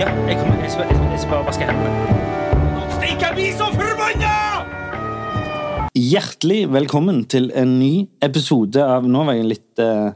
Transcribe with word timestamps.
Ja, 0.00 0.06
jeg, 0.24 0.36
kommer, 0.40 0.62
jeg, 0.64 0.70
skal, 0.72 0.86
jeg, 0.88 0.96
skal- 0.96 1.10
jeg 1.12 1.18
skal 1.20 1.30
bare 1.34 1.44
vaske 1.44 1.66
hendene. 1.68 1.90
Stikk, 2.94 3.20
jeg 3.20 3.32
blir 3.36 3.50
så 3.58 3.66
forbanna! 3.74 4.30
Hjertelig 5.92 6.60
velkommen 6.72 7.18
til 7.28 7.50
en 7.52 7.74
ny 7.76 8.06
episode 8.24 8.80
av 8.80 9.04
Nå 9.04 9.26
var 9.28 9.36
jeg 9.36 9.44
litt 9.50 9.82
uh, 9.84 10.14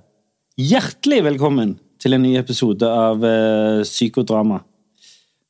Hjertelig 0.56 1.18
velkommen 1.26 1.74
til 2.00 2.16
en 2.16 2.24
ny 2.24 2.32
episode 2.40 2.88
av 2.88 3.20
uh, 3.28 3.82
Psykodrama. 3.84 4.62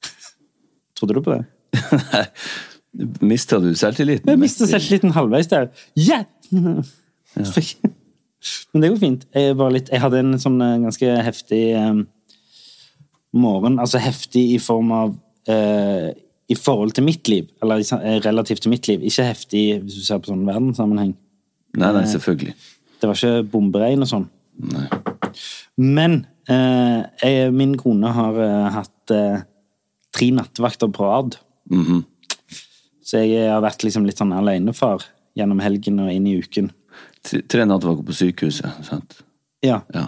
Trodde 0.98 1.14
du 1.14 1.22
på 1.28 1.36
det? 1.36 1.44
Nei, 1.94 2.24
Mister 3.34 3.62
du 3.62 3.70
selvtilliten? 3.78 4.34
Jeg 4.34 4.42
mister 4.42 4.66
selvtilliten 4.72 5.14
halvveis 5.14 5.46
der. 5.52 5.70
Ja! 5.94 6.24
Men 8.74 8.82
det 8.82 8.90
går 8.90 8.98
fint. 9.06 9.30
Jeg, 9.30 9.54
var 9.62 9.70
litt, 9.78 9.94
jeg 9.94 10.02
hadde 10.02 10.26
en 10.26 10.34
sånn 10.42 10.58
eh, 10.58 10.74
ganske 10.82 11.14
heftig 11.22 11.62
eh, 11.78 12.02
morgen. 13.34 13.80
Altså 13.82 14.00
heftig 14.02 14.44
i 14.54 14.60
form 14.62 14.92
av 14.94 15.16
eh, 15.50 16.12
I 16.48 16.56
forhold 16.60 16.94
til 16.96 17.06
mitt 17.06 17.28
liv. 17.28 17.48
Eller 17.62 17.82
eh, 17.98 18.20
relativt 18.24 18.64
til 18.64 18.72
mitt 18.74 18.88
liv. 18.88 19.02
Ikke 19.02 19.26
heftig 19.26 19.64
hvis 19.82 19.98
du 20.00 20.06
ser 20.06 20.22
på 20.22 20.32
sånn 20.32 20.46
verdenssammenheng. 20.48 21.14
Nei, 21.74 21.90
nei, 21.96 22.04
selvfølgelig. 22.06 22.54
Det 23.00 23.10
var 23.10 23.18
ikke 23.18 23.48
bomberegn 23.50 24.04
og 24.04 24.10
sånn. 24.10 24.28
Nei. 24.70 24.86
Men 25.80 26.20
eh, 26.48 27.02
jeg, 27.24 27.50
min 27.56 27.74
kone 27.80 28.12
har 28.14 28.38
eh, 28.44 28.68
hatt 28.76 29.14
eh, 29.14 29.42
tre 30.14 30.30
nattevakter 30.36 30.92
på 30.94 31.08
rad. 31.08 31.38
Mhm. 31.72 32.04
Så 33.04 33.20
jeg 33.20 33.50
har 33.50 33.60
vært 33.60 33.84
liksom 33.84 34.06
litt 34.08 34.16
sånn 34.16 34.32
alenefar 34.32 35.02
gjennom 35.36 35.58
helgen 35.60 35.98
og 36.00 36.12
inn 36.12 36.24
i 36.30 36.38
uken. 36.40 36.70
Tre 37.24 37.66
nattevakter 37.68 38.06
på 38.08 38.16
sykehuset, 38.16 38.78
sant? 38.86 39.18
Ja. 39.64 39.82
Ja. 39.92 40.06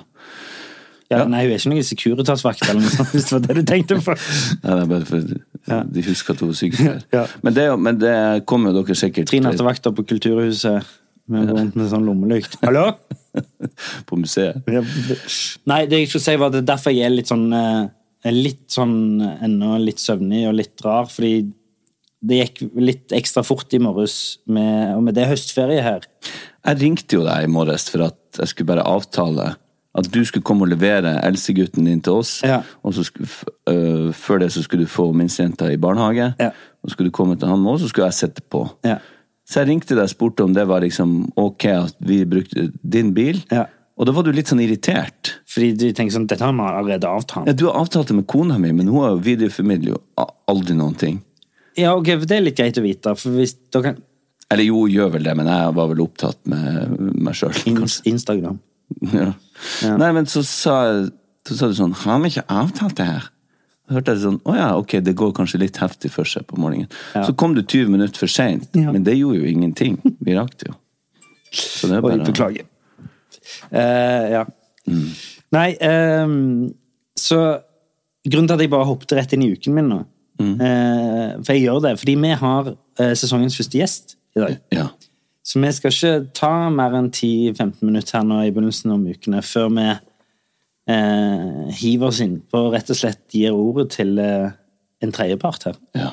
Ja. 1.10 1.22
Nei, 1.30 1.44
hun 1.46 1.52
er 1.54 1.60
ikke 1.60 1.70
noen 1.72 1.86
Securitas-vakt, 1.86 2.64
eller 2.66 2.80
noe 2.82 2.90
sånt, 2.92 3.12
hvis 3.14 3.28
det 3.28 3.34
var 3.36 3.42
det 3.46 3.56
du 3.58 3.66
tenkte 3.70 3.98
på. 4.02 4.14
Nei, 4.62 4.70
det 4.72 4.82
er 4.82 4.92
bare 4.92 5.08
for 5.08 5.34
Ja. 5.66 5.80
de 5.96 6.02
husker 6.06 6.34
at 6.34 6.42
hun 6.42 6.50
var 6.52 6.58
sykepleier. 6.60 7.02
Ja. 7.14 7.24
Men, 7.42 7.54
det, 7.56 7.66
men 7.82 7.98
det 8.02 8.14
kommer 8.46 8.72
jo 8.72 8.82
dere 8.82 8.96
sikkert 8.98 9.30
Tre 9.30 9.40
nattevakter 9.44 9.94
på 9.94 10.04
Kulturhuset 10.06 10.94
med, 11.32 11.52
med 11.74 11.90
sånn 11.90 12.06
lommelykt. 12.06 12.58
Hallo? 12.64 12.88
på 14.08 14.16
museet. 14.18 14.62
Nei, 15.68 15.82
det 15.90 16.02
jeg 16.02 16.10
skulle 16.10 16.24
si 16.24 16.36
var 16.40 16.50
at 16.50 16.56
det 16.56 16.62
er 16.64 16.70
derfor 16.72 16.94
jeg 16.94 17.06
er 17.10 17.14
litt 17.14 17.30
sånn 17.30 17.46
eh, 17.52 17.84
Litt 18.32 18.64
sånn 18.74 19.20
ennå 19.22 19.76
litt 19.78 20.00
søvnig 20.02 20.46
og 20.48 20.56
litt 20.58 20.80
rar, 20.82 21.06
fordi 21.06 21.44
det 22.26 22.38
gikk 22.40 22.62
litt 22.80 23.12
ekstra 23.14 23.44
fort 23.46 23.70
i 23.76 23.78
morges, 23.78 24.40
med, 24.50 24.96
og 24.96 25.04
med 25.06 25.14
det 25.14 25.22
er 25.22 25.30
høstferie 25.30 25.84
her. 25.84 26.08
Jeg 26.66 26.80
ringte 26.80 27.20
jo 27.20 27.26
deg 27.26 27.44
i 27.46 27.52
morges 27.52 27.84
for 27.92 28.02
at 28.08 28.40
jeg 28.40 28.50
skulle 28.50 28.72
bare 28.72 28.86
avtale 28.88 29.52
at 29.96 30.08
du 30.12 30.20
skulle 30.28 30.44
komme 30.44 30.66
og 30.66 30.72
levere 30.74 31.14
eldstegutten 31.24 31.86
din 31.88 32.00
til 32.04 32.18
oss. 32.20 32.38
Ja. 32.44 32.58
Og 32.84 32.92
så 32.96 33.04
skulle, 33.08 33.26
f- 33.28 33.48
øh, 33.72 34.10
før 34.12 34.42
det 34.42 34.50
så 34.52 34.62
skulle 34.66 34.84
du 34.84 34.90
få 34.92 35.08
minstejenta 35.16 35.70
i 35.72 35.78
barnehage. 35.80 36.34
Ja. 36.40 36.50
Og 36.82 36.90
så 36.90 36.96
skulle 36.96 37.08
du 37.12 37.16
komme 37.16 37.36
til 37.40 37.48
han 37.48 37.64
og 37.66 37.80
så 37.80 37.88
skulle 37.88 38.10
jeg 38.10 38.18
sette 38.20 38.44
på. 38.52 38.66
Ja. 38.84 38.98
Så 39.46 39.60
jeg 39.62 39.68
ringte 39.70 39.94
deg 39.94 40.02
og 40.08 40.10
spurte 40.12 40.44
om 40.44 40.52
det 40.56 40.66
var 40.68 40.82
liksom 40.82 41.30
ok 41.38 41.64
at 41.72 41.96
vi 42.04 42.20
brukte 42.28 42.68
din 42.82 43.14
bil. 43.16 43.40
Ja. 43.54 43.64
Og 43.96 44.04
da 44.04 44.12
var 44.12 44.26
du 44.26 44.32
litt 44.36 44.50
sånn 44.50 44.60
irritert. 44.60 45.36
Fordi 45.48 45.70
du 45.78 45.86
tenker 45.96 46.12
sånn 46.12 46.26
Dette 46.28 46.44
har 46.44 46.52
vi 46.52 46.66
allerede 46.66 47.08
avtalt. 47.08 47.46
Ja, 47.48 47.54
du 47.56 47.64
har 47.70 47.78
avtalt 47.80 48.10
det 48.12 48.16
med 48.18 48.26
kona 48.28 48.58
mi, 48.60 48.74
men 48.76 48.90
hun 48.92 49.22
videreformidler 49.24 49.94
jo 49.94 50.02
aldri 50.52 50.76
noen 50.76 50.98
ting. 51.00 51.22
Ja, 51.80 51.94
ok, 51.96 52.10
for 52.18 52.28
det 52.28 52.36
er 52.36 52.44
litt 52.44 52.58
greit 52.60 52.76
å 52.80 52.84
vite, 52.84 53.14
for 53.16 53.32
hvis 53.38 53.54
da 53.72 53.80
Eller 54.52 54.64
jo, 54.68 54.84
gjør 54.88 55.14
vel 55.16 55.24
det, 55.24 55.32
men 55.36 55.48
jeg 55.48 55.72
var 55.78 55.88
vel 55.90 56.02
opptatt 56.04 56.38
med 56.44 57.00
meg 57.16 57.34
sjøl. 57.34 57.56
Instagram. 58.04 58.60
Ja. 59.82 59.96
Nei, 59.96 60.10
men 60.12 60.26
så 60.28 60.42
sa, 60.44 60.74
så 61.48 61.56
sa 61.56 61.68
du 61.70 61.74
sånn 61.78 61.94
Har 61.96 62.20
vi 62.20 62.28
ikke 62.28 62.44
avtalt 62.52 62.98
det 62.98 63.06
her? 63.08 63.28
Så 63.86 63.96
hørte 63.96 64.14
jeg 64.14 64.22
sånn 64.22 64.38
Å 64.44 64.56
ja, 64.56 64.66
ok, 64.76 64.98
det 65.06 65.14
går 65.16 65.32
kanskje 65.36 65.60
litt 65.62 65.80
heftig 65.80 66.10
for 66.12 66.28
seg 66.28 66.46
på 66.50 66.58
morgenen. 66.60 66.90
Ja. 67.14 67.24
Så 67.26 67.34
kom 67.38 67.54
du 67.56 67.62
20 67.62 67.92
minutter 67.94 68.20
for 68.20 68.30
seint, 68.30 68.68
men 68.76 69.06
det 69.06 69.16
gjorde 69.16 69.40
jo 69.40 69.50
ingenting. 69.50 69.96
Vi 70.26 70.36
rakk 70.36 70.56
det 70.60 70.70
jo. 70.70 70.76
Så 71.56 71.88
det 71.88 71.98
er 71.98 72.04
Oi, 72.04 72.10
bare 72.10 72.26
beklager. 72.26 72.66
Uh, 73.70 74.24
ja. 74.32 74.42
Nei, 75.54 75.68
um, 76.26 76.68
så 77.18 77.40
Grunnen 78.26 78.48
til 78.50 78.56
at 78.56 78.64
jeg 78.64 78.72
bare 78.72 78.88
hoppet 78.88 79.14
rett 79.14 79.34
inn 79.36 79.44
i 79.46 79.52
uken 79.54 79.74
min 79.76 79.86
nå 79.86 80.00
eh, 80.42 81.36
For 81.38 81.52
jeg 81.54 81.62
gjør 81.62 81.82
det 81.84 81.92
fordi 82.00 82.16
vi 82.18 82.32
har 82.40 82.72
uh, 82.72 83.12
sesongens 83.14 83.54
første 83.58 83.78
gjest 83.78 84.16
i 84.36 84.42
dag. 84.42 84.56
Ja. 84.74 84.88
Så 85.46 85.60
vi 85.62 85.70
skal 85.76 85.94
ikke 85.94 86.12
ta 86.34 86.50
mer 86.74 86.96
enn 86.98 87.12
10-15 87.12 87.84
minutter 87.86 88.18
her 88.18 88.26
nå 88.26 88.40
i 88.42 88.50
begynnelsen 88.50 88.94
av 88.96 89.04
ukene 89.06 89.42
før 89.46 89.68
vi 89.76 89.86
eh, 89.86 91.74
hiver 91.78 92.10
oss 92.10 92.20
inn 92.24 92.40
på 92.50 92.64
rett 92.74 92.90
og 92.90 92.98
slett 92.98 93.22
gir 93.36 93.54
ordet 93.54 93.92
til 93.94 94.16
eh, 94.22 94.50
en 95.04 95.14
tredjepart 95.14 95.68
her. 95.70 95.80
ja. 95.98 96.12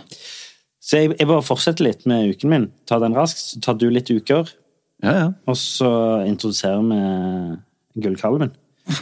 Så 0.84 1.00
jeg, 1.00 1.14
jeg 1.16 1.30
bare 1.30 1.46
fortsetter 1.48 1.86
litt 1.86 2.02
med 2.12 2.34
uken 2.34 2.52
min. 2.52 2.64
Ta 2.90 2.98
den 3.00 3.14
raskt, 3.16 3.40
så 3.40 3.62
tar 3.64 3.78
du 3.80 3.86
litt 3.88 4.10
uker. 4.12 4.50
Ja, 5.00 5.14
ja. 5.16 5.28
Og 5.48 5.56
så 5.56 5.88
introduserer 6.28 6.84
vi 6.90 8.04
gullkalven. 8.04 8.54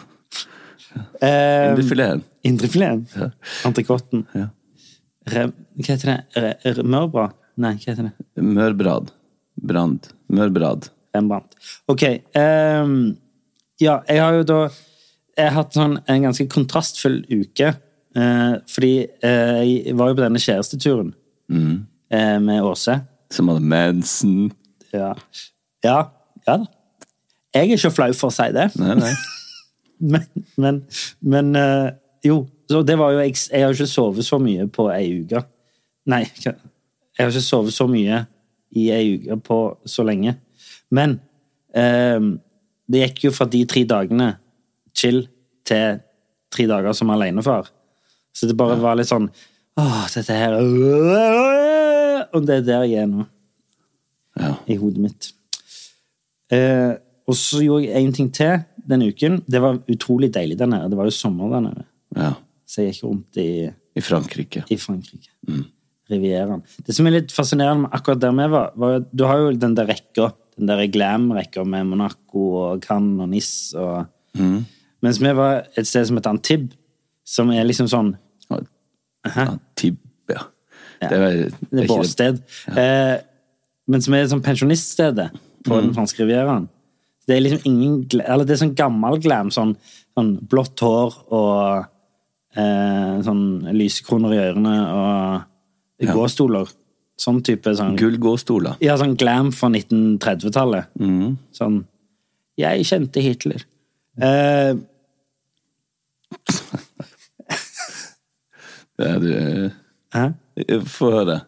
Eh, 1.24 1.70
Indrefileten. 1.72 2.22
Indrefileten. 2.44 3.06
Ja. 3.16 3.30
Entrecôten. 3.64 4.26
Ja. 4.36 4.50
Hva 5.32 5.46
heter 5.86 6.10
det? 6.10 6.16
Re, 6.36 6.50
re, 6.66 6.84
mørbra? 6.84 7.30
Nei, 7.64 7.78
hva 7.80 7.94
heter 7.94 8.10
det? 8.10 8.44
Mørbrad. 8.44 9.14
Brand. 9.62 10.10
Mørbrad. 10.32 10.90
En 11.14 11.28
brand. 11.28 11.56
Ok. 11.92 12.04
Um, 12.36 13.18
ja, 13.82 14.00
jeg 14.08 14.22
har 14.22 14.38
jo 14.40 14.44
da 14.48 14.60
Jeg 15.38 15.48
har 15.48 15.56
hatt 15.56 15.76
sånn 15.76 15.96
en 16.12 16.26
ganske 16.28 16.46
kontrastfull 16.52 17.22
uke. 17.32 17.72
Uh, 18.18 18.60
fordi 18.68 18.94
uh, 19.24 19.62
jeg 19.64 19.96
var 19.98 20.12
jo 20.12 20.18
på 20.18 20.26
denne 20.26 20.42
kjæresteturen 20.44 21.14
eh, 22.12 22.38
med 22.44 22.66
Åse. 22.68 22.98
Som 23.32 23.48
hadde 23.52 23.64
mensen. 23.64 24.52
Ja. 24.92 25.14
ja. 25.86 26.00
Ja 26.48 26.58
da. 26.60 26.68
Jeg 27.56 27.68
er 27.68 27.78
ikke 27.78 27.94
flau 27.96 28.12
for 28.16 28.32
å 28.32 28.36
si 28.36 28.50
det. 28.56 28.70
Nei, 28.80 28.98
nei. 29.00 29.14
Men, 30.02 30.24
men, 30.58 30.78
men 31.22 31.52
jo, 32.26 32.40
så 32.66 32.80
det 32.82 32.96
var 32.98 33.12
jo 33.14 33.20
Jeg, 33.22 33.36
jeg 33.52 33.62
har 33.62 33.76
ikke 33.76 33.86
sovet 33.86 34.26
så 34.26 34.40
mye 34.42 34.66
på 34.74 34.88
ei 34.90 35.20
uke. 35.22 35.44
Nei, 36.10 36.24
jeg 36.42 36.56
har 37.20 37.30
ikke 37.30 37.44
sovet 37.46 37.76
så 37.76 37.86
mye 37.86 38.24
i 38.78 38.90
ei 38.94 39.16
uke 39.18 39.38
på 39.44 39.58
så 39.90 40.04
lenge. 40.08 40.36
Men 40.92 41.18
eh, 41.76 42.20
det 42.92 43.02
gikk 43.06 43.24
jo 43.28 43.32
fra 43.36 43.46
de 43.52 43.64
tre 43.70 43.84
dagene 43.88 44.34
chill 44.98 45.24
til 45.68 46.00
tre 46.52 46.66
dager 46.68 46.94
som 46.98 47.10
alenefar. 47.14 47.70
Så 48.36 48.48
det 48.48 48.56
bare 48.60 48.78
var 48.80 48.96
litt 49.00 49.10
sånn 49.12 49.30
Åh, 49.80 50.02
dette 50.12 50.36
her 50.36 50.54
Og 52.36 52.42
det 52.48 52.58
er 52.58 52.66
der 52.68 52.84
jeg 52.88 53.04
er 53.06 53.08
nå, 53.08 53.26
Ja. 54.40 54.54
i 54.68 54.76
hodet 54.80 55.00
mitt. 55.04 55.30
Eh, 56.52 56.94
og 57.28 57.36
så 57.40 57.62
gjorde 57.64 57.86
jeg 57.88 58.04
én 58.06 58.14
ting 58.16 58.30
til 58.36 58.60
den 58.88 59.02
uken. 59.08 59.42
Det 59.48 59.62
var 59.64 59.80
utrolig 59.92 60.32
deilig 60.34 60.58
der 60.60 60.68
nede. 60.72 60.90
Det 60.92 60.98
var 61.00 61.08
jo 61.08 61.16
sommer 61.16 61.50
der 61.56 61.62
nede. 61.70 61.86
ja. 62.16 62.34
Så 62.72 62.82
jeg 62.86 62.94
gikk 62.94 63.04
rundt 63.04 63.38
i, 63.42 63.48
I 63.96 64.00
Frankrike. 64.02 64.62
i 64.72 64.78
Frankrike. 64.80 65.30
Rivieraen. 66.12 66.62
Det 66.86 66.94
som 66.96 67.08
er 67.08 67.16
litt 67.18 67.32
fascinerende 67.32 67.86
med 67.88 67.92
akkurat 67.98 68.20
der 68.22 68.32
vi 68.36 68.48
var, 68.52 68.72
var 68.76 69.00
Du 69.16 69.24
har 69.26 69.38
jo 69.40 69.52
den 69.58 69.76
der 69.78 69.88
rekka, 69.90 70.32
den 70.58 70.68
der 70.68 70.84
glam-rekka 70.92 71.64
med 71.66 71.88
Monaco 71.88 72.44
og 72.66 72.82
Cannes 72.86 73.22
og 73.24 73.30
Nis 73.32 73.52
og 73.80 74.08
Mens 75.02 75.18
vi 75.20 75.32
var 75.34 75.64
et 75.76 75.88
sted 75.90 76.06
som 76.06 76.18
heter 76.20 76.30
Antib, 76.36 76.68
som 77.26 77.50
er 77.52 77.64
liksom 77.66 77.88
sånn 77.90 78.12
Antib, 79.26 79.98
ja. 80.30 80.44
Ja. 81.02 81.08
Det 81.10 81.18
er, 81.18 81.22
Det 81.22 81.52
er 81.72 81.82
det- 81.82 81.88
båtsted. 81.90 82.42
Eh, 82.78 83.18
men 83.88 84.02
som 84.02 84.14
er 84.14 84.26
sånn 84.30 84.42
pensjoniststedet 84.46 85.32
på 85.64 85.74
Mm. 85.74 85.82
den 85.88 85.94
franske 85.94 86.20
rivieraen. 86.24 86.68
Det 87.28 87.36
er 87.38 87.42
liksom 87.42 87.62
ingen 87.66 88.06
Eller 88.26 88.46
det 88.46 88.52
er 88.62 88.66
sånn 88.66 88.76
gammel 88.76 89.18
glam. 89.22 89.50
Sånn, 89.50 89.76
sånn 90.18 90.40
blått 90.48 90.80
hår 90.80 91.14
og 91.32 91.86
eh, 92.56 93.22
sånn 93.24 93.64
lysekroner 93.74 94.34
i 94.34 94.52
ørene 94.52 94.76
og 94.94 95.44
Ja. 96.10 96.16
gåstoler. 96.18 96.70
Sånn 97.22 97.44
type 97.46 97.70
sånn 97.78 97.94
Gullgåstoler. 98.00 98.80
Ja, 98.82 98.96
sånn 98.98 99.14
glam 99.20 99.52
fra 99.54 99.70
1930-tallet. 99.70 100.90
Mm. 101.00 101.36
Sånn 101.54 101.84
Jeg 102.60 102.86
kjente 102.90 103.22
Hitler. 103.24 103.62
Eh, 104.22 104.74
Det 109.02 109.08
er, 109.08 109.20
du, 109.20 109.70
hæ? 110.14 110.26
Få 110.86 111.10
høre. 111.16 111.40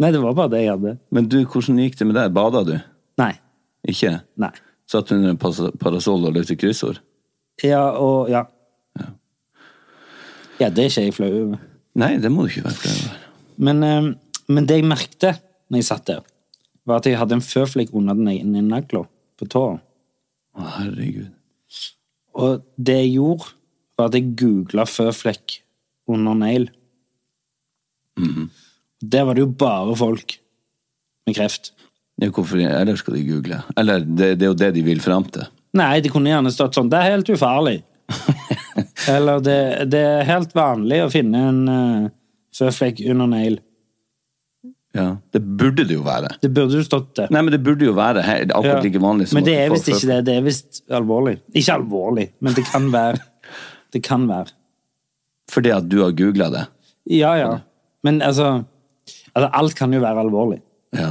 Nei, 0.00 0.10
det 0.14 0.20
var 0.22 0.36
bare 0.36 0.52
det 0.54 0.62
jeg 0.64 0.72
hadde. 0.72 0.94
Men 1.12 1.26
du, 1.28 1.42
hvordan 1.44 1.80
gikk 1.82 1.98
det 1.98 2.06
med 2.08 2.16
deg? 2.16 2.32
Bada 2.34 2.62
du? 2.64 2.76
Nei. 3.20 3.32
Ikke? 3.88 4.14
Nei. 4.40 4.52
Satt 4.88 5.10
du 5.10 5.18
under 5.18 5.34
en 5.34 5.74
parasoll 5.80 6.24
og 6.28 6.36
løpte 6.36 6.56
kryssord? 6.58 7.02
Ja, 7.62 7.84
og 8.00 8.30
ja. 8.32 8.46
Ja, 10.60 10.70
det 10.70 10.86
er 10.86 10.90
ikke 10.90 11.04
jeg 11.04 11.16
flau 11.16 11.30
over. 11.32 11.60
Nei, 11.98 12.14
det 12.22 12.30
må 12.32 12.46
du 12.46 12.52
ikke 12.52 12.64
være 12.68 12.80
flau 12.80 12.94
over. 12.94 13.20
Men, 13.62 13.82
eh, 13.86 14.10
men 14.52 14.68
det 14.68 14.80
jeg 14.80 14.90
merkte 14.90 15.36
når 15.70 15.80
jeg 15.80 15.88
satt 15.88 16.06
der, 16.10 16.20
var 16.88 17.00
at 17.00 17.08
jeg 17.08 17.18
hadde 17.20 17.38
en 17.38 17.44
føflekk 17.44 17.92
under 17.96 18.18
den 18.18 18.28
ene 18.32 18.64
nagla 18.66 19.04
på 19.38 19.48
tåa. 19.50 19.78
Å, 20.52 20.68
herregud. 20.76 21.30
Og 22.42 22.64
det 22.76 22.98
jeg 23.04 23.14
gjorde, 23.16 23.52
var 23.96 24.08
at 24.08 24.16
jeg 24.18 24.32
googla 24.40 24.86
føflekk 24.88 25.60
under 26.10 26.36
negl. 26.36 26.68
Der 29.02 29.24
var 29.26 29.36
det 29.36 29.44
jo 29.44 29.52
bare 29.58 29.94
folk 29.96 30.36
med 31.26 31.36
kreft. 31.36 31.72
Ja, 32.20 32.28
hvorfor 32.30 32.60
ellers 32.60 33.02
skal 33.02 33.16
de 33.16 33.24
google? 33.26 33.62
Eller, 33.76 34.04
det, 34.04 34.34
det 34.38 34.46
er 34.46 34.52
jo 34.52 34.58
det 34.58 34.72
de 34.76 34.84
vil 34.86 35.00
fram 35.02 35.24
til. 35.32 35.46
Nei, 35.78 36.00
det 36.04 36.12
kunne 36.12 36.30
gjerne 36.30 36.52
stått 36.52 36.76
sånn 36.76 36.90
Det 36.92 36.98
er 36.98 37.14
helt 37.14 37.30
ufarlig. 37.32 37.78
Eller 39.14 39.40
det, 39.42 39.60
det 39.90 40.02
er 40.18 40.28
helt 40.28 40.52
vanlig 40.54 41.00
å 41.02 41.10
finne 41.12 41.40
en 41.48 41.62
uh, 41.70 42.10
føflekk 42.56 43.00
under 43.10 43.26
negl. 43.32 43.58
Ja, 44.94 45.16
Det 45.32 45.40
burde 45.40 45.86
det 45.88 45.94
jo 45.96 46.02
være. 46.04 46.28
Det 46.42 46.50
burde 46.52 46.76
jo 46.76 46.82
stått 46.84 47.14
det. 47.16 47.30
Nei, 47.32 47.40
men 47.40 47.52
det 47.54 47.62
burde 47.64 47.86
jo 47.86 47.94
være 47.96 48.20
he- 48.26 48.42
akkurat 48.52 48.82
like 48.84 49.00
vanlig 49.00 49.28
som 49.30 49.38
men 49.38 49.44
det 49.46 49.54
er 49.56 49.68
folk 49.72 49.78
visst 49.80 49.88
ikke 49.88 50.08
det. 50.10 50.18
Det 50.26 50.34
er 50.36 50.42
visst 50.44 50.82
alvorlig. 50.92 51.38
Ikke 51.56 51.72
alvorlig, 51.78 52.26
men 52.44 52.52
det 52.58 52.64
kan 52.68 52.90
være. 52.92 53.22
Det 53.92 54.02
kan 54.04 54.26
være. 54.28 54.52
Fordi 55.50 55.70
at 55.72 55.88
du 55.88 56.02
har 56.02 56.12
googla 56.12 56.50
det? 56.52 56.66
Ja, 57.10 57.32
ja. 57.40 57.48
Men 58.04 58.20
altså, 58.22 58.64
altså 59.34 59.48
Alt 59.52 59.74
kan 59.80 59.92
jo 59.96 60.00
være 60.04 60.20
alvorlig. 60.26 60.60
Ja. 60.92 61.08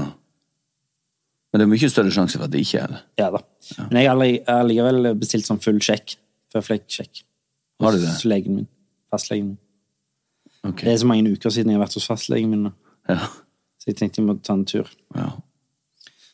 Men 1.52 1.60
det 1.60 1.66
er 1.66 1.72
mye 1.74 1.90
større 1.92 2.14
sjanse 2.14 2.38
for 2.38 2.46
at 2.46 2.52
det 2.54 2.62
ikke 2.64 2.80
er 2.84 2.88
det. 2.94 3.02
Ja 3.20 3.32
da. 3.34 3.42
Men 3.90 3.98
jeg 4.02 4.10
har 4.10 4.16
alli- 4.16 4.44
har 4.48 4.64
likevel 4.70 5.10
bestilt 5.20 5.46
sånn 5.50 5.60
full 5.62 5.82
sjekk. 5.84 6.16
Føflekksjekk. 6.54 7.24
Har 7.82 7.92
du 7.92 7.98
det? 8.04 8.08
Hos 8.14 8.26
legen 8.30 8.56
min. 8.62 8.68
Fastlegen 9.12 9.48
min. 9.56 9.58
Ok. 10.64 10.84
Det 10.86 10.94
er 10.94 10.98
så 11.02 11.08
mange 11.10 11.32
uker 11.32 11.50
siden 11.50 11.72
jeg 11.72 11.80
har 11.80 11.86
vært 11.86 11.98
hos 11.98 12.08
fastlegen 12.08 12.52
min. 12.52 12.70
Ja. 13.10 13.18
Så 13.82 13.90
jeg 13.90 13.98
tenkte 13.98 14.22
jeg 14.22 14.28
måtte 14.28 14.46
ta 14.46 14.58
en 14.58 14.66
tur. 14.66 14.90
ja. 15.16 15.32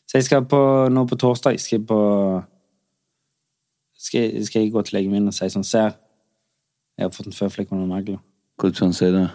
Så 0.08 0.18
jeg 0.18 0.24
skal 0.24 0.46
på, 0.48 0.60
nå 0.88 1.02
på 1.04 1.18
torsdag 1.20 1.58
skal 1.60 1.82
jeg 1.82 1.88
på 1.88 1.98
skal 4.00 4.22
jeg, 4.22 4.46
skal 4.48 4.62
jeg 4.62 4.72
gå 4.72 4.82
til 4.88 4.96
legen 4.96 5.12
min 5.12 5.28
og 5.28 5.36
si 5.36 5.50
sånn 5.52 5.66
Ser, 5.68 5.98
jeg 6.96 7.08
har 7.10 7.12
fått 7.12 7.28
en 7.28 7.36
føflekk 7.36 7.74
under 7.76 7.90
nagla. 7.90 8.22
Hvordan 8.62 8.96
sier 8.96 9.12
det? 9.12 9.26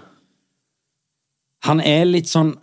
Han 1.68 1.82
er 1.84 2.06
litt 2.08 2.30
sånn 2.30 2.54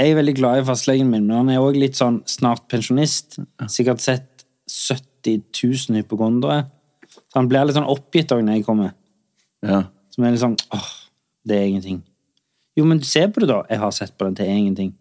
Jeg 0.00 0.10
er 0.10 0.18
veldig 0.18 0.34
glad 0.34 0.58
i 0.58 0.66
fastlegen 0.66 1.10
min, 1.12 1.28
men 1.28 1.36
han 1.36 1.52
er 1.52 1.62
òg 1.62 1.78
litt 1.78 1.94
sånn 1.98 2.22
snart 2.26 2.64
pensjonist. 2.72 3.36
Sikkert 3.70 4.02
sett 4.02 4.46
70 4.66 5.44
000 5.52 6.00
hypokondere. 6.00 6.64
Så 7.12 7.38
han 7.38 7.48
blir 7.50 7.68
litt 7.68 7.76
sånn 7.76 7.86
oppgitt 7.86 8.32
òg 8.34 8.42
når 8.42 8.58
jeg 8.58 8.66
kommer. 8.66 8.94
Ja. 9.62 9.84
Som 10.12 10.24
er 10.24 10.34
litt 10.34 10.42
sånn 10.42 10.58
åh, 10.76 10.88
det 11.48 11.58
er 11.58 11.70
ingenting. 11.70 12.02
Jo, 12.78 12.86
men 12.88 13.02
se 13.04 13.24
på 13.28 13.42
det, 13.42 13.50
da. 13.50 13.60
Jeg 13.68 13.82
har 13.82 13.92
sett 13.96 14.14
på 14.16 14.28
den, 14.28 14.38
er 14.40 14.56
ingenting. 14.56 14.94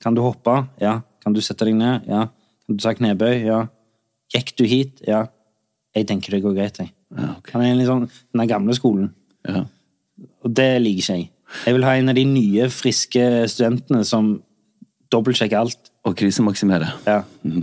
Kan 0.00 0.16
du 0.16 0.22
hoppe? 0.24 0.54
Ja. 0.80 1.00
Kan 1.20 1.36
du 1.36 1.42
sette 1.44 1.66
deg 1.68 1.76
ned? 1.76 2.06
Ja. 2.08 2.28
Kan 2.64 2.78
du 2.78 2.84
ta 2.84 2.94
knebøy? 2.96 3.42
Ja. 3.44 3.66
Gikk 4.32 4.54
du 4.56 4.64
hit? 4.68 5.02
Ja. 5.08 5.26
Jeg 5.96 6.08
tenker 6.08 6.32
det 6.32 6.44
går 6.44 6.56
greit, 6.56 6.80
jeg. 6.80 6.94
ja 7.16 7.34
okay. 7.36 7.56
Han 7.56 7.66
er 7.66 7.84
sånn 7.88 8.08
den 8.08 8.48
gamle 8.48 8.76
skolen. 8.78 9.10
Ja. 9.44 9.66
Og 10.44 10.54
det 10.56 10.70
liker 10.80 11.02
ikke 11.02 11.18
jeg. 11.18 11.28
Jeg 11.66 11.76
vil 11.76 11.84
ha 11.84 11.96
en 11.98 12.12
av 12.12 12.16
de 12.16 12.24
nye, 12.30 12.68
friske 12.72 13.24
studentene 13.50 14.04
som 14.06 14.36
dobbeltsjekker 15.12 15.58
alt. 15.58 15.90
Og 16.08 16.14
krisemaksimere. 16.16 16.88
Ja. 17.04 17.20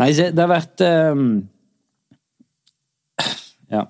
Nei, 0.00 0.08
se, 0.16 0.32
det 0.34 0.42
har 0.42 0.50
vært 0.50 0.82
um... 1.12 1.26
Ja, 3.70 3.84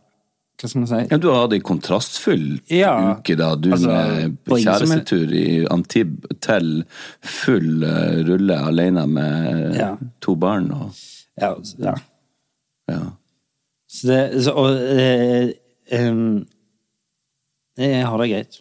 hva 0.62 0.68
skal 0.70 0.80
man 0.84 0.88
si? 0.90 0.98
Ja, 1.10 1.16
du 1.18 1.26
har 1.32 1.40
hatt 1.44 1.54
ei 1.56 1.60
kontrastfull 1.66 2.44
Ja. 2.70 2.92
uke, 3.18 3.34
da. 3.36 3.54
Du 3.58 3.70
Altså, 3.74 3.88
med 3.90 4.36
kjærestetur 4.46 5.32
i 5.34 5.44
Antib 5.74 6.22
til 6.44 6.84
full 7.20 7.82
eh, 7.88 8.20
rulle 8.28 8.58
alene 8.70 9.06
med 9.10 9.74
Ja. 9.80 9.96
to 10.22 10.36
barn 10.36 10.70
og 10.72 10.92
Ja, 11.40 11.54
ja. 11.82 11.94
Ja. 12.88 13.00
Så 13.88 14.06
det, 14.08 14.44
så, 14.44 14.52
og 14.56 14.76
eh, 14.76 15.50
um, 16.10 16.46
Jeg 17.78 18.04
har 18.06 18.18
det 18.22 18.30
greit. 18.30 18.60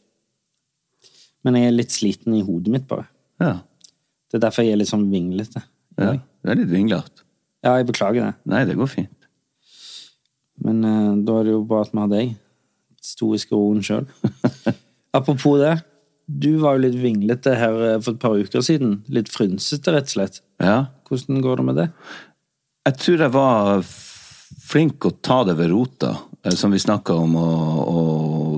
Men 1.43 1.55
jeg 1.57 1.67
er 1.67 1.71
litt 1.75 1.91
sliten 1.91 2.33
i 2.37 2.41
hodet 2.45 2.71
mitt, 2.71 2.87
bare. 2.87 3.05
ja. 3.39 3.59
Det 4.31 4.37
er 4.39 4.45
derfor 4.47 4.63
jeg 4.63 4.71
er 4.73 4.77
litt 4.79 4.87
sånn 4.87 5.09
vinglete. 5.11 5.61
ja. 5.99 6.13
Det 6.41 6.49
er 6.51 6.55
litt 6.55 6.69
vinglete. 6.71 7.21
Ja, 7.63 7.75
jeg 7.77 7.85
beklager 7.91 8.23
det. 8.31 8.35
Nei, 8.49 8.63
det 8.65 8.75
går 8.79 8.87
fint. 8.89 9.20
Men 10.65 10.83
uh, 10.85 11.13
da 11.25 11.39
er 11.39 11.49
det 11.49 11.55
jo 11.55 11.63
bra 11.67 11.83
at 11.85 11.93
vi 11.93 12.01
har 12.01 12.11
deg. 12.11 12.35
Stoiske 13.01 13.57
roen 13.57 13.81
sjøl. 13.85 14.05
Apropos 15.17 15.59
det. 15.61 15.75
Du 16.31 16.53
var 16.61 16.77
jo 16.77 16.85
litt 16.85 16.99
vinglete 17.01 17.57
her 17.59 17.79
eh, 17.83 17.97
for 17.99 18.13
et 18.13 18.21
par 18.21 18.37
uker 18.39 18.63
siden. 18.63 18.99
Litt 19.11 19.27
frynsete, 19.33 19.91
rett 19.91 20.07
og 20.07 20.13
slett. 20.13 20.37
Ja. 20.63 20.77
Hvordan 21.09 21.41
går 21.43 21.59
det 21.59 21.65
med 21.67 21.79
det? 21.81 21.87
Jeg 22.87 22.97
tror 23.01 23.23
jeg 23.25 23.33
var 23.33 23.81
flink 24.61 25.07
å 25.09 25.11
ta 25.19 25.41
det 25.49 25.57
ved 25.59 25.73
rota, 25.73 26.13
eh, 26.45 26.55
som 26.55 26.71
vi 26.71 26.79
snakka 26.79 27.17
om, 27.25 27.35
å, 27.35 27.49
å 27.83 28.03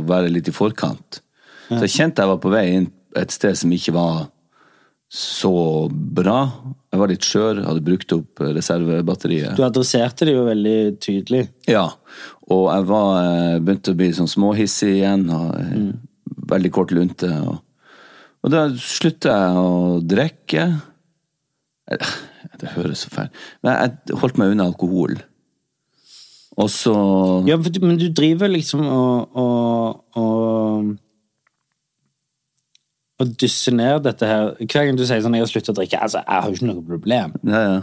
være 0.06 0.30
litt 0.30 0.52
i 0.52 0.56
forkant. 0.56 1.24
Så 1.72 1.86
jeg 1.88 1.96
kjente 1.96 2.22
jeg 2.22 2.30
var 2.30 2.42
på 2.44 2.52
vei 2.54 2.66
inn 2.76 2.92
et 3.18 3.34
sted 3.34 3.58
som 3.58 3.72
ikke 3.74 3.96
var 3.96 4.28
så 5.13 5.54
bra. 5.94 6.39
Jeg 6.89 7.01
var 7.01 7.12
litt 7.12 7.25
skjør, 7.27 7.60
hadde 7.68 7.83
brukt 7.86 8.13
opp 8.15 8.42
reservebatteriet. 8.42 9.54
Du 9.57 9.62
adresserte 9.65 10.25
det 10.25 10.33
jo 10.33 10.48
veldig 10.48 10.77
tydelig. 11.04 11.44
Ja, 11.69 11.86
og 12.50 12.63
jeg 12.71 12.88
var, 12.89 13.10
eh, 13.21 13.60
begynte 13.60 13.94
å 13.94 14.00
bli 14.00 14.10
sånn 14.18 14.31
småhissig 14.31 14.95
igjen, 14.98 15.27
eh, 15.30 15.94
veldig 16.50 16.71
kort 16.74 16.92
lunte. 16.92 17.30
Og, 17.30 17.62
og 18.42 18.51
da 18.56 18.65
slutta 18.74 19.38
jeg 19.38 19.62
å 19.62 20.01
drikke. 20.01 20.65
Det 22.60 22.69
høres 22.77 23.04
så 23.04 23.10
fælt 23.12 23.33
Men 23.62 23.74
jeg 23.75 24.18
holdt 24.21 24.38
meg 24.39 24.54
unna 24.54 24.65
alkohol. 24.71 25.18
Og 26.58 26.70
så 26.70 26.93
Ja, 27.48 27.58
Men 27.58 27.98
du 27.98 28.08
driver 28.10 28.48
liksom 28.48 28.86
og, 28.88 29.36
og, 29.36 30.03
og 30.15 30.93
og 33.22 33.34
dysse 33.39 33.72
ned 33.75 34.05
dette 34.08 34.25
her 34.25 34.53
Hver 34.60 34.88
gang 34.88 34.98
du 34.98 35.05
sier 35.05 35.22
sånn 35.22 35.36
'jeg 35.38 35.46
har 35.46 35.51
sluttet 35.51 35.74
å 35.74 35.77
drikke', 35.77 36.01
altså, 36.01 36.24
jeg 36.25 36.41
har 36.41 36.50
jo 36.50 36.55
ikke 36.58 36.72
noe 36.72 36.88
problem. 36.88 37.36
ja, 37.43 37.62
ja. 37.74 37.82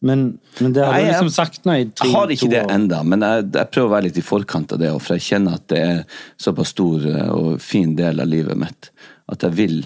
Men, 0.00 0.38
men 0.60 0.72
det 0.72 0.84
har 0.84 0.94
Nei, 0.94 1.02
du 1.04 1.10
liksom 1.10 1.28
sagt 1.28 1.66
nå 1.68 1.74
i 1.76 1.84
tre 1.92 2.08
Jeg 2.08 2.16
har 2.16 2.30
ikke 2.32 2.48
det 2.48 2.62
ennå, 2.72 3.02
men 3.04 3.20
jeg, 3.20 3.48
jeg 3.52 3.68
prøver 3.68 3.88
å 3.88 3.92
være 3.92 4.06
litt 4.06 4.16
i 4.16 4.24
forkant 4.24 4.72
av 4.72 4.80
det, 4.80 4.92
for 5.04 5.18
jeg 5.18 5.26
kjenner 5.26 5.58
at 5.58 5.66
det 5.68 5.80
er 5.84 5.98
såpass 6.40 6.72
stor 6.72 7.04
eh, 7.04 7.28
og 7.28 7.60
fin 7.60 7.92
del 7.98 8.22
av 8.24 8.30
livet 8.30 8.56
mitt 8.56 8.88
at 9.30 9.44
jeg 9.44 9.56
vil 9.58 9.76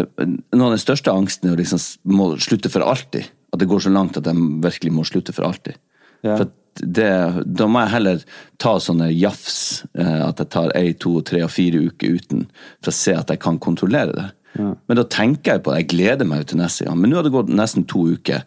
eh, 0.00 0.26
Noe 0.26 0.66
av 0.66 0.74
den 0.74 0.82
største 0.82 1.14
angsten 1.14 1.48
er 1.48 1.54
å 1.54 1.60
liksom 1.60 1.78
må 2.10 2.32
slutte 2.42 2.72
for 2.72 2.82
alltid. 2.82 3.30
At 3.54 3.62
det 3.62 3.70
går 3.70 3.86
så 3.86 3.92
langt 3.94 4.18
at 4.18 4.26
jeg 4.26 4.48
virkelig 4.66 4.92
må 4.92 5.06
slutte 5.06 5.32
for 5.36 5.46
alltid. 5.46 5.78
Ja. 6.26 6.34
For 6.34 6.50
det, 6.80 7.10
da 7.46 7.68
må 7.70 7.84
jeg 7.84 7.94
heller 7.94 8.24
ta 8.62 8.76
sånne 8.82 9.10
jafs, 9.12 9.84
eh, 9.98 10.22
at 10.26 10.42
jeg 10.42 10.52
tar 10.54 10.74
ei, 10.78 10.90
to, 11.00 11.18
tre 11.26 11.42
og 11.46 11.52
fire 11.54 11.84
uker 11.88 12.18
uten, 12.18 12.46
for 12.84 12.92
å 12.92 12.98
se 12.98 13.14
at 13.16 13.32
jeg 13.32 13.42
kan 13.44 13.60
kontrollere 13.62 14.16
det. 14.16 14.28
Men 14.56 14.98
da 14.98 15.04
tenker 15.04 15.56
jeg 15.56 15.64
på 15.64 15.72
det, 15.72 15.82
jeg 15.82 15.90
gleder 15.92 16.28
meg 16.28 16.46
til 16.48 16.60
neste 16.60 16.86
gang. 16.86 16.98
Men 17.00 17.12
nå 17.12 17.18
har 17.18 17.26
det 17.26 17.34
gått 17.34 17.50
nesten 17.52 17.84
to 17.88 18.06
uker. 18.16 18.44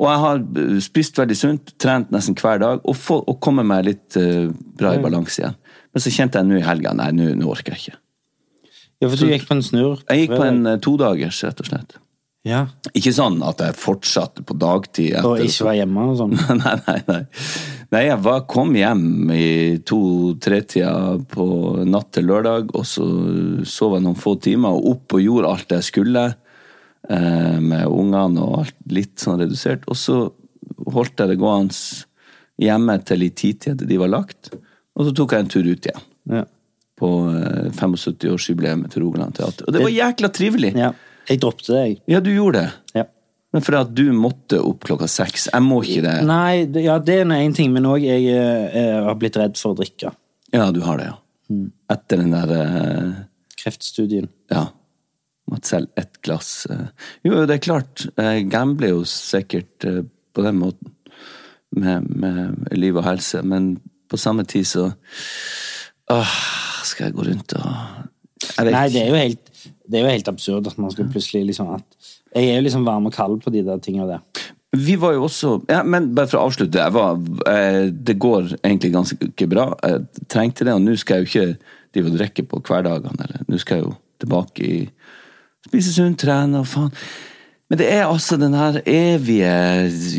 Og 0.00 0.08
jeg 0.08 0.20
har 0.24 0.44
eh, 0.62 0.76
spist 0.84 1.18
veldig 1.20 1.38
sunt, 1.38 1.74
trent 1.82 2.12
nesten 2.14 2.36
hver 2.38 2.62
dag, 2.62 2.84
og, 2.88 2.96
få, 2.98 3.20
og 3.28 3.40
kommet 3.44 3.68
meg 3.68 3.84
litt 3.90 4.16
uh, 4.20 4.48
bra 4.78 4.94
i 4.96 5.02
balanse 5.02 5.42
igjen. 5.42 5.58
Men 5.92 6.04
så 6.04 6.12
kjente 6.14 6.40
jeg 6.40 6.48
nå 6.48 6.60
i 6.60 6.64
helga 6.64 6.94
nei, 6.96 7.10
nå 7.12 7.50
orker 7.52 7.76
jeg 7.76 7.82
ikke. 7.82 7.98
Ja, 9.02 9.10
for 9.10 9.18
du 9.18 9.28
gikk 9.28 9.44
på 9.48 9.58
en 9.58 9.64
snurr. 9.66 10.00
Jeg 10.08 10.24
gikk 10.24 10.36
på 10.38 10.46
en 10.46 10.64
uh, 10.70 10.78
todagers, 10.82 11.42
rett 11.44 11.60
og 11.60 11.68
slett. 11.68 11.98
Ja, 12.42 12.64
Ikke 12.90 13.12
sånn 13.14 13.36
at 13.46 13.60
jeg 13.62 13.78
fortsatte 13.78 14.42
på 14.42 14.56
dagtid. 14.58 15.14
Og 15.22 15.38
ikke 15.44 15.68
var 15.68 15.76
hjemme 15.78 16.06
og 16.10 16.16
sånn. 16.18 16.32
nei, 16.62 16.74
nei, 16.88 16.96
nei. 17.06 17.20
Nei, 17.92 18.00
jeg 18.08 18.18
var, 18.24 18.40
kom 18.50 18.72
hjem 18.74 19.30
i 19.30 19.48
to-tre-tida 19.86 21.20
på 21.30 21.46
natt 21.86 22.10
til 22.16 22.26
lørdag, 22.30 22.72
og 22.74 22.86
så 22.88 23.06
sov 23.68 23.94
jeg 23.94 24.06
noen 24.06 24.18
få 24.18 24.34
timer, 24.42 24.74
og 24.74 24.96
opp 24.96 25.18
og 25.18 25.22
gjorde 25.22 25.52
alt 25.52 25.74
jeg 25.76 25.86
skulle 25.86 26.24
eh, 26.32 27.60
med 27.60 27.84
ungene 27.86 28.42
og 28.42 28.64
alt 28.64 28.80
litt 28.90 29.22
sånn 29.22 29.38
redusert. 29.44 29.86
Og 29.92 30.00
så 30.00 30.18
holdt 30.96 31.22
jeg 31.22 31.34
det 31.34 31.38
gående 31.38 31.78
hjemme 32.62 32.98
til 33.06 33.22
i 33.28 33.30
titida 33.30 33.86
de 33.86 34.00
var 34.02 34.10
lagt, 34.10 34.50
og 34.98 35.06
så 35.06 35.14
tok 35.14 35.36
jeg 35.36 35.44
en 35.46 35.54
tur 35.54 35.70
ut 35.70 35.88
igjen. 35.92 36.10
Ja. 36.32 36.42
På 36.98 37.14
eh, 37.30 37.70
75-årsjubileet 37.70 38.90
til 38.90 39.06
Rogaland 39.06 39.38
Teater. 39.38 39.68
Og 39.68 39.78
det 39.78 39.86
var 39.86 39.94
jækla 39.94 40.34
trivelig! 40.34 40.74
ja. 40.74 40.90
Jeg 41.28 41.40
droppet 41.42 41.68
det, 41.70 41.80
jeg. 41.86 41.96
Ja, 42.10 42.20
du 42.24 42.30
gjorde 42.34 42.62
det. 42.64 42.98
Ja. 42.98 43.04
Men 43.52 43.64
fordi 43.64 43.78
at 43.82 43.90
du 43.94 44.04
måtte 44.16 44.58
opp 44.64 44.84
klokka 44.88 45.06
seks. 45.12 45.48
Jeg 45.52 45.64
må 45.64 45.82
ikke 45.84 46.02
det. 46.06 46.14
Nei, 46.26 46.64
ja, 46.82 46.96
det 46.98 47.18
er 47.20 47.32
én 47.36 47.54
ting, 47.56 47.72
men 47.74 47.86
òg 47.86 48.02
jeg 48.06 48.24
jeg 48.24 49.02
har 49.06 49.18
blitt 49.20 49.36
redd 49.38 49.58
for 49.60 49.74
å 49.74 49.78
drikke. 49.82 50.14
Ja, 50.52 50.70
du 50.72 50.80
har 50.86 50.98
det, 51.00 51.10
ja. 51.10 51.18
Mm. 51.52 51.66
Etter 51.92 52.22
den 52.22 52.32
der 52.32 52.54
eh, 52.56 53.10
kreftstudien. 53.60 54.30
Ja. 54.52 54.66
Måtte 55.50 55.68
selge 55.74 55.92
ett 56.00 56.20
glass. 56.24 56.66
eh. 56.70 56.86
Jo, 57.28 57.42
det 57.46 57.58
er 57.58 57.64
klart. 57.66 58.06
Jeg 58.16 58.48
gambler 58.52 58.94
jo 58.94 59.04
sikkert 59.08 59.84
eh, 59.88 60.00
på 60.32 60.44
den 60.46 60.58
måten. 60.62 60.94
Med, 61.72 62.04
med 62.20 62.68
liv 62.76 62.96
og 63.00 63.04
helse. 63.06 63.40
Men 63.48 63.74
på 64.12 64.18
samme 64.20 64.44
tid 64.48 64.66
så 64.68 64.90
Åh, 66.12 66.32
skal 66.84 67.06
jeg 67.08 67.14
gå 67.16 67.24
rundt 67.30 67.54
og 67.56 67.68
Jeg 68.58 68.66
vet 68.66 68.74
Nei, 68.74 68.88
det 68.92 69.00
er 69.04 69.08
jo 69.08 69.20
helt, 69.20 69.52
det 69.88 69.98
er 69.98 70.06
jo 70.06 70.14
helt 70.14 70.30
absurd 70.30 70.68
at 70.70 70.78
man 70.78 70.92
skal 70.94 71.10
plutselig 71.10 71.46
liksom 71.50 71.72
at 71.74 72.10
Jeg 72.34 72.48
er 72.48 72.56
jo 72.56 72.64
liksom 72.64 72.86
varm 72.86 73.06
og 73.06 73.12
kald 73.12 73.40
på 73.42 73.50
de 73.52 73.64
der 73.66 73.80
tingene 73.82 74.08
der. 74.08 74.42
Vi 74.72 74.94
var 74.96 75.12
jo 75.12 75.26
også 75.26 75.58
ja, 75.68 75.82
Men 75.82 76.14
bare 76.16 76.30
for 76.30 76.40
å 76.40 76.46
avslutte. 76.48 76.86
Var, 76.94 77.18
eh, 77.50 77.90
det 77.92 78.16
går 78.18 78.54
egentlig 78.62 78.92
ganske 78.94 79.48
bra. 79.50 79.66
Jeg 79.82 80.28
trengte 80.32 80.64
det, 80.64 80.72
og 80.72 80.80
nå 80.80 80.96
skal 80.96 81.20
jeg 81.20 81.26
jo 81.26 81.30
ikke 81.30 81.74
drive 81.92 82.08
og 82.08 82.16
drikke 82.16 82.46
på 82.48 82.62
hverdagene. 82.64 83.26
eller 83.26 83.44
Nå 83.48 83.60
skal 83.60 83.78
jeg 83.78 83.86
jo 83.86 83.94
tilbake 84.22 84.64
i 84.64 84.80
Spise 85.62 85.92
sunt, 85.94 86.18
trene 86.18 86.58
og 86.58 86.66
faen. 86.66 86.90
Men 87.70 87.78
det 87.80 87.86
er 87.88 88.02
altså 88.04 88.36
den 88.36 88.52
her 88.52 88.80
evige 88.84 89.52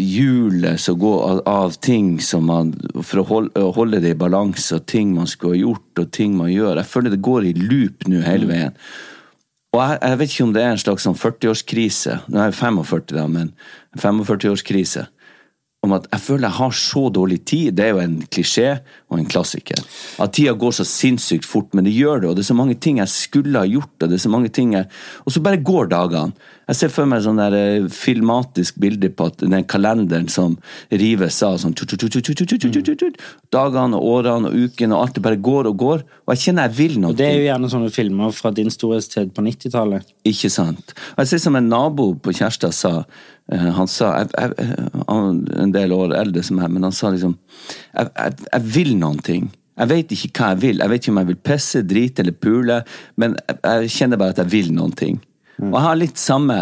hjulet 0.01 0.79
som 0.81 0.95
går 0.97 1.19
av, 1.27 1.41
av 1.45 1.75
ting 1.83 2.15
som 2.23 2.47
man 2.49 2.71
For 3.03 3.21
å 3.21 3.25
holde, 3.27 3.65
holde 3.75 3.99
det 4.01 4.15
i 4.15 4.17
balanse, 4.17 4.79
og 4.79 4.87
ting 4.89 5.11
man 5.13 5.29
skulle 5.29 5.57
ha 5.57 5.65
gjort, 5.65 6.01
og 6.01 6.13
ting 6.15 6.37
man 6.39 6.49
gjør. 6.49 6.79
Jeg 6.79 6.89
føler 6.89 7.13
det 7.13 7.21
går 7.27 7.49
i 7.49 7.53
loop 7.59 8.07
nå 8.09 8.23
hele 8.25 8.49
veien. 8.49 8.79
Og 9.73 9.81
jeg, 9.81 9.97
jeg 10.01 10.19
vet 10.19 10.33
ikke 10.33 10.45
om 10.45 10.53
det 10.53 10.61
er 10.61 10.75
en 10.75 10.81
slags 10.81 11.05
sånn 11.07 11.17
40-årskrise. 11.17 12.19
Nå 12.29 12.39
er 12.39 12.51
jeg 12.51 12.59
45, 12.59 13.15
da, 13.15 13.25
men 13.31 13.51
en 13.95 14.01
45-årskrise. 14.03 15.07
Om 15.83 15.95
at 15.97 16.05
jeg 16.13 16.23
føler 16.23 16.47
jeg 16.47 16.57
har 16.61 16.75
så 16.79 17.01
dårlig 17.11 17.39
tid. 17.49 17.73
Det 17.75 17.87
er 17.87 17.89
jo 17.91 18.03
en 18.03 18.13
klisjé 18.31 18.67
og 19.11 19.17
en 19.17 19.27
klassiker. 19.27 19.81
At 20.23 20.35
tida 20.37 20.53
går 20.55 20.77
så 20.77 20.85
sinnssykt 20.87 21.47
fort, 21.49 21.73
men 21.75 21.89
det 21.89 21.95
gjør 21.97 22.21
det. 22.21 22.29
Og 22.29 22.37
det 22.37 22.45
er 22.45 22.51
så 22.53 22.55
mange 22.55 22.77
ting 22.79 23.01
jeg 23.01 23.11
skulle 23.11 23.59
ha 23.59 23.67
gjort, 23.67 23.91
og 23.97 24.05
det 24.07 24.15
er 24.15 24.23
så 24.23 24.31
mange 24.31 24.53
ting 24.53 24.77
jeg 24.77 24.87
Og 25.25 25.33
så 25.33 25.43
bare 25.43 25.59
går 25.59 25.91
dagene. 25.91 26.52
Jeg 26.69 26.79
ser 26.79 26.91
for 26.93 27.09
meg 27.09 27.23
sånn 27.25 27.41
der 27.41 27.87
filmatisk 27.91 28.77
bilde 28.79 29.09
på 29.11 29.27
at 29.31 29.41
den 29.43 29.65
kalenderen 29.67 30.29
som 30.31 30.55
rives 30.91 31.41
av 31.43 31.57
sånn 31.59 31.75
Dagene 33.53 33.99
og 33.99 34.07
årene 34.13 34.49
og 34.49 34.55
ukene 34.67 34.95
og 34.95 35.01
alt 35.01 35.17
det 35.17 35.23
bare 35.25 35.39
går 35.43 35.69
og 35.69 35.77
går. 35.81 36.05
Og 36.23 36.33
jeg 36.33 36.43
kjenner 36.45 36.69
jeg 36.69 36.77
vil 36.77 36.95
noe. 37.01 37.11
Og 37.11 37.19
det 37.19 37.27
er 37.27 37.37
jo 37.37 37.47
gjerne 37.49 37.71
sånne 37.73 37.91
filmer 37.93 38.35
fra 38.35 38.53
din 38.55 38.71
storhetstid 38.73 39.33
på 39.35 39.43
90-tallet. 39.45 40.13
Ikke 40.29 40.51
sant. 40.53 40.95
Og 41.15 41.23
jeg 41.23 41.33
ser 41.33 41.43
som 41.43 41.59
en 41.59 41.69
nabo 41.69 42.13
på 42.15 42.35
Kjærstad 42.39 42.75
sa 42.75 42.93
han 43.51 43.89
sa 43.91 44.13
jeg, 44.21 44.29
jeg, 44.39 44.77
han, 45.09 45.41
En 45.59 45.73
del 45.75 45.91
år 45.91 46.13
eldre 46.15 46.39
som 46.47 46.61
jeg, 46.61 46.71
men 46.71 46.85
han 46.87 46.95
sa 46.95 47.09
liksom 47.11 47.33
Jeg, 47.91 48.07
jeg, 48.07 48.37
jeg 48.47 48.63
vil 48.77 48.93
noen 48.95 49.19
ting. 49.19 49.49
Jeg 49.73 49.89
vet 49.89 50.13
ikke 50.15 50.31
hva 50.37 50.53
jeg 50.53 50.61
vil. 50.61 50.79
Jeg 50.79 50.91
vet 50.91 51.03
ikke 51.03 51.13
om 51.13 51.19
jeg 51.19 51.29
vil 51.31 51.43
pisse, 51.49 51.83
drite 51.89 52.23
eller 52.23 52.37
pule, 52.37 52.79
men 53.19 53.35
jeg, 53.41 53.59
jeg 53.65 53.93
kjenner 53.97 54.21
bare 54.21 54.35
at 54.35 54.43
jeg 54.43 54.51
vil 54.53 54.71
noen 54.75 54.93
ting. 54.95 55.19
Og 55.69 55.77
jeg 55.77 55.85
har 55.87 55.99
litt 55.99 56.21
samme 56.21 56.57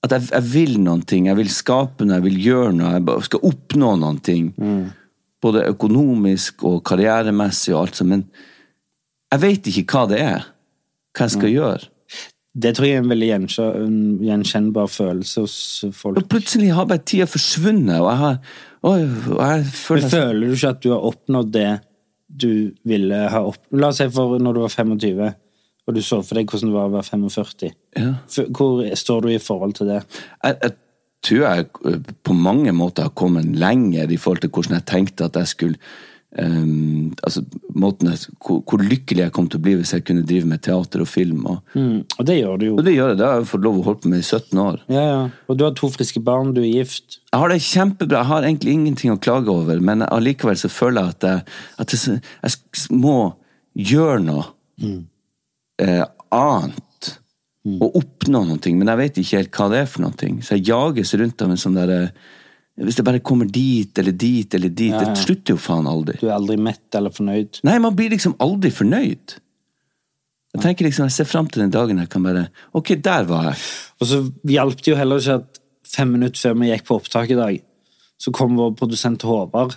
At 0.00 0.14
jeg, 0.16 0.30
jeg 0.32 0.46
vil 0.48 0.78
noen 0.80 1.02
ting. 1.04 1.26
Jeg 1.28 1.36
vil 1.36 1.50
skape 1.52 2.06
noe, 2.06 2.16
jeg 2.16 2.24
vil 2.24 2.38
gjøre 2.40 2.72
noe. 2.72 2.94
Jeg 2.96 3.26
skal 3.26 3.42
oppnå 3.50 3.90
noen 4.00 4.20
ting. 4.24 4.46
Både 5.44 5.66
økonomisk 5.68 6.64
og 6.64 6.78
karrieremessig 6.88 7.74
og 7.74 7.82
alt 7.82 8.00
sånt. 8.00 8.14
Men 8.14 8.22
jeg 9.34 9.42
vet 9.42 9.68
ikke 9.68 9.84
hva 9.92 10.06
det 10.08 10.22
er. 10.24 10.46
Hva 11.12 11.26
jeg 11.28 11.34
skal 11.36 11.52
gjøre. 11.52 11.90
Det 12.64 12.72
tror 12.74 12.88
jeg 12.88 12.96
er 12.96 13.04
en 13.04 13.12
veldig 13.12 13.28
gjenkjennbar 14.24 14.88
følelse 14.90 15.44
hos 15.44 15.58
folk. 15.94 16.18
Og 16.18 16.26
plutselig 16.32 16.72
har 16.74 16.88
bare 16.88 17.04
tida 17.06 17.28
forsvunnet, 17.30 18.00
og 18.00 18.08
jeg 18.08 18.20
har 18.24 18.40
og 18.80 18.96
jeg 18.96 19.08
Men 19.12 19.70
føler 19.76 20.08
føler 20.08 20.46
du 20.48 20.56
ikke 20.56 20.72
at 20.72 20.82
du 20.82 20.90
har 20.94 21.06
oppnådd 21.10 21.52
det 21.52 21.70
du 22.40 22.52
ville 22.86 23.20
ha 23.28 23.42
oppnådd? 23.44 23.80
La 23.82 23.90
oss 23.92 24.00
si 24.00 24.08
for 24.14 24.40
når 24.40 24.56
du 24.56 24.60
var 24.64 24.72
25, 24.72 25.30
og 25.90 25.96
du 25.98 26.02
så 26.06 26.20
for 26.26 26.38
deg 26.38 26.50
hvordan 26.50 26.70
det 26.70 26.76
var 26.78 26.90
å 26.90 26.94
være 26.98 27.08
45. 27.10 27.72
ja. 27.98 28.12
Hvor 28.56 28.84
står 29.02 29.26
du 29.26 29.32
i 29.34 29.40
forhold 29.42 29.74
til 29.80 29.90
det? 29.92 30.04
jeg, 30.44 30.56
jeg 30.62 30.76
tror 31.26 31.42
jeg 31.44 31.66
eh, 31.90 32.14
på 32.24 32.36
mange 32.36 32.72
måter 32.72 33.08
har 33.08 33.16
kommet 33.18 33.50
lenger 33.60 34.10
i 34.10 34.20
forhold 34.20 34.46
til 34.46 34.54
hvordan 34.54 34.78
jeg 34.78 34.88
tenkte 34.88 35.26
at 35.28 35.36
jeg 35.36 35.50
skulle 35.50 35.76
um, 36.38 37.10
altså 37.26 37.42
jeg, 37.44 38.18
hvor, 38.40 38.60
hvor 38.68 38.82
lykkelig 38.84 39.24
jeg 39.24 39.34
kom 39.34 39.48
til 39.50 39.60
å 39.60 39.64
bli 39.64 39.74
hvis 39.80 39.92
jeg 39.96 40.04
kunne 40.06 40.24
drive 40.26 40.48
med 40.48 40.62
teater 40.64 41.02
og 41.04 41.10
film. 41.10 41.44
Og, 41.50 41.58
Mm. 41.74 42.04
Og 42.18 42.26
det 42.26 42.36
gjør 42.38 42.56
du 42.58 42.64
jo. 42.66 42.76
og 42.76 42.84
det 42.84 42.94
gjør 42.94 43.12
jeg. 43.12 43.18
Det 43.18 43.26
har 43.26 43.40
jeg 43.40 43.50
fått 43.50 43.66
lov 43.66 43.78
å 43.80 43.84
holde 43.86 44.02
på 44.04 44.12
med 44.12 44.22
i 44.22 44.26
17 44.26 44.62
år. 44.64 44.80
Ja, 44.88 45.04
ja. 45.04 45.20
Og 45.48 45.58
du 45.58 45.64
har 45.66 45.76
to 45.76 45.90
friske 45.92 46.22
barn, 46.24 46.54
du 46.54 46.62
er 46.62 46.70
gift. 46.70 47.20
Jeg 47.32 47.42
har 47.42 47.52
det 47.52 47.60
kjempebra. 47.66 48.22
Jeg 48.22 48.30
har 48.30 48.48
egentlig 48.48 48.74
ingenting 48.74 49.14
å 49.14 49.20
klage 49.20 49.52
over, 49.52 49.80
men 49.80 50.06
allikevel 50.06 50.58
så 50.58 50.70
føler 50.72 51.02
jeg 51.02 51.16
at 51.16 51.28
jeg, 51.28 51.44
at 51.84 51.94
jeg, 51.94 52.20
jeg 52.42 52.96
må 52.96 53.16
gjøre 53.76 54.20
noe 54.24 54.48
eh, 55.80 56.04
annet. 56.36 56.76
Og 57.70 57.96
oppnå 58.00 58.40
noe, 58.48 58.70
men 58.72 58.88
jeg 58.88 58.98
vet 59.02 59.18
ikke 59.20 59.40
helt 59.42 59.56
hva 59.58 59.66
det 59.68 59.80
er 59.82 59.88
for 59.90 60.04
noe. 60.06 60.28
Så 60.40 60.56
jeg 60.56 60.70
jages 60.70 61.10
rundt 61.20 61.42
av 61.44 61.50
en 61.52 61.60
sånn 61.60 61.76
derre 61.76 61.98
Hvis 62.80 62.96
det 62.96 63.04
bare 63.04 63.20
kommer 63.20 63.44
dit 63.44 63.98
eller 64.00 64.14
dit 64.16 64.54
eller 64.56 64.70
dit, 64.72 64.88
Ja, 64.94 65.02
ja. 65.02 65.10
det 65.10 65.20
slutter 65.20 65.52
jo 65.52 65.60
faen 65.60 65.88
aldri. 65.90 66.14
Du 66.22 66.30
er 66.30 66.38
aldri 66.38 66.56
mett 66.56 66.96
eller 66.96 67.12
fornøyd. 67.12 67.58
Nei, 67.68 67.74
man 67.84 67.92
blir 67.98 68.08
liksom 68.14 68.38
aldri 68.40 68.70
fornøyd. 68.72 69.34
Jeg 70.54 70.62
tenker 70.64 70.88
liksom, 70.88 71.06
jeg 71.10 71.14
ser 71.18 71.28
fram 71.28 71.50
til 71.50 71.62
den 71.62 71.74
dagen 71.74 72.00
jeg 72.00 72.08
kan 72.10 72.24
bare 72.24 72.46
Ok, 72.74 72.94
der 73.04 73.26
var 73.28 73.50
jeg. 73.50 73.60
Og 74.00 74.08
så 74.08 74.22
hjalp 74.48 74.80
det 74.80 74.94
jo 74.94 74.96
heller 74.98 75.20
ikke 75.20 75.36
at 75.42 75.60
fem 75.90 76.14
minutter 76.16 76.40
før 76.40 76.56
vi 76.62 76.70
gikk 76.70 76.86
på 76.88 76.96
opptak 76.96 77.34
i 77.34 77.38
dag, 77.38 77.60
så 78.20 78.32
kom 78.34 78.56
vår 78.58 78.72
produsent 78.78 79.22
Håvard 79.26 79.76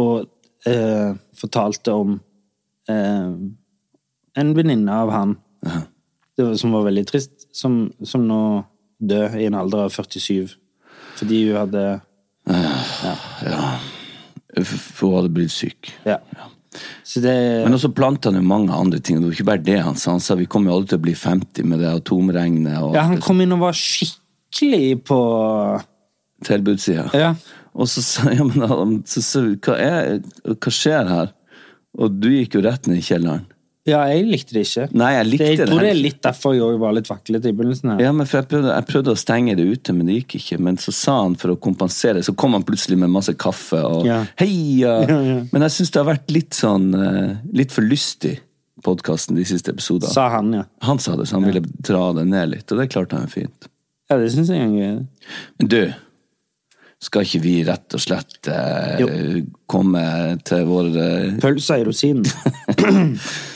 og 0.00 0.26
eh, 0.68 1.14
fortalte 1.38 1.94
om 1.96 2.16
eh, 2.90 3.30
en 4.36 4.54
venninne 4.56 5.02
av 5.04 5.12
han 5.14 5.36
det 6.36 6.44
var, 6.44 6.56
som 6.60 6.72
var 6.76 6.84
veldig 6.84 7.06
trist, 7.08 7.46
som, 7.56 7.86
som 8.04 8.26
nå 8.28 8.40
døde 9.00 9.40
i 9.40 9.46
en 9.48 9.56
alder 9.56 9.86
av 9.86 9.94
47. 9.94 10.52
Fordi 11.16 11.40
hun 11.48 11.56
hadde 11.62 11.84
For 14.56 14.76
for 14.76 15.08
hun 15.08 15.16
hadde 15.18 15.32
blitt 15.32 15.54
syk. 15.54 15.90
Ja. 16.06 16.20
Så 17.04 17.22
det 17.24 17.32
Men 17.64 17.76
også 17.76 17.88
planta 17.96 18.28
han 18.28 18.36
jo 18.36 18.44
mange 18.44 18.74
andre 18.76 19.00
ting. 19.00 19.18
Det 19.18 19.30
var 19.30 19.36
ikke 19.38 19.48
bare 19.48 19.64
det 19.64 19.78
han 19.80 19.96
sa. 19.96 20.12
Han 20.12 20.20
sa 20.20 20.36
vi 20.36 20.48
kommer 20.50 20.70
jo 20.70 20.78
aldri 20.78 20.92
til 20.92 21.00
å 21.00 21.04
bli 21.06 21.16
50 21.16 21.68
med 21.72 21.80
det 21.80 21.92
atomregnet 21.92 22.76
og 22.82 22.96
Ja, 22.96 23.06
han 23.08 23.20
kom 23.24 23.40
inn 23.40 23.56
og 23.56 23.64
var 23.64 23.76
skikkelig 23.76 25.00
på 25.08 25.20
tilbudssida. 26.44 27.08
Ja. 27.16 27.32
Og 27.76 27.88
så 27.88 28.04
sa 28.04 28.32
ja, 28.32 28.44
men, 28.44 29.00
så, 29.08 29.24
så, 29.24 29.44
hva, 29.64 29.76
er, 29.80 30.20
hva 30.44 30.72
skjer 30.72 31.08
her? 31.08 31.32
Og 31.96 32.16
du 32.20 32.28
gikk 32.34 32.58
jo 32.58 32.64
rett 32.64 32.88
ned 32.88 33.00
i 33.00 33.04
kjelleren. 33.04 33.46
Ja, 33.86 34.00
jeg 34.10 34.24
likte 34.26 34.56
det 34.56 34.64
ikke. 34.66 34.84
Nei, 34.98 35.08
jeg 35.14 35.26
likte 35.28 35.44
det, 35.46 35.50
jeg 35.60 35.68
tror 35.70 35.84
det 35.84 35.90
er 35.92 35.98
litt 36.00 36.16
derfor 36.24 36.54
jeg 36.56 36.78
var 36.82 36.94
litt 36.96 37.06
vaklete 37.10 37.50
i 37.52 37.54
begynnelsen. 37.54 37.92
her. 37.92 38.00
Ja, 38.02 38.12
men 38.16 38.26
for 38.26 38.40
jeg 38.40 38.48
prøvde, 38.50 38.72
jeg 38.74 38.86
prøvde 38.88 39.12
å 39.14 39.20
stenge 39.20 39.54
det 39.58 39.66
ute, 39.68 39.94
men 39.94 40.08
det 40.10 40.16
gikk 40.20 40.34
ikke. 40.40 40.58
Men 40.66 40.78
så 40.82 40.94
sa 40.96 41.14
han 41.22 41.36
for 41.38 41.54
å 41.54 41.58
kompensere, 41.62 42.22
så 42.26 42.34
kom 42.34 42.56
han 42.58 42.64
plutselig 42.66 42.98
med 42.98 43.12
masse 43.14 43.34
kaffe 43.38 43.78
og 43.86 44.06
Ja. 44.08 44.24
heia! 44.42 44.96
Ja, 45.12 45.20
ja. 45.22 45.36
Men 45.52 45.62
jeg 45.68 45.74
syns 45.76 45.92
det 45.94 46.02
har 46.02 46.08
vært 46.10 46.34
litt 46.34 46.56
sånn 46.58 46.88
eh, 46.98 47.36
Litt 47.54 47.70
for 47.72 47.86
lystig, 47.86 48.40
podkasten, 48.82 49.36
de 49.38 49.44
siste 49.48 49.70
episodene. 49.70 50.10
Sa 50.12 50.28
han, 50.34 50.50
ja. 50.52 50.64
Han 50.86 50.98
sa 51.02 51.14
det, 51.16 51.28
så 51.30 51.38
han 51.38 51.46
ville 51.46 51.62
dra 51.62 52.08
det 52.18 52.26
ned 52.28 52.50
litt, 52.56 52.66
og 52.72 52.82
det 52.82 52.90
klarte 52.92 53.16
han 53.20 53.30
fint. 53.30 53.70
Ja, 54.10 54.18
det 54.18 54.32
syns 54.34 54.50
jeg 54.50 54.66
er 54.82 54.98
Men 55.58 55.70
du, 55.70 55.80
skal 57.02 57.26
ikke 57.26 57.40
vi 57.44 57.54
rett 57.66 57.94
og 57.94 58.00
slett 58.02 58.48
eh, 58.50 59.42
komme 59.70 60.02
til 60.48 60.64
vår 60.68 60.86
eh, 61.02 61.34
Pølsa 61.42 61.78
i 61.80 61.84
rosinen. 61.86 62.24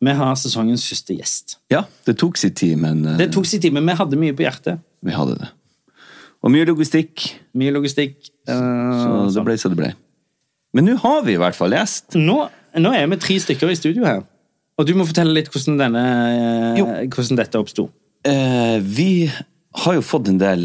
Vi 0.00 0.12
har 0.16 0.36
sesongens 0.40 0.84
første 0.88 1.14
gjest. 1.16 1.58
ja, 1.72 1.84
det 2.06 2.16
tok 2.20 2.38
sin 2.40 2.54
tid, 2.56 2.76
men 2.80 3.04
eh, 3.04 3.18
Det 3.20 3.30
tok 3.34 3.46
sin 3.46 3.60
tid, 3.60 3.72
men 3.76 3.84
vi 3.86 3.96
hadde 3.98 4.16
mye 4.20 4.36
på 4.36 4.46
hjertet. 4.46 4.80
vi 5.04 5.12
hadde 5.12 5.36
det. 5.40 5.50
Og 6.42 6.50
mye 6.54 6.64
logistikk, 6.64 7.34
Mye 7.52 7.72
logistikk. 7.74 8.16
Uh, 8.48 8.54
så 8.54 9.08
det 9.26 9.34
sånn. 9.34 9.44
ble 9.44 9.56
så 9.60 9.68
det 9.68 9.76
ble. 9.76 9.90
Men 10.72 10.86
nå 10.86 10.94
har 11.02 11.24
vi 11.26 11.34
i 11.34 11.40
hvert 11.40 11.56
fall 11.58 11.74
gjest. 11.74 12.14
nå, 12.16 12.38
nå 12.78 12.92
er 12.96 13.06
vi 13.10 13.18
tre 13.20 13.36
stykker 13.42 13.72
i 13.72 13.76
studio 13.76 14.06
her. 14.06 14.22
Og 14.78 14.86
du 14.88 14.94
må 14.96 15.04
fortelle 15.04 15.34
litt 15.36 15.50
hvordan, 15.52 15.76
denne, 15.82 16.04
uh, 16.78 17.02
hvordan 17.12 17.36
dette 17.42 17.60
oppsto. 17.60 17.90
Uh, 18.24 18.78
vi 18.80 19.28
har 19.84 19.98
jo 19.98 20.00
fått 20.02 20.30
en 20.32 20.40
del 20.40 20.64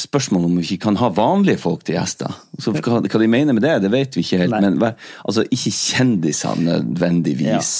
spørsmål 0.00 0.44
om 0.44 0.56
vi 0.58 0.64
ikke 0.66 0.82
kan 0.88 0.98
ha 1.00 1.08
vanlige 1.16 1.60
folk 1.62 1.84
til 1.86 1.96
gjester. 1.96 2.32
Så 2.60 2.72
hva, 2.76 2.98
hva 3.00 3.20
de 3.22 3.28
mener 3.32 3.56
med 3.56 3.64
det, 3.64 3.76
det 3.86 3.90
vet 3.94 4.16
vi 4.16 4.24
ikke 4.24 4.42
helt. 4.42 4.52
Nei. 4.52 4.60
Men 4.74 4.82
altså, 5.24 5.44
ikke 5.48 5.72
kjendiser 5.72 6.58
nødvendigvis. 6.60 7.70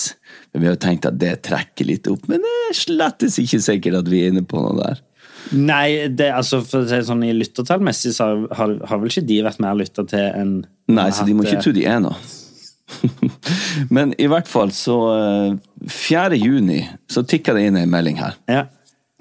Men 0.55 0.63
vi 0.65 0.71
har 0.71 0.79
tenkt 0.81 1.09
at 1.09 1.19
det 1.21 1.35
trekker 1.45 1.89
litt 1.89 2.09
opp. 2.09 2.25
Men 2.31 2.41
det 2.45 2.55
er 2.71 2.79
slettes 2.79 3.37
ikke 3.43 3.61
sikkert 3.61 4.01
at 4.01 4.09
vi 4.09 4.23
er 4.25 4.33
inne 4.33 4.47
på 4.49 4.63
noe 4.65 4.79
der. 4.81 5.03
Nei, 5.53 6.09
det, 6.11 6.31
altså, 6.35 6.63
for 6.67 6.83
å 6.83 6.89
si 6.91 7.03
sånn, 7.07 7.23
i 7.23 7.35
lyttertallmessig 7.37 8.15
så 8.17 8.31
har, 8.33 8.41
har, 8.59 8.73
har 8.91 8.99
vel 9.03 9.13
ikke 9.13 9.27
de 9.29 9.37
vært 9.47 9.61
mer 9.63 9.77
lytta 9.79 10.03
til 10.09 10.25
enn 10.33 10.57
Nei, 10.91 11.11
så 11.15 11.27
de 11.27 11.35
må 11.37 11.45
ikke 11.47 11.61
tro 11.63 11.75
de 11.77 11.85
er 11.87 12.01
noe. 12.03 12.17
Men 13.95 14.15
i 14.23 14.29
hvert 14.31 14.49
fall 14.51 14.71
så 14.75 14.97
eh, 15.13 15.91
4. 15.91 16.39
juni 16.39 16.81
så 17.11 17.23
tikka 17.27 17.55
det 17.57 17.67
inn 17.69 17.79
ei 17.81 17.87
melding 17.91 18.19
her. 18.23 18.39
eh, 18.49 18.61
Ja, 18.61 18.67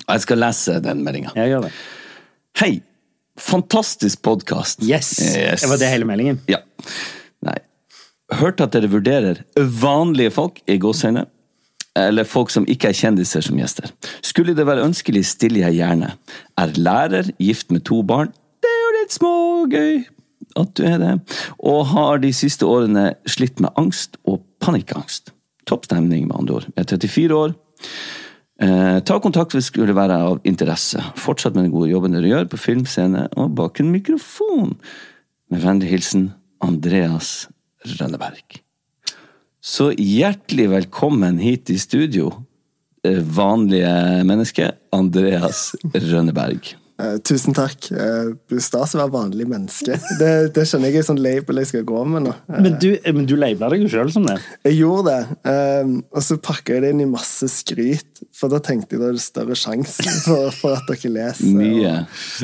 Og 0.06 0.12
jeg 0.16 0.26
skal 0.28 0.42
lese 0.42 0.80
den 0.86 1.02
meldinga. 1.06 1.34
Hei! 2.56 2.82
Fantastisk 3.40 4.22
podkast. 4.22 4.80
Yes! 4.84 5.10
Det 5.18 5.68
var 5.68 5.76
det 5.78 5.90
hele 5.92 6.06
meldingen. 6.08 6.38
Ja. 6.48 6.62
Nei. 7.44 7.58
Hørte 8.32 8.64
at 8.64 8.72
dere 8.72 8.88
vurderer 8.94 9.42
vanlige 9.60 10.32
folk 10.32 10.62
i 10.72 10.78
gåseøyne. 10.80 11.26
Eller 12.00 12.24
folk 12.24 12.54
som 12.56 12.64
ikke 12.72 12.94
er 12.94 12.96
kjendiser 12.96 13.44
som 13.44 13.60
gjester. 13.60 13.92
Skulle 14.24 14.56
det 14.56 14.64
være 14.70 14.88
ønskelig, 14.88 15.26
stiller 15.28 15.66
jeg 15.66 15.82
gjerne. 15.82 16.14
Er 16.56 16.80
lærer, 16.80 17.34
gift 17.44 17.76
med 17.76 17.84
to 17.92 18.00
barn. 18.08 18.32
Det 18.64 18.72
er 18.72 18.82
jo 18.86 18.96
litt 19.02 19.20
smågøy 19.20 19.94
at 20.64 20.76
du 20.80 20.84
er 20.88 21.00
det. 21.04 21.14
Og 21.60 21.82
har 21.92 22.24
de 22.24 22.32
siste 22.40 22.64
årene 22.64 23.10
slitt 23.28 23.60
med 23.60 23.76
angst 23.76 24.16
og 24.24 24.46
panikkangst. 24.64 25.36
Topp 25.68 25.92
stemning, 25.92 26.30
med 26.30 26.40
andre 26.40 26.62
ord. 26.62 26.72
Jeg 26.72 26.88
er 26.88 26.96
34 27.04 27.36
år. 27.36 27.60
Eh, 28.56 29.00
ta 29.04 29.18
kontakt 29.20 29.52
hvis 29.52 29.68
det 29.68 29.74
skulle 29.74 29.96
være 29.98 30.16
av 30.30 30.38
interesse. 30.48 31.02
Fortsett 31.20 31.58
med 31.58 31.68
den 31.68 31.74
gode 31.74 31.90
jobben 31.92 32.16
dere 32.16 32.30
gjør 32.30 32.48
på 32.54 32.62
filmscene 32.62 33.28
og 33.36 33.56
bak 33.58 33.82
en 33.84 33.92
mikrofon. 33.92 34.78
Med 35.52 35.64
vennlig 35.66 35.92
hilsen 35.92 36.30
Andreas 36.64 37.50
Rønneberg. 37.98 38.62
Så 39.66 39.90
hjertelig 39.98 40.70
velkommen 40.72 41.40
hit 41.42 41.70
i 41.74 41.78
studio, 41.82 42.32
eh, 43.04 43.20
vanlige 43.20 44.24
menneske 44.24 44.72
Andreas 44.94 45.76
Rønneberg. 45.92 46.76
Eh, 46.96 47.18
tusen 47.28 47.52
takk. 47.56 47.90
Uh, 47.92 48.60
stas 48.64 48.94
å 48.96 49.02
være 49.02 49.12
vanlig 49.12 49.46
menneske. 49.52 49.98
Det, 50.20 50.30
det 50.56 50.64
skjønner 50.70 50.94
jeg 50.94 51.02
er 51.02 51.08
sånn 51.10 51.20
label 51.20 51.60
jeg 51.60 51.70
skal 51.74 51.84
gå 51.88 52.04
med 52.08 52.24
nå. 52.30 52.36
Uh, 52.48 52.60
Men 52.64 52.78
du, 52.80 52.88
men 53.12 53.28
du 53.28 53.34
labela 53.36 53.68
deg 53.74 53.84
jo 53.84 53.90
sjøl 53.92 54.14
som 54.14 54.28
det. 54.30 54.38
jeg 54.64 54.80
gjorde 54.80 55.12
det, 55.12 55.22
Um, 55.46 56.00
og 56.16 56.24
så 56.24 56.38
pakka 56.42 56.76
jeg 56.76 56.84
det 56.86 56.90
inn 56.94 57.04
i 57.04 57.08
masse 57.10 57.48
skryt, 57.52 58.22
for 58.36 58.52
da 58.52 58.58
tenkte 58.64 58.96
jeg 58.96 59.02
da 59.02 59.10
er 59.12 59.18
det 59.18 59.24
større 59.24 59.58
sjanse 59.60 60.04
for, 60.24 60.48
for 60.56 60.78
at 60.78 60.88
dere 60.90 61.12
leser 61.14 61.52
Mye. 61.54 61.94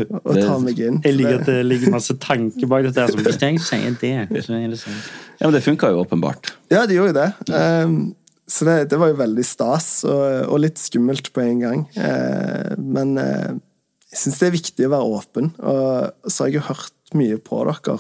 og, 0.06 0.20
og 0.22 0.38
tar 0.38 0.62
meg 0.64 0.82
inn. 0.84 1.00
Jeg 1.06 1.18
liker 1.18 1.40
at 1.40 1.50
det 1.50 1.58
ligger 1.66 1.96
masse 1.96 2.16
tanke 2.22 2.70
bak 2.70 2.86
dette. 2.90 3.08
Som, 3.10 3.24
Hvis 3.24 3.40
jeg 3.42 3.62
sier 3.66 3.98
det, 4.02 4.44
så 4.46 4.58
er 4.58 4.68
det 4.74 4.82
sånn. 4.84 5.00
Ja, 5.40 5.48
men 5.48 5.56
det 5.58 5.64
funka 5.66 5.90
jo 5.94 6.04
åpenbart. 6.04 6.54
Ja, 6.74 6.84
det 6.90 7.00
gjorde 7.00 7.14
jo 7.14 7.20
det. 7.22 7.56
Um, 7.56 7.98
så 8.52 8.68
det, 8.68 8.78
det 8.92 9.00
var 9.00 9.12
jo 9.12 9.20
veldig 9.22 9.44
stas, 9.48 9.90
og, 10.08 10.24
og 10.52 10.62
litt 10.66 10.80
skummelt 10.82 11.32
på 11.34 11.44
en 11.46 11.60
gang. 11.64 11.84
Eh, 11.96 12.74
men 12.78 13.14
eh, 13.22 13.52
jeg 14.12 14.20
syns 14.20 14.42
det 14.42 14.50
er 14.50 14.58
viktig 14.58 14.88
å 14.88 14.94
være 14.96 15.12
åpen, 15.20 15.54
og 15.60 16.32
så 16.32 16.44
har 16.44 16.52
jeg 16.52 16.60
jo 16.60 16.66
hørt 16.68 17.16
mye 17.18 17.38
på 17.44 17.62
dere. 17.68 18.00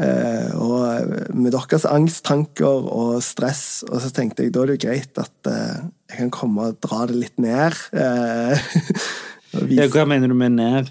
Eh, 0.00 0.54
og 0.56 1.34
med 1.36 1.52
deres 1.52 1.84
angsttanker 1.84 2.88
og 2.88 3.18
stress, 3.24 3.82
og 3.90 4.00
så 4.00 4.08
tenkte 4.14 4.46
jeg 4.46 4.54
da 4.54 4.62
er 4.62 4.72
det 4.72 4.78
jo 4.78 4.86
greit 4.86 5.20
at 5.20 5.50
eh, 5.52 5.84
jeg 6.08 6.22
kan 6.22 6.32
komme 6.32 6.70
og 6.70 6.80
dra 6.84 7.04
det 7.10 7.18
litt 7.20 7.38
ned. 7.42 7.76
Eh, 7.92 8.64
Ja, 9.52 9.84
hva 9.92 10.06
mener 10.08 10.30
du 10.30 10.36
med 10.36 10.54
ned? 10.56 10.86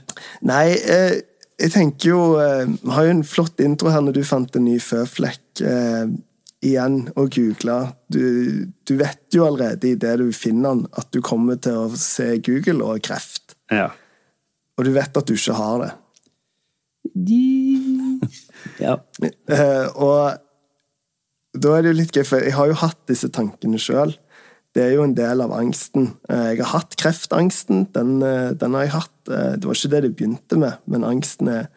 Nei, 0.46 0.76
eh, 0.78 1.16
jeg 1.58 1.74
tenker 1.74 2.12
jo 2.12 2.20
eh, 2.38 2.68
Vi 2.70 2.92
har 2.94 3.08
jo 3.08 3.14
en 3.16 3.24
flott 3.26 3.62
intro 3.64 3.90
her 3.90 4.04
når 4.06 4.20
du 4.20 4.22
fant 4.28 4.58
en 4.58 4.68
ny 4.68 4.76
føflekk. 4.82 5.64
Eh, 5.66 6.12
igjen 6.62 7.08
og 7.18 7.32
google. 7.34 7.78
Du, 8.14 8.68
du 8.86 8.94
vet 9.00 9.34
jo 9.34 9.48
allerede 9.48 9.96
idet 9.96 10.20
du 10.22 10.28
finner 10.30 10.76
den, 10.76 10.84
at 10.94 11.10
du 11.10 11.18
kommer 11.26 11.58
til 11.58 11.88
å 11.88 11.98
se 11.98 12.36
Google 12.46 12.86
og 12.86 13.02
kreft. 13.08 13.56
Ja. 13.74 13.88
Og 14.80 14.88
du 14.88 14.94
vet 14.96 15.18
at 15.18 15.28
du 15.28 15.36
ikke 15.36 15.58
har 15.58 15.84
det. 15.84 15.92
ja. 18.82 18.98
Eh, 19.22 19.88
og 19.98 20.38
da 21.62 21.76
er 21.76 21.84
det 21.84 21.92
jo 21.92 22.00
litt 22.00 22.16
gøy, 22.16 22.26
for 22.28 22.46
jeg 22.46 22.56
har 22.56 22.70
jo 22.72 22.78
hatt 22.80 23.00
disse 23.12 23.30
tankene 23.34 23.80
sjøl. 23.82 24.14
Det 24.72 24.86
er 24.86 24.94
jo 24.96 25.04
en 25.04 25.16
del 25.18 25.44
av 25.44 25.52
angsten. 25.56 26.14
Eh, 26.32 26.54
jeg 26.54 26.62
har 26.64 26.78
hatt 26.78 26.96
kreftangsten. 27.00 27.90
Den, 27.96 28.22
eh, 28.24 28.52
den 28.56 28.78
har 28.78 28.88
jeg 28.88 28.96
hatt. 29.00 29.18
Det 29.26 29.68
var 29.68 29.76
ikke 29.78 29.92
det 29.92 30.04
det 30.06 30.14
begynte 30.18 30.58
med, 30.60 30.80
men 30.90 31.04
angsten 31.06 31.50
er, 31.52 31.68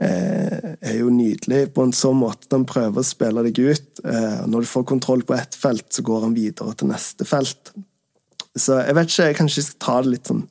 eh, 0.00 0.74
er 0.80 0.98
jo 0.98 1.10
nydelig 1.10 1.72
på 1.74 1.82
en 1.82 1.92
sånn 1.96 2.20
måte 2.20 2.48
den 2.52 2.66
prøver 2.68 3.00
å 3.00 3.06
spille 3.06 3.42
deg 3.46 3.58
ut. 3.58 4.04
Eh, 4.04 4.44
Når 4.46 4.60
du 4.60 4.66
får 4.66 4.86
kontroll 4.86 5.22
på 5.22 5.34
ett 5.34 5.54
felt, 5.54 5.88
så 5.90 6.02
går 6.02 6.28
han 6.28 6.34
videre 6.34 6.74
til 6.76 6.88
neste 6.88 7.24
felt. 7.24 7.72
Så 8.56 8.76
jeg 8.86 8.94
vet 8.94 9.08
ikke, 9.10 9.24
jeg 9.26 9.36
kanskje 9.40 9.62
skal 9.66 9.78
ta 9.82 9.94
det 10.04 10.10
litt 10.12 10.28
sånn 10.30 10.44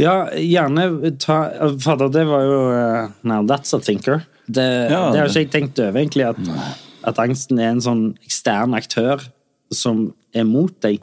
Ja, 0.00 0.14
gjerne 0.32 0.86
ta 1.20 1.38
Fader, 1.84 2.08
det 2.14 2.22
var 2.30 2.44
jo 2.46 2.60
uh, 2.72 3.10
Now 3.28 3.42
that's 3.44 3.74
a 3.76 3.80
thinker. 3.84 4.22
Det, 4.46 4.64
Ja, 4.90 5.10
det 5.12 5.20
har 5.20 5.28
ikke 5.28 5.42
jeg 5.42 5.50
tenkt 5.52 5.78
over, 5.84 6.00
egentlig. 6.00 6.24
At, 6.24 6.80
at 7.04 7.20
angsten 7.20 7.60
er 7.60 7.74
en 7.74 7.82
sånn 7.84 8.04
ekstern 8.24 8.76
aktør 8.76 9.26
som 9.72 10.06
er 10.36 10.44
mot 10.48 10.72
deg. 10.84 11.00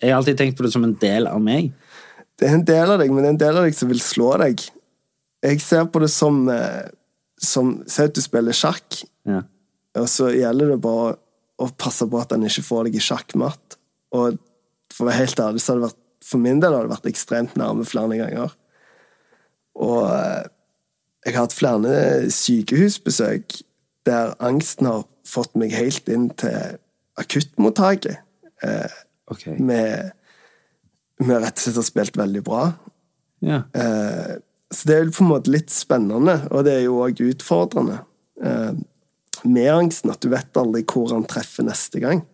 Jeg 0.00 0.12
har 0.12 0.20
alltid 0.20 0.38
tenkt 0.40 0.58
på 0.58 0.64
det 0.66 0.72
som 0.74 0.84
en 0.86 0.96
del 1.00 1.26
av 1.28 1.40
meg. 1.42 1.72
Det 2.38 2.46
er 2.48 2.54
en 2.58 2.66
del 2.68 2.92
av 2.94 3.00
deg, 3.00 3.10
men 3.12 3.24
det 3.24 3.28
er 3.30 3.34
en 3.34 3.40
del 3.42 3.60
av 3.60 3.66
deg 3.66 3.76
som 3.76 3.90
vil 3.90 4.00
slå 4.02 4.32
deg. 4.44 4.60
Jeg 5.44 5.60
ser 5.62 5.88
på 5.90 6.00
det 6.04 6.10
som, 6.12 6.42
eh, 6.52 6.84
som 7.38 7.78
Se 7.90 8.04
at 8.08 8.14
du 8.14 8.20
spiller 8.22 8.52
sjakk, 8.56 9.02
Ja. 9.26 9.42
og 9.96 10.06
så 10.10 10.28
gjelder 10.34 10.74
det 10.74 10.80
bare 10.84 11.16
å 11.58 11.70
passe 11.76 12.06
på 12.08 12.20
at 12.20 12.28
den 12.30 12.44
ikke 12.46 12.62
får 12.66 12.84
deg 12.88 12.96
i 13.00 13.02
sjakkmatt. 13.02 13.76
Og 14.14 14.38
for 14.98 15.06
å 15.06 15.10
være 15.12 15.22
helt 15.22 15.40
ærlig, 15.40 15.62
så 15.62 15.72
hadde 15.72 15.84
det 15.84 15.90
vært 15.92 16.04
for 16.28 16.42
min 16.42 16.58
del 16.60 16.74
har 16.74 16.84
det 16.84 16.92
vært 16.92 17.08
ekstremt 17.08 17.54
nærme 17.58 17.86
flere 17.86 18.18
ganger. 18.18 18.54
Og 19.78 20.00
eh, 20.10 20.48
jeg 21.26 21.36
har 21.36 21.46
hatt 21.46 21.56
flere 21.56 21.94
sykehusbesøk 22.34 23.60
der 24.08 24.34
angsten 24.42 24.88
har 24.88 25.04
fått 25.28 25.54
meg 25.60 25.74
helt 25.76 26.08
inn 26.10 26.28
til 26.40 26.78
akuttmottaket. 27.20 28.18
Eh, 28.66 28.98
okay. 29.30 29.54
med, 29.62 30.10
med 31.22 31.42
rett 31.44 31.58
og 31.58 31.64
slett 31.64 31.80
har 31.80 31.88
spilt 31.88 32.18
veldig 32.18 32.44
bra. 32.46 32.62
Ja. 33.44 33.62
Eh, 33.72 34.38
så 34.74 34.88
det 34.88 34.94
er 34.94 35.06
jo 35.06 35.14
på 35.16 35.24
en 35.24 35.32
måte 35.32 35.52
litt 35.52 35.72
spennende, 35.72 36.40
og 36.52 36.66
det 36.66 36.74
er 36.76 36.86
jo 36.88 36.98
òg 37.04 37.22
utfordrende. 37.24 38.02
Eh, 38.42 38.72
med 39.46 39.70
angsten 39.70 40.10
at 40.12 40.20
du 40.24 40.32
vet 40.32 40.58
aldri 40.60 40.82
hvor 40.88 41.14
han 41.14 41.26
treffer 41.28 41.66
neste 41.68 42.02
gang. 42.02 42.24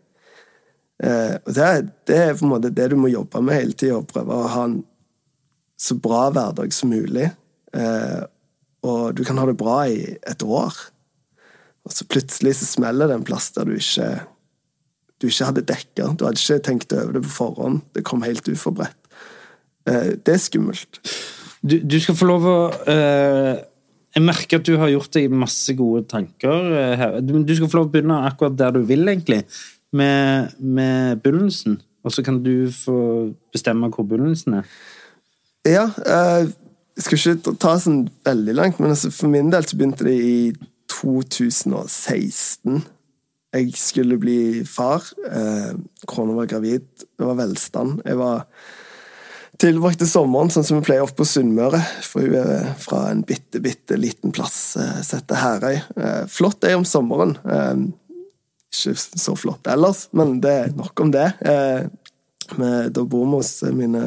Eh, 1.05 1.37
det 1.53 1.71
det 2.09 2.19
er 2.19 2.37
på 2.37 2.47
en 2.47 2.53
måte 2.55 2.73
det 2.73 2.89
du 2.93 2.97
må 3.01 3.13
jobbe 3.13 3.43
med 3.45 3.61
hele 3.61 3.77
tida, 3.77 4.01
og 4.01 4.09
prøve 4.11 4.37
å 4.37 4.51
ha 4.55 4.67
en 4.71 4.79
så 5.81 5.97
bra 6.01 6.29
hverdag 6.33 6.73
som 6.73 6.93
mulig. 6.95 7.29
Eh, 7.77 8.23
og 8.85 9.17
du 9.17 9.25
kan 9.27 9.39
ha 9.41 9.47
det 9.49 9.59
bra 9.61 9.85
i 9.91 10.15
et 10.17 10.45
år, 10.45 10.77
og 11.85 11.93
så 11.93 12.07
plutselig 12.09 12.57
så 12.61 12.69
smeller 12.77 13.11
det 13.11 13.19
en 13.19 13.27
plass 13.27 13.51
der 13.57 13.69
du 13.69 13.77
ikke 13.77 14.09
du 15.23 15.29
ikke 15.31 15.47
hadde 15.49 15.63
dekka. 15.69 16.09
Du 16.19 16.27
hadde 16.27 16.41
ikke 16.41 16.65
tenkt 16.67 16.93
over 16.93 17.15
det 17.17 17.23
på 17.25 17.33
forhånd. 17.33 17.79
Det 17.97 18.03
kom 18.05 18.25
helt 18.27 18.49
uforberedt. 18.51 18.99
Eh, 19.89 20.17
det 20.21 20.35
er 20.35 20.43
skummelt. 20.43 20.99
Du, 21.65 21.79
du 21.81 21.97
skal 22.03 22.17
få 22.19 22.29
lov 22.29 22.45
å 22.45 22.57
eh, 22.93 23.63
Jeg 24.15 24.25
merker 24.27 24.61
at 24.61 24.67
du 24.69 24.75
har 24.79 24.91
gjort 24.93 25.15
deg 25.17 25.33
masse 25.33 25.73
gode 25.79 26.05
tanker. 26.11 26.69
Du, 27.25 27.39
du 27.43 27.55
skal 27.57 27.71
få 27.71 27.81
lov 27.81 27.89
å 27.89 27.93
begynne 27.95 28.21
akkurat 28.29 28.59
der 28.59 28.77
du 28.77 28.83
vil, 28.87 29.09
egentlig. 29.11 29.41
Med, 29.95 30.55
med 30.59 31.23
Bullensen, 31.23 31.79
Og 32.05 32.13
så 32.13 32.25
kan 32.27 32.43
du 32.43 32.69
få 32.75 33.33
bestemme 33.55 33.89
hvor 33.95 34.05
Bullensen 34.05 34.59
er. 34.59 34.69
Ja, 35.65 35.87
eh, 35.87 36.51
jeg 36.99 37.05
skal 37.07 37.21
ikke 37.21 37.55
ta 37.63 37.77
sånn 37.81 38.05
veldig 38.27 38.55
langt, 38.59 38.81
men 38.83 38.93
altså 38.93 39.11
for 39.15 39.33
min 39.33 39.49
del 39.55 39.65
så 39.67 39.79
begynte 39.79 40.07
det 40.07 40.17
i 40.19 40.37
2016. 40.93 42.83
Jeg 43.55 43.73
skulle 43.79 44.19
bli 44.19 44.65
far. 44.67 45.07
Krona 46.11 46.37
var 46.37 46.51
gravid. 46.51 46.87
Det 47.15 47.25
var 47.25 47.39
velstand. 47.39 48.03
Jeg 48.05 48.19
var 48.19 48.45
tilbrakte 49.63 50.07
sommeren 50.09 50.51
sånn 50.53 50.67
som 50.67 50.81
vi 50.81 50.89
pleier 50.89 51.05
oppe 51.05 51.21
på 51.23 51.29
Sunnmøre. 51.29 51.81
For 52.05 52.27
hun 52.27 52.37
er 52.41 52.73
fra 52.83 53.07
en 53.13 53.23
bitte, 53.27 53.63
bitte 53.65 53.99
liten 54.01 54.35
plass 54.35 54.59
sett 54.75 55.07
som 55.07 55.21
heter 55.21 55.43
Herøy. 55.43 55.77
Eh, 55.97 56.23
flott 56.31 56.67
er 56.67 56.79
om 56.79 56.87
sommeren. 56.89 57.37
Ikke 58.75 59.21
så 59.21 59.37
flott 59.39 59.69
ellers, 59.71 60.09
men 60.17 60.41
det 60.43 60.51
er 60.51 60.73
nok 60.75 61.01
om 61.05 61.13
det. 61.15 61.29
Eh, 61.47 61.87
men 62.59 62.93
da 62.95 63.05
bor 63.07 63.27
vi 63.29 63.39
hos 63.39 63.63
mine 63.77 64.03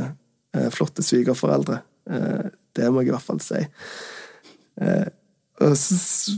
eh, 0.55 0.69
flotte 0.73 1.03
svigerforeldre. 1.05 1.77
Eh, 2.09 2.47
det 2.77 2.89
må 2.91 3.01
jeg 3.01 3.09
i 3.09 3.15
hvert 3.15 3.25
fall 3.25 3.39
si. 3.41 3.61
Og 5.57 5.73
så 5.81 5.95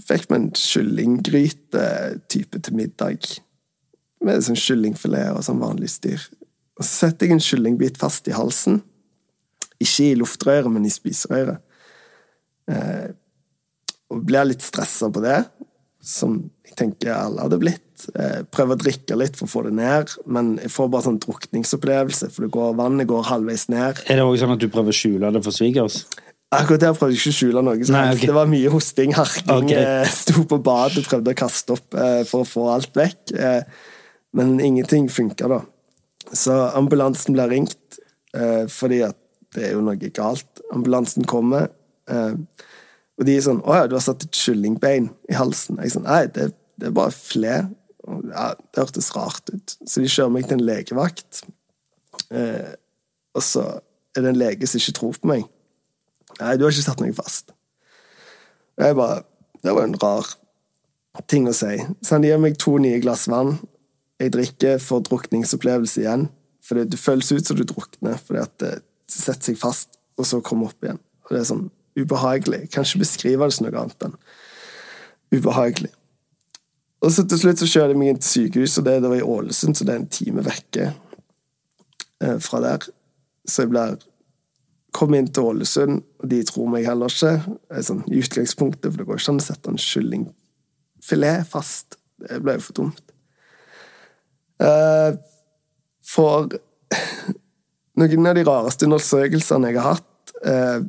fikk 0.07 0.29
vi 0.29 0.37
en 0.37 0.51
kyllinggryte-type 0.55 2.61
til 2.63 2.77
middag. 2.77 3.19
Med 4.23 4.45
sånn 4.45 4.59
kyllingfilet 4.59 5.33
og 5.33 5.43
sånn 5.43 5.59
vanlig 5.59 5.89
styr. 5.91 6.21
Og 6.79 6.85
så 6.85 7.09
setter 7.09 7.27
jeg 7.27 7.35
en 7.35 7.43
kyllingbit 7.43 7.99
fast 7.99 8.29
i 8.31 8.37
halsen. 8.37 8.79
Ikke 9.83 10.13
i 10.13 10.19
luftrøret, 10.21 10.71
men 10.71 10.87
i 10.87 10.93
spiserøret. 10.93 11.59
Og 14.09 14.23
blir 14.23 14.47
litt 14.47 14.63
stressa 14.63 15.11
på 15.11 15.19
det, 15.25 15.41
som 16.09 16.39
jeg 16.65 16.75
tenker 16.79 17.11
alle 17.13 17.43
hadde 17.45 17.59
blitt. 17.61 18.05
Eh, 18.15 18.39
prøver 18.49 18.77
å 18.77 18.81
drikke 18.81 19.17
litt 19.19 19.37
for 19.37 19.45
å 19.47 19.51
få 19.51 19.63
det 19.67 19.73
ned, 19.77 20.13
men 20.25 20.55
jeg 20.61 20.71
får 20.73 20.89
bare 20.93 21.05
sånn 21.07 21.19
drukningsopplevelse, 21.23 22.31
for 22.33 22.45
det 22.47 22.51
går, 22.55 22.73
vannet 22.79 23.09
går 23.09 23.27
halvveis 23.29 23.67
ned. 23.73 24.01
Er 24.09 24.19
det 24.21 24.25
òg 24.25 24.39
sånn 24.41 24.55
at 24.55 24.63
du 24.63 24.67
prøver 24.71 24.95
å 24.95 24.99
skjule 24.99 25.31
det 25.35 25.43
for 25.45 25.55
svigers? 25.55 26.01
Akkurat 26.55 26.81
der 26.81 26.95
prøvde 26.97 27.13
jeg 27.13 27.21
ikke 27.21 27.33
å 27.35 27.37
skjule 27.37 27.61
noe. 27.65 27.77
Nei, 27.93 28.05
okay. 28.15 28.25
Det 28.25 28.33
var 28.33 28.49
mye 28.49 28.73
hosting, 28.73 29.13
harking. 29.13 29.53
Ok. 29.69 29.73
eh, 29.77 30.09
Sto 30.09 30.45
på 30.49 30.57
badet, 30.65 31.05
prøvde 31.05 31.35
å 31.35 31.37
kaste 31.37 31.75
opp 31.77 31.93
eh, 31.93 32.23
for 32.29 32.41
å 32.41 32.49
få 32.49 32.65
alt 32.73 32.97
vekk. 32.97 33.35
Men 34.33 34.55
ingenting 34.61 35.07
funka, 35.13 35.49
da. 35.49 35.61
Så 36.33 36.55
ambulansen 36.77 37.33
ble 37.37 37.47
ringt 37.49 37.99
fordi 38.69 38.99
at 39.01 39.17
det 39.55 39.69
er 39.69 39.71
jo 39.73 39.83
noe 39.85 40.11
galt. 40.13 40.61
Ambulansen 40.73 41.25
kommer, 41.29 41.69
eh, 42.09 42.33
og 43.19 43.27
de 43.27 43.35
er 43.35 43.43
sånn 43.43 43.61
'Å 43.61 43.75
ja, 43.75 43.87
du 43.87 43.97
har 43.97 44.03
satt 44.03 44.23
et 44.23 44.31
kyllingbein 44.31 45.09
i 45.29 45.35
halsen.' 45.35 45.77
Jeg 45.77 45.85
er 45.85 45.95
sånn 45.97 46.07
'Nei, 46.07 46.25
det, 46.27 46.53
det 46.79 46.87
er 46.87 46.95
bare 46.95 47.11
fle.' 47.11 47.75
Ja, 48.09 48.55
det 48.55 48.79
hørtes 48.79 49.11
rart 49.15 49.49
ut. 49.53 49.75
Så 49.85 50.01
de 50.01 50.09
kjører 50.09 50.31
meg 50.33 50.47
til 50.47 50.57
en 50.57 50.65
legevakt. 50.65 51.43
Eh, 52.31 52.73
og 53.35 53.43
så 53.43 53.81
er 54.15 54.23
det 54.23 54.31
en 54.31 54.39
lege 54.39 54.67
som 54.67 54.79
ikke 54.79 54.95
tror 54.97 55.19
på 55.19 55.29
meg. 55.29 55.43
Nei, 56.39 56.55
du 56.57 56.63
har 56.63 56.71
ikke 56.71 56.87
satt 56.87 57.03
noe 57.03 57.13
fast. 57.13 57.51
Og 58.79 58.85
jeg 58.85 58.95
bare 58.95 59.23
Det 59.59 59.73
var 59.75 59.83
en 59.83 59.97
rar 59.99 60.25
ting 61.27 61.45
å 61.49 61.53
si. 61.53 61.75
Så 62.01 62.15
han 62.15 62.23
gir 62.23 62.37
meg 62.39 62.55
to 62.57 62.77
nye 62.79 63.01
glass 63.03 63.27
vann. 63.27 63.57
Jeg 64.21 64.31
drikker, 64.31 64.77
får 64.79 65.01
drukningsopplevelse 65.03 65.99
igjen. 65.99 66.29
For 66.63 66.79
det, 66.79 66.93
det 66.93 66.99
føles 66.99 67.31
ut 67.33 67.45
som 67.45 67.57
du 67.57 67.65
drukner, 67.67 68.15
fordi 68.15 68.39
at 68.39 68.55
det 68.63 68.71
setter 69.11 69.51
seg 69.51 69.59
fast, 69.59 69.99
og 70.15 70.25
så 70.25 70.39
kommer 70.39 70.71
opp 70.71 70.79
igjen. 70.85 71.01
Og 71.27 71.35
det 71.35 71.41
er 71.41 71.49
sånn 71.49 71.65
ubehagelig. 72.03 72.67
Kan 72.73 72.87
ikke 72.87 73.03
beskrive 73.03 73.47
det 73.47 73.55
som 73.55 73.67
noe 73.67 73.81
annet 73.83 74.07
enn 74.07 74.19
ubehagelig. 75.35 75.91
Og 76.99 77.13
så 77.15 77.23
til 77.23 77.39
slutt 77.39 77.61
så 77.61 77.69
kjører 77.69 77.93
de 77.93 77.99
meg 77.99 78.11
inn 78.11 78.19
til 78.19 78.29
sykehus, 78.29 78.77
og 78.79 78.87
det, 78.87 78.97
det 79.03 79.11
var 79.11 79.21
i 79.21 79.27
Ålesund, 79.35 79.77
så 79.77 79.85
det 79.87 79.93
er 79.93 80.01
en 80.01 80.11
time 80.11 80.43
vekke 80.43 80.87
eh, 80.89 82.39
fra 82.43 82.59
der. 82.65 82.87
Så 83.47 83.63
jeg 83.63 83.71
blir 83.71 83.99
kom 84.95 85.13
inn 85.15 85.29
til 85.29 85.51
Ålesund, 85.51 86.01
og 86.19 86.31
de 86.31 86.41
tror 86.47 86.67
meg 86.73 86.87
heller 86.89 87.13
ikke. 87.13 87.55
Er 87.71 87.85
sånn, 87.85 88.03
I 88.09 88.19
utgangspunktet, 88.23 88.89
for 88.89 88.99
det 88.99 89.07
går 89.07 89.21
ikke 89.21 89.33
an 89.35 89.41
å 89.41 89.45
sette 89.45 89.71
en 89.71 89.79
kyllingfilet 89.79 91.47
fast. 91.47 91.99
Det 92.19 92.41
ble 92.43 92.57
jo 92.57 92.65
for 92.65 92.79
dumt. 92.81 93.13
Eh, 94.59 95.11
for 96.09 96.49
noen 98.01 98.31
av 98.31 98.35
de 98.35 98.47
rareste 98.47 98.89
undersøkelsene 98.89 99.71
jeg 99.71 99.79
har 99.79 99.99
hatt 99.99 100.33
eh, 100.43 100.79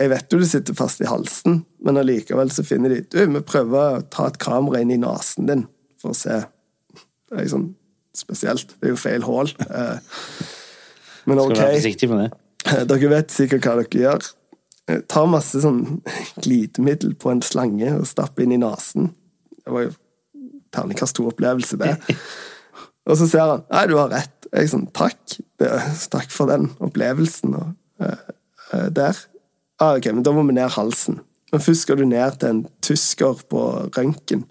Jeg 0.00 0.10
vet 0.14 0.32
jo 0.32 0.38
det 0.40 0.48
sitter 0.48 0.76
fast 0.78 1.02
i 1.04 1.08
halsen, 1.08 1.60
men 1.84 2.00
allikevel 2.00 2.50
så 2.54 2.64
finner 2.64 2.94
de 2.94 3.02
Du, 3.04 3.18
vi 3.20 3.42
prøver 3.44 3.98
å 3.98 4.04
ta 4.08 4.30
et 4.30 4.38
kamera 4.40 4.80
inn 4.80 4.94
i 4.94 5.00
nesen 5.00 5.48
din 5.50 5.66
for 6.00 6.14
å 6.14 6.16
se. 6.16 6.40
Det 7.28 7.36
er 7.36 7.44
liksom 7.44 7.66
spesielt. 8.16 8.72
Det 8.80 8.88
er 8.88 8.94
jo 8.94 9.00
feil 9.00 9.26
hull. 9.26 9.52
Eh, 9.68 9.98
men 11.28 11.36
Skal 11.36 11.44
ok. 11.44 11.54
du 11.54 11.60
være 11.60 11.74
forsiktig 11.76 12.08
med 12.10 12.22
det? 12.24 12.30
Dere 12.88 13.10
vet 13.12 13.34
sikkert 13.34 13.66
hva 13.68 13.76
dere 13.80 14.04
gjør. 14.04 14.30
Tar 14.90 15.02
Ta 15.12 15.24
masse 15.28 15.60
sånn 15.62 15.82
glidemiddel 16.42 17.14
på 17.20 17.30
en 17.30 17.42
slange 17.44 17.92
og 17.94 18.08
stappe 18.08 18.42
inn 18.44 18.56
i 18.56 18.60
nesen. 18.60 19.12
Det 19.60 19.74
var 19.74 19.86
jo 19.86 19.92
terningkast 20.74 21.18
to-opplevelse, 21.18 21.78
det. 21.80 21.94
Og 23.10 23.16
så 23.18 23.26
sier 23.26 23.48
han 23.48 23.62
'nei, 23.68 23.86
du 23.90 23.96
har 23.98 24.10
rett'. 24.12 24.48
Jeg 24.52 24.70
sånn 24.72 24.88
'takk'. 24.90 25.40
Det, 25.58 25.70
takk 26.12 26.30
for 26.30 26.50
den 26.50 26.70
opplevelsen. 26.80 27.54
Og, 27.54 27.72
uh, 28.02 28.16
eh, 28.72 28.88
der. 28.88 29.18
Ah, 29.80 29.94
ok, 29.96 30.10
men 30.12 30.22
da 30.26 30.32
må 30.36 30.42
vi 30.48 30.54
ned 30.58 30.70
halsen. 30.76 31.20
Men 31.50 31.62
først 31.64 31.86
skal 31.86 31.98
du 31.98 32.04
ned 32.06 32.36
til 32.38 32.52
en 32.52 32.64
tysker 32.84 33.40
på 33.50 33.62
røntgen. 33.96 34.44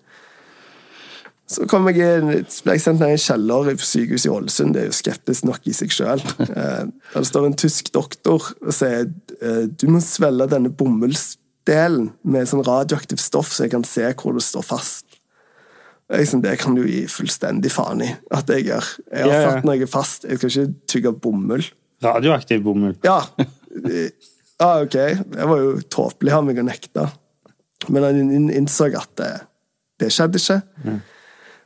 Så 1.49 1.65
kom 1.69 1.87
jeg 1.89 2.21
ble 2.21 2.73
jeg 2.75 2.81
sendt 2.83 2.99
ned 3.01 3.09
i 3.09 3.15
en 3.15 3.21
kjeller 3.23 3.71
på 3.79 3.85
sykehuset 3.87 4.27
i 4.27 4.33
Ålesund. 4.35 4.75
Det 4.75 4.81
er 4.83 4.89
jo 4.91 4.97
skeptisk 4.99 5.47
nok 5.49 5.63
i 5.65 5.73
seg 5.73 5.93
sjøl. 5.95 6.21
Der 7.15 7.25
står 7.25 7.47
en 7.47 7.55
tysk 7.57 7.89
doktor 7.95 8.51
og 8.61 8.73
sier 8.75 9.07
eh, 9.41 9.63
du 9.65 9.87
må 9.89 10.01
svelge 10.05 10.45
denne 10.51 10.69
bomullsdelen 10.69 12.11
med 12.29 12.49
sånn 12.51 12.61
radioaktivt 12.67 13.23
stoff, 13.23 13.49
så 13.55 13.65
jeg 13.65 13.73
kan 13.73 13.85
se 13.87 14.05
hvor 14.13 14.37
det 14.37 14.45
står 14.45 14.67
fast. 14.67 15.05
Jeg, 16.09 16.29
sånn, 16.29 16.41
det 16.45 16.55
kan 16.61 16.77
du 16.77 16.83
gi 16.89 17.03
fullstendig 17.09 17.69
faen 17.73 18.01
i 18.05 18.11
at 18.33 18.49
jeg 18.53 18.67
gjør. 18.69 18.91
Jeg 19.13 19.25
har 19.25 19.33
Ja, 19.33 19.41
ja. 19.41 19.49
satt 19.55 19.67
noe 19.69 19.89
fast. 19.89 20.25
Jeg 20.29 20.37
skal 20.41 20.53
ikke 20.53 20.87
tygge 20.89 21.15
bomull. 21.25 21.65
Radioaktiv 22.05 22.61
bomull. 22.65 22.95
Ja. 23.05 23.21
ja, 24.59 24.81
ok. 24.83 24.97
Det 25.35 25.47
var 25.51 25.61
jo 25.63 25.77
tåpelig 25.91 26.33
av 26.35 26.43
meg 26.47 26.59
å 26.59 26.65
nekte. 26.67 27.07
Men 27.87 28.03
han 28.03 28.51
innså 28.51 28.89
at 28.99 29.13
det, 29.19 29.31
det 30.01 30.11
skjedde 30.13 30.41
ikke. 30.41 30.59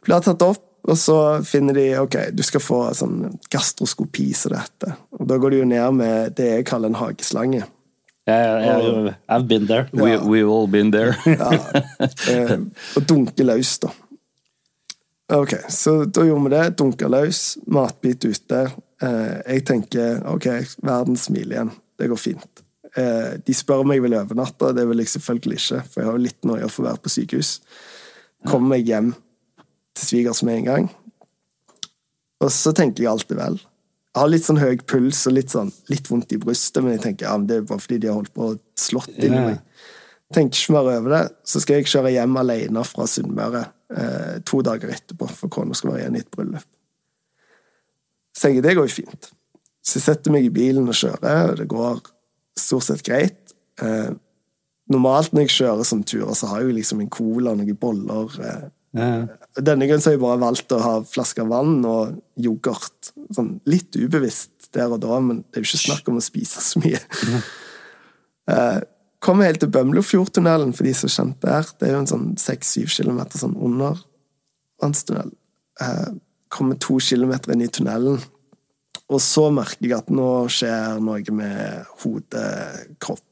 Blir 0.04 0.24
tatt 0.24 0.46
opp, 0.46 0.66
og 0.84 0.98
så 1.00 1.18
finner 1.48 1.78
de 1.78 1.86
ok, 2.02 2.18
du 2.36 2.44
skal 2.44 2.62
få 2.64 2.80
sånn 2.98 3.38
gastroskopi, 3.54 4.30
som 4.36 4.54
dette. 4.54 4.98
Og 5.16 5.26
da 5.30 5.40
går 5.40 5.56
de 5.56 5.62
jo 5.64 5.70
ned 5.70 6.00
med 6.00 6.36
det 6.38 6.50
jeg 6.50 6.68
kaller 6.70 6.92
en 6.92 7.00
hageslange. 7.00 7.64
Yeah, 8.28 8.64
yeah, 8.64 8.80
yeah, 8.80 9.16
I've 9.28 9.50
been 9.50 9.66
there. 9.68 9.90
We, 9.92 10.16
we've 10.18 10.48
all 10.48 10.68
been 10.68 10.92
there. 10.92 11.18
Eh, 12.30 12.56
og 12.96 13.08
dunke 13.08 13.44
løs, 13.44 13.78
da. 13.84 13.90
Ok, 15.36 15.56
så 15.72 16.04
da 16.06 16.24
gjorde 16.28 16.44
vi 16.46 16.52
det. 16.54 16.64
Dunka 16.80 17.10
løs, 17.12 17.42
matbit 17.68 18.24
ute. 18.28 18.62
Eh, 19.04 19.36
jeg 19.48 19.66
tenker 19.68 20.22
ok, 20.32 20.48
verden 20.84 21.20
smiler 21.20 21.58
igjen. 21.58 21.74
Det 22.00 22.08
går 22.12 22.20
fint. 22.20 22.63
Eh, 23.00 23.36
de 23.42 23.56
spør 23.58 23.82
om 23.82 23.94
jeg 23.94 24.04
vil 24.04 24.16
overnatte. 24.18 24.74
Det 24.78 24.86
vil 24.90 25.02
jeg 25.02 25.14
selvfølgelig 25.16 25.60
ikke, 25.60 25.84
for 25.90 26.02
jeg 26.02 26.10
har 26.10 26.18
jo 26.18 26.26
litt 26.28 26.50
for 26.70 26.84
å 26.84 26.88
være 26.92 27.04
på 27.04 27.14
sykehus. 27.14 27.54
Kommer 28.50 28.76
meg 28.76 28.90
hjem 28.90 29.14
til 29.98 30.10
svigers 30.10 30.44
med 30.46 30.62
en 30.62 30.70
gang. 30.70 30.90
Og 32.44 32.52
så 32.52 32.74
tenker 32.76 33.06
jeg 33.06 33.12
alt 33.14 33.32
er 33.32 33.40
vel. 33.40 33.60
Jeg 34.14 34.22
har 34.22 34.30
litt 34.30 34.46
sånn 34.46 34.62
høy 34.62 34.78
puls 34.86 35.24
og 35.30 35.34
litt, 35.34 35.50
sånn, 35.50 35.72
litt 35.90 36.10
vondt 36.12 36.36
i 36.36 36.38
brystet, 36.38 36.84
men 36.86 36.94
jeg 36.94 37.02
tenker 37.08 37.26
ja, 37.26 37.38
men 37.38 37.48
det 37.50 37.56
er 37.58 37.70
bare 37.70 37.82
fordi 37.82 37.98
de 38.04 38.12
har 38.12 38.20
holdt 38.20 38.34
på 38.36 38.52
og 38.52 38.60
slått 38.78 39.16
inn 39.16 39.34
i 39.34 39.46
meg. 39.48 39.62
Tenker 40.34 40.60
ikke 40.60 40.76
mer 40.76 40.90
over 40.92 41.16
det. 41.16 41.24
Så 41.50 41.62
skal 41.64 41.80
jeg 41.80 41.90
kjøre 41.90 42.12
hjem 42.14 42.38
alene 42.42 42.84
fra 42.86 43.08
Sunnmøre 43.10 43.64
eh, 43.96 44.36
to 44.46 44.62
dager 44.66 44.94
etterpå, 44.94 45.30
for 45.34 45.54
kona 45.54 45.78
skal 45.78 45.96
være 45.96 46.04
igjen 46.04 46.20
i 46.20 46.22
et 46.22 46.30
bryllup. 46.34 46.68
Så 48.34 48.46
tenker 48.46 48.60
jeg 48.60 48.68
det 48.68 48.76
går 48.78 48.90
jo 48.90 48.98
fint. 49.00 49.32
Så 49.84 49.98
jeg 49.98 50.06
setter 50.06 50.34
meg 50.34 50.46
i 50.46 50.54
bilen 50.54 50.86
og 50.90 50.98
kjører, 50.98 51.52
og 51.52 51.58
det 51.60 51.68
går 51.74 52.06
stort 52.60 52.84
sett 52.88 53.04
greit. 53.06 53.54
Eh, 53.82 54.12
normalt 54.94 55.34
når 55.34 55.46
jeg 55.48 55.56
kjører 55.58 55.86
som 55.88 56.04
turer, 56.04 56.34
så 56.38 56.48
har 56.52 56.62
jeg 56.62 56.70
jo 56.72 56.78
liksom 56.78 57.02
en 57.02 57.10
cola, 57.14 57.52
og 57.52 57.58
noen 57.62 57.78
boller. 57.80 58.40
Eh, 58.40 58.64
Ja. 58.94 59.26
denne 59.58 59.88
gangen 59.88 60.02
så 60.02 60.12
har 60.12 60.14
jeg 60.14 60.22
bare 60.22 60.38
valgt 60.38 60.70
å 60.70 60.78
ha 60.80 61.00
flasker 61.02 61.48
vann 61.50 61.80
og 61.90 62.20
yoghurt. 62.38 63.10
Sånn 63.34 63.56
litt 63.66 63.96
ubevisst 63.98 64.68
der 64.72 64.92
og 64.94 65.00
da, 65.02 65.20
men 65.20 65.40
det 65.50 65.58
er 65.58 65.64
jo 65.64 65.70
ikke 65.72 65.82
snakk 65.88 66.08
om 66.12 66.20
å 66.20 66.22
spise 66.22 66.62
så 66.62 66.80
mye. 66.84 67.00
Eh, 68.48 68.82
Kommer 69.24 69.46
helt 69.48 69.62
til 69.64 69.70
Bømlofjordtunnelen, 69.72 70.74
for 70.76 70.84
de 70.84 70.92
som 70.94 71.08
er 71.08 71.14
kjent 71.14 71.38
der. 71.46 71.68
Det 71.80 71.88
er 71.88 71.94
jo 71.94 72.00
en 72.02 72.10
sånn 72.10 72.26
seks-syv 72.38 72.90
kilometer 72.92 73.40
sånn 73.40 73.54
undervannstunnel. 73.56 75.30
Eh, 75.80 76.10
Kommer 76.52 76.76
to 76.78 76.98
kilometer 77.00 77.54
inn 77.56 77.64
i 77.64 77.70
tunnelen, 77.72 78.20
og 79.12 79.20
så 79.22 79.50
merker 79.54 79.84
jeg 79.90 79.98
at 79.98 80.10
nå 80.14 80.30
skjer 80.52 81.00
noe 81.04 81.36
med 81.36 81.86
hode, 82.04 82.44
kropp. 83.04 83.24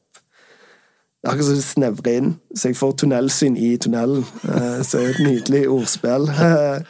Det 1.22 1.28
er 1.30 1.32
akkurat 1.32 1.46
som 1.48 1.58
det 1.60 1.64
snevrer 1.68 2.16
inn, 2.18 2.30
så 2.54 2.68
jeg 2.70 2.76
får 2.80 2.96
tunnelsyn 3.02 3.56
i 3.56 3.70
tunnelen. 3.78 4.24
Eh, 4.42 4.80
Så 4.82 4.98
det 4.98 5.04
er 5.04 5.10
et 5.14 5.22
nydelig 5.26 5.62
ordspill. 5.70 6.28
Eh, 6.28 6.82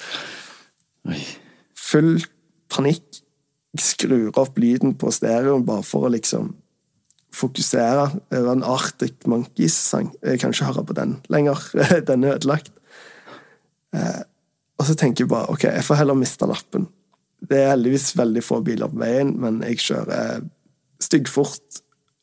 Full 1.83 2.23
panikk. 2.73 3.05
Jeg 3.73 3.85
skrur 3.85 4.39
opp 4.41 4.59
lyden 4.61 4.95
på 5.01 5.11
stereoen 5.13 5.65
bare 5.69 5.85
for 5.87 6.07
å 6.09 6.13
liksom 6.13 6.51
fokusere. 7.33 8.07
Det 8.33 8.41
var 8.45 8.57
en 8.59 8.65
Arctic 8.69 9.25
Monkeys-sang. 9.29 10.11
Jeg 10.23 10.41
kan 10.43 10.53
ikke 10.53 10.69
høre 10.69 10.85
på 10.91 10.97
den 10.97 11.15
lenger. 11.33 11.61
Den 12.09 12.25
er 12.25 12.37
ødelagt. 12.39 12.73
Eh, 13.97 14.23
Og 14.81 14.87
så 14.89 14.97
tenker 14.99 15.23
jeg 15.25 15.31
bare 15.31 15.53
ok, 15.53 15.65
jeg 15.69 15.85
får 15.87 16.01
heller 16.01 16.17
miste 16.19 16.47
lappen. 16.49 16.89
Det 17.43 17.59
er 17.59 17.73
heldigvis 17.73 18.13
veldig 18.19 18.43
få 18.45 18.61
biler 18.65 18.91
på 18.91 19.01
veien, 19.03 19.33
men 19.43 19.63
jeg 19.67 19.81
kjører 19.83 20.45
styggfort 21.03 21.81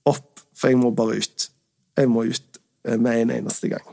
opp, 0.08 0.44
for 0.56 0.72
jeg 0.72 0.80
må 0.80 0.92
bare 0.96 1.20
ut. 1.20 1.48
Jeg 2.00 2.12
må 2.12 2.26
ut 2.30 2.60
eh, 2.88 2.96
med 2.96 3.26
en 3.26 3.34
eneste 3.40 3.72
gang. 3.74 3.84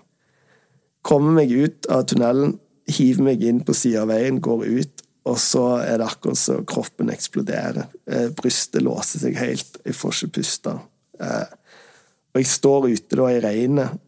Kommer 1.07 1.35
meg 1.41 1.53
ut 1.55 1.89
av 1.93 2.07
tunnelen, 2.11 2.57
hiver 2.91 3.27
meg 3.27 3.43
inn 3.43 3.63
på 3.67 3.75
sida 3.75 4.05
av 4.05 4.13
veien, 4.13 4.41
går 4.43 4.67
ut, 4.67 5.03
og 5.27 5.39
så 5.43 5.65
er 5.83 5.99
det 5.99 6.07
akkurat 6.07 6.39
så 6.39 6.61
kroppen 6.69 7.11
eksploderer. 7.11 7.89
Eh, 8.07 8.29
Brystet 8.39 8.85
låser 8.87 9.25
seg 9.25 9.39
helt, 9.41 9.81
jeg 9.83 9.99
får 9.99 10.15
ikke 10.15 10.37
puste. 10.39 10.77
Eh, 11.19 11.49
og 12.37 12.43
jeg 12.43 12.53
står 12.53 12.91
ute 12.93 13.19
da 13.19 13.31
i 13.33 13.41
regnet, 13.41 14.03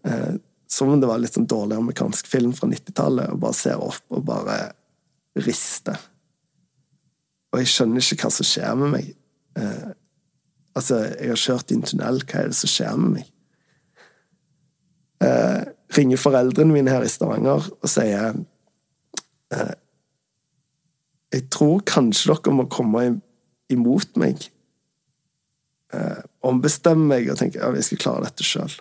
som 0.68 0.90
om 0.92 1.00
det 1.00 1.08
var 1.08 1.16
litt 1.22 1.32
sånn 1.32 1.46
dårlig 1.48 1.78
amerikansk 1.78 2.26
film 2.28 2.50
fra 2.52 2.68
90-tallet, 2.68 3.30
og 3.32 3.40
bare 3.40 3.56
ser 3.56 3.80
opp 3.80 4.12
og 4.12 4.26
bare 4.28 4.58
rister. 5.40 5.96
Og 7.52 7.62
jeg 7.62 7.72
skjønner 7.72 8.04
ikke 8.04 8.26
hva 8.26 8.34
som 8.34 8.46
skjer 8.46 8.76
med 8.78 8.92
meg. 8.92 9.10
Eh, 9.58 9.88
altså, 10.76 11.00
jeg 11.14 11.32
har 11.32 11.42
kjørt 11.42 11.72
i 11.72 11.78
en 11.78 11.86
tunnel, 11.88 12.22
hva 12.24 12.42
er 12.42 12.52
det 12.52 12.58
som 12.58 12.72
skjer 12.72 12.98
med 13.00 13.14
meg? 13.18 13.30
Eh, 15.24 15.62
ringer 15.96 16.20
foreldrene 16.20 16.74
mine 16.74 16.92
her 16.92 17.02
i 17.02 17.10
Stavanger 17.10 17.64
og 17.72 17.90
sier 17.90 18.36
eh, 19.50 19.72
Jeg 21.34 21.48
tror 21.50 21.82
kanskje 21.88 22.30
dere 22.30 22.54
må 22.54 22.68
komme 22.70 23.02
imot 23.72 24.14
meg. 24.20 24.46
Eh, 25.92 26.20
ombestemme 26.46 27.08
meg 27.10 27.32
og 27.32 27.40
tenke 27.40 27.60
ja, 27.60 27.72
jeg 27.74 27.88
skal 27.88 28.02
klare 28.04 28.28
dette 28.28 28.46
sjøl. 28.46 28.76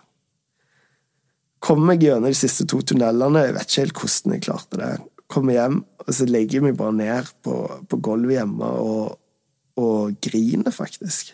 Kommer 1.64 1.94
meg 1.94 2.06
gjennom 2.06 2.30
de 2.30 2.38
siste 2.38 2.68
to 2.70 2.84
tunnelene, 2.86 3.48
jeg 3.48 3.56
vet 3.56 3.72
ikke 3.72 3.86
helt 3.86 4.02
hvordan 4.02 4.36
jeg 4.36 4.46
klarte 4.46 4.80
det. 4.80 4.92
Kommer 5.32 5.58
hjem, 5.58 5.82
og 6.00 6.14
så 6.16 6.28
legger 6.28 6.60
jeg 6.60 6.68
meg 6.68 6.78
bare 6.80 6.96
ned 6.96 7.32
på, 7.44 7.56
på 7.90 8.00
gulvet 8.04 8.38
hjemme 8.38 8.70
og, 8.84 9.18
og 9.80 10.16
griner, 10.24 10.72
faktisk. 10.72 11.34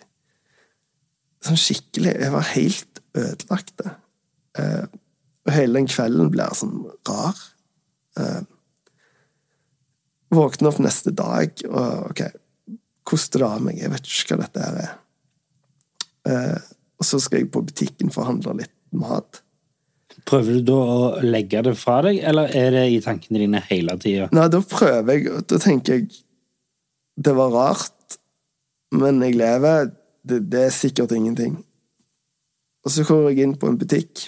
Sånn 1.43 1.59
skikkelig. 1.59 2.15
Jeg 2.23 2.33
var 2.33 2.49
helt 2.53 3.03
ødelagt. 3.13 3.83
Eh, 4.57 4.85
og 5.43 5.53
hele 5.53 5.77
den 5.77 5.89
kvelden 5.91 6.31
blir 6.33 6.55
sånn 6.57 6.79
rar. 7.09 7.39
Eh, 8.17 8.41
våkner 10.33 10.71
opp 10.71 10.81
neste 10.81 11.13
dag, 11.13 11.53
og 11.69 12.11
ok, 12.11 12.23
koster 13.05 13.43
det 13.43 13.49
av 13.49 13.65
meg? 13.65 13.79
Jeg 13.81 13.93
vet 13.93 14.09
ikke 14.09 14.37
hva 14.37 14.45
dette 14.45 14.63
her 14.63 14.79
er. 14.83 14.93
Eh, 16.31 16.61
og 16.99 17.07
så 17.07 17.19
skal 17.21 17.43
jeg 17.43 17.51
på 17.53 17.63
butikken 17.67 18.13
for 18.13 18.23
å 18.23 18.31
handle 18.31 18.61
litt 18.61 18.75
mat. 18.95 19.41
Prøver 20.27 20.59
du 20.59 20.67
da 20.67 20.77
å 20.77 21.07
legge 21.25 21.63
det 21.65 21.73
fra 21.79 21.97
deg, 22.05 22.19
eller 22.23 22.51
er 22.55 22.71
det 22.75 22.83
i 22.93 23.01
tankene 23.03 23.41
dine 23.41 23.61
hele 23.67 23.95
tida? 24.01 24.29
Nei, 24.35 24.45
da 24.51 24.61
prøver 24.61 25.17
jeg, 25.17 25.41
da 25.49 25.59
tenker 25.61 25.99
jeg 25.99 26.21
Det 27.13 27.33
var 27.37 27.51
rart, 27.53 28.17
men 28.93 29.21
jeg 29.21 29.37
lever. 29.37 29.91
Det, 30.23 30.39
det 30.49 30.61
er 30.67 30.73
sikkert 30.73 31.11
ingenting. 31.13 31.57
Og 32.83 32.93
så 32.93 33.03
går 33.07 33.29
jeg 33.29 33.43
inn 33.43 33.57
på 33.59 33.69
en 33.69 33.77
butikk. 33.79 34.27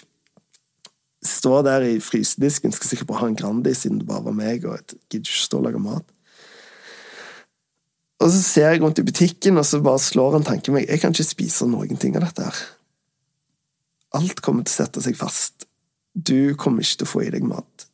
Står 1.25 1.63
der 1.65 1.85
i 1.87 1.95
frysedisken, 2.03 2.75
skal 2.75 2.91
sikkert 2.91 3.09
bare 3.09 3.23
ha 3.23 3.29
en 3.31 3.39
Grandi 3.39 3.73
siden 3.73 4.01
det 4.01 4.09
bare 4.09 4.27
var 4.27 4.35
meg, 4.37 4.67
og 4.67 4.77
jeg 4.77 4.99
gidder 5.09 5.31
ikke 5.31 5.45
stå 5.47 5.61
og 5.61 5.67
lage 5.69 5.81
mat. 5.81 6.11
Og 8.23 8.31
så 8.31 8.41
ser 8.41 8.69
jeg 8.71 8.81
rundt 8.83 9.01
i 9.01 9.05
butikken, 9.05 9.57
og 9.59 9.65
så 9.67 9.81
bare 9.83 10.01
slår 10.01 10.37
en 10.37 10.47
tanke 10.47 10.73
meg 10.73 10.87
Jeg 10.87 11.01
kan 11.01 11.13
ikke 11.13 11.27
spise 11.27 11.67
noen 11.67 11.99
ting 11.99 12.15
av 12.15 12.27
dette 12.27 12.45
her. 12.45 12.61
Alt 14.15 14.39
kommer 14.45 14.63
til 14.63 14.71
å 14.75 14.77
sette 14.83 15.03
seg 15.03 15.17
fast. 15.19 15.67
Du 16.15 16.55
kommer 16.55 16.85
ikke 16.85 17.01
til 17.01 17.07
å 17.07 17.11
få 17.11 17.23
i 17.25 17.31
deg 17.33 17.45
mat. 17.47 17.87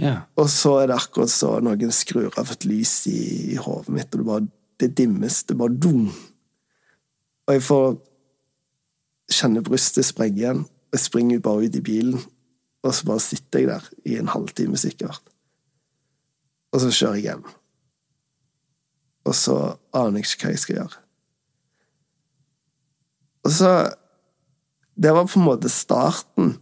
Ja. 0.00 0.16
Og 0.36 0.48
så 0.52 0.74
er 0.82 0.90
det 0.90 0.96
akkurat 0.98 1.32
så 1.32 1.54
noen 1.64 1.92
skrur 1.94 2.34
av 2.40 2.50
et 2.52 2.64
lys 2.68 2.98
i, 3.08 3.18
i 3.52 3.60
hodet 3.60 3.92
mitt, 3.92 4.08
og 4.12 4.20
det 4.20 4.28
bare 4.28 4.48
det 4.80 4.90
dimmes. 4.96 5.42
Det 5.48 5.56
bare 5.56 5.76
dum. 5.76 6.08
Og 7.46 7.54
jeg 7.54 7.64
får 7.64 7.86
kjenne 9.32 9.64
brystet 9.64 10.08
sprenge 10.08 10.42
igjen. 10.42 10.64
og 10.66 10.98
Jeg 10.98 11.06
springer 11.06 11.44
bare 11.44 11.68
ut 11.68 11.78
i 11.78 11.84
bilen, 11.84 12.20
og 12.84 12.94
så 12.94 13.08
bare 13.08 13.24
sitter 13.24 13.62
jeg 13.62 13.70
der 13.70 13.88
i 14.04 14.18
en 14.20 14.32
halvtime 14.32 14.80
sikkert. 14.80 15.22
Og 16.72 16.82
så 16.82 16.92
kjører 16.92 17.20
jeg 17.20 17.28
hjem. 17.30 17.46
Og 19.26 19.34
så 19.34 19.56
aner 19.96 20.20
jeg 20.20 20.28
ikke 20.28 20.44
hva 20.44 20.54
jeg 20.54 20.62
skal 20.62 20.80
gjøre. 20.80 21.02
Og 23.46 23.54
så 23.54 23.70
Det 24.96 25.12
var 25.12 25.26
på 25.28 25.38
en 25.38 25.44
måte 25.44 25.68
starten. 25.68 26.54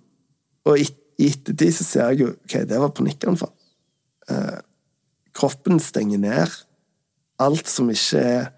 Og 0.64 0.80
i 0.80 0.86
i 1.18 1.30
ettertid 1.30 1.74
så 1.76 1.86
ser 1.86 2.12
jeg 2.12 2.24
jo 2.24 2.30
ok, 2.32 2.54
det 2.68 2.80
var 2.82 2.92
panikkanfall. 2.94 3.52
Eh, 4.30 4.60
kroppen 5.36 5.80
stenger 5.82 6.20
ned. 6.22 6.54
Alt 7.42 7.70
som 7.70 7.90
ikke 7.92 8.20
er 8.20 8.52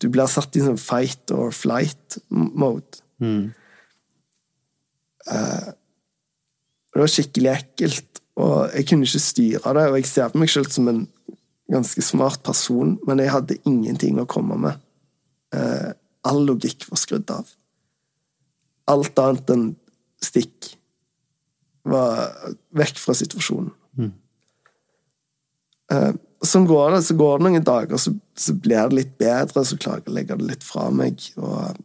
Du 0.00 0.06
blir 0.08 0.30
satt 0.32 0.56
i 0.56 0.62
sånn 0.64 0.78
fight 0.80 1.28
or 1.36 1.50
flight-mode. 1.52 3.02
Eh, 5.28 5.66
det 6.88 7.02
var 7.02 7.12
skikkelig 7.12 7.50
ekkelt, 7.52 8.22
og 8.40 8.72
jeg 8.72 8.86
kunne 8.88 9.04
ikke 9.04 9.20
styre 9.20 9.74
det. 9.76 9.84
Og 9.90 9.98
jeg 9.98 10.08
ser 10.08 10.32
på 10.32 10.40
meg 10.40 10.48
selv 10.48 10.72
som 10.72 10.88
en 10.88 11.02
ganske 11.68 12.00
smart 12.00 12.40
person, 12.48 12.96
men 13.04 13.20
jeg 13.20 13.34
hadde 13.34 13.58
ingenting 13.68 14.16
å 14.16 14.24
komme 14.24 14.56
med. 14.56 14.80
Eh, 15.52 15.92
all 16.24 16.40
logikk 16.48 16.88
var 16.88 17.04
skrudd 17.04 17.36
av. 17.36 17.52
Alt 18.88 19.20
annet 19.20 19.52
enn 19.52 19.68
stikk 20.24 20.79
var 21.88 22.54
vekk 22.76 22.98
fra 23.00 23.14
situasjonen. 23.16 23.72
Eh, 25.90 26.10
sånn 26.46 26.66
går 26.68 26.96
det. 26.96 27.02
Så 27.06 27.16
går 27.18 27.38
det 27.38 27.46
noen 27.48 27.66
dager, 27.66 28.00
så, 28.00 28.14
så 28.38 28.54
blir 28.54 28.90
det 28.90 28.98
litt 28.98 29.14
bedre, 29.20 29.64
så 29.66 29.78
klarer 29.80 30.04
jeg 30.04 30.12
å 30.12 30.16
legge 30.18 30.38
det 30.40 30.50
litt 30.52 30.66
fra 30.66 30.88
meg, 30.94 31.22
og, 31.40 31.80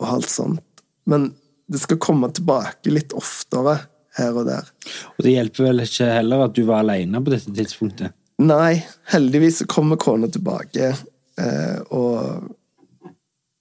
og 0.00 0.06
alt 0.16 0.30
sånt. 0.32 0.84
Men 1.10 1.32
det 1.70 1.80
skal 1.82 2.00
komme 2.02 2.30
tilbake 2.32 2.92
litt 2.92 3.12
oftere 3.16 3.78
her 4.18 4.36
og 4.36 4.46
der. 4.48 4.68
Og 5.16 5.24
det 5.26 5.34
hjelper 5.34 5.68
vel 5.68 5.84
ikke 5.84 6.10
heller 6.12 6.46
at 6.46 6.54
du 6.56 6.62
var 6.68 6.84
alene 6.84 7.20
på 7.24 7.34
dette 7.34 7.52
tidspunktet? 7.54 8.14
Nei, 8.42 8.82
heldigvis 9.12 9.60
så 9.62 9.68
kommer 9.70 10.00
kona 10.00 10.28
tilbake, 10.32 10.94
eh, 11.40 11.80
og 11.94 12.52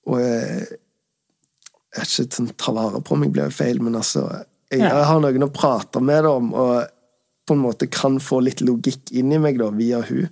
Og 0.03 0.19
jeg, 0.19 0.65
jeg 1.95 2.01
er 2.01 2.09
ikke 2.09 2.35
sånn, 2.35 2.49
ta 2.59 2.73
vare 2.75 2.99
på 3.07 3.15
meg 3.15 3.29
blir 3.31 3.47
jo 3.47 3.55
feil, 3.55 3.77
men 3.79 3.95
altså 3.95 4.25
jeg, 4.73 4.83
jeg 4.89 5.07
har 5.09 5.21
noen 5.23 5.47
å 5.47 5.53
prate 5.53 6.01
med 6.03 6.23
det 6.25 6.31
om, 6.31 6.51
og 6.57 6.73
på 7.47 7.55
en 7.57 7.63
måte 7.63 7.89
kan 7.91 8.19
få 8.23 8.39
litt 8.43 8.63
logikk 8.63 9.11
inn 9.15 9.33
i 9.35 9.41
meg 9.41 9.59
da, 9.59 9.69
via 9.75 10.01
hun. 10.07 10.27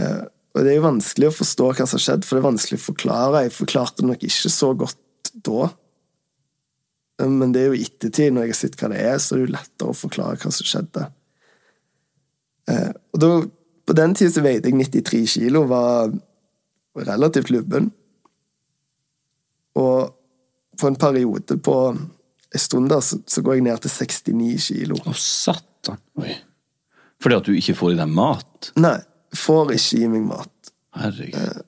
Eh, 0.00 0.22
og 0.52 0.60
det 0.60 0.72
er 0.72 0.78
jo 0.78 0.84
vanskelig 0.84 1.30
å 1.30 1.36
forstå 1.36 1.68
hva 1.70 1.86
som 1.86 1.96
har 1.96 2.04
skjedd, 2.04 2.26
for 2.26 2.36
det 2.36 2.42
er 2.42 2.50
vanskelig 2.50 2.78
å 2.78 2.84
forklare. 2.84 3.46
Jeg 3.46 3.56
forklarte 3.56 4.02
det 4.02 4.10
nok 4.10 4.26
ikke 4.28 4.52
så 4.52 4.70
godt 4.78 5.32
da. 5.48 5.70
Eh, 7.20 7.30
Men 7.30 7.54
det 7.54 7.62
er 7.62 7.72
jo 7.72 7.80
i 7.80 7.86
ettertid, 7.88 8.34
når 8.34 8.46
jeg 8.46 8.54
har 8.54 8.60
sett 8.60 8.78
hva 8.78 8.92
det 8.92 9.00
er, 9.00 9.18
så 9.18 9.34
er 9.34 9.40
det 9.40 9.46
jo 9.46 9.56
lettere 9.56 9.94
å 9.94 9.98
forklare 9.98 10.38
hva 10.42 10.54
som 10.54 10.68
skjedde. 10.68 11.08
Eh, 12.70 12.90
og 13.12 13.24
da, 13.24 13.32
på 13.88 13.98
den 13.98 14.14
tida 14.18 14.34
så 14.36 14.44
veide 14.44 14.70
jeg 14.70 14.78
93 14.78 15.22
kilo, 15.36 15.64
var 15.70 16.12
relativt 17.08 17.50
lubben. 17.50 17.90
Og 19.80 20.12
på 20.78 20.88
en 20.88 21.00
periode 21.00 21.56
på 21.64 21.76
en 22.52 22.60
stund 22.60 22.90
da, 22.92 23.00
så, 23.00 23.18
så 23.26 23.42
går 23.44 23.58
jeg 23.58 23.66
ned 23.66 23.82
til 23.84 23.92
69 23.92 24.66
kilo. 24.66 24.98
Å, 25.08 25.14
satan! 25.16 26.00
Oi. 26.20 26.34
Fordi 27.22 27.38
at 27.38 27.48
du 27.48 27.54
ikke 27.56 27.76
får 27.78 27.94
i 27.94 28.00
deg 28.00 28.10
mat? 28.12 28.72
Nei, 28.82 28.98
får 29.36 29.72
ikke 29.76 30.00
i 30.02 30.10
meg 30.12 30.26
mat. 30.26 30.72
Herregud. 30.98 31.62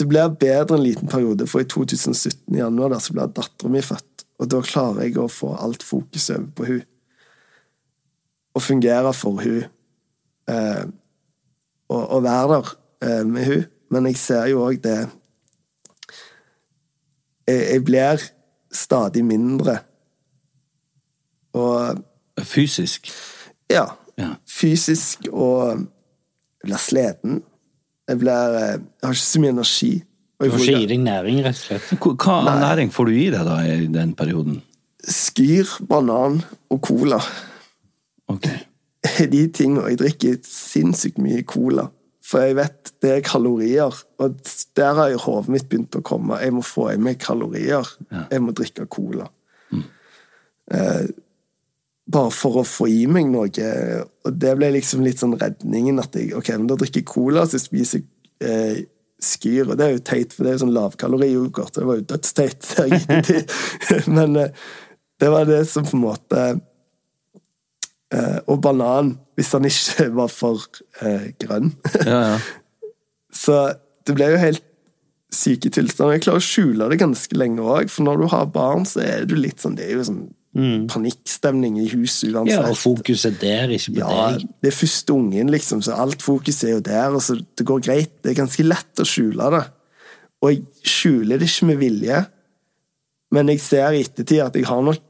Det 0.00 0.06
blir 0.08 0.36
bedre 0.40 0.78
en 0.78 0.84
liten 0.84 1.10
periode, 1.12 1.44
for 1.50 1.60
i 1.60 1.68
2017 1.68 2.54
i 2.54 2.62
januar 2.62 2.94
der, 2.94 3.02
så 3.04 3.12
blir 3.12 3.32
dattera 3.36 3.72
mi 3.72 3.82
født. 3.84 4.24
Og 4.40 4.48
da 4.48 4.62
klarer 4.64 5.04
jeg 5.04 5.18
å 5.20 5.26
få 5.28 5.52
alt 5.60 5.84
fokus 5.84 6.30
over 6.32 6.46
på 6.56 6.68
hun. 6.70 6.80
Og 8.56 8.64
fungere 8.64 9.12
for 9.12 9.42
hun. 9.44 9.66
Eh, 10.48 10.84
og, 11.90 12.00
og 12.00 12.24
være 12.24 12.54
der 12.54 12.72
eh, 13.04 13.26
med 13.28 13.50
hun. 13.50 13.66
Men 13.92 14.08
jeg 14.08 14.20
ser 14.22 14.48
jo 14.52 14.62
òg 14.64 14.80
det 14.80 14.96
jeg, 17.50 17.60
jeg 17.60 17.84
blir 17.84 18.24
stadig 18.72 19.24
mindre. 19.26 19.80
Og 21.54 22.04
Fysisk? 22.40 23.10
ja, 23.70 23.86
Ja. 24.18 24.34
fysisk 24.48 25.26
og 25.32 25.78
jeg 25.78 26.68
blir 26.68 26.76
sliten. 26.78 27.42
Jeg 28.08 28.18
blir 28.18 28.32
Jeg 28.58 28.80
har 29.04 29.12
ikke 29.14 29.22
så 29.22 29.40
mye 29.40 29.50
energi. 29.54 30.04
Og 30.40 30.46
Du 30.46 30.50
jeg 30.50 30.52
får 30.52 30.66
ikke 30.66 30.82
i 30.82 30.86
deg 30.86 31.00
næring, 31.04 31.38
rett 31.44 31.56
og 31.56 31.80
slett. 31.80 32.00
Hva 32.00 32.54
næring 32.60 32.92
får 32.92 33.04
du 33.06 33.12
i 33.12 33.30
deg 33.30 33.44
da 33.44 33.56
i 33.64 33.86
den 33.86 34.14
perioden? 34.14 34.62
Skyr, 35.08 35.68
banan 35.88 36.42
og 36.70 36.80
cola. 36.82 37.20
Ok. 38.28 38.46
De 39.32 39.46
tingene 39.48 39.88
Jeg 39.88 39.98
drikker 39.98 40.36
sinnssykt 40.44 41.18
mye 41.18 41.42
cola. 41.42 41.88
For 42.22 42.40
jeg 42.44 42.56
vet 42.56 42.92
det 43.02 43.10
er 43.10 43.20
kalorier, 43.26 43.96
og 44.20 44.36
der 44.76 44.94
har 44.94 45.16
hodet 45.18 45.48
mitt 45.48 45.68
begynt 45.68 45.96
å 45.96 46.02
komme. 46.02 46.36
Jeg 46.38 46.52
må 46.52 46.60
få 46.62 46.90
i 46.92 46.96
meg 47.00 47.18
kalorier. 47.18 47.88
Jeg 48.30 48.40
må 48.44 48.52
drikke 48.52 48.86
cola. 48.86 49.26
Eh, 50.70 51.06
bare 52.10 52.32
for 52.34 52.60
å 52.60 52.66
få 52.66 52.88
i 52.90 53.04
meg 53.10 53.28
noe. 53.30 53.70
Og 54.26 54.38
det 54.42 54.54
ble 54.58 54.72
liksom 54.76 55.04
litt 55.04 55.20
sånn 55.22 55.36
redningen 55.40 56.00
at 56.02 56.16
jeg 56.18 56.34
ok, 56.36 56.54
men 56.56 56.70
da 56.70 56.78
drikker 56.80 57.02
jeg 57.02 57.10
cola, 57.10 57.46
så 57.48 57.60
spiser 57.62 58.02
jeg 58.02 58.08
eh, 58.46 58.80
skyr. 59.24 59.68
Og 59.68 59.76
det 59.78 59.86
er 59.86 59.94
jo 59.96 60.04
teit, 60.10 60.34
for 60.34 60.44
det 60.44 60.52
er 60.52 60.58
jo 60.58 60.64
sånn 60.64 60.76
lavkalori-yoghurt. 60.76 61.76
Det 61.76 61.86
var 61.88 62.00
jo 62.00 62.08
dødsteit. 62.14 62.72
men 64.16 64.40
eh, 64.40 64.66
det 65.20 65.30
var 65.32 65.48
det 65.48 65.62
som 65.68 65.84
på 65.84 65.98
en 65.98 66.06
måte 66.06 66.46
eh, 68.14 68.38
Og 68.48 68.62
banan, 68.64 69.18
hvis 69.36 69.52
han 69.52 69.68
ikke 69.68 70.08
var 70.16 70.32
for 70.32 70.64
eh, 71.04 71.30
grønn. 71.42 71.74
Ja, 72.06 72.24
ja. 72.32 72.40
Så 73.40 73.54
det 74.08 74.16
ble 74.16 74.26
jo 74.32 74.40
helt 74.42 74.64
syke 75.30 75.70
tilstander. 75.70 76.16
Jeg 76.16 76.24
klarer 76.24 76.42
å 76.42 76.44
skjule 76.44 76.88
det 76.90 76.98
ganske 76.98 77.36
lenge 77.38 77.62
òg, 77.62 77.92
for 77.92 78.02
når 78.02 78.18
du 78.18 78.24
har 78.32 78.48
barn, 78.50 78.82
så 78.88 79.04
er 79.04 79.28
du 79.30 79.36
litt 79.38 79.62
sånn 79.62 79.76
Det 79.78 79.86
er 79.86 80.00
jo 80.00 80.06
sånn 80.08 80.24
panikkstemning 80.90 81.76
i 81.78 81.86
huset 81.92 82.32
uansett. 82.34 82.56
Ja, 82.56 82.70
og 82.72 82.78
fokuset 82.80 83.36
der, 83.40 83.70
ikke 83.70 83.92
på 83.94 84.00
Ja, 84.02 84.30
deg. 84.34 84.48
det 84.62 84.72
er 84.72 84.76
første 84.80 85.14
ungen, 85.14 85.50
liksom, 85.54 85.82
så 85.86 85.94
alt 85.94 86.22
fokus 86.22 86.64
er 86.66 86.72
jo 86.74 86.80
der, 86.80 87.14
og 87.14 87.22
så 87.22 87.36
det 87.38 87.66
går 87.66 87.84
greit. 87.86 88.16
Det 88.22 88.32
er 88.32 88.40
ganske 88.42 88.64
lett 88.66 89.02
å 89.02 89.06
skjule 89.06 89.50
det. 89.54 89.62
Og 90.42 90.50
jeg 90.50 90.64
skjuler 90.82 91.38
det 91.38 91.46
ikke 91.48 91.68
med 91.70 91.78
vilje, 91.78 92.26
men 93.30 93.52
jeg 93.52 93.60
ser 93.62 93.94
i 93.94 94.02
ettertid 94.02 94.42
at 94.42 94.56
jeg 94.58 94.66
har 94.66 94.82
nok, 94.82 95.00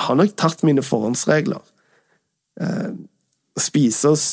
har 0.00 0.16
nok 0.16 0.32
tatt 0.40 0.62
mine 0.64 0.80
forhåndsregler. 0.86 1.60
Eh, 2.60 2.90
spise 3.60 4.08
hos 4.08 4.24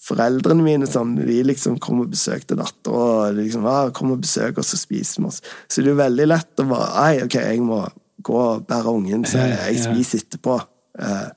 foreldrene 0.00 0.64
mine 0.64 0.86
sånn, 0.88 1.12
de 1.20 1.42
liksom 1.44 1.76
kommer 1.78 2.06
og 2.08 2.14
besøkte 2.14 2.56
datter, 2.56 2.90
og 2.96 3.34
liksom, 3.36 3.66
ah, 3.68 3.90
kom 3.92 4.14
og 4.16 4.22
besøk 4.24 4.56
og 4.58 4.64
spiser 4.64 5.20
vi 5.20 5.28
oss. 5.28 5.42
Så 5.68 5.82
det 5.82 5.90
er 5.90 5.92
jo 5.92 6.00
veldig 6.00 6.26
lett 6.32 6.62
å 6.64 6.70
bare, 6.70 6.88
ei, 7.10 7.20
ok, 7.26 7.36
jeg 7.44 7.60
må 7.60 7.82
gå 8.22 8.34
og 8.38 8.66
bære 8.68 8.92
ungen, 8.94 9.24
så 9.24 9.38
jeg 9.38 9.78
spiser 9.84 10.18
etterpå. 10.24 10.60
Eh, 10.98 11.28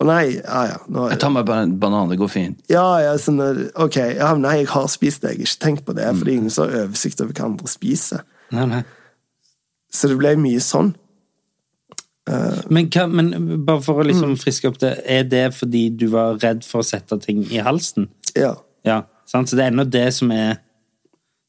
og 0.00 0.06
nei, 0.08 0.24
ja, 0.40 0.62
ja, 0.72 0.76
nå, 0.88 1.08
Jeg 1.10 1.20
tar 1.22 1.30
meg 1.30 1.46
bare 1.46 1.62
en 1.68 1.76
banan, 1.78 2.08
det 2.10 2.18
går 2.18 2.28
fint. 2.32 2.58
ja, 2.70 2.98
ja, 3.00 3.12
sånn, 3.20 3.40
eh, 3.40 3.70
ok, 3.84 3.96
ja, 4.16 4.32
men 4.34 4.42
nei, 4.42 4.56
jeg 4.62 4.68
har 4.74 4.86
spist 4.88 5.22
det, 5.22 5.30
jeg 5.34 5.38
har 5.38 5.46
ikke 5.46 5.64
tenkt 5.66 5.84
på 5.86 5.94
det, 5.94 6.08
for 6.16 6.24
det 6.24 6.32
er 6.34 6.36
ingen 6.40 6.50
som 6.50 6.68
har 6.68 6.84
oversikt 6.88 7.20
over 7.22 7.32
hva 7.32 7.44
andre 7.44 7.66
spiser. 7.70 8.24
Nei, 8.52 8.66
nei. 8.66 8.82
Så 9.92 10.08
det 10.10 10.18
ble 10.18 10.34
mye 10.36 10.60
sånn. 10.60 10.94
Men, 12.72 12.86
hva, 12.88 13.04
men 13.12 13.64
bare 13.66 13.82
for 13.84 14.00
å 14.00 14.04
Mm. 14.04 14.08
liksom 14.08 14.36
friske 14.40 14.68
opp 14.70 14.78
det, 14.80 14.94
er 15.04 15.24
det 15.28 15.52
fordi 15.54 15.90
du 15.94 16.06
var 16.08 16.38
redd 16.40 16.64
for 16.64 16.80
å 16.80 16.84
sette 16.84 17.18
ting 17.20 17.42
i 17.52 17.58
halsen? 17.60 18.08
Ja. 18.34 18.54
Ja, 18.84 19.02
sant? 19.26 19.48
Så 19.48 19.56
det 19.56 19.64
er 19.66 19.70
ennå 19.70 19.84
det 19.90 20.12
som 20.14 20.30
er 20.32 20.58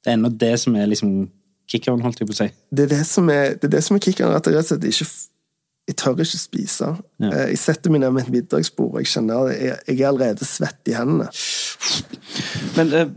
Det 0.03 0.11
er 0.13 0.17
ennå 0.17 0.29
det 0.37 0.59
som 0.59 0.75
er 0.75 0.85
liksom 0.85 1.29
kickeren, 1.71 2.01
holdt 2.05 2.19
jeg 2.21 2.27
på 2.29 2.35
å 2.35 2.39
si. 2.41 2.49
Det 2.71 2.85
er 2.87 2.91
det 2.97 3.05
som 3.09 3.29
er, 3.33 3.55
det 3.55 3.69
er, 3.69 3.73
det 3.77 3.83
som 3.85 3.95
er 3.97 4.03
kickeren, 4.05 4.35
at 4.37 4.45
jeg 4.49 4.55
rett 4.57 4.65
og 4.69 4.75
slett 4.75 4.89
ikke 4.91 5.07
jeg 5.85 5.95
tør 6.01 6.15
ikke 6.17 6.39
spise. 6.41 6.87
Ja. 7.21 7.27
Eh, 7.29 7.49
Jeg 7.53 7.59
setter 7.61 7.91
meg 7.93 8.01
ned 8.01 8.13
med 8.15 8.23
et 8.25 8.31
middagsbord, 8.33 8.95
og 8.95 9.03
jeg 9.03 9.11
kjenner 9.11 9.51
at 9.51 9.59
jeg, 9.61 9.75
jeg 9.91 9.99
er 10.01 10.07
allerede 10.09 10.47
svett 10.49 10.89
i 10.89 10.95
hendene. 10.97 11.27
Men 12.77 12.93
eh, 12.97 13.11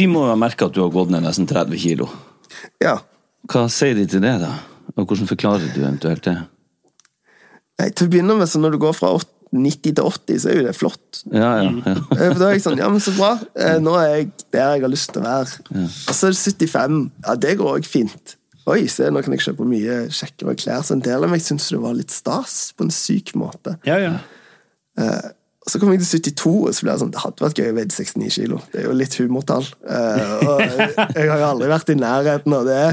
de 0.00 0.06
må 0.08 0.22
jo 0.24 0.30
ha 0.32 0.38
merka 0.40 0.70
at 0.70 0.76
du 0.76 0.80
har 0.80 0.92
gått 0.94 1.12
ned 1.12 1.24
nesten 1.26 1.44
30 1.50 1.76
kilo. 1.82 2.06
Ja. 2.80 2.94
Hva 3.52 3.66
sier 3.72 3.98
de 3.98 4.06
til 4.08 4.22
det, 4.24 4.32
da? 4.40 4.54
Og 4.96 5.04
hvordan 5.04 5.28
forklarer 5.28 5.68
du 5.74 5.82
eventuelt 5.82 6.24
det? 6.24 6.36
Nei, 7.80 7.90
til 7.92 8.08
å 8.08 8.12
begynne 8.12 8.38
med, 8.40 8.48
så 8.48 8.60
når 8.62 8.76
du 8.76 8.80
går 8.86 8.96
fra 8.96 9.12
åt- 9.18 9.28
90 9.52 9.96
til 9.98 10.04
80, 10.08 10.38
så 10.42 10.50
er 10.50 10.58
jo 10.58 10.66
det 10.66 10.74
flott. 10.76 11.22
Ja, 11.32 11.50
ja, 11.60 11.70
ja. 11.70 11.94
Eh, 12.16 12.28
For 12.32 12.38
da 12.40 12.46
er 12.48 12.54
jeg 12.56 12.64
sånn, 12.64 12.78
ja, 12.80 12.88
men 12.92 13.02
så 13.04 13.12
bra. 13.16 13.34
Eh, 13.52 13.76
Nå 13.84 13.96
er 14.00 14.08
jeg 14.14 14.30
der 14.54 14.76
jeg 14.78 14.84
har 14.86 14.92
lyst 14.92 15.12
til 15.12 15.20
å 15.20 15.26
være. 15.26 15.58
Og 15.82 16.14
så 16.16 16.30
er 16.30 16.36
det 16.36 16.40
75. 16.40 17.02
Ja, 17.26 17.36
det 17.46 17.58
går 17.60 17.76
òg 17.80 17.88
fint. 17.88 18.36
Oi, 18.70 18.84
se, 18.86 19.08
nå 19.10 19.20
kan 19.24 19.34
jeg 19.34 19.42
kjøpe 19.42 19.66
mye 19.66 20.04
kjekkere 20.14 20.56
klær. 20.56 20.84
Så 20.86 20.96
en 20.96 21.04
del 21.04 21.26
av 21.26 21.32
meg 21.32 21.42
syns 21.44 21.68
det 21.72 21.82
var 21.82 21.96
litt 21.98 22.14
stas, 22.14 22.72
på 22.78 22.86
en 22.86 22.94
syk 22.94 23.34
måte. 23.38 23.76
Ja, 23.88 23.98
ja. 23.98 24.16
Og 25.62 25.70
så 25.70 25.78
kom 25.78 25.92
jeg 25.94 26.02
til 26.02 26.18
72, 26.18 26.52
og 26.66 26.74
så 26.74 26.86
ble 26.86 26.94
det 26.94 27.02
sånn, 27.04 27.12
det 27.14 27.22
hadde 27.22 27.44
vært 27.44 27.60
gøy 27.60 27.68
å 27.70 27.74
veie 27.76 27.90
69 27.90 28.30
kilo. 28.34 28.58
Det 28.72 28.80
er 28.80 28.88
jo 28.88 28.94
litt 28.98 29.14
humortall. 29.20 29.66
Uh, 29.86 30.32
og 30.42 30.62
jeg 31.14 31.28
har 31.30 31.38
jo 31.38 31.50
aldri 31.52 31.68
vært 31.70 31.92
i 31.92 31.98
nærheten 32.00 32.56
av 32.58 32.66
det. 32.66 32.86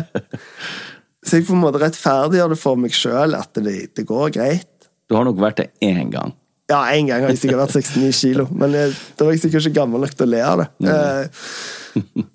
Så 1.26 1.40
jeg 1.40 1.48
på 1.48 1.56
en 1.58 1.64
måte 1.64 1.82
rettferdiggjør 1.82 2.54
det 2.54 2.60
for 2.62 2.80
meg 2.80 2.94
sjøl 2.96 3.34
at 3.38 3.58
det, 3.58 3.74
det 3.98 4.06
går 4.10 4.36
greit. 4.38 4.70
Du 5.10 5.18
har 5.18 5.26
nok 5.26 5.42
vært 5.42 5.64
det 5.64 5.72
én 5.86 6.14
gang. 6.14 6.36
Ja, 6.70 6.84
en 6.94 7.08
gang 7.10 7.24
har 7.26 7.32
jeg 7.34 7.40
sikkert 7.42 7.64
vært 7.64 7.76
69 7.80 8.12
kilo, 8.20 8.44
men 8.54 8.76
jeg, 8.78 8.92
da 9.18 9.26
var 9.26 9.34
jeg 9.34 9.42
sikkert 9.42 9.66
ikke 9.66 9.78
gammel 9.80 10.04
nok 10.06 10.12
til 10.20 10.28
å 10.28 10.30
le 10.30 10.42
av 10.46 10.60
det. 10.62 10.68
Eh, 10.86 11.46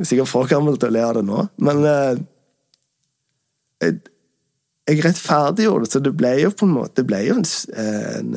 er 0.01 0.09
sikkert 0.11 0.31
for 0.33 0.49
gammel 0.51 0.79
til 0.83 0.91
å 0.91 0.95
le 0.97 1.05
av 1.07 1.13
det 1.21 1.23
nå, 1.29 1.45
men 1.69 1.85
eh, 1.87 2.17
jeg, 3.85 4.01
jeg 4.91 5.05
rettferdiggjorde 5.07 5.87
det, 5.87 5.93
så 5.95 6.03
det 6.03 6.15
ble 6.19 6.33
jo 6.43 6.51
på 6.55 6.67
en 6.67 6.75
måte 6.77 6.99
Det 7.01 7.07
ble 7.09 7.21
jo 7.29 7.37
en, 7.39 7.47
s- 7.47 7.69
en, 7.79 8.35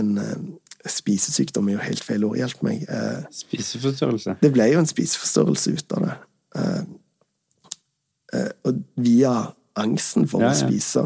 en, 0.00 0.14
eh, 0.24 0.38
Spisesykdom 0.88 1.68
er 1.68 1.74
jo 1.76 1.82
helt 1.84 2.04
feil 2.06 2.22
ord, 2.24 2.36
hjelp 2.38 2.60
meg. 2.64 2.84
Eh, 2.88 3.24
Spiseforstyrrelse. 3.34 4.36
det 4.40 4.50
ble 4.54 4.70
jo 4.72 4.78
en 4.80 4.88
spiseforstyrrelse 4.88 5.74
ut 5.76 5.94
av 5.98 6.04
det. 6.06 6.14
Eh, 6.56 6.82
eh, 8.38 8.50
og 8.70 8.78
via 8.96 9.34
angsten 9.78 10.24
for 10.30 10.40
Ja, 10.46 10.54
å 10.54 10.56
ja. 10.56 10.62
spise. 10.64 11.04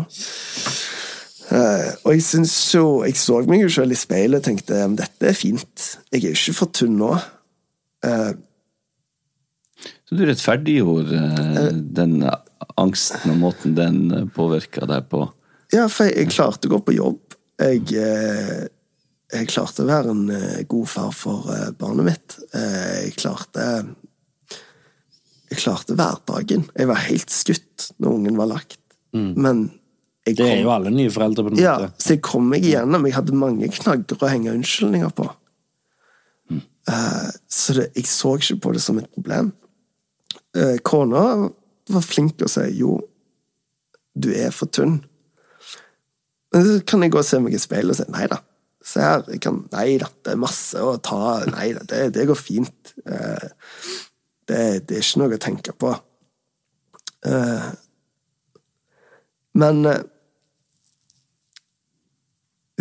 Eh, 1.53 1.89
og 2.07 2.15
jeg 2.15 2.23
syns 2.25 2.53
jo 2.73 3.03
Jeg 3.05 3.19
så 3.21 3.43
meg 3.51 3.61
jo 3.61 3.69
selv 3.73 3.93
i 3.93 3.99
speilet 3.99 4.39
og 4.41 4.47
tenkte 4.47 4.79
men 4.87 4.97
dette 4.97 5.29
er 5.29 5.37
fint. 5.37 5.89
Jeg 6.13 6.23
er 6.23 6.31
jo 6.31 6.39
ikke 6.39 6.55
for 6.63 6.71
tynn 6.73 6.95
nå. 7.01 7.11
Eh, 8.07 8.33
Så 10.09 10.17
du 10.17 10.25
rettferdiggjorde 10.29 11.19
eh, 11.19 11.69
den 11.99 12.23
angsten 12.81 13.35
og 13.35 13.41
måten 13.43 13.75
den 13.77 14.31
påvirka 14.35 14.87
deg 14.89 15.09
på. 15.13 15.27
ja, 15.75 15.87
for 15.93 16.09
jeg, 16.09 16.17
jeg 16.23 16.33
klarte 16.35 16.69
å 16.71 16.75
gå 16.77 16.81
på 16.87 16.95
jobb. 16.97 17.37
Jeg, 17.63 17.85
jeg 19.33 19.49
klarte 19.53 19.85
å 19.85 19.89
være 19.91 20.11
en 20.15 20.25
god 20.69 20.89
far 20.91 21.13
for 21.15 21.47
barnet 21.79 22.07
mitt. 22.09 22.37
Jeg 22.55 23.13
klarte 23.21 23.67
Jeg 25.53 25.61
klarte 25.61 25.95
hverdagen. 25.99 26.65
Jeg 26.79 26.89
var 26.91 27.05
helt 27.07 27.31
skutt 27.31 27.91
når 28.01 28.17
ungen 28.19 28.41
var 28.41 28.51
lagt. 28.57 28.81
Men 29.13 29.67
Mm. 29.69 29.82
Det 30.27 30.39
er 30.47 30.61
jo 30.63 30.71
alle 30.71 30.93
nye 30.95 31.11
foreldre, 31.11 31.43
på 31.45 31.51
en 31.51 31.59
Ja, 31.59 31.79
måte. 31.81 31.93
så 31.99 32.15
jeg 32.15 32.23
kom 32.23 32.45
meg 32.53 32.63
igjennom. 32.63 33.07
Jeg 33.09 33.17
hadde 33.17 33.35
mange 33.35 33.69
knagger 33.75 34.23
å 34.23 34.31
henge 34.31 34.53
unnskyldninger 34.55 35.11
på. 35.19 35.27
Eh, 36.89 37.31
så 37.51 37.75
det, 37.75 37.89
jeg 37.97 38.07
så 38.11 38.37
ikke 38.39 38.61
på 38.63 38.73
det 38.77 38.83
som 38.83 38.99
et 38.99 39.11
problem. 39.15 39.53
Uh, 40.57 40.77
Kona 40.85 41.49
var 41.89 42.05
flink 42.05 42.37
til 42.37 42.47
å 42.47 42.51
si 42.53 42.65
jo, 42.77 42.99
du 44.15 44.29
er 44.37 44.51
for 44.55 44.69
tynn. 44.69 44.99
Men 46.53 46.67
så 46.67 46.75
kan 46.85 47.03
jeg 47.03 47.15
gå 47.15 47.19
og 47.23 47.25
se 47.25 47.39
meg 47.41 47.55
i 47.57 47.61
speilet 47.63 47.95
og 47.95 48.01
si 48.03 48.13
nei 48.13 48.27
da. 48.29 48.39
Se 48.85 49.01
her, 49.01 49.23
jeg 49.31 49.41
kan, 49.45 49.63
nei 49.73 49.97
da, 50.03 50.09
det 50.27 50.35
er 50.35 50.41
masse 50.43 50.77
å 50.83 50.97
ta 50.99 51.39
Nei 51.49 51.69
da, 51.77 51.85
det, 51.89 52.01
det 52.17 52.27
går 52.29 52.37
fint. 52.39 52.93
Eh, 53.07 53.47
det, 54.51 54.61
det 54.89 54.99
er 54.99 55.05
ikke 55.07 55.23
noe 55.23 55.39
å 55.39 55.43
tenke 55.47 55.75
på. 55.79 55.93
Eh, 57.31 57.69
men 59.63 59.85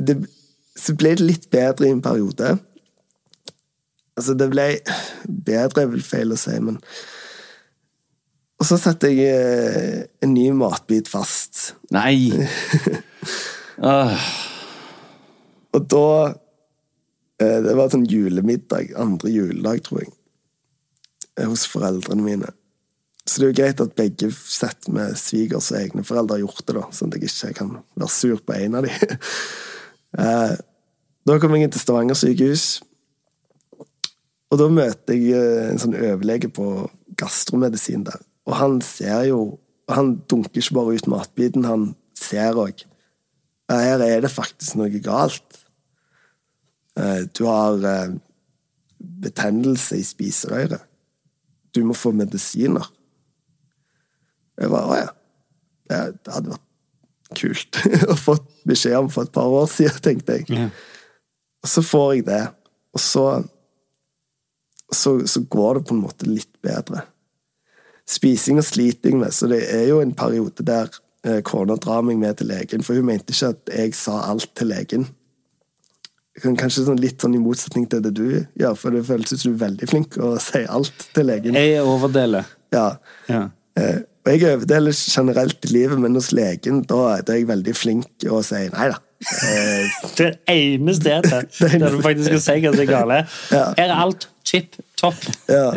det, 0.07 0.17
så 0.77 0.95
ble 0.97 1.15
det 1.17 1.25
litt 1.25 1.47
bedre 1.53 1.87
i 1.87 1.95
en 1.95 2.03
periode. 2.03 2.55
Altså, 4.17 4.35
det 4.37 4.51
ble 4.51 4.67
bedre, 5.25 5.83
er 5.83 5.91
vel 5.91 6.05
feil 6.05 6.35
å 6.35 6.39
si, 6.39 6.57
men 6.59 6.79
Og 8.61 8.67
så 8.69 8.77
satte 8.77 9.09
jeg 9.09 9.25
eh, 9.25 10.01
en 10.21 10.33
ny 10.35 10.51
matbit 10.53 11.09
fast. 11.09 11.73
Nei! 11.95 12.29
uh. 13.81 14.15
Og 15.71 15.85
da 15.87 16.07
eh, 17.41 17.59
Det 17.63 17.75
var 17.77 17.91
sånn 17.93 18.07
julemiddag, 18.09 18.91
andre 18.99 19.31
juledag, 19.31 19.83
tror 19.87 20.03
jeg, 20.03 20.11
eh, 21.39 21.47
hos 21.47 21.65
foreldrene 21.71 22.25
mine. 22.25 22.51
Så 23.25 23.39
det 23.39 23.45
er 23.45 23.51
jo 23.51 23.57
greit 23.61 23.81
at 23.83 23.97
begge 23.97 24.31
sett 24.33 24.89
med 24.91 25.15
svigers 25.19 25.69
og 25.71 25.79
egne 25.79 26.03
foreldre 26.05 26.37
har 26.37 26.43
gjort 26.43 26.65
det, 26.65 26.75
da, 26.77 26.87
sånn 26.93 27.11
at 27.13 27.21
jeg 27.21 27.31
ikke 27.31 27.59
kan 27.61 27.75
være 27.95 28.11
sur 28.11 28.41
på 28.43 28.57
en 28.57 28.79
av 28.79 28.87
dem. 28.87 29.15
Eh, 30.19 30.57
Da 31.27 31.35
kom 31.37 31.53
jeg 31.53 31.67
inn 31.67 31.71
til 31.71 31.81
Stavanger 31.83 32.17
sykehus, 32.17 32.81
og 34.49 34.57
da 34.57 34.65
møter 34.73 35.13
jeg 35.13 35.35
eh, 35.37 35.67
en 35.69 35.77
sånn 35.79 35.93
overlege 35.93 36.49
på 36.49 36.65
gastromedisin 37.21 38.07
der. 38.07 38.17
Og 38.49 38.55
han 38.57 38.79
ser 38.81 39.27
jo 39.29 39.41
Han 39.91 40.21
dunker 40.29 40.61
ikke 40.61 40.75
bare 40.77 40.93
ut 40.95 41.07
matbiten, 41.11 41.65
han 41.67 41.95
ser 42.15 42.55
òg. 42.55 42.85
Her 43.67 43.99
er 43.99 44.21
det 44.23 44.29
faktisk 44.31 44.77
noe 44.79 45.01
galt. 45.03 45.57
Eh, 46.95 47.25
Du 47.33 47.43
har 47.45 47.75
betennelse 49.21 49.97
i 49.99 50.05
spiserøret. 50.05 50.79
Du 51.75 51.83
må 51.83 51.93
få 51.93 52.11
medisiner. 52.15 52.87
Jeg 54.59 54.69
bare 54.69 54.87
Å 54.87 54.95
ja. 55.01 55.09
Det 55.89 56.31
hadde 56.31 56.53
vært 56.53 56.67
kult 57.37 57.79
å 58.11 58.17
få 58.19 58.37
beskjed 58.67 58.97
om 58.99 59.09
for 59.11 59.27
et 59.27 59.35
par 59.35 59.51
år 59.51 59.69
siden, 59.71 60.01
tenkte 60.03 60.39
jeg. 60.39 60.49
Yeah. 60.49 60.71
Og 61.61 61.69
så 61.69 61.83
får 61.85 62.13
jeg 62.15 62.27
det, 62.29 62.41
og 62.91 62.99
så, 62.99 63.25
så 64.91 65.19
Så 65.27 65.43
går 65.49 65.79
det 65.79 65.85
på 65.87 65.95
en 65.95 66.03
måte 66.03 66.27
litt 66.29 66.51
bedre. 66.61 67.05
Spising 68.09 68.59
og 68.59 68.65
sliting 68.67 69.19
med, 69.21 69.31
så 69.33 69.47
det 69.47 69.63
er 69.71 69.87
jo 69.91 70.01
en 70.01 70.13
periode 70.17 70.65
der 70.65 70.89
eh, 71.23 71.39
kona 71.45 71.77
drar 71.79 72.01
meg 72.03 72.19
med 72.19 72.37
til 72.37 72.49
legen, 72.51 72.83
for 72.83 72.97
hun 72.97 73.07
mente 73.07 73.31
ikke 73.31 73.53
at 73.53 73.73
jeg 73.77 73.95
sa 73.95 74.23
alt 74.27 74.49
til 74.57 74.73
legen. 74.73 75.07
Kanskje 76.41 76.87
sånn 76.87 76.99
litt 76.99 77.21
sånn 77.21 77.35
i 77.37 77.41
motsetning 77.43 77.85
til 77.91 78.01
det 78.03 78.13
du 78.17 78.25
gjør, 78.57 78.75
for 78.79 78.95
det 78.95 79.05
føles 79.07 79.31
ut 79.31 79.39
som 79.39 79.51
du 79.51 79.57
er 79.57 79.65
veldig 79.67 79.89
flink 79.91 80.17
å 80.17 80.33
si 80.41 80.63
alt 80.65 81.07
til 81.13 81.27
legen. 81.29 81.57
Jeg 81.59 81.83
overdeler. 81.85 82.47
Ja. 82.73 82.87
Ja. 83.29 83.49
Eh, 83.77 84.01
og 84.21 84.29
jeg 84.29 84.43
øver 84.51 84.67
det 84.69 84.81
litt 84.85 84.99
generelt 85.09 85.65
i 85.65 85.71
livet, 85.73 85.99
men 85.99 86.17
hos 86.17 86.31
legen 86.35 86.83
da, 86.85 87.17
da 87.25 87.33
er 87.33 87.41
jeg 87.41 87.47
veldig 87.49 87.73
flink 87.73 88.25
å 88.29 88.41
si 88.45 88.67
nei 88.69 88.89
da. 88.91 88.99
det 89.31 90.11
Det 90.17 90.29
ene 90.53 90.95
stedet 90.97 91.31
der 91.61 91.87
du 91.87 92.01
faktisk 92.05 92.27
skal 92.29 92.43
si 92.45 92.57
hva 92.61 92.73
som 92.75 92.83
er 92.83 92.91
galt. 92.91 93.37
Ja. 93.53 93.63
Er 93.81 93.95
alt 93.95 94.27
chip 94.45 94.77
topp. 95.01 95.25
Ja. 95.49 95.71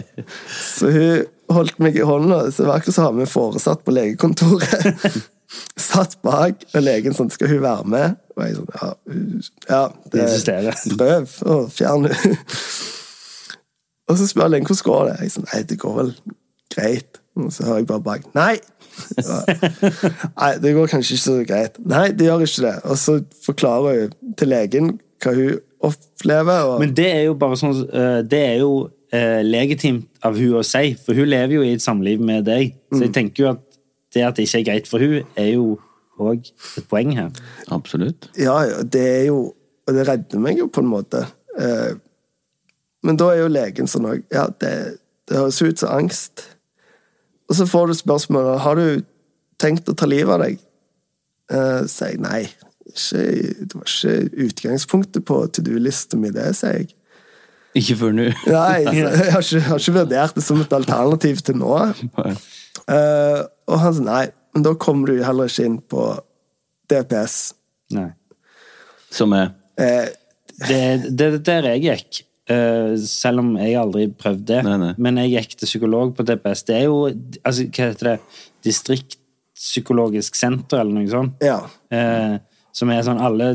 Så 0.53 0.92
hun 0.92 1.55
holdt 1.57 1.80
meg 1.80 1.97
i 1.97 2.05
hånda. 2.05 2.51
Så 2.51 2.64
det 2.64 2.68
var 2.68 2.82
akkurat 2.82 2.99
som 2.99 3.07
å 3.07 3.12
ha 3.12 3.16
med 3.16 3.32
foresatt 3.32 3.84
på 3.84 3.95
legekontoret. 3.97 5.09
Satt 5.78 6.16
bak, 6.24 6.64
og 6.74 6.82
legen 6.82 7.14
sånn 7.14 7.28
Skal 7.30 7.53
hun 7.53 7.61
være 7.62 7.84
med? 7.86 8.16
Og 8.34 8.40
jeg 8.42 8.57
sånn 8.57 8.72
Ja, 8.74 8.88
ja 9.68 9.82
det, 10.11 10.24
er 10.51 10.78
prøv 10.97 11.34
å 11.47 11.59
fjerne 11.70 12.11
henne. 12.11 12.38
Og 14.11 14.18
så 14.18 14.26
spør 14.28 14.51
legen 14.51 14.66
hvordan 14.66 14.88
går 14.88 15.05
det 15.09 15.14
Jeg 15.22 15.34
sånn 15.36 15.47
Nei, 15.53 15.61
det 15.70 15.78
går 15.84 15.95
vel 16.01 16.11
greit. 16.74 17.20
Og 17.37 17.51
så 17.53 17.64
hører 17.66 17.80
jeg 17.82 17.87
bare 17.91 18.05
bak 18.07 18.26
Nei! 18.37 18.55
Nei, 20.39 20.51
det 20.62 20.74
går 20.76 20.91
kanskje 20.93 21.16
ikke 21.16 21.22
så 21.24 21.37
greit. 21.49 21.78
Nei, 21.82 22.09
det 22.14 22.28
gjør 22.28 22.45
ikke 22.47 22.62
det. 22.66 22.74
Og 22.91 22.99
så 23.01 23.16
forklarer 23.45 24.05
hun 24.05 24.35
til 24.39 24.53
legen 24.53 24.93
hva 25.24 25.32
hun 25.35 25.57
opplever. 25.85 26.68
Og... 26.70 26.76
Men 26.85 26.93
det 26.97 27.09
er 27.11 27.22
jo 27.28 27.35
bare 27.41 27.59
sånn 27.61 27.74
eh, 27.89 28.20
Det 28.28 28.41
er 28.53 28.61
jo 28.62 28.70
eh, 29.14 29.41
legitimt 29.47 30.07
av 30.24 30.39
hun 30.39 30.61
å 30.61 30.62
si, 30.66 30.95
for 31.01 31.18
hun 31.18 31.28
lever 31.30 31.57
jo 31.59 31.64
i 31.66 31.72
et 31.74 31.82
samliv 31.85 32.22
med 32.22 32.47
deg. 32.51 32.76
Så 32.93 33.01
Mm. 33.01 33.03
jeg 33.09 33.12
tenker 33.18 33.43
jo 33.45 33.51
at 33.55 33.61
det 34.14 34.22
at 34.22 34.37
det 34.39 34.45
ikke 34.47 34.59
er 34.61 34.66
greit 34.68 34.87
for 34.87 35.03
hun, 35.03 35.24
er 35.35 35.49
jo 35.57 35.64
òg 36.22 36.47
et 36.78 36.85
poeng 36.87 37.11
her. 37.18 37.30
Absolutt. 37.74 38.28
Ja, 38.39 38.61
ja, 38.68 38.82
det 38.87 39.03
er 39.03 39.24
jo 39.32 39.41
Og 39.85 39.93
det 39.93 40.07
redder 40.09 40.39
meg 40.41 40.57
jo 40.57 40.68
på 40.72 40.80
en 40.80 40.87
måte. 40.89 41.26
Eh, 41.61 41.97
men 43.05 43.18
da 43.20 43.26
er 43.35 43.43
jo 43.43 43.49
legen 43.53 43.91
sånn 43.91 44.07
òg 44.09 44.22
Ja, 44.32 44.47
det, 44.62 44.70
det 45.28 45.37
høres 45.37 45.59
ut 45.61 45.82
som 45.82 45.91
angst. 45.99 46.45
Og 47.49 47.59
så 47.59 47.66
får 47.68 47.90
du 47.90 47.95
spørsmålet 47.99 48.62
Har 48.64 48.78
du 48.80 49.03
tenkt 49.61 49.88
å 49.88 49.95
ta 49.97 50.09
livet 50.09 50.34
av 50.34 50.45
deg. 50.45 50.61
Uh, 51.53 51.84
sier 51.90 52.14
jeg 52.14 52.22
nei. 52.24 52.42
Ikke, 52.90 53.22
det 53.64 53.78
var 53.78 53.88
ikke 53.88 54.45
utgangspunktet 54.47 55.24
på 55.28 55.40
to 55.53 55.64
do-lista 55.64 56.18
mi, 56.20 56.32
det, 56.34 56.51
sier 56.59 56.82
jeg. 56.82 56.95
Ikke 57.78 57.97
før 58.01 58.14
nå. 58.16 58.28
Nei, 58.51 58.84
jeg 58.84 59.07
har 59.34 59.42
ikke, 59.42 59.59
jeg 59.59 59.66
har 59.68 59.82
ikke 59.82 59.97
vurdert 59.99 60.38
det 60.38 60.45
som 60.47 60.62
et 60.62 60.76
alternativ 60.76 61.42
til 61.47 61.59
nå. 61.61 61.72
Uh, 62.84 63.40
og 63.70 63.80
han 63.80 63.97
sa 63.97 64.05
nei, 64.05 64.24
men 64.55 64.66
da 64.66 64.74
kommer 64.78 65.11
du 65.11 65.24
heller 65.24 65.51
ikke 65.51 65.68
inn 65.68 65.80
på 65.90 66.09
DPS. 66.92 67.38
Nei. 67.95 68.11
Som 69.14 69.34
er 69.36 69.53
Eh, 69.74 70.09
Det 70.55 71.18
det 71.18 71.26
er 71.26 71.38
der 71.42 71.66
jeg 71.72 71.82
gikk, 71.82 72.26
eh, 72.51 72.95
selv 73.01 73.42
om 73.45 73.53
jeg 73.61 73.76
aldri 73.80 74.09
prøvde 74.12 74.47
det. 74.53 74.62
Nei, 74.66 74.78
nei. 74.80 74.95
Men 74.99 75.20
jeg 75.22 75.34
gikk 75.34 75.59
til 75.61 75.70
psykolog 75.70 76.14
på 76.16 76.26
DPS. 76.26 76.64
Det 76.68 76.78
er 76.78 76.88
jo 76.88 76.99
altså, 77.09 77.68
Hva 77.68 77.90
heter 77.90 78.11
det? 78.12 78.16
Distriktspsykologisk 78.66 80.36
senter, 80.38 80.82
eller 80.82 80.99
noe 81.01 81.12
sånt. 81.12 81.45
ja. 81.45 81.62
Uh, 81.95 82.40
som 82.74 82.90
er 82.90 83.05
sånn 83.07 83.20
Alle 83.22 83.53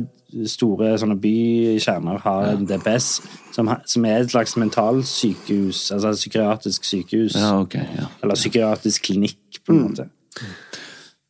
store 0.48 0.94
sånne 1.02 1.18
bykjerner 1.20 2.22
har 2.22 2.52
en 2.52 2.68
DPS, 2.70 3.08
som, 3.52 3.72
som 3.90 4.06
er 4.06 4.22
et 4.22 4.30
slags 4.32 4.54
mentalsykehus, 4.62 5.88
altså 5.96 6.12
et 6.14 6.22
psykiatrisk 6.22 6.86
sykehus. 6.86 7.36
Ja, 7.36 7.56
okay, 7.60 7.88
Ja. 7.98 8.06
Eller 8.22 8.38
psykiatrisk 8.38 9.10
klinikk, 9.10 9.60
på 9.66 9.74
en 9.74 9.84
måte. 9.88 10.08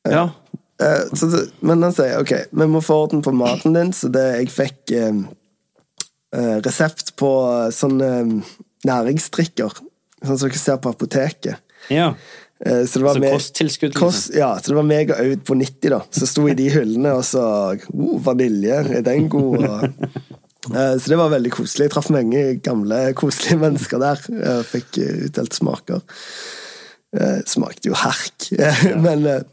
ja. 0.05 0.29
Uh, 0.79 1.09
så 1.15 1.27
men 1.65 1.81
han 1.83 1.95
sier 1.95 2.21
ok, 2.21 2.33
vi 2.55 2.67
må 2.71 2.79
få 2.83 3.01
orden 3.05 3.23
på 3.23 3.33
maten 3.35 3.73
din, 3.75 3.89
så 3.95 4.11
det 4.11 4.25
jeg 4.37 4.51
fikk 4.53 4.93
resept 6.35 7.15
på 7.19 7.31
eh, 7.47 7.69
sånn 7.73 8.01
eh, 8.05 8.51
næringsdrikker, 8.87 9.81
sånn 10.21 10.37
som 10.37 10.45
dere 10.45 10.61
ser 10.61 10.77
på 10.83 10.93
apoteket. 10.93 11.59
Ja. 11.93 12.11
Eh, 12.65 12.83
så 12.85 12.99
det 12.99 13.05
var 13.05 13.17
Altså 13.17 13.31
kosttilskudd, 13.37 13.93
liksom. 13.93 14.07
Kost, 14.07 14.33
ja, 14.35 14.51
så 14.59 14.73
det 14.73 14.79
var 14.79 14.89
meg 14.89 15.13
og 15.13 15.23
Aud 15.23 15.45
på 15.47 15.57
90, 15.57 15.93
da. 15.95 16.01
Så 16.15 16.29
sto 16.29 16.45
i 16.51 16.57
de 16.59 16.69
hyllene, 16.73 17.15
og 17.17 17.25
så 17.27 17.43
oh, 17.73 18.17
Vanilje, 18.25 18.81
er 18.99 19.05
den 19.05 19.29
god? 19.31 19.63
Og, 19.63 20.09
uh, 20.73 20.95
så 20.99 21.05
det 21.07 21.19
var 21.21 21.31
veldig 21.33 21.53
koselig. 21.55 21.87
Jeg 21.87 21.95
traff 21.95 22.09
mange 22.13 22.43
gamle, 22.65 23.03
koselige 23.17 23.61
mennesker 23.65 24.03
der. 24.03 24.25
Uh, 24.29 24.59
fikk 24.67 24.99
eh, 25.01 25.23
utdelt 25.29 25.55
smaker. 25.57 26.03
Uh, 27.15 27.39
smakte 27.49 27.89
jo 27.89 27.97
herk, 27.97 28.51
men 29.05 29.25
eh, 29.25 29.47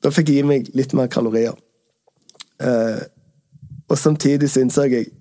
da 0.00 0.12
fikk 0.14 0.30
jeg 0.30 0.40
gi 0.40 0.46
meg 0.46 0.70
litt 0.78 0.94
mer 0.96 1.10
kalorier. 1.12 1.56
Eh, 2.60 3.00
og 3.90 3.98
samtidig 3.98 4.50
så 4.52 4.62
innså 4.62 4.86
jeg 4.86 5.08
eh, 5.08 5.14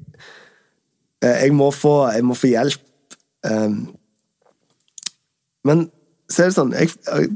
jeg, 1.25 1.53
må 1.55 1.69
få, 1.75 1.93
jeg 2.15 2.23
må 2.27 2.35
få 2.37 2.51
hjelp. 2.51 2.81
Eh, 3.47 3.73
men 5.67 5.85
så 6.29 6.43
er 6.45 6.51
det 6.51 6.55
sånn 6.55 6.73
jeg, 6.77 6.91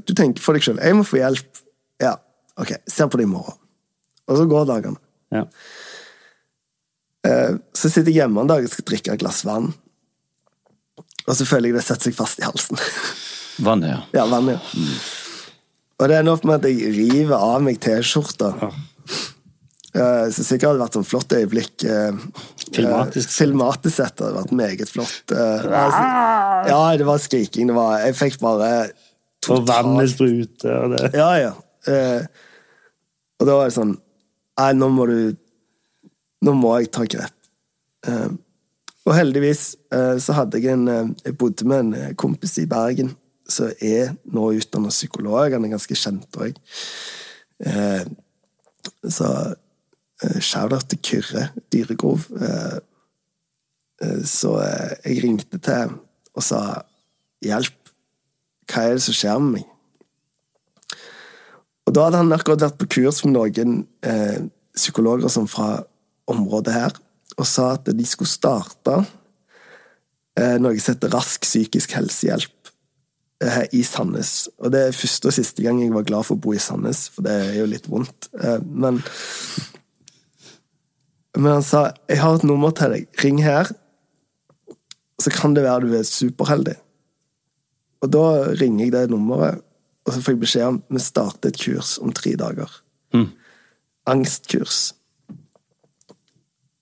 Du 0.06 0.14
tenker 0.16 0.44
for 0.44 0.54
deg 0.56 0.64
sjøl. 0.66 0.80
Jeg 0.84 0.96
må 0.96 1.04
få 1.08 1.18
hjelp. 1.20 1.64
Ja, 2.04 2.14
ok, 2.62 2.76
ser 2.90 3.10
på 3.12 3.20
det 3.20 3.26
i 3.28 3.32
morgen. 3.32 3.58
Og 4.30 4.38
så 4.40 4.46
går 4.48 4.70
dagene. 4.70 5.00
Ja. 5.34 5.44
Eh, 7.28 7.56
Så 7.76 7.90
sitter 7.90 8.12
jeg 8.12 8.22
hjemme 8.24 8.44
en 8.44 8.52
dag 8.52 8.64
og 8.64 8.72
skal 8.72 8.88
drikke 8.88 9.14
et 9.16 9.24
glass 9.24 9.44
vann. 9.48 9.74
Og 11.24 11.36
så 11.40 11.46
føler 11.48 11.72
jeg 11.72 11.78
det 11.80 11.86
setter 11.88 12.10
seg 12.12 12.16
fast 12.18 12.40
i 12.42 12.48
halsen. 12.48 12.80
Vannet, 13.66 13.92
ja. 13.94 14.00
Ja, 14.18 14.24
vann, 14.32 14.48
ja. 14.50 14.58
Og 16.02 16.10
det 16.10 16.16
ender 16.18 16.34
opp 16.36 16.44
med 16.50 16.58
at 16.58 16.66
jeg 16.72 16.90
river 16.96 17.38
av 17.38 17.62
meg 17.64 17.78
T-skjorta. 17.84 18.50
Eh, 19.94 20.26
Så 20.34 20.42
sikkert 20.44 20.72
hadde 20.74 20.80
det 20.80 20.86
vært 20.88 20.98
sånn 20.98 21.06
flott 21.08 21.36
øyeblikk. 21.38 21.86
Filmatisk. 22.74 23.28
eh, 23.30 23.34
Filmatisk 23.42 23.96
sett 23.96 24.20
hadde 24.24 24.36
vært 24.38 24.52
meget 24.56 24.90
flott. 24.90 25.32
Eh, 25.32 25.66
altså, 25.68 26.04
Ja, 26.70 26.80
det 26.98 27.06
var 27.08 27.18
skriking. 27.22 27.68
Det 27.68 27.76
var, 27.76 27.98
jeg 28.06 28.16
fikk 28.16 28.40
bare 28.44 28.70
Og 29.50 29.66
vannet 29.68 30.10
spruter, 30.14 30.78
og 30.86 30.94
det 30.96 31.12
Ja, 31.18 31.32
ja. 31.42 31.54
Eh, 31.88 32.26
og 33.42 33.48
da 33.50 33.58
var 33.60 33.68
det 33.68 33.76
sånn 33.76 33.98
Nei, 34.60 34.70
nå 34.78 34.88
må 34.94 35.08
du 35.10 35.18
Nå 36.44 36.54
må 36.60 36.78
jeg 36.80 36.92
ta 36.92 37.04
grep. 37.08 37.34
Eh, 38.08 38.30
og 39.04 39.14
heldigvis 39.18 39.76
eh, 39.92 40.16
så 40.24 40.36
hadde 40.38 40.60
jeg 40.64 40.74
en 40.78 41.16
Jeg 41.26 41.38
bodde 41.40 41.66
med 41.68 41.80
en 41.94 42.16
kompis 42.16 42.58
i 42.62 42.66
Bergen 42.72 43.16
som 43.52 43.68
er 43.84 44.14
nå 44.32 44.46
utdannet 44.56 44.94
psykolog. 44.96 45.52
Han 45.52 45.66
er 45.68 45.74
ganske 45.74 45.96
kjent 46.00 46.38
òg. 46.40 46.56
Eh, 47.68 48.06
så 49.12 49.28
shout-out 50.40 50.90
til 50.92 51.02
Kyrre 51.04 51.50
Dyregrov. 51.74 52.28
Eh, 52.40 52.80
eh, 54.04 54.24
så 54.30 54.56
eh, 54.64 54.96
jeg 55.06 55.24
ringte 55.24 55.60
til 55.60 55.96
og 56.34 56.44
sa 56.44 56.82
'hjelp, 57.44 57.92
hva 58.72 58.82
er 58.88 58.98
det 58.98 59.06
som 59.06 59.14
skjer 59.14 59.40
med 59.40 59.60
meg'? 59.60 59.70
Og 61.86 61.94
da 61.94 62.08
hadde 62.08 62.22
han 62.22 62.34
akkurat 62.34 62.64
vært 62.64 62.80
på 62.80 62.90
kurs 62.96 63.24
med 63.26 63.36
noen 63.36 63.84
eh, 64.08 64.48
psykologer 64.74 65.30
som 65.30 65.48
fra 65.52 65.84
området 66.32 66.74
her, 66.74 66.96
og 67.38 67.48
sa 67.50 67.74
at 67.76 67.90
de 67.92 68.06
skulle 68.08 68.32
starte 68.32 69.04
eh, 70.40 70.58
noe 70.62 70.80
som 70.80 70.96
heter 70.96 71.12
Rask 71.14 71.44
psykisk 71.44 71.96
helsehjelp 71.98 72.72
eh, 73.44 73.64
i 73.76 73.84
Sandnes. 73.84 74.48
Og 74.60 74.72
det 74.74 74.88
er 74.88 74.98
første 74.98 75.30
og 75.30 75.36
siste 75.36 75.66
gang 75.66 75.82
jeg 75.82 75.94
var 75.94 76.08
glad 76.08 76.28
for 76.28 76.38
å 76.38 76.44
bo 76.46 76.56
i 76.56 76.62
Sandnes, 76.62 77.10
for 77.14 77.28
det 77.28 77.36
er 77.50 77.60
jo 77.60 77.70
litt 77.70 77.90
vondt. 77.92 78.30
Eh, 78.40 78.60
men 78.64 79.02
men 81.38 81.52
han 81.52 81.64
sa 81.64 81.94
'jeg 82.10 82.22
har 82.22 82.36
et 82.36 82.44
nummer 82.44 82.72
til 82.72 82.90
deg, 82.90 83.08
ring 83.24 83.42
her', 83.42 83.72
så 85.22 85.30
kan 85.30 85.54
det 85.54 85.64
være 85.64 85.88
du 85.88 85.94
er 85.96 86.04
superheldig. 86.04 86.76
Og 88.02 88.12
da 88.12 88.54
ringer 88.60 88.86
jeg 88.86 88.92
det 88.92 89.10
nummeret, 89.10 89.62
og 90.06 90.14
så 90.14 90.22
får 90.22 90.34
jeg 90.34 90.40
beskjed 90.40 90.66
om 90.68 90.84
vi 90.90 91.00
starter 91.00 91.50
et 91.50 91.60
kurs 91.60 91.98
om 92.02 92.12
tre 92.12 92.36
dager. 92.36 92.70
Angstkurs. 94.06 94.94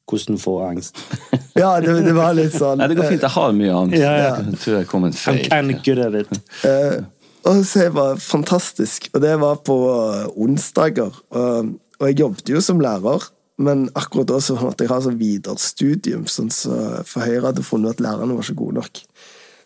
Hvordan 0.09 0.39
få 0.41 0.57
angst. 0.65 0.97
Ja, 1.55 1.81
det, 1.83 1.91
det 2.05 2.13
var 2.15 2.31
litt 2.31 2.53
sånn 2.55 2.79
Nei, 2.79 2.87
det 2.87 2.95
går 2.95 3.09
fint. 3.11 3.23
Jeg 3.25 3.33
har 3.33 3.51
mye 3.51 3.71
angst. 3.75 3.97
Ja, 3.99 4.11
ja. 4.15 4.29
Jeg 4.39 4.59
tror 4.63 4.75
jeg 4.77 4.87
kom 4.87 5.03
en 5.03 5.13
feil. 5.13 5.41
of 5.51 5.81
good 5.83 5.99
at 5.99 6.15
it. 6.15 6.37
Eh, 6.63 7.03
og 7.43 7.65
så 7.67 7.83
det 7.83 7.89
var 7.97 8.21
fantastisk. 8.23 9.09
Og 9.11 9.21
det 9.21 9.33
var 9.41 9.59
på 9.67 9.75
eh, 9.91 10.29
onsdager. 10.39 11.11
Og, 11.35 11.73
og 11.99 12.07
jeg 12.07 12.19
jobbet 12.23 12.53
jo 12.53 12.63
som 12.63 12.79
lærer, 12.79 13.27
men 13.61 13.87
akkurat 13.97 14.29
da 14.31 14.39
så 14.43 14.55
måtte 14.59 14.85
jeg 14.85 14.91
ha 14.91 14.99
sånn 15.03 15.19
viderestudium, 15.19 16.25
sånn 16.29 16.51
så 16.53 16.77
for 17.07 17.25
Høyre 17.25 17.49
hadde 17.49 17.65
funnet 17.65 17.97
at 17.97 18.03
lærerne 18.03 18.37
var 18.37 18.45
ikke 18.45 18.61
gode 18.63 18.79
nok. 18.81 19.01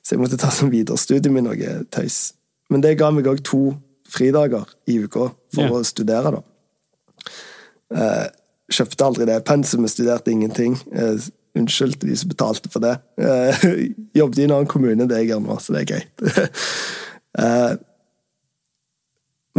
Så 0.06 0.16
jeg 0.16 0.22
måtte 0.22 0.40
ta 0.42 0.52
sånn 0.54 0.74
viderestudium 0.74 1.40
i 1.40 1.46
noe 1.46 1.76
tøys. 1.94 2.20
Men 2.70 2.84
det 2.84 2.98
ga 3.00 3.12
meg 3.14 3.30
òg 3.30 3.42
to 3.46 3.76
fridager 4.10 4.68
i 4.90 5.00
uka 5.02 5.30
for 5.54 5.66
yeah. 5.66 5.74
å 5.74 5.86
studere, 5.88 6.36
da. 6.36 6.44
Eh, 7.96 8.28
kjøpte 8.76 9.08
aldri 9.08 9.28
det 9.30 9.40
pensumet, 9.48 9.94
studerte 9.94 10.34
ingenting. 10.34 10.78
Eh, 10.94 11.26
unnskyld 11.56 12.00
til 12.02 12.12
de 12.12 12.20
som 12.20 12.32
betalte 12.32 12.72
for 12.74 12.84
det. 12.84 12.96
Eh, 13.22 13.66
jobbet 14.20 14.42
i 14.42 14.48
en 14.48 14.56
annen 14.58 14.70
kommune 14.72 14.98
enn 14.98 15.12
det 15.12 15.24
jeg 15.24 15.34
gjør 15.34 15.44
nå, 15.46 15.58
så 15.62 15.76
det 15.76 15.86
er 15.86 15.92
greit. 15.94 16.26
Eh, 17.36 17.74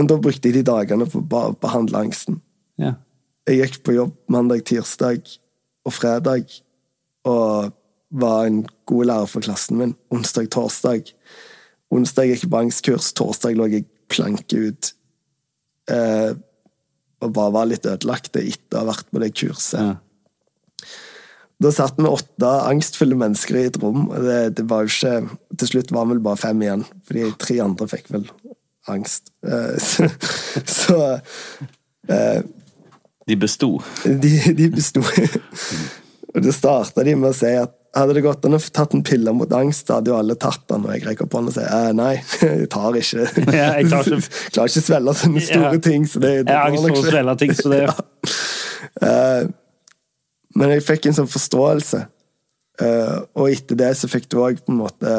men 0.01 0.07
da 0.09 0.15
brukte 0.17 0.49
jeg 0.49 0.55
de 0.55 0.63
dagene 0.65 1.05
på 1.13 1.21
å 1.21 1.41
behandle 1.61 2.01
angsten. 2.07 2.39
Ja. 2.81 2.95
Jeg 3.47 3.61
gikk 3.61 3.83
på 3.87 3.95
jobb 3.95 4.15
mandag, 4.33 4.65
tirsdag 4.67 5.29
og 5.87 5.95
fredag 5.95 6.49
og 7.27 7.71
var 8.11 8.49
en 8.49 8.65
god 8.91 9.07
lærer 9.07 9.31
for 9.31 9.47
klassen 9.47 9.79
min. 9.79 9.95
Onsdag, 10.15 10.49
torsdag. 10.55 11.13
Onsdag 11.95 12.31
gikk 12.31 12.43
jeg 12.47 12.51
på 12.51 12.61
angstkurs, 12.65 13.13
torsdag 13.15 13.55
lå 13.59 13.69
jeg 13.71 13.87
planke 14.11 14.71
ut. 14.71 14.91
Eh, 15.91 16.33
og 17.23 17.33
bare 17.39 17.55
var 17.55 17.71
litt 17.71 17.87
ødelagt 17.87 18.35
etter 18.35 18.81
å 18.81 18.83
ha 18.83 18.91
vært 18.91 19.15
på 19.15 19.23
det 19.23 19.31
kurset. 19.39 19.79
Ja. 19.79 20.91
Da 21.63 21.73
satt 21.73 21.97
vi 21.97 22.11
åtte 22.11 22.51
angstfulle 22.67 23.17
mennesker 23.17 23.57
i 23.57 23.65
et 23.71 23.79
rom. 23.81 24.11
og 24.11 24.27
det, 24.27 24.41
det 24.59 24.67
var 24.69 24.85
jo 24.85 24.93
ikke, 24.93 25.39
Til 25.57 25.71
slutt 25.71 25.95
var 25.95 26.05
vi 26.05 26.17
vel 26.17 26.27
bare 26.27 26.43
fem 26.43 26.67
igjen, 26.67 26.85
fordi 27.07 27.31
tre 27.41 27.63
andre 27.65 27.89
fikk 27.95 28.11
vel 28.13 28.27
angst. 28.91 29.31
Eh, 29.47 29.79
Så, 29.87 30.11
så 30.67 30.99
eh, 32.11 32.43
De 33.27 33.37
besto. 33.37 33.73
de, 34.05 34.31
de 34.55 34.69
besto. 34.71 35.03
Og 36.37 36.43
det 36.45 36.53
starta 36.55 37.03
de 37.07 37.15
med 37.17 37.31
å 37.33 37.35
si 37.37 37.49
at 37.59 37.73
hadde 37.97 38.13
det 38.19 38.23
gått 38.27 38.45
an 38.45 38.55
å 38.55 38.59
tatt 38.61 38.93
en 38.93 39.01
pille 39.07 39.33
mot 39.33 39.53
angst, 39.57 39.89
hadde 39.89 40.11
jo 40.13 40.19
alle 40.19 40.35
tatt 40.37 40.67
den. 40.69 40.83
Og 40.85 40.93
jeg 40.93 41.07
rekker 41.07 41.25
opp 41.25 41.37
hånden 41.39 41.49
og 41.49 41.57
sier 41.57 41.71
eh, 41.73 41.93
nei, 41.97 42.11
jeg 42.45 42.67
tar 42.75 42.99
ikke 43.01 43.25
Ja, 43.57 43.71
jeg 43.81 43.89
tar 43.89 44.11
ikke- 44.11 44.51
klarer 44.53 44.69
ikke 44.73 44.83
å 44.83 44.87
svelge 44.91 45.15
sånne 45.23 45.45
store 45.47 45.71
Ja. 45.73 45.81
ting. 45.89 46.05
Så 46.11 46.21
det, 46.23 46.33
det 46.47 46.53
Jeg 46.53 46.61
har 46.61 46.69
angst 46.69 46.85
for 46.91 47.01
å 47.01 47.07
svelge 47.11 47.37
ting, 47.45 47.55
så 47.57 47.73
det 47.73 47.83
Eh, 49.07 49.49
Men 50.57 50.71
jeg 50.73 50.85
fikk 50.87 51.09
en 51.11 51.17
sånn 51.19 51.29
forståelse. 51.29 51.99
Uh, 52.81 53.25
og 53.37 53.51
etter 53.51 53.77
det 53.81 53.91
så 53.97 54.09
fikk 54.09 54.27
du 54.33 54.39
òg 54.45 54.59
på 54.65 54.73
en 54.73 54.79
måte 54.83 55.13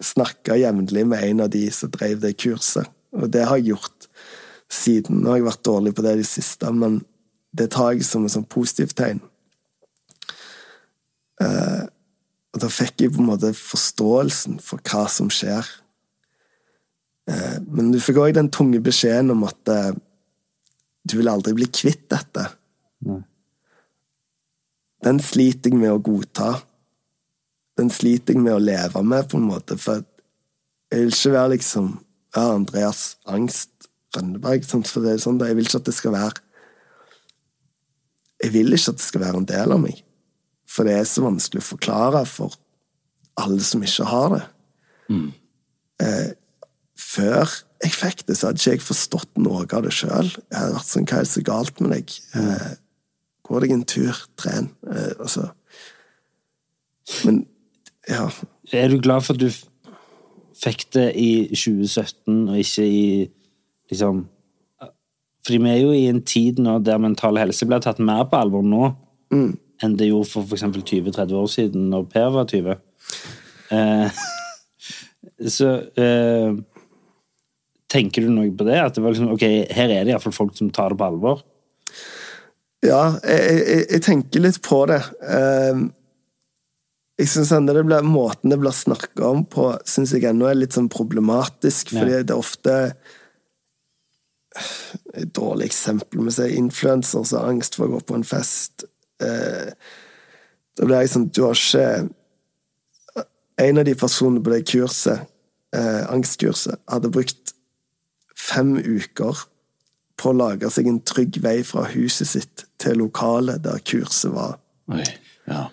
snakke 0.00 0.56
jevnlig 0.60 1.04
med 1.08 1.24
en 1.26 1.42
av 1.44 1.50
de 1.52 1.66
som 1.72 1.90
drev 1.92 2.20
det 2.22 2.34
kurset. 2.40 2.88
Og 3.16 3.28
det 3.32 3.44
har 3.48 3.60
jeg 3.60 3.74
gjort 3.74 4.09
siden. 4.70 5.20
Nå 5.20 5.32
har 5.32 5.40
jeg 5.40 5.48
vært 5.48 5.66
dårlig 5.66 5.94
på 5.96 6.04
det 6.06 6.14
i 6.14 6.22
det 6.22 6.28
siste, 6.30 6.70
men 6.72 7.00
det 7.56 7.70
tar 7.74 7.94
jeg 7.94 8.06
som 8.06 8.24
et 8.24 8.34
sånn 8.34 8.46
positivt 8.50 8.96
tegn. 8.98 9.22
Eh, 11.42 11.82
og 12.50 12.62
da 12.62 12.70
fikk 12.70 13.04
jeg 13.04 13.14
på 13.14 13.22
en 13.22 13.30
måte 13.30 13.52
forståelsen 13.56 14.60
for 14.62 14.82
hva 14.86 15.06
som 15.10 15.30
skjer. 15.32 15.66
Eh, 17.30 17.58
men 17.66 17.90
du 17.94 17.98
fikk 18.02 18.20
òg 18.22 18.36
den 18.36 18.50
tunge 18.52 18.82
beskjeden 18.84 19.34
om 19.34 19.46
at 19.48 19.72
eh, 19.72 19.90
du 21.06 21.16
vil 21.18 21.30
aldri 21.32 21.56
bli 21.56 21.70
kvitt 21.72 22.08
dette. 22.12 22.46
Nei. 23.08 23.22
Den 25.00 25.16
sliter 25.24 25.72
jeg 25.72 25.80
med 25.80 25.94
å 25.94 26.02
godta. 26.04 26.58
Den 27.80 27.88
sliter 27.92 28.36
jeg 28.36 28.44
med 28.44 28.52
å 28.52 28.60
leve 28.60 29.00
med, 29.00 29.30
på 29.30 29.38
en 29.40 29.46
måte, 29.48 29.78
for 29.80 30.02
jeg 30.90 31.06
vil 31.06 31.14
ikke 31.14 31.32
være 31.32 31.52
liksom 31.54 31.86
ja, 32.34 32.42
Andreas 32.50 33.04
Angst 33.30 33.79
Rønneberg, 34.16 34.64
for 34.66 35.04
det 35.04 35.14
er 35.14 35.22
sånn, 35.22 35.38
jeg 35.38 35.56
vil 35.58 35.68
ikke 35.68 35.80
at 35.80 35.86
det 35.86 35.94
skal 35.94 36.14
være 36.16 36.40
Jeg 38.40 38.52
vil 38.56 38.74
ikke 38.74 38.94
at 38.94 38.98
det 38.98 39.06
skal 39.06 39.22
være 39.22 39.40
en 39.42 39.48
del 39.48 39.74
av 39.76 39.80
meg, 39.82 40.02
for 40.66 40.88
det 40.88 40.96
er 40.96 41.08
så 41.08 41.22
vanskelig 41.26 41.60
å 41.60 41.70
forklare 41.74 42.24
for 42.26 42.56
alle 43.40 43.60
som 43.64 43.82
ikke 43.84 44.06
har 44.08 44.28
det. 44.32 44.44
Eh, 46.00 46.30
før 46.96 47.52
jeg 47.84 47.92
fikk 47.96 48.26
det, 48.28 48.36
så 48.36 48.48
hadde 48.48 48.60
ikke 48.60 48.78
jeg 48.78 48.84
forstått 48.84 49.40
noe 49.40 49.64
av 49.64 49.84
det 49.84 49.92
sjøl. 49.92 50.30
Jeg 50.32 50.56
hadde 50.56 50.76
vært 50.78 50.88
sånn, 50.88 51.06
hva 51.08 51.18
er 51.18 51.26
det 51.26 51.32
så 51.32 51.44
galt 51.44 51.82
med 51.84 51.94
deg? 51.96 52.16
Eh, 52.40 52.70
Gå 53.50 53.58
deg 53.64 53.72
en 53.74 53.82
tur, 53.88 54.14
tren. 54.38 54.68
Eh, 54.86 55.12
altså. 55.18 55.48
Men 57.26 57.42
ja. 58.06 58.28
Er 58.72 58.92
du 58.92 59.00
glad 59.02 59.24
for 59.26 59.34
at 59.34 59.42
du 59.42 59.50
fikk 60.60 60.84
det 60.94 61.08
i 61.18 61.48
2017, 61.50 62.44
og 62.46 62.60
ikke 62.60 62.86
i 62.86 63.06
liksom 63.90 64.24
Fordi 65.44 65.58
vi 65.64 65.70
er 65.72 65.80
jo 65.80 65.92
i 65.96 66.06
en 66.10 66.22
tid 66.22 66.58
nå 66.60 66.78
der 66.84 67.00
mental 67.00 67.38
helse 67.40 67.66
blir 67.68 67.80
tatt 67.80 67.98
mer 67.98 68.26
på 68.28 68.40
alvor 68.40 68.62
nå 68.66 68.90
enn 69.80 69.94
det 69.96 70.10
gjorde 70.10 70.28
for 70.28 70.44
f.eks. 70.44 70.64
20-30 70.66 71.36
år 71.40 71.46
siden, 71.48 71.86
når 71.88 72.08
Per 72.12 72.32
var 72.34 72.48
20. 72.50 72.74
Eh, 73.72 74.18
så 75.56 75.70
eh, 75.96 76.58
Tenker 77.90 78.22
du 78.26 78.28
noe 78.30 78.50
på 78.54 78.66
det? 78.68 78.76
At 78.78 78.94
det 78.94 79.02
var 79.02 79.14
liksom, 79.14 79.32
ok, 79.34 79.46
her 79.74 79.90
er 79.90 80.04
det 80.04 80.12
iallfall 80.12 80.34
folk 80.36 80.52
som 80.58 80.68
tar 80.70 80.92
det 80.92 81.00
på 81.00 81.06
alvor? 81.08 81.40
Ja, 82.86 83.16
jeg, 83.24 83.56
jeg, 83.56 83.86
jeg 83.96 84.04
tenker 84.06 84.44
litt 84.44 84.60
på 84.62 84.84
det. 84.90 85.00
Eh, 85.26 85.80
jeg 87.20 87.28
synes 87.28 87.50
det 87.66 87.82
blir, 87.84 88.06
Måten 88.06 88.52
det 88.52 88.60
blir 88.62 88.72
snakka 88.72 89.32
om 89.32 89.42
på, 89.48 89.72
syns 89.88 90.14
jeg 90.14 90.28
ennå 90.30 90.48
er 90.48 90.60
litt 90.60 90.76
sånn 90.76 90.88
problematisk, 90.92 91.90
fordi 91.96 92.20
Ja. 92.20 92.22
det 92.22 92.36
er 92.36 92.40
ofte 92.40 92.76
Et 95.14 95.30
dårlig 95.36 95.68
eksempel 95.70 96.24
med 96.26 96.34
seg 96.34 96.56
influenser 96.58 97.22
som 97.24 97.38
har 97.38 97.52
angst 97.52 97.78
for 97.78 97.86
å 97.86 97.96
gå 97.96 98.00
på 98.08 98.16
en 98.18 98.26
fest. 98.26 98.84
Eh, 99.22 99.70
da 100.78 100.86
blir 100.86 101.02
jeg 101.02 101.12
sånn 101.12 101.26
Du 101.28 101.42
har 101.44 101.58
ikke 101.58 102.08
En 103.60 103.76
av 103.76 103.84
de 103.84 103.92
personene 103.98 104.40
på 104.40 104.52
det 104.54 104.62
kurset, 104.70 105.26
eh, 105.76 106.06
angstkurset, 106.08 106.80
hadde 106.88 107.10
brukt 107.12 107.52
fem 108.32 108.78
uker 108.78 109.42
på 110.16 110.30
å 110.30 110.36
lage 110.38 110.70
seg 110.72 110.88
en 110.88 111.02
trygg 111.04 111.36
vei 111.44 111.58
fra 111.68 111.84
huset 111.92 112.30
sitt 112.30 112.64
til 112.80 112.96
lokalet 113.02 113.60
der 113.60 113.82
kurset 113.84 114.32
var. 114.32 114.56
Oi, 114.88 115.04
ja. 115.44 115.66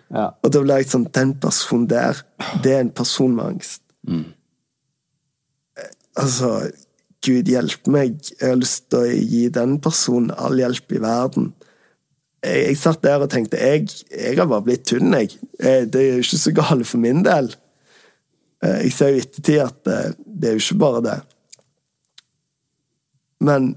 Og 0.44 0.52
da 0.52 0.62
ble 0.66 0.82
jeg 0.82 0.90
sånn 0.92 1.08
Den 1.16 1.34
personen 1.40 1.88
der, 1.88 2.20
det 2.64 2.74
er 2.76 2.84
en 2.84 2.92
person 2.92 3.34
med 3.38 3.54
angst. 3.54 3.82
Mm. 4.04 4.26
Altså, 6.18 6.52
Gud 7.26 7.50
hjelpe 7.50 7.92
meg. 7.92 8.18
Jeg 8.38 8.52
har 8.52 8.60
lyst 8.60 8.90
til 8.92 9.00
å 9.00 9.14
gi 9.14 9.48
den 9.54 9.78
personen 9.84 10.34
all 10.38 10.58
hjelp 10.60 10.94
i 10.96 11.02
verden. 11.04 11.48
Jeg, 12.46 12.60
jeg 12.70 12.78
satt 12.80 13.02
der 13.04 13.24
og 13.26 13.32
tenkte 13.34 13.58
jeg, 13.60 13.88
jeg 14.14 14.38
har 14.38 14.48
bare 14.50 14.66
blitt 14.68 14.86
tynn, 14.88 15.14
jeg. 15.18 15.34
Eh, 15.60 15.86
Det 15.90 16.02
er 16.04 16.12
jo 16.20 16.26
ikke 16.26 16.40
så 16.44 16.54
galt 16.56 16.86
for 16.88 17.02
min 17.04 17.24
del. 17.26 17.50
Eh, 18.64 18.84
Jeg 18.86 18.94
ser 18.94 19.12
jo 19.12 19.18
i 19.18 19.26
ettertid 19.26 19.64
at 19.66 19.82
det, 19.90 19.98
det 20.26 20.50
er 20.52 20.56
jo 20.60 20.64
ikke 20.66 20.80
bare 20.86 21.02
det. 21.08 21.18
Men 23.42 23.76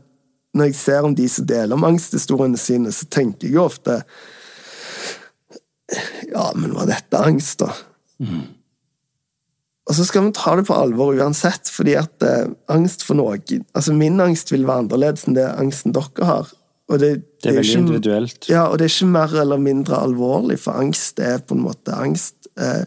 når 0.57 0.71
jeg 0.71 0.75
ser 0.81 1.05
om 1.07 1.15
de 1.15 1.27
som 1.31 1.47
deler 1.47 1.77
om 1.77 1.85
angsthistoriene 1.87 2.59
sine, 2.59 2.93
så 2.93 3.07
tenker 3.13 3.47
jeg 3.49 3.55
jo 3.59 3.65
ofte 3.69 4.01
Ja, 6.31 6.53
men 6.55 6.73
var 6.77 6.87
dette 6.91 7.19
angst, 7.19 7.59
da? 7.65 7.73
Og 9.89 9.97
så 9.97 10.05
skal 10.07 10.27
vi 10.27 10.33
ta 10.37 10.55
det 10.59 10.67
på 10.69 10.77
alvor 10.77 11.17
uansett, 11.17 11.71
fordi 11.73 11.97
at 11.99 12.23
eh, 12.23 12.51
angst 12.71 13.03
for 13.07 13.19
noe 13.19 13.39
Altså, 13.75 13.95
min 13.97 14.21
angst 14.21 14.53
vil 14.53 14.67
være 14.69 14.85
annerledes 14.85 15.27
enn 15.27 15.35
det 15.39 15.47
angsten 15.49 15.95
dere 15.97 16.27
har. 16.29 16.51
Og 16.91 16.99
det, 16.99 17.23
Det 17.43 17.51
er 17.51 17.57
veldig 17.57 17.71
ikke- 17.71 17.79
individuelt. 17.79 18.49
Ja, 18.49 18.67
og 18.69 18.79
det 18.79 18.85
er 18.85 18.93
ikke 18.95 19.13
mer 19.13 19.41
eller 19.41 19.57
mindre 19.59 19.97
alvorlig, 19.97 20.59
for 20.59 20.73
angst 20.73 21.19
er 21.21 21.39
på 21.39 21.55
en 21.55 21.65
måte 21.65 21.95
angst. 21.95 22.35
Eh, 22.59 22.85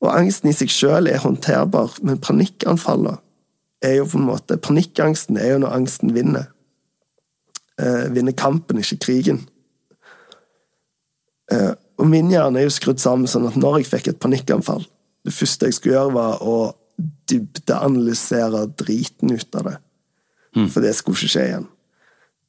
og 0.00 0.16
angsten 0.18 0.50
i 0.50 0.52
seg 0.52 0.68
sjøl 0.68 1.08
er 1.08 1.18
håndterbar, 1.18 1.98
men 2.02 2.18
panikkanfallene 2.18 3.18
er 3.82 3.96
jo 3.96 4.04
på 4.04 4.18
en 4.18 4.26
måte 4.26 4.56
Panikkangsten 4.56 5.36
er 5.38 5.52
jo 5.52 5.58
når 5.58 5.74
angsten 5.76 6.14
vinner. 6.14 6.46
Eh, 7.78 8.08
vinner 8.14 8.32
kampen, 8.32 8.78
ikke 8.78 8.98
krigen. 9.00 9.46
Eh, 11.52 11.74
og 11.98 12.06
min 12.08 12.30
hjerne 12.30 12.58
er 12.58 12.62
jo 12.68 12.72
skrudd 12.74 13.00
sammen 13.02 13.26
sånn 13.30 13.46
at 13.48 13.56
når 13.60 13.78
jeg 13.82 13.90
fikk 13.90 14.08
et 14.08 14.20
panikkanfall 14.20 14.86
Det 15.24 15.32
første 15.34 15.68
jeg 15.70 15.76
skulle 15.78 15.96
gjøre, 15.96 16.16
var 16.16 16.42
å 16.44 16.56
dybdeanalysere 17.30 18.66
driten 18.78 19.32
ut 19.34 19.60
av 19.60 19.70
det. 19.70 19.78
For 20.70 20.84
det 20.84 20.92
skulle 20.94 21.18
ikke 21.18 21.32
skje 21.32 21.46
igjen. 21.48 21.70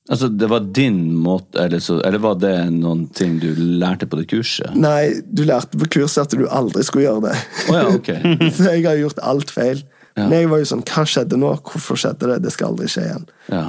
Altså, 0.06 0.28
det 0.30 0.48
var 0.52 0.68
din 0.78 1.00
måte, 1.18 1.58
eller, 1.64 1.82
så, 1.82 1.96
eller 2.06 2.22
var 2.22 2.36
det 2.38 2.54
noen 2.76 3.08
ting 3.18 3.40
du 3.42 3.48
lærte 3.58 4.06
på 4.06 4.20
det 4.20 4.28
kurset? 4.30 4.76
Nei, 4.78 5.24
du 5.26 5.42
lærte 5.50 5.80
på 5.82 5.88
kurset 5.98 6.28
at 6.28 6.36
du 6.38 6.46
aldri 6.46 6.84
skulle 6.86 7.08
gjøre 7.08 7.24
det. 7.32 7.40
Oh, 7.72 7.78
ja, 7.80 7.88
ok. 7.90 8.12
Så 8.58 8.68
jeg 8.68 8.84
har 8.86 9.00
gjort 9.02 9.24
alt 9.26 9.54
feil. 9.56 9.82
Men 10.16 10.38
jeg 10.38 10.48
var 10.48 10.62
jo 10.62 10.68
sånn 10.70 10.84
Hva 10.88 11.02
skjedde 11.10 11.36
nå? 11.42 11.50
Hvorfor 11.66 12.00
skjedde 12.00 12.30
det? 12.30 12.38
Det 12.46 12.54
skal 12.54 12.70
aldri 12.72 12.86
skje 12.92 13.08
igjen. 13.08 13.26
Ja. 13.52 13.66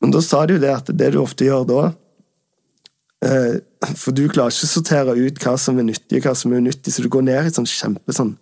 Men 0.00 0.12
da 0.14 0.20
sa 0.22 0.44
de 0.46 0.54
jo 0.58 0.62
det 0.62 0.70
at 0.70 0.92
det 0.94 1.08
du 1.14 1.18
ofte 1.24 1.48
gjør 1.48 1.64
da 1.66 1.80
For 3.20 4.16
du 4.16 4.26
klarer 4.32 4.52
ikke 4.52 4.68
å 4.68 4.70
sortere 4.70 5.14
ut 5.16 5.40
hva 5.44 5.54
som 5.60 5.78
er 5.80 5.86
nyttig, 5.88 6.20
og 6.20 6.28
hva 6.28 6.34
som 6.36 6.52
er 6.52 6.62
unyttig, 6.62 6.92
så 6.94 7.04
du 7.04 7.10
går 7.12 7.26
ned 7.26 7.42
i 7.42 7.50
et 7.50 7.58
sånn 7.58 7.68
kjempe 7.68 8.14
sånn 8.16 8.32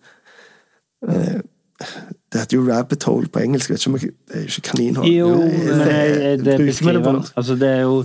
eh, 1.07 1.41
Det 1.83 2.43
heter 2.43 2.59
jo 2.59 2.67
rabbit 2.67 3.07
hole 3.09 3.31
på 3.33 3.43
engelsk. 3.43 3.73
Vet 3.73 3.83
ikke 3.83 3.91
om 3.91 3.99
jeg, 3.99 4.15
det 4.29 4.39
er 4.39 4.47
jo 4.47 4.53
ikke 4.53 4.67
kaninhår. 4.71 5.11
Jo, 5.11 5.29
men 5.35 5.83
det, 5.83 5.99
det, 5.99 6.31
det 6.47 6.57
beskriver. 6.69 7.21
Altså, 7.35 7.59
det 7.59 7.75
er 7.75 7.85
jo 7.87 8.01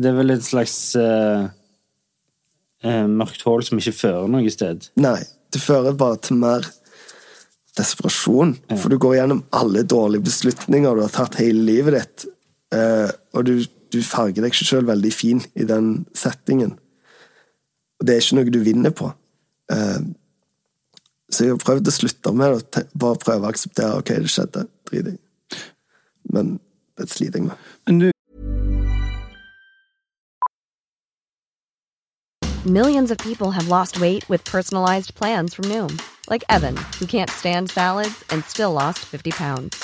Det 0.00 0.10
er 0.10 0.16
vel 0.16 0.34
et 0.34 0.46
slags 0.46 0.76
uh, 0.96 1.48
uh, 2.86 3.06
mørkt 3.10 3.42
hull 3.46 3.66
som 3.66 3.82
ikke 3.82 3.98
fører 3.98 4.30
noe 4.32 4.54
sted. 4.54 4.86
Nei, 5.02 5.18
det 5.52 5.62
fører 5.62 5.98
bare 5.98 6.18
til 6.24 6.38
mer 6.40 6.66
desperasjon. 7.78 8.54
For 8.74 8.90
du 8.90 8.98
går 9.02 9.18
gjennom 9.18 9.42
alle 9.54 9.82
dårlige 9.86 10.26
beslutninger 10.30 10.96
du 10.96 11.04
har 11.04 11.12
tatt 11.14 11.38
hele 11.42 11.66
livet 11.66 11.98
ditt, 11.98 12.30
uh, 12.74 13.10
og 13.36 13.46
du, 13.50 13.54
du 13.92 14.00
farger 14.06 14.44
deg 14.44 14.56
sjøl 14.56 14.86
veldig 14.88 15.12
fin 15.14 15.42
i 15.54 15.66
den 15.68 16.06
settingen. 16.16 16.76
Og 18.00 18.06
det 18.06 18.14
er 18.14 18.22
ikke 18.24 18.38
noe 18.38 18.54
du 18.54 18.62
vinner 18.64 18.94
på. 18.96 19.10
Eh, 19.72 20.00
så 21.30 21.44
jeg 21.44 21.54
har 21.54 21.62
prøvd 21.62 21.90
å 21.90 21.94
slutte 21.94 22.32
med 22.34 22.56
det, 22.56 22.84
og 22.84 22.94
bare 22.98 23.22
prøve 23.22 23.46
å 23.46 23.52
akseptere 23.52 24.00
ok, 24.00 24.14
det 24.24 24.32
skjedde, 24.32 24.64
drit 24.90 25.12
i. 25.12 25.18
Men 26.34 26.56
det 26.98 27.10
sliter 27.10 27.38
jeg 27.38 27.50
med. 27.50 27.68
Men 27.86 28.00
du, 28.02 28.10
Millions 32.66 33.10
of 33.10 33.16
people 33.16 33.52
have 33.52 33.68
lost 33.68 34.02
weight 34.02 34.28
with 34.28 34.44
personalized 34.44 35.14
plans 35.14 35.54
from 35.54 35.64
Noom, 35.64 35.98
like 36.28 36.44
Evan, 36.50 36.76
who 36.98 37.06
can't 37.06 37.30
stand 37.30 37.70
salads 37.70 38.22
and 38.28 38.44
still 38.44 38.72
lost 38.72 38.98
50 38.98 39.30
pounds. 39.30 39.82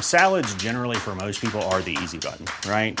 Salads, 0.00 0.54
generally, 0.56 0.96
for 0.96 1.14
most 1.14 1.40
people, 1.40 1.62
are 1.72 1.80
the 1.80 1.96
easy 2.02 2.18
button, 2.18 2.44
right? 2.70 3.00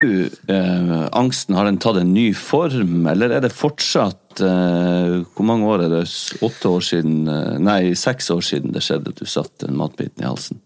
Du, 0.00 0.28
eh, 0.48 1.08
angsten, 1.12 1.54
har 1.54 1.64
den 1.64 1.78
tatt 1.80 1.96
en 1.96 2.12
ny 2.12 2.34
form, 2.36 3.06
eller 3.08 3.32
er 3.32 3.40
det 3.46 3.52
fortsatt 3.56 4.42
eh, 4.44 5.14
Hvor 5.32 5.46
mange 5.48 5.70
år 5.72 5.86
er 5.86 5.94
det? 5.94 6.02
Åtte 6.44 6.68
år 6.68 6.84
siden 6.84 7.22
eh, 7.32 7.54
Nei, 7.64 7.94
seks 7.96 8.28
år 8.34 8.44
siden 8.44 8.74
det 8.76 8.84
skjedde 8.84 9.14
at 9.14 9.22
du 9.22 9.24
satt 9.24 9.54
den 9.64 9.78
matbiten 9.80 10.20
i 10.20 10.28
halsen. 10.28 10.60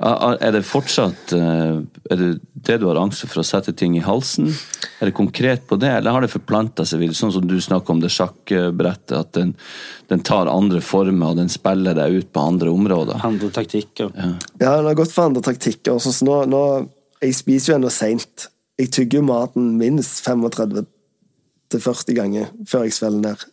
Er 0.00 0.52
det 0.52 0.64
fortsatt 0.68 1.36
eh, 1.36 1.82
Er 1.84 2.22
det 2.22 2.30
det 2.66 2.80
du 2.80 2.88
har 2.88 3.02
angst 3.02 3.26
for, 3.26 3.44
å 3.44 3.46
sette 3.46 3.76
ting 3.76 3.94
i 4.00 4.04
halsen? 4.04 4.48
Er 5.00 5.10
det 5.10 5.18
konkret 5.20 5.68
på 5.68 5.76
det, 5.76 5.92
eller 5.98 6.16
har 6.16 6.24
det 6.24 6.32
forplanta 6.32 6.88
seg 6.88 7.04
videre? 7.04 7.20
Sånn 7.20 7.36
som 7.36 7.44
du 7.44 7.58
snakker 7.60 7.92
om 7.92 8.00
det 8.00 8.10
sjakkbrettet, 8.16 9.12
at 9.20 9.36
den, 9.36 9.52
den 10.08 10.24
tar 10.24 10.48
andre 10.48 10.80
former, 10.80 11.34
og 11.34 11.40
den 11.44 11.52
spiller 11.52 11.94
deg 11.96 12.22
ut 12.22 12.32
på 12.32 12.48
andre 12.54 12.72
områder. 12.72 13.20
Andre 13.28 13.52
taktikker. 13.52 14.16
Ja, 14.16 14.32
den 14.56 14.88
har 14.88 14.98
gått 14.98 15.12
for 15.12 15.28
andre 15.28 15.44
taktikker. 15.44 16.00
Sånn 16.00 16.16
som 16.16 16.32
nå, 16.32 16.40
nå, 16.50 16.64
jeg 17.22 17.34
spiser 17.34 17.72
jo 17.72 17.76
ennå 17.78 17.90
seint. 17.92 18.48
Jeg 18.78 18.90
tygger 18.92 19.18
jo 19.20 19.26
maten 19.28 19.70
minst 19.80 20.20
35-40 20.28 22.16
ganger 22.16 22.50
før 22.68 22.82
jeg 22.86 22.92
svelger 22.96 23.22
ned. 23.24 23.44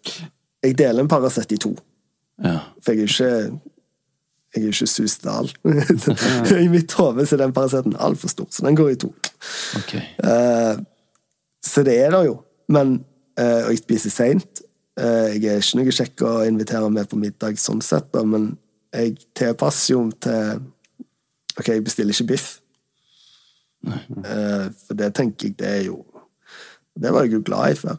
Jeg 0.64 0.78
deler 0.80 1.04
en 1.04 1.12
Paracet 1.12 1.52
i 1.52 1.58
to, 1.58 1.76
Ja. 2.44 2.60
for 2.82 2.92
jeg 2.92 3.04
er 3.04 3.08
jo 3.08 3.12
ikke 3.12 3.60
jeg 4.54 4.62
er 4.62 4.66
jo 4.66 4.74
ikke 4.74 4.88
Susdal. 4.88 5.48
I 6.66 6.68
mitt 6.70 6.92
hode 6.94 7.26
er 7.26 7.38
den 7.42 7.54
Paraceten 7.54 7.96
altfor 8.00 8.30
stor, 8.30 8.48
så 8.52 8.66
den 8.66 8.76
går 8.76 8.90
i 8.90 8.96
to. 9.02 9.14
Okay. 9.80 10.04
Uh, 10.24 10.78
så 11.66 11.84
det 11.84 11.98
er 12.04 12.12
det 12.14 12.26
jo. 12.26 12.36
Men 12.70 13.00
uh, 13.40 13.66
Og 13.66 13.70
jeg 13.74 13.78
spiser 13.82 14.10
seint. 14.14 14.62
Uh, 15.00 15.34
jeg 15.34 15.46
er 15.50 15.58
ikke 15.58 15.80
noe 15.80 15.96
kjekk 15.98 16.22
å 16.22 16.34
invitere 16.46 16.90
med 16.94 17.10
på 17.10 17.18
middag 17.18 17.58
sånn 17.58 17.82
sett, 17.82 18.12
da, 18.14 18.22
men 18.24 18.52
jeg 18.94 19.16
tilpasser 19.34 19.96
jo 19.96 20.04
til 20.22 20.62
Ok, 21.58 21.68
jeg 21.70 21.84
bestiller 21.86 22.14
ikke 22.14 22.32
biff. 22.34 22.63
Eh, 23.84 24.68
for 24.86 24.96
det 24.96 25.10
tenker 25.18 25.50
jeg, 25.50 25.58
det 25.60 25.68
er 25.68 25.82
jo 25.90 26.06
Det 26.96 27.10
var 27.12 27.26
jeg 27.26 27.34
jo 27.34 27.42
glad 27.46 27.72
i 27.74 27.76
før. 27.76 27.96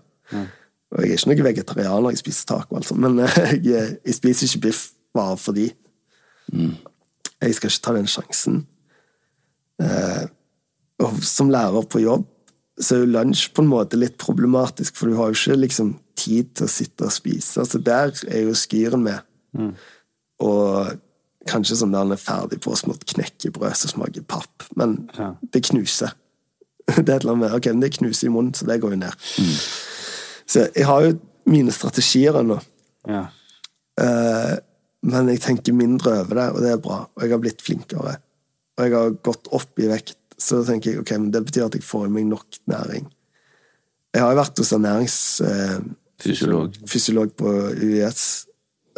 Og 0.95 1.03
jeg 1.03 1.11
er 1.11 1.19
ikke 1.19 1.33
noe 1.33 1.45
vegetarianer, 1.49 2.13
jeg 2.15 2.21
spiser 2.23 2.47
taco, 2.47 2.77
altså, 2.79 2.95
men 2.95 3.19
eh, 3.25 3.41
jeg, 3.71 3.97
jeg 4.07 4.15
spiser 4.15 4.47
ikke 4.47 4.69
biff 4.69 4.85
bare 5.15 5.37
fordi. 5.37 5.73
Jeg 6.55 7.57
skal 7.57 7.71
ikke 7.71 7.83
ta 7.83 7.97
den 7.97 8.07
sjansen. 8.07 8.61
Eh, 9.83 10.25
og 11.03 11.19
som 11.27 11.51
lærer 11.51 11.91
på 11.91 12.05
jobb 12.05 12.31
så 12.81 12.97
er 12.97 13.05
jo 13.05 13.13
lunsj 13.15 13.49
på 13.55 13.63
en 13.63 13.71
måte 13.71 13.99
litt 13.99 14.17
problematisk, 14.19 14.97
for 14.99 15.11
du 15.11 15.19
har 15.19 15.31
jo 15.31 15.39
ikke 15.39 15.61
liksom 15.63 15.93
tid 16.19 16.51
til 16.59 16.67
å 16.67 16.71
sitte 16.73 17.07
og 17.07 17.15
spise. 17.15 17.63
Altså 17.63 17.79
Der 17.79 18.11
er 18.27 18.49
jo 18.49 18.55
skyren 18.59 19.05
med. 19.05 19.23
Og 20.43 20.95
kanskje 21.49 21.79
sånn 21.81 21.95
der 21.95 22.07
den 22.07 22.17
er 22.17 22.21
ferdig 22.21 22.61
på 22.65 22.75
smått 22.79 23.07
knekkebrød 23.13 23.77
som 23.79 23.95
smaker 23.95 24.27
papp, 24.29 24.67
men 24.79 25.03
det 25.53 25.67
knuser. 25.71 26.15
Det 26.85 27.09
er 27.09 27.15
et 27.15 27.23
eller 27.23 27.33
annet 27.33 27.47
med 27.47 27.55
Ok, 27.57 27.67
men 27.73 27.81
det 27.81 27.95
knuser 27.95 28.27
i 28.29 28.31
munnen, 28.35 28.53
så 28.53 28.67
det 28.69 28.75
går 28.83 28.93
jo 28.93 28.99
ned. 29.01 29.23
Så 30.45 30.67
jeg 30.67 30.85
har 30.85 31.07
jo 31.07 31.15
mine 31.49 31.73
strategier 31.73 32.37
ennå. 32.37 32.59
Ja. 33.09 33.23
Uh, 33.97 34.57
men 35.05 35.29
jeg 35.33 35.43
tenker 35.45 35.77
mindre 35.77 36.19
over 36.23 36.41
det, 36.41 36.47
og 36.53 36.61
det 36.65 36.71
er 36.75 36.83
bra. 36.85 36.99
Og 37.17 37.25
jeg 37.25 37.33
har 37.33 37.41
blitt 37.41 37.65
flinkere. 37.65 38.19
Og 38.77 38.85
jeg 38.85 38.95
har 38.97 39.17
gått 39.27 39.51
opp 39.57 39.81
i 39.81 39.89
vekt, 39.91 40.19
så 40.41 40.63
tenker 40.67 40.93
jeg 40.93 41.03
ok, 41.03 41.13
men 41.21 41.33
det 41.35 41.45
betyr 41.49 41.67
at 41.69 41.77
jeg 41.77 41.85
får 41.87 42.09
i 42.09 42.15
meg 42.17 42.29
nok 42.31 42.61
næring. 42.71 43.09
Jeg 44.15 44.23
har 44.23 44.33
jo 44.33 44.39
vært 44.39 44.61
hos 44.63 44.73
ernæringsfysiolog 44.77 45.93
Fysiolog. 46.25 46.77
fysiolog 46.89 47.33
på 47.37 47.51
UiS, 47.75 48.47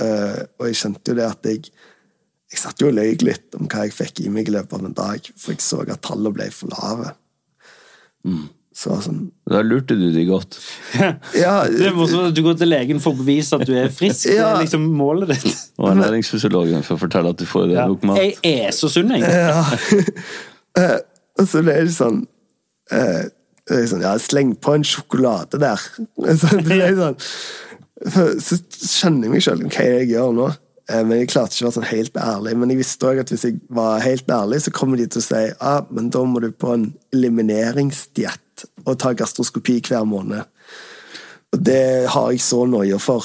eh, 0.05 0.43
og 0.61 0.67
jeg 0.69 0.77
kjente 0.83 1.11
jo 1.11 1.17
det 1.17 1.25
at 1.25 1.49
jeg 1.49 1.71
jeg 2.53 2.61
satt 2.63 2.81
jo 2.81 2.89
og 2.93 2.95
løy 2.99 3.17
litt 3.27 3.55
om 3.59 3.67
hva 3.67 3.87
jeg 3.87 3.95
fikk 3.97 4.21
i 4.25 4.29
meg 4.33 4.49
i 4.49 4.55
løpet 4.55 4.77
av 4.79 4.85
en 4.87 4.95
dag, 4.97 5.31
for 5.37 5.53
jeg 5.57 5.65
så 5.65 5.81
at 5.87 6.03
tallene 6.07 6.33
ble 6.37 6.47
for 6.55 6.71
lave. 6.71 7.15
Så 8.77 8.93
sånn 9.01 9.23
Da 9.49 9.63
lurte 9.65 9.95
du 9.97 10.11
de 10.13 10.25
godt. 10.29 10.59
Ja, 11.45 11.63
Det 11.71 11.87
er 11.89 11.95
morsomt 11.97 12.29
at 12.29 12.35
du 12.37 12.43
går 12.45 12.59
til 12.61 12.69
legen 12.69 12.99
for 13.01 13.15
å 13.15 13.21
bevise 13.23 13.57
at 13.57 13.65
du 13.69 13.73
er 13.79 13.89
frisk. 13.95 14.27
Det 14.29 14.35
Ja. 14.37 14.51
er 14.57 14.65
liksom 14.67 14.85
målet 14.99 15.31
ditt. 15.33 15.63
Og 15.81 15.93
ernæringsfysiologen 15.95 16.85
for 16.85 16.99
å 16.99 17.03
fortelle 17.07 17.33
at 17.33 17.41
du 17.41 17.47
får 17.49 17.73
Ja. 17.73 17.87
nok 17.89 18.05
mat. 18.05 18.21
Jeg 18.21 18.67
er 18.67 18.75
så 18.77 18.91
sunn, 18.93 19.15
jeg. 19.17 19.23
Ja. 19.25 19.63
og 21.41 21.49
så 21.49 21.63
ble 21.65 21.79
det 21.87 21.95
sånn 21.97 22.27
eh, 22.93 23.25
Det 23.67 23.81
sånn, 23.91 24.05
ja, 24.05 24.13
sleng 24.23 24.53
på 24.63 24.75
en 24.77 24.85
sjokolade 24.87 25.59
der. 25.63 25.81
Så, 25.81 26.53
det 26.69 26.93
sånn, 27.01 27.17
så 28.45 28.59
skjønner 28.77 29.27
jeg 29.27 29.33
meg 29.33 29.43
sjøl 29.43 29.65
hva 29.67 29.87
jeg 29.89 30.11
gjør 30.13 30.35
nå. 30.37 30.51
Eh, 30.91 31.03
Men 31.05 31.23
jeg 31.23 31.31
klarte 31.33 31.55
ikke 31.55 31.67
å 31.67 31.69
være 31.69 31.77
sånn 31.79 31.91
helt 31.91 32.19
ærlig. 32.21 32.57
Men 32.57 32.73
jeg 32.73 32.81
visste 32.83 33.09
også 33.09 33.25
at 33.25 33.33
hvis 33.35 33.47
jeg 33.49 33.61
var 33.79 34.05
helt 34.05 34.31
ærlig, 34.31 34.61
så 34.65 34.75
kommer 34.75 35.01
de 35.01 35.09
til 35.11 35.23
å 35.23 35.27
si 35.27 35.43
ah, 35.61 35.81
men 35.91 36.11
da 36.15 36.25
må 36.25 36.43
du 36.43 36.51
på 36.53 36.75
en 36.75 36.91
elimineringsdiett 37.15 38.67
og 38.87 38.95
ta 39.03 39.13
gastroskopi 39.17 39.81
hver 39.85 40.07
måned. 40.09 40.47
Og 41.53 41.65
det 41.65 42.07
har 42.13 42.31
jeg 42.33 42.45
så 42.45 42.63
nøye 42.69 42.99
for 43.03 43.25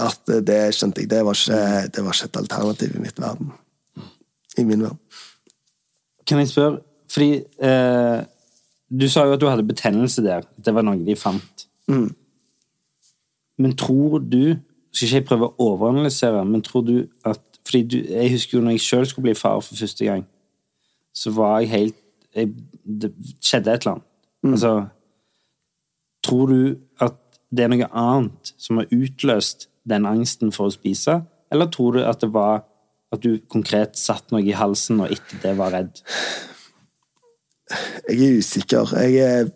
at 0.00 0.30
det 0.46 0.60
skjønte 0.72 1.02
jeg, 1.02 1.10
det 1.10 1.20
var 1.26 1.36
ikke, 1.36 1.90
det 1.92 2.04
var 2.04 2.16
ikke 2.16 2.30
et 2.30 2.38
alternativ 2.40 2.94
i 2.96 3.02
mitt 3.02 3.18
verden. 3.20 3.50
I 4.58 4.64
min 4.64 4.86
verden. 4.86 5.00
Kan 6.26 6.40
jeg 6.40 6.52
spørre, 6.52 6.80
fordi 7.10 7.42
eh, 7.66 8.20
du 8.90 9.06
sa 9.10 9.26
jo 9.26 9.34
at 9.34 9.42
du 9.42 9.48
hadde 9.50 9.66
betennelse 9.66 10.22
der. 10.24 10.46
Det 10.56 10.74
var 10.74 10.86
noe 10.86 10.98
de 11.04 11.16
fant. 11.18 11.66
Mm. 11.90 12.08
Men 13.60 13.76
tror 13.76 14.22
du 14.22 14.56
Skal 14.90 15.06
ikke 15.06 15.16
jeg 15.20 15.26
prøve 15.28 15.48
å 15.48 15.70
overanalysere, 15.70 16.42
men 16.44 16.62
tror 16.66 16.84
du 16.86 16.94
at 17.24 17.40
fordi 17.66 17.82
du, 17.82 17.96
Jeg 18.08 18.30
husker 18.32 18.58
jo 18.58 18.64
når 18.64 18.78
jeg 18.78 18.80
sjøl 18.80 19.06
skulle 19.06 19.28
bli 19.28 19.34
far 19.38 19.60
for 19.60 19.78
første 19.78 20.04
gang, 20.04 20.24
så 21.14 21.30
var 21.30 21.60
jeg 21.60 21.68
helt 21.68 21.96
jeg, 22.34 22.54
Det 23.02 23.12
skjedde 23.40 23.72
et 23.72 23.84
eller 23.84 23.92
annet. 23.92 24.06
Altså 24.52 24.72
Tror 26.24 26.46
du 26.46 26.76
at 27.00 27.16
det 27.50 27.64
er 27.64 27.70
noe 27.72 27.86
annet 27.96 28.52
som 28.58 28.78
har 28.78 28.90
utløst 28.92 29.68
den 29.88 30.06
angsten 30.06 30.52
for 30.52 30.68
å 30.68 30.74
spise, 30.74 31.22
eller 31.50 31.70
tror 31.72 31.96
du 31.96 32.04
at 32.04 32.20
det 32.20 32.28
var 32.34 32.62
at 33.10 33.22
du 33.24 33.40
konkret 33.50 33.98
satt 33.98 34.28
noe 34.30 34.44
i 34.44 34.54
halsen 34.54 35.00
og 35.02 35.10
etter 35.10 35.40
det 35.42 35.54
var 35.58 35.72
redd? 35.74 36.02
Jeg 38.10 38.20
er 38.26 38.38
usikker. 38.38 38.92
Jeg, 39.02 39.16
er, 39.24 39.50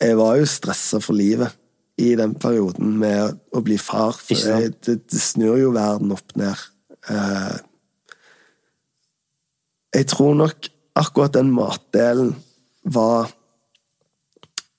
jeg 0.00 0.16
var 0.16 0.38
jo 0.38 0.48
stressa 0.48 1.00
for 1.04 1.18
livet 1.18 1.57
i 1.98 2.12
den 2.18 2.34
perioden 2.38 2.94
med 3.00 3.38
å 3.56 3.62
bli 3.66 3.78
far. 3.80 4.14
For 4.22 4.38
jeg, 4.38 4.74
det, 4.86 5.00
det 5.10 5.20
snur 5.22 5.58
jo 5.58 5.72
verden 5.74 6.12
opp 6.14 6.34
ned. 6.38 6.60
Eh, 7.10 7.56
jeg 9.98 10.06
tror 10.12 10.36
nok 10.38 10.68
akkurat 10.98 11.34
den 11.34 11.50
matdelen 11.54 12.34
var 12.88 13.30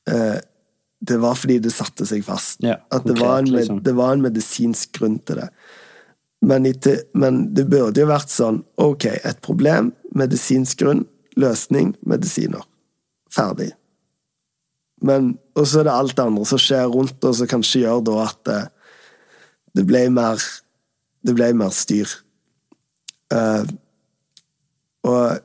eh, 0.09 0.39
Det 0.99 1.15
var 1.22 1.38
fordi 1.39 1.59
det 1.63 1.72
satte 1.72 2.03
seg 2.07 2.24
fast. 2.28 2.59
Ja, 2.63 2.76
At 2.91 3.05
det 3.07 3.15
konkret, 3.15 3.24
var, 3.24 3.38
en, 3.39 3.45
med- 3.51 3.59
liksom. 3.59 3.84
det 3.84 3.93
var 3.95 4.13
en 4.15 4.24
medisinsk 4.26 4.91
grunn 4.99 5.20
til 5.24 5.39
det. 5.39 5.49
Men, 6.41 6.67
men 7.20 7.39
det 7.55 7.65
burde 7.72 7.99
jo 8.03 8.07
vært 8.07 8.32
sånn 8.32 8.61
Ok, 8.80 9.05
et 9.11 9.39
problem, 9.43 9.91
medisinsk 10.15 10.80
grunn, 10.84 11.05
løsning, 11.39 11.93
medisiner. 12.07 12.63
Ferdig. 13.32 13.74
Men 15.06 15.38
Og 15.56 15.68
så 15.68 15.80
er 15.80 15.88
det 15.88 15.93
alt 15.93 16.16
det 16.16 16.24
andre 16.24 16.45
som 16.45 16.60
skjer 16.60 16.88
rundt, 16.91 17.24
og 17.24 17.36
som 17.36 17.47
kanskje 17.47 17.84
gjør 17.86 18.02
da 18.08 18.16
at 18.26 18.39
det, 18.47 18.60
det 19.76 19.86
ble 19.88 20.10
mer 20.12 20.41
Det 21.26 21.36
ble 21.36 21.52
mer 21.54 21.72
styr. 21.76 22.08
Uh, 23.30 23.68
og 25.04 25.41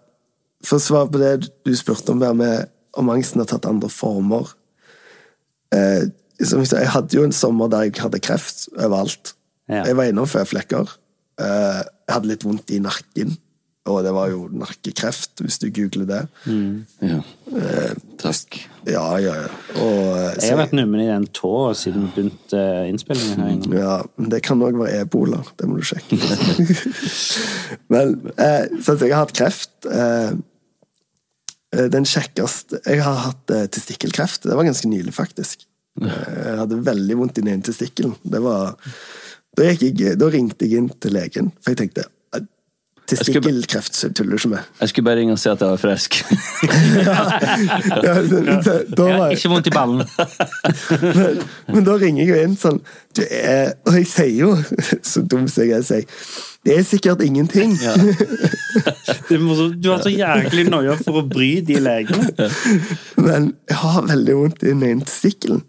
for 0.65 0.79
å 0.79 0.83
svare 0.83 1.11
på 1.11 1.21
det 1.21 1.33
du 1.67 1.73
spurte 1.77 2.15
om, 2.15 2.21
der 2.23 2.33
med 2.33 2.71
om 2.97 3.11
angsten 3.11 3.43
har 3.43 3.49
tatt 3.51 3.67
andre 3.69 3.91
former 3.93 4.47
uh, 5.75 6.07
jeg, 6.39 6.89
hadde 6.95 7.17
jo 7.17 7.25
en 7.27 7.35
sommer 7.35 7.69
der 7.71 7.89
jeg 7.89 7.99
hadde 8.03 8.21
kreft 8.23 8.67
overalt. 8.75 9.35
Ja. 9.71 9.85
Jeg 9.85 9.97
var 9.97 10.11
innom 10.11 10.29
føflekker. 10.29 10.91
Uh, 11.41 11.83
jeg 11.83 12.15
hadde 12.15 12.31
litt 12.31 12.47
vondt 12.47 12.73
i 12.75 12.81
nakken. 12.83 13.37
Og 13.85 13.99
det 14.01 14.15
var 14.17 14.31
jo 14.33 14.47
nakkekreft, 14.49 15.43
hvis 15.45 15.59
du 15.61 15.67
googler 15.77 16.07
det. 16.09 16.21
Ja. 17.05 17.19
Takk. 18.21 18.57
Ja, 18.89 19.03
ja, 19.21 19.35
ja. 19.43 19.49
Og, 19.77 19.99
eh, 20.17 20.39
Jeg 20.41 20.55
har 20.55 20.61
vært 20.63 20.73
nummen 20.77 21.03
i 21.03 21.09
den 21.11 21.27
tåa 21.37 21.75
siden 21.77 22.07
vi 22.07 22.15
begynte 22.17 22.63
innspillingen 22.89 23.43
her. 23.43 23.51
Innom. 23.53 23.75
Ja, 23.77 23.97
det 24.31 24.41
kan 24.47 24.63
òg 24.65 24.79
være 24.81 25.03
ebola. 25.05 25.43
Det 25.61 25.69
må 25.69 25.77
du 25.81 25.85
sjekke. 25.85 26.17
men 27.93 28.15
eh, 28.39 28.65
så 28.81 28.97
at 28.97 29.05
jeg 29.05 29.13
har 29.13 29.25
hatt 29.27 29.37
kreft 29.37 29.89
eh, 29.91 30.33
eh, 31.77 31.87
Den 31.93 32.09
kjekkeste 32.09 32.81
Jeg 32.89 33.05
har 33.05 33.21
hatt 33.29 33.53
eh, 33.53 33.67
testikkelkreft. 33.69 34.49
Det 34.49 34.57
var 34.57 34.65
ganske 34.69 34.89
nylig, 34.89 35.13
faktisk. 35.17 35.67
Eh, 36.01 36.09
Jeg 36.09 36.59
hadde 36.65 36.81
veldig 36.89 37.21
vondt 37.21 37.39
i 37.39 37.45
den 37.45 37.53
ene 37.59 37.69
testikkelen. 37.69 38.17
Det 38.25 38.41
var 38.45 38.75
da, 39.55 39.69
gikk 39.71 40.01
jeg, 40.03 40.17
da 40.19 40.33
ringte 40.33 40.67
jeg 40.67 40.81
inn 40.81 40.89
til 40.99 41.15
legen, 41.15 41.53
for 41.63 41.71
jeg 41.73 41.85
tenkte 41.85 42.09
eh, 42.09 42.14
Testikkelkreft 43.05 43.95
så 43.95 44.09
tuller 44.17 44.39
du 44.39 44.41
ikke 44.41 44.49
med. 44.55 44.69
Jeg 44.81 44.89
skulle 44.89 45.05
bare 45.05 45.19
ringe 45.21 45.35
og 45.35 45.41
si 45.41 45.51
at 45.51 45.61
jeg 45.61 45.69
var 45.69 45.81
frisk. 45.83 46.17
Ja, 47.05 47.17
ja, 48.07 48.15
da, 48.65 48.75
da 48.97 49.05
var 49.05 49.27
jeg, 49.29 49.39
Ikke 49.39 49.51
vondt 49.53 49.69
i 49.69 49.73
ballen. 49.75 50.03
men, 51.19 51.43
men 51.69 51.85
da 51.85 51.97
ringer 52.01 52.23
jeg 52.25 52.31
jo 52.31 52.41
inn 52.47 52.57
sånn 52.59 52.81
du 53.15 53.21
er, 53.27 53.75
Og 53.85 53.99
jeg 53.99 54.09
sier 54.09 54.33
jo, 54.39 54.55
så 55.05 55.23
dum 55.23 55.45
som 55.51 55.67
jeg 55.67 55.77
er, 55.77 55.85
sier 55.87 56.09
det 56.65 56.79
er 56.79 56.85
sikkert 56.89 57.21
ingenting. 57.21 57.75
Det 57.77 57.91
er. 57.93 59.75
Du 59.77 59.91
har 59.91 60.01
så 60.01 60.09
jæklig 60.09 60.65
noia 60.73 60.95
for 60.97 61.21
å 61.21 61.23
bry 61.29 61.59
de 61.61 61.77
legene. 61.77 62.31
Men 63.21 63.51
jeg 63.69 63.77
har 63.83 64.07
veldig 64.09 64.37
vondt 64.39 64.65
i 64.65 64.71
den 64.71 64.81
ene 64.89 65.05
testikkelen. 65.05 65.61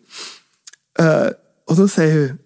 Uh, 0.96 1.36
og 1.68 1.82
da 1.82 1.90
sier 1.92 2.14
hun 2.16 2.38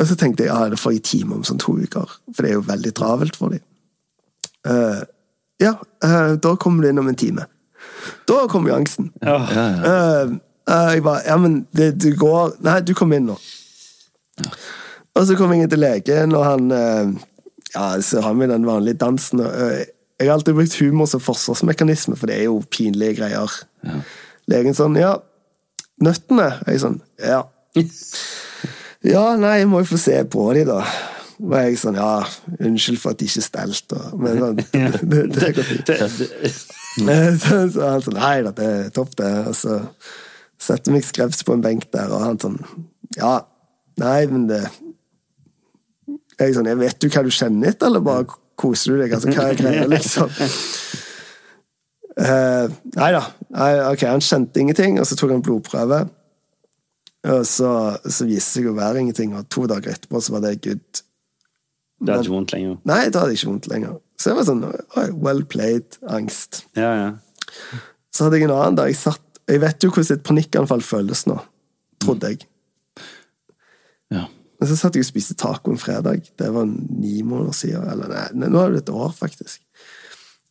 Og 0.00 0.06
så 0.08 0.14
tenkte 0.16 0.46
jeg 0.46 0.48
ja, 0.48 0.70
det 0.72 0.78
får 0.80 0.92
jeg 0.94 1.02
time 1.04 1.36
om 1.36 1.44
sånn 1.44 1.60
to 1.60 1.72
uker, 1.76 2.08
for 2.32 2.44
det 2.44 2.50
er 2.50 2.56
jo 2.58 2.64
veldig 2.64 2.90
travelt 2.96 3.36
for 3.36 3.52
dem. 3.52 3.62
Eh, 4.66 5.02
ja, 5.62 5.72
uh, 6.04 6.34
da 6.42 6.56
kommer 6.60 6.82
du 6.82 6.90
inn 6.90 6.98
om 7.00 7.08
en 7.08 7.18
time. 7.18 7.46
Da 8.28 8.42
kommer 8.50 8.72
jo 8.72 8.80
angsten. 8.80 9.12
Eh, 9.22 10.34
Uh, 10.66 10.88
jeg 10.90 11.02
bare 11.06 11.20
Ja, 11.28 11.36
men 11.38 11.60
det, 11.78 11.92
du 12.02 12.08
går 12.18 12.56
Nei, 12.66 12.80
du 12.82 12.90
kom 12.98 13.12
inn 13.14 13.28
nå. 13.28 13.36
Og 15.14 15.26
så 15.28 15.36
kom 15.38 15.52
jeg 15.54 15.62
inn 15.62 15.70
til 15.70 15.78
legen, 15.78 16.34
og 16.34 16.42
han 16.42 16.72
Ja, 17.70 17.84
så 18.02 18.24
har 18.24 18.34
vi 18.34 18.48
den 18.50 18.66
vanlige 18.66 18.98
dansen. 18.98 19.44
og, 19.46 19.52
jeg 20.18 20.26
har 20.26 20.32
alltid 20.34 20.54
brukt 20.58 20.74
humor 20.80 21.06
som 21.06 21.22
forsvarsmekanisme, 21.22 22.16
for 22.18 22.26
det 22.26 22.40
er 22.40 22.48
jo 22.48 22.64
pinlige 22.66 23.14
greier. 23.20 23.54
Legen 24.50 24.74
sånn 24.74 24.98
Ja, 24.98 25.20
nøttene? 26.02 26.50
Jeg 26.66 26.82
sånn 26.82 26.98
Ja. 27.22 27.44
Ja, 29.06 29.36
nei, 29.38 29.60
jeg 29.60 29.68
må 29.70 29.84
jo 29.84 29.92
få 29.92 30.00
se 30.02 30.16
på 30.26 30.48
de, 30.56 30.64
da. 30.66 30.80
Og 31.42 31.52
jeg 31.58 31.76
sånn 31.80 31.98
Ja, 31.98 32.24
unnskyld 32.56 33.00
for 33.02 33.12
at 33.12 33.20
de 33.20 33.26
ikke 33.28 33.42
er 33.42 33.46
stelt, 33.46 33.92
Men 34.16 34.38
sånn, 34.40 34.60
det, 34.72 35.02
det, 35.02 35.22
det 35.36 35.52
går 35.58 35.70
fint. 35.72 35.92
Eh, 36.96 37.34
Så, 37.36 37.58
så 37.74 37.88
han 37.90 38.00
sånn 38.00 38.16
Nei 38.16 38.38
da, 38.46 38.54
det 38.56 38.66
er 38.72 38.86
topp, 38.96 39.10
det. 39.20 39.28
Og 39.50 39.56
så 39.58 39.74
setter 40.56 40.94
meg 40.94 41.04
skrevs 41.04 41.42
på 41.44 41.52
en 41.52 41.60
benk 41.64 41.90
der, 41.92 42.08
og 42.08 42.24
han 42.24 42.40
sånn 42.40 42.56
Ja, 43.18 43.34
nei, 44.00 44.22
men 44.32 44.46
det 44.48 44.62
Jeg 46.40 46.56
sånn 46.56 46.70
Jeg 46.70 46.80
vet 46.80 46.96
du 47.04 47.10
hva 47.10 47.24
du 47.26 47.32
kjenner 47.34 47.74
etter, 47.74 47.90
eller 47.90 48.04
bare 48.06 48.24
koser 48.56 48.94
du 48.94 49.02
deg? 49.02 49.12
Altså, 49.12 49.28
hva 49.36 49.50
er 49.50 49.60
greia, 49.60 49.84
liksom? 49.92 50.32
Uh, 52.16 52.72
nei 52.96 53.10
da. 53.12 53.20
Nei, 53.52 53.72
ok, 53.92 54.06
han 54.08 54.24
kjente 54.24 54.62
ingenting, 54.62 54.96
og 54.96 55.04
så 55.04 55.18
tok 55.20 55.34
han 55.34 55.42
blodprøve. 55.44 55.98
Og 57.28 57.42
så, 57.44 57.72
så 58.00 58.24
viste 58.24 58.38
det 58.38 58.44
seg 58.46 58.70
å 58.70 58.76
være 58.78 59.02
ingenting, 59.02 59.34
og 59.36 59.48
to 59.52 59.66
dager 59.68 59.92
etterpå 59.92 60.22
så 60.24 60.32
var 60.36 60.46
det 60.46 60.54
good. 60.64 61.02
Det 62.00 62.12
hadde 62.12 62.26
ikke 62.26 62.34
vondt 62.36 62.52
lenger. 62.52 62.78
Nei, 62.88 63.02
da 63.12 63.22
hadde 63.22 63.36
ikke 63.36 63.50
vondt 63.50 63.68
lenger. 63.72 63.98
Så 64.20 64.30
jeg 64.30 64.38
var 64.38 64.48
sånn 64.48 64.64
well 65.24 65.44
played, 65.48 65.98
angst. 66.12 66.64
Ja, 66.76 66.90
ja. 66.96 67.10
Så 68.12 68.26
hadde 68.26 68.40
jeg 68.40 68.48
en 68.48 68.56
annen 68.56 68.78
der 68.78 68.90
jeg 68.90 68.98
satt 68.98 69.22
Jeg 69.46 69.60
vet 69.62 69.84
jo 69.84 69.92
hvordan 69.92 70.18
et 70.18 70.24
panikkanfall 70.26 70.80
føles 70.82 71.20
nå, 71.30 71.36
trodde 72.02 72.32
jeg. 72.32 72.48
Ja. 74.10 74.24
Men 74.58 74.70
så 74.70 74.78
satt 74.80 74.96
jeg 74.96 75.04
og 75.04 75.10
spiste 75.10 75.36
taco 75.38 75.70
en 75.70 75.78
fredag. 75.78 76.26
Det 76.34 76.48
var 76.50 76.66
ni 76.66 77.20
måneder 77.22 77.54
siden. 77.54 77.86
Eller 77.92 78.10
nei, 78.10 78.48
nå 78.50 78.64
er 78.64 78.74
det 78.74 78.80
et 78.82 78.90
år, 78.90 79.12
faktisk. 79.14 79.62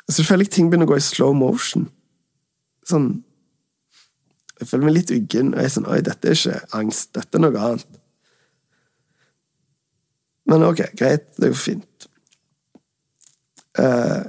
Så 0.08 0.24
føler 0.24 0.46
jeg 0.46 0.54
ting 0.56 0.70
begynner 0.70 0.88
å 0.88 0.94
gå 0.94 1.00
i 1.02 1.04
slow 1.04 1.36
motion. 1.36 1.90
Sånn 2.88 3.24
Jeg 4.56 4.70
føler 4.70 4.88
meg 4.88 4.94
litt 4.96 5.12
uggen, 5.12 5.50
og 5.52 5.60
jeg 5.60 5.68
er 5.68 5.74
sånn 5.74 5.88
Oi, 5.92 6.00
dette 6.06 6.30
er 6.32 6.38
ikke 6.38 6.60
angst. 6.80 7.10
Dette 7.18 7.36
er 7.36 7.44
noe 7.44 7.64
annet. 7.68 7.98
Men 10.50 10.66
ok, 10.68 10.82
greit. 10.98 11.30
Det 11.38 11.52
går 11.52 11.60
fint. 11.60 12.08
Eh, 13.80 14.24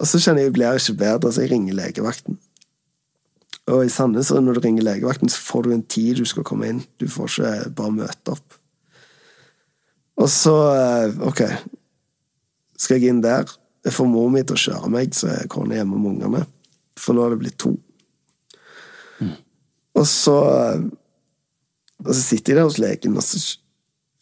og 0.00 0.08
så 0.10 0.20
kjenner 0.20 0.44
jeg 0.44 0.50
jeg 0.50 0.56
blir 0.58 0.80
ikke 0.80 0.98
bedre, 1.00 1.32
så 1.32 1.44
jeg 1.44 1.54
ringer 1.54 1.78
legevakten. 1.78 2.38
Og 3.72 3.86
i 3.86 3.92
Sandnes, 3.92 4.28
når 4.34 4.58
du 4.58 4.60
ringer 4.60 4.84
legevakten, 4.84 5.30
så 5.32 5.40
får 5.40 5.64
du 5.64 5.72
en 5.72 5.86
tid 5.88 6.20
du 6.20 6.26
skal 6.28 6.44
komme 6.44 6.68
inn. 6.68 6.82
Du 7.00 7.06
får 7.08 7.30
ikke 7.30 7.70
bare 7.78 7.96
møte 7.96 8.34
opp. 8.34 8.58
Og 10.20 10.28
så, 10.30 10.54
eh, 10.74 11.14
ok, 11.26 11.40
skal 12.78 13.00
jeg 13.00 13.10
inn 13.10 13.22
der. 13.24 13.48
Jeg 13.84 13.92
får 13.92 14.06
mor 14.08 14.28
mi 14.32 14.42
til 14.42 14.56
å 14.56 14.64
kjøre 14.64 14.90
meg, 14.92 15.16
så 15.16 15.28
er 15.32 15.48
kona 15.48 15.80
hjemme 15.80 15.98
med 15.98 16.12
ungene. 16.14 16.44
For 17.00 17.16
nå 17.16 17.24
er 17.24 17.34
det 17.34 17.40
blitt 17.40 17.58
to. 17.58 17.74
Og 19.94 20.06
så 20.10 20.36
eh, 20.50 20.84
Og 22.04 22.10
så 22.10 22.20
sitter 22.20 22.52
jeg 22.52 22.56
der 22.58 22.66
hos 22.66 22.78
legen, 22.82 23.16
og 23.16 23.22
så 23.22 23.38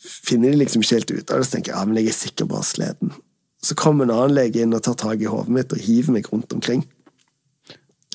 finner 0.02 0.52
de 0.52 0.62
liksom 0.62 0.82
ikke 0.82 0.98
helt 0.98 1.12
ut 1.12 1.30
av 1.30 1.38
det. 1.38 1.46
Så 1.46 1.56
tenker 1.56 1.72
jeg 1.72 1.78
ja, 1.78 1.84
men 1.88 2.00
jeg 2.00 2.10
er 2.10 2.18
sikkert 2.18 2.50
bare 2.52 2.66
sliten. 2.66 3.14
Så 3.62 3.76
kommer 3.78 4.06
en 4.08 4.14
annen 4.14 4.34
lege 4.34 4.64
inn 4.64 4.74
og 4.74 4.82
tar 4.82 4.98
tak 4.98 5.22
i 5.22 5.30
hodet 5.30 5.54
mitt 5.54 5.74
og 5.74 5.82
hiver 5.82 6.16
meg 6.16 6.28
rundt 6.32 6.54
omkring. 6.56 6.82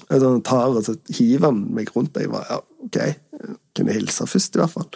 Og 0.07 0.23
han 0.23 0.43
tar, 0.45 0.75
og 0.75 0.83
så 0.85 0.95
hiver 1.11 1.49
han 1.49 1.63
meg 1.75 1.91
rundt. 1.95 2.15
Og 2.15 2.23
Jeg 2.23 2.31
var, 2.31 2.47
ja, 2.49 2.59
ok, 2.87 2.99
jeg 2.99 3.55
kunne 3.75 3.95
hilse 3.95 4.27
først, 4.27 4.55
i 4.55 4.61
hvert 4.61 4.75
fall. 4.75 4.89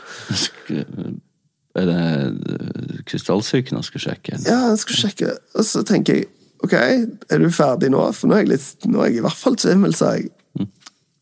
Er 1.71 1.87
det 1.87 2.01
eh, 2.03 3.01
krystallsyken 3.07 3.79
han 3.79 3.87
skal 3.87 4.03
sjekke? 4.03 4.39
Ja, 4.43 4.57
han 4.67 4.79
skulle 4.79 4.99
sjekke. 4.99 5.35
Og 5.55 5.67
så 5.67 5.83
tenker 5.87 6.19
jeg 6.19 6.27
ok, 6.61 6.75
er 6.75 7.41
du 7.41 7.47
ferdig 7.53 7.91
nå? 7.93 8.03
For 8.15 8.29
nå 8.29 8.37
er 8.37 8.43
jeg, 8.43 8.51
litt, 8.53 8.87
nå 8.91 9.01
er 9.01 9.11
jeg 9.11 9.21
i 9.21 9.25
hvert 9.25 9.39
fall 9.39 9.57
svimmel, 9.59 9.95
sa 9.97 10.13
jeg. 10.17 10.29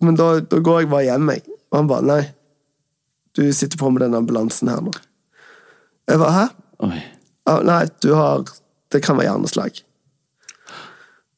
Men 0.04 0.18
da, 0.18 0.40
da 0.42 0.62
går 0.64 0.84
jeg 0.84 0.92
bare 0.92 1.06
hjem, 1.10 1.32
jeg. 1.36 1.46
Og 1.70 1.78
han 1.78 1.90
bare 1.92 2.08
nei, 2.08 2.22
du 3.38 3.44
sitter 3.54 3.80
på 3.80 3.92
med 3.94 4.04
den 4.06 4.18
ambulansen 4.18 4.72
her 4.72 4.82
nå. 4.84 4.94
Jeg 6.10 6.20
bare 6.20 6.34
hæ? 6.34 6.46
Ja, 7.50 7.60
nei, 7.66 7.84
du 8.04 8.14
har 8.18 8.48
Det 8.90 9.04
kan 9.06 9.18
være 9.20 9.30
hjerneslag. 9.30 9.84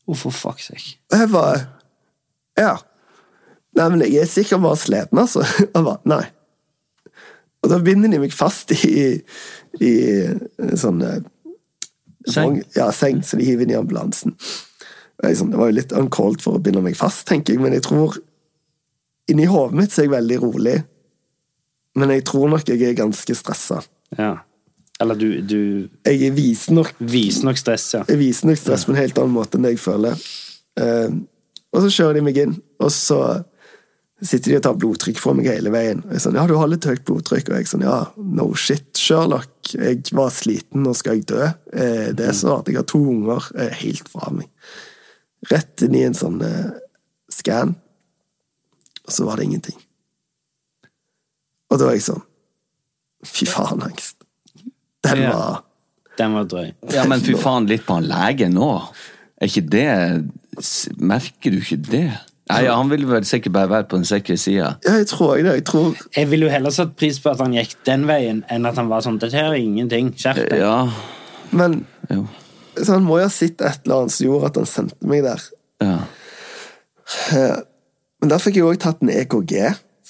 Oh, 0.08 0.16
for 0.16 0.32
fuck's 0.32 0.70
sake. 0.72 0.98
Jeg 1.12 1.30
bare 1.32 1.68
Ja. 2.58 2.78
Nei, 3.76 3.90
men 3.90 4.02
jeg 4.02 4.16
er 4.22 4.28
sikkert 4.28 4.62
bare 4.62 4.78
sliten, 4.80 5.20
altså. 5.20 5.44
Jeg 5.60 5.72
bare 5.74 6.00
nei. 6.06 6.26
Og 7.62 7.70
da 7.70 7.78
binder 7.84 8.10
de 8.12 8.20
meg 8.20 8.34
fast 8.34 8.72
i, 8.74 9.22
i 9.80 9.92
en 10.26 10.78
sånn 10.80 11.04
eh, 11.06 11.22
Seng? 12.30 12.60
Ja, 12.76 12.92
seng, 12.94 13.24
så 13.26 13.38
de 13.40 13.46
hiver 13.48 13.66
inn 13.66 13.72
i 13.74 13.78
ambulansen. 13.80 14.36
Sånn, 15.22 15.50
det 15.54 15.58
var 15.58 15.72
jo 15.72 15.78
litt 15.80 15.94
uncalled 15.98 16.42
for 16.44 16.58
å 16.58 16.62
binde 16.62 16.84
meg 16.86 16.98
fast, 16.98 17.24
tenker 17.30 17.56
jeg, 17.56 17.64
men 17.64 17.74
jeg 17.78 17.86
tror 17.88 18.20
Inni 19.30 19.46
hodet 19.48 19.78
mitt 19.78 19.94
så 19.94 20.02
er 20.02 20.08
jeg 20.08 20.12
veldig 20.16 20.38
rolig, 20.42 20.74
men 21.96 22.12
jeg 22.12 22.24
tror 22.28 22.50
nok 22.52 22.68
jeg 22.68 22.82
er 22.84 22.96
ganske 22.98 23.36
stressa. 23.38 23.78
Ja. 24.18 24.32
Eller 25.02 25.18
du, 25.18 25.28
du 25.42 25.62
Jeg 26.06 26.28
er 26.28 26.34
viser 26.36 26.76
nok 26.78 26.94
viser 27.00 27.48
nok 27.48 27.60
stress, 27.60 27.88
ja. 27.96 28.04
Jeg 28.08 28.20
viser 28.22 28.52
nok 28.52 28.60
stress 28.62 28.86
på 28.86 28.94
en 28.94 29.02
helt 29.02 29.18
annen 29.18 29.34
måte 29.34 29.58
enn 29.58 29.66
det 29.66 29.76
jeg 29.76 29.82
føler. 29.82 30.26
Eh, 30.80 31.16
og 31.72 31.86
så 31.86 31.90
kjører 31.96 32.20
de 32.20 32.26
meg 32.26 32.38
inn, 32.42 32.54
og 32.84 32.92
så 32.94 33.22
sitter 34.22 34.52
de 34.52 34.58
og 34.60 34.66
tar 34.66 34.78
blodtrykk 34.78 35.20
fra 35.22 35.34
meg 35.34 35.50
hele 35.50 35.72
veien. 35.74 36.04
Og 36.06 36.14
jeg 36.14 36.24
sånn, 36.26 36.38
ja, 36.38 36.46
du 36.50 36.54
har 36.60 36.70
litt 36.70 36.86
høyt 36.86 37.04
blodtrykk, 37.08 37.50
og 37.50 37.58
jeg 37.58 37.70
sånn, 37.72 37.86
ja, 37.88 37.98
no 38.22 38.48
shit, 38.60 38.90
Sherlock. 39.00 39.74
Jeg 39.74 40.04
var 40.18 40.34
sliten, 40.36 40.84
nå 40.86 40.94
skal 40.98 41.18
jeg 41.18 41.28
dø. 41.32 41.48
Eh, 41.74 42.12
det 42.18 42.28
er 42.28 42.38
sånn 42.38 42.60
at 42.60 42.70
jeg 42.70 42.78
har 42.78 42.88
to 42.92 43.02
unger 43.16 43.48
eh, 43.58 43.74
helt 43.82 44.12
fra 44.12 44.30
meg. 44.36 44.50
Rett 45.50 45.86
inn 45.88 45.98
i 45.98 46.04
en 46.06 46.18
sånn 46.18 46.42
eh, 46.46 46.74
scan, 47.34 47.74
og 49.02 49.16
så 49.16 49.26
var 49.26 49.40
det 49.40 49.50
ingenting. 49.50 49.80
Og 51.72 51.80
da 51.80 51.88
var 51.88 51.98
jeg 51.98 52.06
sånn, 52.12 52.26
fy 53.26 53.48
faen, 53.50 53.82
angst. 53.88 54.21
Den 55.04 55.22
Ja. 55.24 55.32
var... 55.36 55.62
Den 56.20 56.34
var 56.36 56.44
drøy. 56.46 56.72
Ja, 56.94 57.06
men 57.08 57.22
fy 57.24 57.34
faen, 57.40 57.66
litt 57.70 57.86
på 57.88 57.96
han 57.96 58.06
legen 58.10 58.54
nå. 58.54 58.68
Er 59.42 59.48
ikke 59.48 59.64
det 59.72 59.86
Merker 61.00 61.54
du 61.56 61.58
ikke 61.62 61.78
det? 61.88 62.02
Nei, 62.52 62.58
ja, 62.66 62.74
Han 62.76 62.90
vil 62.92 63.06
vel 63.08 63.24
sikkert 63.26 63.54
bare 63.56 63.70
være 63.72 63.88
på 63.88 63.96
den 64.02 64.06
sikre 64.06 64.36
sida. 64.38 64.74
Ja, 64.84 64.98
jeg 65.00 65.08
tror 65.08 65.38
jeg 65.38 65.46
det. 65.48 65.54
Jeg 65.62 65.66
tror 65.70 65.96
Jeg 66.18 66.30
ville 66.30 66.46
jo 66.50 66.52
heller 66.52 66.74
satt 66.76 66.92
pris 67.00 67.18
på 67.24 67.32
at 67.32 67.40
han 67.40 67.54
gikk 67.56 67.78
den 67.88 68.04
veien, 68.10 68.44
enn 68.52 68.68
at 68.68 68.76
han 68.78 68.90
var 68.92 69.02
sånn 69.06 69.18
Dette 69.22 69.40
her 69.40 69.54
er 69.54 69.62
ingenting. 69.64 70.12
Skjerp 70.20 70.44
deg. 70.52 70.60
Ja, 70.60 70.92
Men 71.56 71.86
jo. 72.12 72.26
så 72.76 72.98
han 72.98 73.08
må 73.08 73.18
jo 73.22 73.30
ha 73.30 73.32
sett 73.34 73.62
et 73.64 73.86
eller 73.88 74.02
annet 74.04 74.12
som 74.18 74.28
gjorde 74.28 74.52
at 74.52 74.60
han 74.62 74.70
sendte 74.70 75.08
meg 75.08 75.24
der. 75.26 75.42
Ja. 75.82 75.98
Eh, 77.32 77.58
Men 78.22 78.30
der 78.36 78.38
fikk 78.44 78.60
jeg 78.60 78.68
òg 78.68 78.78
tatt 78.84 79.00
en 79.02 79.10
EKG, 79.10 79.56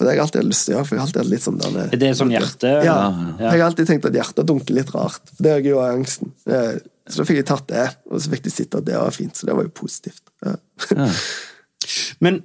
for 0.02 0.08
det 0.08 0.12
har 0.12 0.18
jeg 0.18 0.24
alltid 0.26 0.48
lyst 0.50 0.66
til 0.66 0.74
å 0.74 0.76
gjøre. 0.80 0.88
For 0.90 0.96
jeg 0.96 1.00
har 1.02 1.08
alltid 1.08 1.22
hatt 1.22 1.30
litt 1.32 1.44
sånn 1.46 1.60
denne, 1.62 1.84
Er 1.94 2.00
det 2.02 2.08
sånn 2.18 2.32
hjerte? 2.34 2.72
ja, 2.82 2.96
Ja. 3.38 3.52
Jeg 3.52 3.60
har 3.62 3.68
alltid 3.70 3.88
tenkt 3.92 4.08
at 4.10 4.18
hjertet 4.18 4.48
dunker 4.50 4.74
litt 4.74 4.90
rart. 4.96 5.22
For 5.36 5.44
det 5.46 5.52
har 5.54 5.60
jeg 5.62 5.70
jo 5.76 5.80
av 5.84 5.92
angsten. 6.00 6.32
Eh, 6.50 6.80
Så 7.12 7.22
da 7.22 7.26
fikk 7.28 7.38
jeg 7.42 7.46
tatt 7.50 7.68
det, 7.70 7.86
og 8.10 8.22
så 8.22 8.30
fikk 8.32 8.44
de 8.46 8.52
sitte 8.54 8.78
at 8.82 8.86
det 8.88 8.96
var 8.98 9.12
fint. 9.14 9.36
Så 9.38 9.46
det 9.46 9.54
var 9.58 9.66
jo 9.68 9.74
positivt. 9.78 10.22
Ja. 10.46 10.56
Men 12.24 12.42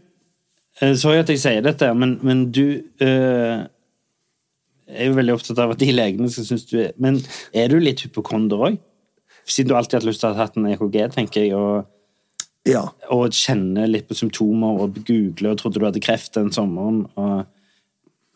eh, 0.80 0.94
Sorry 1.00 1.20
at 1.22 1.28
jeg 1.32 1.40
sier 1.42 1.64
dette, 1.64 1.88
men, 1.96 2.18
men 2.26 2.44
du 2.52 2.82
øh, 3.04 3.64
er 4.86 5.08
jo 5.10 5.16
veldig 5.16 5.34
opptatt 5.36 5.58
av 5.62 5.74
at 5.74 5.80
de 5.82 5.90
legene 5.94 6.28
skal 6.32 6.46
synes 6.48 6.66
du 6.70 6.76
er 6.84 6.92
Men 7.02 7.20
er 7.56 7.68
du 7.72 7.78
litt 7.82 8.04
hypokonder 8.06 8.66
òg? 8.70 8.78
Siden 9.46 9.70
du 9.70 9.76
alltid 9.78 9.98
har 9.98 10.02
hatt 10.02 10.08
lyst 10.10 10.20
til 10.24 10.30
å 10.30 10.34
ha 10.34 10.46
hatt 10.46 10.56
en 10.58 10.66
EKG, 10.72 10.96
tenker 11.14 11.44
jeg, 11.44 11.54
og, 11.54 11.86
ja. 12.66 12.82
og 13.14 13.34
kjenne 13.36 13.86
litt 13.90 14.08
på 14.08 14.16
symptomer 14.18 14.82
og 14.82 14.98
google 15.06 15.52
og 15.52 15.60
trodde 15.60 15.80
du 15.80 15.86
hadde 15.86 16.02
kreft 16.04 16.34
den 16.36 16.52
sommeren. 16.54 17.04
Og, 17.16 17.46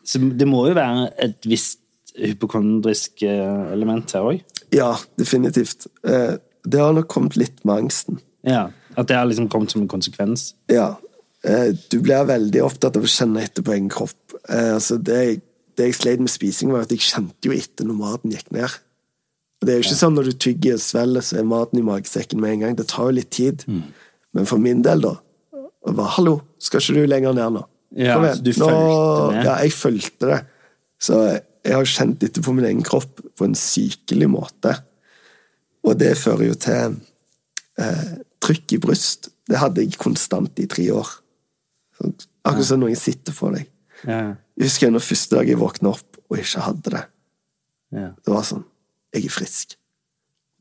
så 0.07 0.19
det 0.19 0.47
må 0.49 0.65
jo 0.69 0.77
være 0.77 1.09
et 1.21 1.45
visst 1.49 1.79
hypokondrisk 2.17 3.23
eh, 3.23 3.71
element 3.73 4.11
her 4.15 4.25
òg? 4.33 4.41
Ja, 4.75 4.95
definitivt. 5.19 5.87
Eh, 6.07 6.37
Det 6.61 6.77
har 6.77 6.93
nok 6.93 7.07
kommet 7.09 7.35
litt 7.39 7.63
med 7.65 7.87
angsten. 7.87 8.19
Ja. 8.45 8.67
At 8.95 9.07
det 9.09 9.15
har 9.17 9.25
liksom 9.25 9.47
kommet 9.49 9.71
som 9.71 9.81
en 9.81 9.87
konsekvens? 9.89 10.53
Ja. 10.69 10.97
Eh, 11.43 11.71
Du 11.89 11.99
blir 12.01 12.27
veldig 12.27 12.61
opptatt 12.63 12.97
av 12.97 13.07
å 13.07 13.09
kjenne 13.09 13.41
etter 13.41 13.63
på 13.65 13.73
egen 13.73 13.89
kropp. 13.89 14.35
Altså, 14.47 14.97
det, 14.97 15.41
det 15.77 15.87
jeg 15.89 15.97
sleit 15.97 16.21
med 16.21 16.29
spising, 16.29 16.71
var 16.71 16.85
at 16.85 16.91
jeg 16.93 17.01
kjente 17.01 17.49
jo 17.49 17.55
etter 17.55 17.87
når 17.87 17.97
maten 17.97 18.35
gikk 18.35 18.51
ned. 18.51 18.69
Og 19.61 19.67
Det 19.67 19.73
er 19.73 19.79
jo 19.79 19.87
ikke 19.87 19.99
sånn 20.01 20.15
når 20.17 20.29
du 20.31 20.37
tygger 20.41 20.77
og 20.77 20.81
svelger, 20.83 21.21
så 21.25 21.37
er 21.39 21.49
maten 21.49 21.79
i 21.79 21.85
magesekken 21.85 22.39
med 22.41 22.55
en 22.55 22.63
gang. 22.65 22.77
Det 22.77 22.87
tar 22.89 23.09
jo 23.09 23.17
litt 23.19 23.29
tid. 23.33 23.65
Men 24.33 24.47
for 24.47 24.61
min 24.63 24.81
del, 24.85 25.01
da 25.03 25.17
og 25.81 25.95
bare, 25.97 26.11
'Hallo, 26.13 26.39
skal 26.61 26.81
ikke 26.81 27.01
du 27.01 27.07
lenger 27.09 27.33
ned 27.33 27.55
nå?' 27.57 27.67
Ja, 27.97 28.15
Kom 28.15 28.23
igjen. 28.25 28.37
så 28.37 28.43
du 28.43 28.53
fulgte 28.53 29.31
med? 29.33 29.45
Ja, 29.45 29.55
jeg 29.59 29.71
fulgte 29.73 30.27
det. 30.29 30.45
Så 31.01 31.15
jeg 31.65 31.73
har 31.75 31.85
kjent 31.85 32.19
dette 32.21 32.41
på 32.41 32.53
min 32.53 32.65
egen 32.65 32.83
kropp 32.83 33.19
på 33.35 33.43
en 33.43 33.55
sykelig 33.55 34.29
måte. 34.29 34.75
Og 35.83 35.97
det 35.97 36.13
fører 36.17 36.45
jo 36.47 36.53
til 36.55 36.95
eh, 37.77 38.13
trykk 38.39 38.73
i 38.77 38.77
bryst. 38.77 39.29
Det 39.49 39.57
hadde 39.57 39.81
jeg 39.83 39.97
konstant 39.99 40.57
i 40.59 40.67
tre 40.67 40.87
år. 40.93 41.09
Så, 41.97 42.13
akkurat 42.45 42.65
som 42.69 42.79
noen 42.79 42.95
sitter 42.95 43.33
på 43.33 43.51
deg. 43.57 43.67
Ja. 44.05 44.35
Jeg 44.55 44.69
husker 44.69 44.91
når 44.93 45.03
første 45.03 45.35
dag 45.35 45.49
jeg 45.49 45.59
våkna 45.59 45.91
opp 45.91 46.17
og 46.29 46.37
ikke 46.39 46.63
hadde 46.63 46.95
det. 46.95 47.05
ja. 47.91 48.09
Det 48.23 48.31
var 48.31 48.43
sånn 48.47 48.63
Jeg 49.13 49.25
er 49.25 49.33
frisk. 49.35 49.75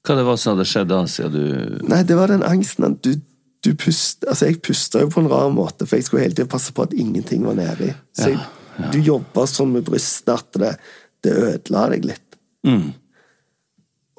Hva 0.02 0.16
det 0.16 0.24
var 0.26 0.36
som 0.40 0.56
hadde 0.56 0.66
skjedd 0.66 0.88
da, 0.88 1.04
siden 1.06 1.32
du 1.32 1.86
Nei, 1.86 2.02
det 2.02 2.16
var 2.16 2.26
den 2.32 2.42
angsten 2.42 2.84
at 2.88 3.02
du, 3.04 3.20
du 3.64 3.74
pust, 3.76 4.24
Altså, 4.24 4.46
jeg 4.48 4.62
pusta 4.64 5.00
jo 5.02 5.08
på 5.12 5.20
en 5.20 5.28
rar 5.28 5.50
måte, 5.52 5.86
for 5.86 5.96
jeg 5.98 6.04
skulle 6.06 6.22
hele 6.24 6.34
tida 6.36 6.48
passe 6.48 6.72
på 6.72 6.82
at 6.86 6.94
ingenting 6.96 7.44
var 7.44 7.54
nedi. 7.58 7.90
Så 8.16 8.30
jeg, 8.32 8.40
du 8.92 8.98
jobba 9.04 9.44
sånn 9.50 9.74
med 9.74 9.84
brystet 9.84 10.32
at 10.32 10.56
det, 10.62 10.70
det 11.26 11.34
ødela 11.36 11.88
deg 11.92 12.04
litt. 12.14 12.38
mm. 12.66 12.88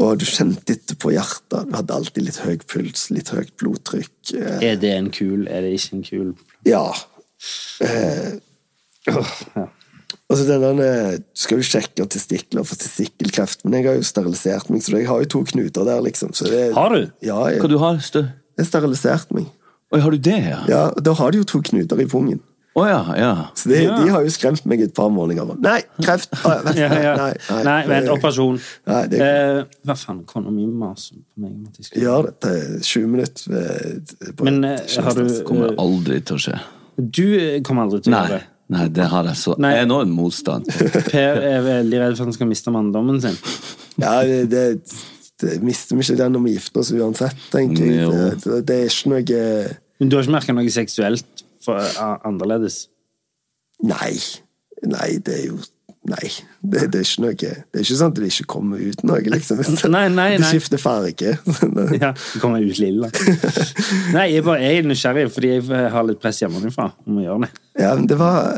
Og 0.01 0.15
du 0.17 0.23
kjente 0.25 0.73
etter 0.73 0.95
på 0.97 1.11
hjertet. 1.13 1.67
Du 1.69 1.75
hadde 1.77 1.93
alltid 1.93 2.23
litt 2.25 2.39
høy 2.41 2.55
puls, 2.65 3.03
litt 3.13 3.29
høyt 3.29 3.51
blodtrykk. 3.61 4.31
Eh, 4.33 4.63
Er 4.71 4.79
det 4.81 4.89
en 4.97 5.11
kul, 5.13 5.43
er 5.45 5.61
det 5.61 5.75
ikke 5.77 5.93
en 5.99 6.03
kul? 6.07 6.31
Ja. 6.65 6.87
Eh, 7.85 8.39
Ja. 9.07 9.21
og 10.29 10.37
så 10.37 10.43
denne, 10.45 11.17
Du 11.17 11.23
skal 11.33 11.57
jo 11.61 11.65
sjekke 11.65 12.05
testikler 12.09 12.65
for 12.65 12.77
testikkelkreft, 12.81 13.63
men 13.65 13.73
jeg 13.79 13.87
har 13.89 13.95
jo 13.97 14.03
sterilisert 14.05 14.69
meg, 14.69 14.81
så 14.85 14.97
jeg 14.97 15.07
har 15.09 15.21
jo 15.23 15.29
to 15.35 15.43
knuter 15.43 15.85
der, 15.85 16.01
liksom. 16.05 16.33
Så 16.33 16.49
det, 16.49 16.73
Har 16.73 16.89
du? 16.93 17.11
Ja, 17.21 17.39
jeg, 17.49 17.61
Hva 17.61 17.69
du 17.69 17.77
har 17.81 17.97
Stø? 18.01 18.23
Jeg 18.61 18.69
steriliserte 18.69 19.35
meg. 19.37 19.49
Oi, 19.91 19.99
har 19.99 20.13
du 20.15 20.17
det, 20.23 20.37
ja? 20.45 20.61
Ja, 20.71 20.85
Da 20.95 21.13
har 21.19 21.31
de 21.33 21.41
jo 21.41 21.43
to 21.51 21.59
knuter 21.67 21.99
i 21.99 22.05
pungen. 22.07 22.39
Oh, 22.73 22.85
ja, 22.87 23.01
ja. 23.19 23.31
Så 23.59 23.67
de, 23.67 23.81
Ja. 23.83 23.97
de 23.99 24.07
har 24.13 24.21
jo 24.23 24.29
skremt 24.31 24.63
meg 24.65 24.79
et 24.79 24.93
par 24.95 25.09
målinger. 25.11 25.49
Nei, 25.59 25.81
kreft! 25.99 26.29
Ah, 26.47 26.61
vent, 26.63 26.77
Ja, 26.79 26.87
ja. 27.03 27.15
Nei, 27.19 27.33
nei, 27.49 27.63
Nei, 27.67 27.79
vent, 27.89 28.07
operasjon. 28.13 28.61
Nei, 28.87 29.01
det- 29.11 29.19
Eh, 29.19 29.63
hva 29.85 29.95
faen, 29.99 30.21
kona 30.25 30.49
mi 30.55 30.65
maser 30.67 31.17
på 31.19 31.41
meg 31.43 31.51
om 31.51 31.65
at 31.67 31.75
jeg 31.81 31.85
skal 31.89 32.01
Gjør 32.05 32.29
det 32.39 32.51
er 32.53 32.79
20 32.79 33.07
minutter. 33.11 33.51
ved, 33.51 34.15
på- 34.37 34.43
Men 34.47 34.63
eh, 34.63 34.79
har 35.03 35.13
du 35.19 35.27
Det 35.27 35.43
kommer 35.45 35.73
eh, 35.73 35.75
aldri 35.83 36.21
til 36.23 36.37
å 36.37 36.39
skje. 36.39 36.59
Du 37.11 37.25
eh, 37.37 37.59
kommer 37.61 37.83
aldri 37.89 38.01
til 38.05 38.13
å 38.13 38.23
gjøre 38.23 38.37
det. 38.39 38.43
nei 38.69 38.87
det 38.87 39.03
har 39.11 39.23
jeg 39.25 39.35
så 39.35 39.57
Nei. 39.59 39.73
enorm 39.83 40.15
motstand. 40.15 40.65
Per 41.11 41.41
er 41.43 41.61
veldig 41.67 41.99
redd 41.99 42.15
for 42.15 42.23
at 42.23 42.27
han 42.31 42.33
skal 42.39 42.47
miste 42.47 42.71
manndommen 42.71 43.19
sin. 43.19 43.35
Ja, 43.99 44.21
det, 44.23 44.47
det 44.49 44.79
mister 45.65 45.97
vi 45.97 46.05
ikke 46.05 46.19
den 46.21 46.35
når 46.37 46.45
vi 46.45 46.55
gifter 46.55 46.83
oss 46.83 46.93
uansett, 46.95 47.43
tenker 47.53 47.89
jeg. 47.89 48.13
Det, 48.43 48.61
det, 48.67 48.77
er 48.77 48.89
ikke 48.89 49.13
noe 49.13 49.41
Men 50.01 50.11
du 50.11 50.17
har 50.17 50.25
ikke 50.25 50.37
merka 50.37 50.55
noe 50.57 50.73
seksuelt 50.73 51.45
for, 51.65 51.91
annerledes? 52.27 52.85
Nei. 53.85 54.15
Nei, 54.87 55.11
det 55.21 55.37
er 55.37 55.45
jo 55.51 55.61
Nei. 56.09 56.31
Det, 56.65 56.87
det 56.89 56.97
er 56.97 57.05
ikke 57.05 57.21
noe 57.21 57.35
Det 57.37 57.51
er 57.77 57.83
ikke 57.83 57.97
sånn 57.99 58.09
at 58.09 58.17
det 58.17 58.29
ikke 58.31 58.47
kommer 58.49 58.79
ut 58.81 59.03
noe, 59.05 59.21
liksom. 59.35 59.59
Nei, 59.93 60.07
nei, 60.09 60.29
Det 60.41 60.47
skifter 60.49 60.81
farge. 60.81 61.35
Ja, 62.01 62.09
det 62.15 62.41
kommer 62.41 62.63
ut 62.65 62.81
lilla. 62.81 63.11
Nei, 64.15 64.31
jeg, 64.33 64.45
bare, 64.47 64.63
jeg 64.63 64.81
er 64.81 64.89
nysgjerrig 64.89 65.27
fordi 65.35 65.53
jeg 65.53 65.91
har 65.93 66.07
litt 66.07 66.21
press 66.23 66.41
hjemmefra 66.41 66.89
om 67.05 67.21
å 67.21 67.25
gjøre 67.27 67.45
det. 67.45 67.51
Ja, 67.83 67.93
men 67.93 68.09
det 68.09 68.17
var 68.17 68.57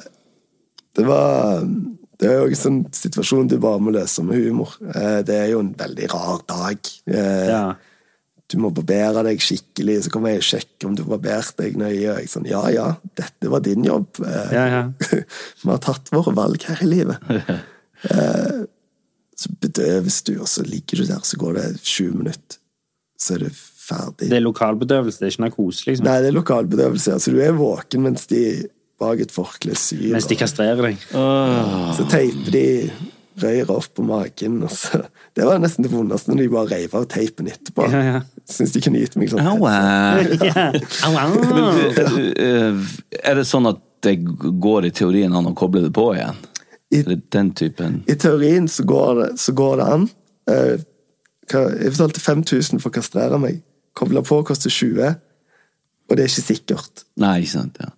Det 0.95 1.07
var 1.09 1.67
Det 2.23 2.29
er 2.31 2.37
jo 2.39 2.51
en 2.53 2.59
sånn 2.59 2.77
situasjon 2.95 3.49
du 3.51 3.57
bare 3.59 3.81
må 3.83 3.91
løse 3.91 4.23
med 4.23 4.39
humor. 4.39 4.77
Eh, 4.95 5.21
Det 5.27 5.35
er 5.41 5.49
jo 5.51 5.59
en 5.63 5.73
veldig 5.75 6.07
rar 6.13 6.39
dag. 6.47 6.79
Eh, 7.11 7.47
Ja. 7.51 7.65
Du 8.53 8.57
må 8.59 8.69
barbere 8.75 9.23
deg 9.25 9.39
skikkelig, 9.41 10.03
så 10.05 10.11
kommer 10.13 10.29
jeg 10.29 10.41
og 10.43 10.45
sjekker 10.45 10.85
om 10.89 10.95
du 10.95 11.01
barberte 11.07 11.63
deg 11.63 11.77
nøye. 11.79 12.11
Og 12.11 12.19
jeg 12.21 12.29
sånn, 12.29 12.45
ja, 12.45 12.61
ja, 12.69 12.89
dette 13.17 13.49
var 13.49 13.63
din 13.65 13.83
jobb. 13.87 14.19
Eh, 14.23 14.51
Ja, 14.53 14.65
ja. 14.67 14.81
Vi 15.63 15.69
har 15.71 15.79
tatt 15.81 16.11
våre 16.13 16.33
valg 16.37 16.61
her 16.67 16.83
i 16.83 16.89
livet. 16.91 17.17
Så 19.35 19.49
bedøves 19.59 20.21
du, 20.27 20.35
og 20.43 20.47
så 20.47 20.61
ligger 20.63 21.01
du 21.01 21.07
der, 21.09 21.23
så 21.25 21.37
går 21.41 21.55
det 21.57 21.65
20 21.81 22.13
minutter. 22.19 22.59
Så 23.19 23.35
er 23.35 23.45
det 23.47 23.51
ferdig. 23.57 24.29
Det 24.29 24.37
er 24.37 24.43
lokalbedøvelse, 24.45 25.19
det 25.19 25.27
er 25.27 25.33
ikke 25.33 25.43
narkose, 25.47 25.85
liksom. 25.87 26.05
Nei, 26.07 26.19
det 26.23 26.29
er 26.29 26.37
lokalbedøvelse. 26.37 27.15
Altså, 27.17 27.33
du 27.33 27.39
er 27.43 27.55
våken 27.57 28.05
mens 28.05 28.27
de 28.29 28.43
bak 29.01 29.19
et 29.25 29.31
forkle 29.33 29.75
syr. 29.79 30.11
Mens 30.13 30.27
de 30.29 30.35
kastrerer 30.39 30.81
deg. 30.89 31.01
Oh. 31.17 31.89
så 31.97 32.05
teiper 32.11 32.51
de 32.53 32.65
røret 33.41 33.69
opp 33.73 33.87
på 33.97 34.03
magen. 34.05 34.59
Og 34.63 34.71
så. 34.71 35.01
Det 35.33 35.45
var 35.47 35.57
nesten 35.63 35.83
det 35.87 35.91
vondeste 35.93 36.29
når 36.31 36.43
de 36.43 36.49
bare 36.53 36.69
reiv 36.75 36.93
av 36.99 37.07
teipen 37.11 37.49
etterpå. 37.49 37.87
Ja, 37.91 38.03
ja. 38.05 38.21
Syns 38.49 38.73
de 38.75 38.81
kunne 38.83 39.01
gitt 39.01 39.15
meg 39.17 39.31
sånn. 39.31 39.41
Eh. 42.43 42.75
Er 43.23 43.35
det 43.39 43.45
sånn 43.47 43.67
at 43.69 43.79
det 44.03 44.17
går 44.23 44.87
i 44.89 44.91
teorien 44.95 45.33
an 45.35 45.47
å 45.51 45.55
koble 45.57 45.81
det 45.85 45.93
på 45.95 46.09
igjen? 46.15 46.39
I- 46.93 47.03
den 47.33 47.49
typen 47.57 48.03
I 48.07 48.13
teorien 48.21 48.67
så 48.69 48.83
går 48.85 49.15
det, 49.21 49.29
så 49.41 49.51
går 49.57 49.77
det 49.81 49.85
an. 49.95 50.09
Eh, 50.49 50.77
Jeg 51.53 51.91
betalte 51.91 52.21
5000 52.23 52.79
for 52.79 52.89
å 52.89 52.93
kastrere 52.95 53.37
meg. 53.41 53.57
Koble 53.97 54.21
på 54.25 54.37
koster 54.47 54.69
20, 54.71 55.09
og 56.09 56.15
det 56.17 56.23
er 56.23 56.29
ikke 56.31 56.45
sikkert. 56.47 57.03
Nei, 57.19 57.41
ikke 57.43 57.51
sant. 57.51 57.77
ja. 57.81 57.89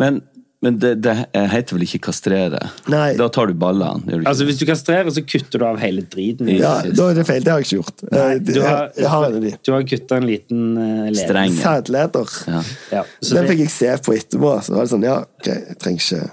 Men, 0.00 0.20
men 0.64 0.78
det, 0.80 0.94
det 1.04 1.14
heter 1.34 1.76
vel 1.76 1.84
ikke 1.86 2.00
kastrere? 2.08 2.60
Nei. 2.92 3.14
Da 3.20 3.28
tar 3.32 3.50
du 3.50 3.56
ballene? 3.58 4.04
ikke 4.06 4.28
Altså. 4.30 4.46
Hvis 4.48 4.60
du 4.60 4.66
kastrerer, 4.68 5.10
så 5.14 5.24
kutter 5.26 5.62
du 5.62 5.66
av 5.68 5.80
hele 5.82 6.04
driten. 6.14 6.48
Ja, 6.54 6.76
Da 6.84 7.10
er 7.10 7.18
det 7.20 7.26
feil. 7.28 7.42
Det 7.44 7.52
har 7.52 7.64
jeg 7.64 7.68
ikke 7.70 7.80
gjort. 7.82 8.06
Eh, 8.06 8.14
Nei, 8.18 8.38
du 8.38 8.54
har, 8.62 8.78
jeg, 8.86 9.02
jeg 9.02 9.12
har 9.16 9.28
en 9.30 9.50
du 9.50 9.72
har 9.74 9.88
kutta 9.94 10.20
en 10.22 10.30
liten 10.30 10.62
uh, 10.78 11.10
Streng. 11.18 11.58
Sædleder. 11.58 12.38
Ja. 12.54 12.62
Ja, 13.00 13.04
Den 13.32 13.52
fikk 13.52 13.66
jeg 13.66 13.74
se 13.76 13.92
på 14.06 14.16
etterpå. 14.16 14.56
Så 14.64 14.78
var 14.78 14.88
det 14.88 14.94
sånn, 14.96 15.06
ja, 15.06 15.20
ok, 15.24 15.52
jeg 15.52 15.78
trenger 15.82 16.08
ikke 16.08 16.24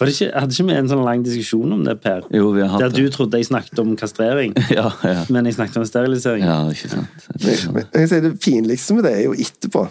var 0.00 0.08
det 0.08 0.14
ikke, 0.16 0.30
hadde 0.40 0.56
ikke 0.56 0.64
vi 0.70 0.76
en 0.80 0.88
sånn 0.90 1.02
lang 1.04 1.22
diskusjon 1.24 1.72
om 1.76 1.82
det, 1.86 1.94
Per? 2.02 2.24
Jo, 2.34 2.48
vi 2.54 2.62
har 2.64 2.72
hatt 2.72 2.82
Der 2.86 2.94
du 2.94 3.02
det. 3.04 3.12
trodde 3.14 3.38
jeg 3.38 3.46
snakket 3.50 3.82
om 3.82 3.92
kastrering, 4.00 4.54
Ja, 4.78 4.88
ja. 5.04 5.24
men 5.28 5.46
jeg 5.48 5.58
snakket 5.58 5.76
om 5.82 5.86
sterilisering. 5.88 6.44
ja, 6.46 6.56
ikke 6.72 6.90
sant. 6.94 7.26
Men 7.74 7.84
men, 7.92 8.24
Det 8.24 8.32
pinligste 8.42 8.96
med 8.96 9.06
det 9.06 9.12
er 9.18 9.24
jo 9.28 9.34
etterpå. 9.36 9.86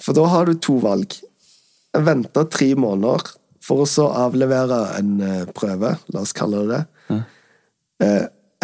For 0.00 0.16
da 0.16 0.24
har 0.32 0.48
du 0.50 0.54
to 0.58 0.78
valg. 0.82 1.14
Vente 1.96 2.44
tre 2.52 2.74
måneder 2.78 3.24
for 3.64 3.84
å 3.84 3.88
så 3.88 4.06
avlevere 4.26 4.82
en 4.98 5.14
eh, 5.24 5.48
prøve, 5.54 5.94
la 6.14 6.22
oss 6.22 6.36
kalle 6.36 6.64
det 6.64 6.76
det. 6.76 6.84
Ja. 7.10 7.22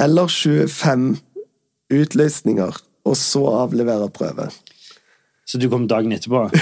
Eller 0.01 0.31
25 0.33 1.11
utlysninger, 1.93 2.79
og 3.07 3.19
så 3.21 3.43
avlevere 3.65 4.09
prøve. 4.15 4.49
Så 5.47 5.61
du 5.63 5.69
kom 5.71 5.85
dagen 5.87 6.11
etterpå? 6.11 6.49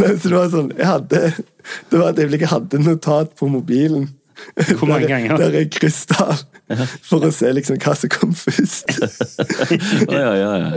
Men 0.00 0.14
så 0.16 0.30
det 0.30 0.32
var 0.32 0.52
sånn 0.52 0.70
jeg 0.72 0.88
hadde, 0.88 1.18
Det 1.90 1.98
var 2.00 2.08
et 2.08 2.20
øyeblikk 2.22 2.46
jeg 2.46 2.54
hadde 2.54 2.80
notat 2.80 3.34
på 3.36 3.50
mobilen. 3.52 4.06
Hvor 4.78 4.86
mange 4.88 5.06
Der- 5.06 5.12
ganger? 5.14 5.36
Der 5.38 5.56
jeg 5.60 5.70
krysset 5.74 6.14
av 6.20 6.42
for 7.04 7.20
å 7.26 7.28
se 7.34 7.50
liksom 7.52 7.76
hva 7.76 7.92
som 7.98 8.08
kom 8.12 8.30
først. 8.34 8.94
Ja, 10.14 10.30
ja, 10.34 10.52
ja. 10.56 10.70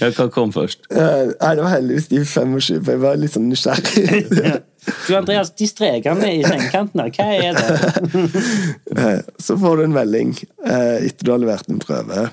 ja. 0.00 0.08
Hva 0.16 0.26
kom 0.32 0.52
først? 0.54 0.86
Eh, 0.90 1.34
Nei, 1.40 1.50
det 1.58 1.64
var 1.66 1.74
heldigvis 1.74 2.06
de 2.08 2.22
25, 2.24 2.78
for 2.84 2.94
jeg 2.94 3.02
var 3.02 3.18
litt 3.20 3.34
sånn 3.34 3.50
nysgjerrig. 3.50 4.54
du 5.08 5.12
Andreas, 5.18 5.50
de 5.58 5.68
strekene 5.68 6.30
i 6.38 6.42
sengekanten 6.46 7.02
her, 7.04 7.12
hva 7.12 7.28
er 7.36 7.60
det? 7.60 8.24
Eh, 9.04 9.20
Så 9.42 9.56
får 9.60 9.76
du 9.80 9.84
en 9.88 9.94
melding 9.96 10.32
eh, 10.64 11.06
etter 11.10 11.26
du 11.28 11.32
har 11.34 11.40
levert 11.42 11.68
en 11.72 11.80
prøve. 11.82 12.28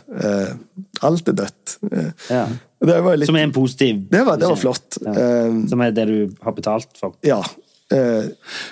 Alt 1.01 1.31
er 1.31 1.37
dødt. 1.41 1.75
Ja. 2.29 2.45
Det 2.81 2.97
var 3.05 3.17
litt 3.19 3.29
Som 3.29 3.37
er 3.37 3.43
en 3.45 3.53
positiv 3.53 3.99
Det 4.09 4.23
var, 4.25 4.39
det 4.41 4.47
var 4.49 4.57
flott. 4.57 4.97
Ja. 5.05 5.13
Som 5.69 5.83
er 5.85 5.91
det 5.95 6.05
du 6.09 6.15
har 6.47 6.55
betalt 6.57 6.89
for. 6.99 7.13
Ja. 7.27 7.41
Eh, 7.91 8.27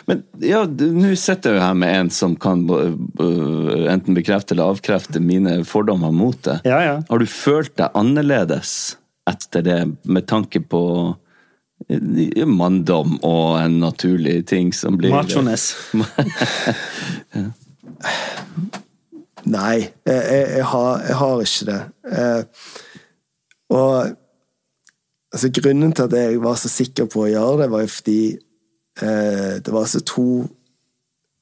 Men 0.07 0.23
ja, 0.39 0.61
nå 0.65 1.11
sitter 1.19 1.51
jeg 1.53 1.59
jo 1.59 1.63
her 1.65 1.73
med 1.77 1.95
en 1.97 2.09
som 2.13 2.35
kan 2.39 2.61
b- 2.69 2.79
enten 3.91 4.15
bekrefte 4.17 4.55
eller 4.55 4.71
avkrefte 4.73 5.19
mine 5.23 5.57
fordommer 5.67 6.11
mot 6.15 6.39
det. 6.47 6.59
Ja, 6.69 6.79
ja. 6.85 6.95
Har 7.09 7.19
du 7.19 7.25
følt 7.29 7.75
deg 7.79 7.91
annerledes 7.99 8.95
etter 9.29 9.61
det, 9.65 9.79
med 10.09 10.25
tanke 10.31 10.61
på 10.65 10.83
eh, 11.89 12.45
manndom 12.49 13.19
og 13.27 13.59
en 13.61 13.79
naturlig 13.83 14.39
ting 14.49 14.71
som 14.73 14.97
blir 14.97 15.11
Machones. 15.13 15.71
Nei, 19.49 19.77
jeg, 20.05 20.19
jeg, 20.19 20.47
jeg, 20.57 20.65
har, 20.67 20.99
jeg 21.07 21.15
har 21.19 21.41
ikke 21.45 21.67
det. 21.69 21.79
Eh, 22.11 22.41
og 23.69 23.93
altså, 25.33 25.51
grunnen 25.55 25.93
til 25.95 26.07
at 26.09 26.15
jeg 26.19 26.41
var 26.43 26.57
så 26.59 26.69
sikker 26.71 27.07
på 27.09 27.23
å 27.23 27.29
gjøre 27.31 27.61
det, 27.63 27.69
var 27.71 27.85
jo 27.85 27.91
fordi 27.93 28.17
eh, 28.35 28.48
det 28.99 29.71
var 29.71 29.85
altså 29.85 30.01
to 30.03 30.47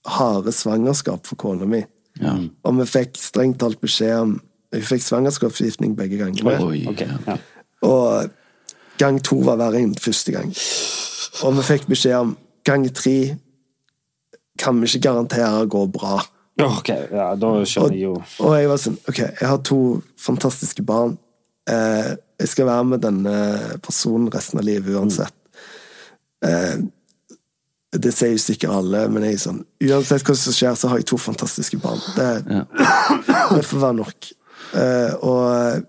harde 0.07 0.51
svangerskap 0.53 1.25
for 1.27 1.39
kona 1.39 1.65
mi. 1.65 1.81
Ja. 2.21 2.35
Og 2.63 2.77
vi 2.79 2.85
fikk 2.89 3.17
strengt 3.19 3.59
talt 3.61 3.81
beskjed 3.83 4.15
om 4.17 4.37
Hun 4.73 4.83
fikk 4.83 4.99
svangerskapsforgiftning 5.05 5.93
begge 5.95 6.17
gangene. 6.19 6.57
Okay. 6.91 7.07
Ja. 7.23 7.37
Og 7.87 8.33
gang 8.99 9.21
to 9.23 9.37
var 9.45 9.55
verre 9.61 9.79
enn 9.79 9.93
første 9.95 10.33
gang. 10.35 10.49
Og 11.47 11.53
vi 11.55 11.63
fikk 11.63 11.85
beskjed 11.87 12.17
om 12.17 12.33
gang 12.67 12.83
tre 12.91 13.37
kan 14.59 14.81
vi 14.81 14.89
ikke 14.89 15.05
garantere 15.07 15.69
går 15.71 15.87
bra. 15.93 16.17
Ok, 16.57 16.89
ja, 16.89 17.29
da 17.37 17.49
skjønner 17.69 17.93
jeg 17.93 18.07
jo 18.07 18.13
Og 18.41 18.53
jeg 18.57 18.69
var 18.71 18.79
sånn 18.81 18.95
Ok, 19.05 19.19
jeg 19.21 19.45
har 19.45 19.59
to 19.61 19.81
fantastiske 20.17 20.81
barn. 20.81 21.11
Eh, 21.69 22.15
jeg 22.41 22.49
skal 22.49 22.65
være 22.65 22.87
med 22.91 23.03
denne 23.05 23.35
personen 23.85 24.31
resten 24.33 24.57
av 24.59 24.65
livet 24.65 24.97
uansett. 24.97 25.35
Eh, 26.45 26.81
det 27.95 28.11
sier 28.11 28.33
jo 28.33 28.41
sikkert 28.41 28.73
alle, 28.75 29.05
men 29.11 29.23
jeg 29.23 29.37
er 29.37 29.43
sånn 29.43 29.61
Uansett 29.87 30.25
hva 30.27 30.35
som 30.35 30.55
skjer, 30.55 30.75
så 30.75 30.89
har 30.91 30.99
jeg 30.99 31.07
to 31.07 31.19
fantastiske 31.21 31.79
barn. 31.79 32.01
Det, 32.17 32.57
det 33.55 33.63
får 33.63 33.83
være 33.85 33.99
nok. 34.01 34.31
Uh, 34.73 35.13
og 35.23 35.43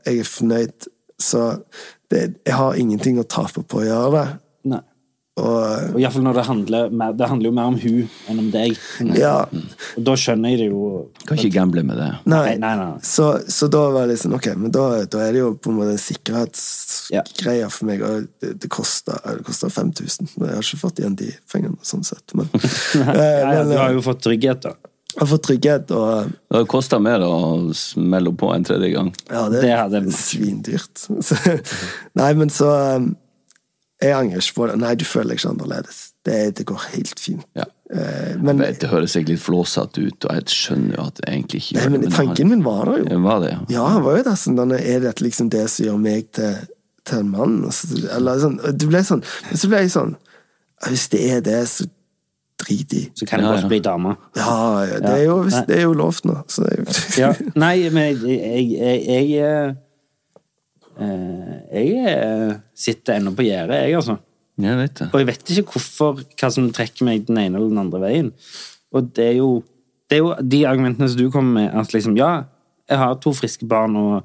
jeg 0.07 0.21
er 0.23 0.29
fornøyd. 0.31 0.89
Så 1.19 1.41
det, 2.13 2.21
jeg 2.47 2.55
har 2.55 2.79
ingenting 2.79 3.19
å 3.19 3.27
tape 3.27 3.65
på 3.67 3.81
å 3.81 3.89
gjøre 3.89 4.13
det. 4.15 4.27
Og 5.39 5.95
Og 5.95 5.99
i 6.01 6.03
hvert 6.05 6.15
fall 6.17 6.25
når 6.27 6.39
det 6.39 6.45
handler 6.49 6.91
mer, 6.91 7.13
Det 7.19 7.29
handler 7.31 7.49
jo 7.51 7.55
mer 7.57 7.69
om 7.71 7.77
hun 7.79 8.09
enn 8.29 8.41
om 8.43 8.51
deg. 8.53 8.79
ja, 9.19 9.37
Og 9.97 10.03
da 10.09 10.17
skjønner 10.19 10.53
jeg 10.55 10.59
det 10.65 10.69
jo 10.73 10.83
Kan 11.29 11.39
ikke 11.39 11.53
gamble 11.55 11.85
med 11.87 11.97
det. 12.01 12.09
Nei. 12.27 12.41
Nei, 12.57 12.57
nei, 12.63 12.73
nei. 12.81 12.99
Så, 13.07 13.29
så 13.53 13.69
da 13.73 13.85
var 13.95 14.07
det 14.09 14.17
liksom 14.17 14.35
ok, 14.39 14.51
men 14.57 14.75
da, 14.75 14.85
da 15.11 15.23
er 15.29 15.33
det 15.37 15.43
jo 15.45 15.53
på 15.63 15.71
en 15.73 15.79
måte 15.81 15.95
en 15.97 16.03
Ja. 17.15 17.23
for 17.73 17.89
meg, 17.89 18.03
og 18.05 18.27
det, 18.43 18.55
det 18.63 18.71
koster, 18.73 19.17
5000. 19.73 20.33
Men 20.37 20.49
jeg 20.51 20.59
har 20.59 20.67
ikke 20.67 20.83
fått 20.83 21.01
igjen 21.03 21.17
de 21.19 21.31
pengene, 21.53 21.79
sånn 21.87 22.05
sett. 22.07 22.35
Men, 22.39 22.49
eh, 22.55 23.47
men 23.49 23.71
du 23.73 23.77
har 23.79 23.89
eh, 23.91 23.97
jo 23.99 24.05
fått 24.05 24.23
trygghet, 24.27 24.63
da. 24.67 24.75
jeg 25.15 25.21
har 25.23 25.31
fått 25.31 25.47
trygghet, 25.49 25.91
og 25.97 26.35
Det 26.49 26.59
har 26.61 26.67
kosta 26.71 26.99
mer 27.03 27.25
å 27.27 27.33
smelle 27.77 28.33
på 28.39 28.51
en 28.55 28.67
tredje 28.69 28.91
gang. 28.95 29.13
ja, 29.31 29.47
det, 29.53 29.63
Det 29.63 30.03
er 30.03 30.11
svindyrt. 30.15 31.07
Så, 31.29 31.39
nei, 32.19 32.33
men 32.39 32.51
så 32.53 32.69
eh, 32.77 33.09
Jeg 34.03 34.13
angrer 34.15 34.39
ikke 34.45 34.55
på 34.55 34.67
det. 34.71 34.77
Nei, 34.79 34.95
du 34.95 35.05
føler 35.05 35.33
deg 35.35 35.41
ikke 35.41 35.51
annerledes. 35.51 35.97
Det, 36.29 36.37
det 36.59 36.65
går 36.69 36.83
helt 36.93 37.19
fint. 37.19 37.45
Ja. 37.59 37.65
Eh, 37.91 38.37
men, 38.39 38.59
Det, 38.61 38.69
det 38.83 38.91
høres 38.93 39.15
litt 39.17 39.41
flåsete 39.43 40.05
ut, 40.07 40.27
og 40.29 40.35
jeg 40.37 40.45
skjønner 40.55 40.95
jo 40.99 41.07
at 41.09 41.19
det 41.19 41.29
egentlig 41.33 41.63
ikke 41.65 41.75
nei, 41.79 41.83
gjør 41.83 41.91
men 41.97 42.05
det. 42.05 42.11
tanken 42.15 42.51
min 42.53 42.63
var 42.67 42.85
der 42.93 43.01
jo. 43.03 43.21
Var 43.25 43.41
det, 43.43 43.51
ja. 43.55 43.61
Ja, 43.75 43.87
han 43.97 44.03
var 44.05 44.19
jo 44.21 44.27
der 44.29 44.37
sånn 44.39 44.75
Er 44.79 45.01
dette 45.07 45.25
liksom 45.25 45.49
det 45.51 45.65
som 45.73 45.87
gjør 45.89 45.99
meg 46.05 46.29
til, 46.37 46.55
til 47.09 47.23
en 47.25 47.31
mann? 47.33 47.57
Så- 47.73 48.03
Eller 48.15 48.39
sånn 48.45 48.59
det 48.63 48.87
ble 48.93 49.01
sånn 49.09 49.25
Men 49.49 49.57
så 49.63 49.71
ble 49.73 49.81
jeg 49.87 49.91
sånn 49.97 50.15
Hvis 50.87 51.09
det 51.17 51.23
er 51.33 51.41
det, 51.49 51.59
så 51.73 51.89
drit 52.59 52.93
i. 52.93 53.03
Så 53.15 53.27
kan 53.27 53.39
jeg 53.41 53.47
Ja, 53.49 53.55
også 53.55 53.67
ja. 53.67 53.69
bli 53.71 53.79
dame. 53.81 54.17
Ja, 54.37 54.55
ja, 54.85 54.97
det 55.03 55.11
er 55.15 55.25
jo, 55.25 55.37
hvis, 55.47 55.59
det 55.69 55.77
er 55.79 55.85
jo 55.87 55.93
lovt 55.95 56.25
nå. 56.27 56.41
Så 56.51 56.65
det 56.67 56.73
er 56.75 56.81
jo 56.83 57.21
Ja, 57.23 57.29
nei, 57.65 57.75
men 57.95 58.19
jeg, 58.19 58.71
jeg, 58.77 59.03
jeg, 59.09 59.77
jeg, 60.99 61.09
eh, 61.73 61.85
jeg 61.85 62.15
eh, 62.17 62.57
sitter 62.75 63.19
ennå 63.19 63.35
på 63.37 63.47
gjerdet, 63.47 63.83
jeg, 63.85 63.95
altså. 64.01 64.19
Jeg 64.59 64.75
vet 64.81 64.95
det. 64.99 65.07
Og 65.13 65.21
jeg 65.21 65.29
vet 65.29 65.51
ikke 65.55 65.73
hvorfor, 65.77 66.23
hva 66.41 66.49
som 66.51 66.71
trekker 66.75 67.07
meg 67.07 67.27
den 67.29 67.39
ene 67.39 67.59
eller 67.61 67.71
den 67.71 67.79
andre 67.79 68.01
veien. 68.03 68.31
Og 68.91 69.11
det 69.15 69.27
er 69.29 69.37
jo, 69.39 69.51
det 70.11 70.19
er 70.19 70.23
jo 70.25 70.33
de 70.43 70.65
argumentene 70.67 71.09
som 71.09 71.21
du 71.21 71.29
kommer 71.31 71.61
med, 71.61 71.75
at 71.79 71.95
liksom, 71.95 72.17
ja, 72.19 72.33
jeg 72.89 72.99
har 72.99 73.19
to 73.23 73.33
friske 73.37 73.69
barn, 73.71 73.95
og 73.97 74.25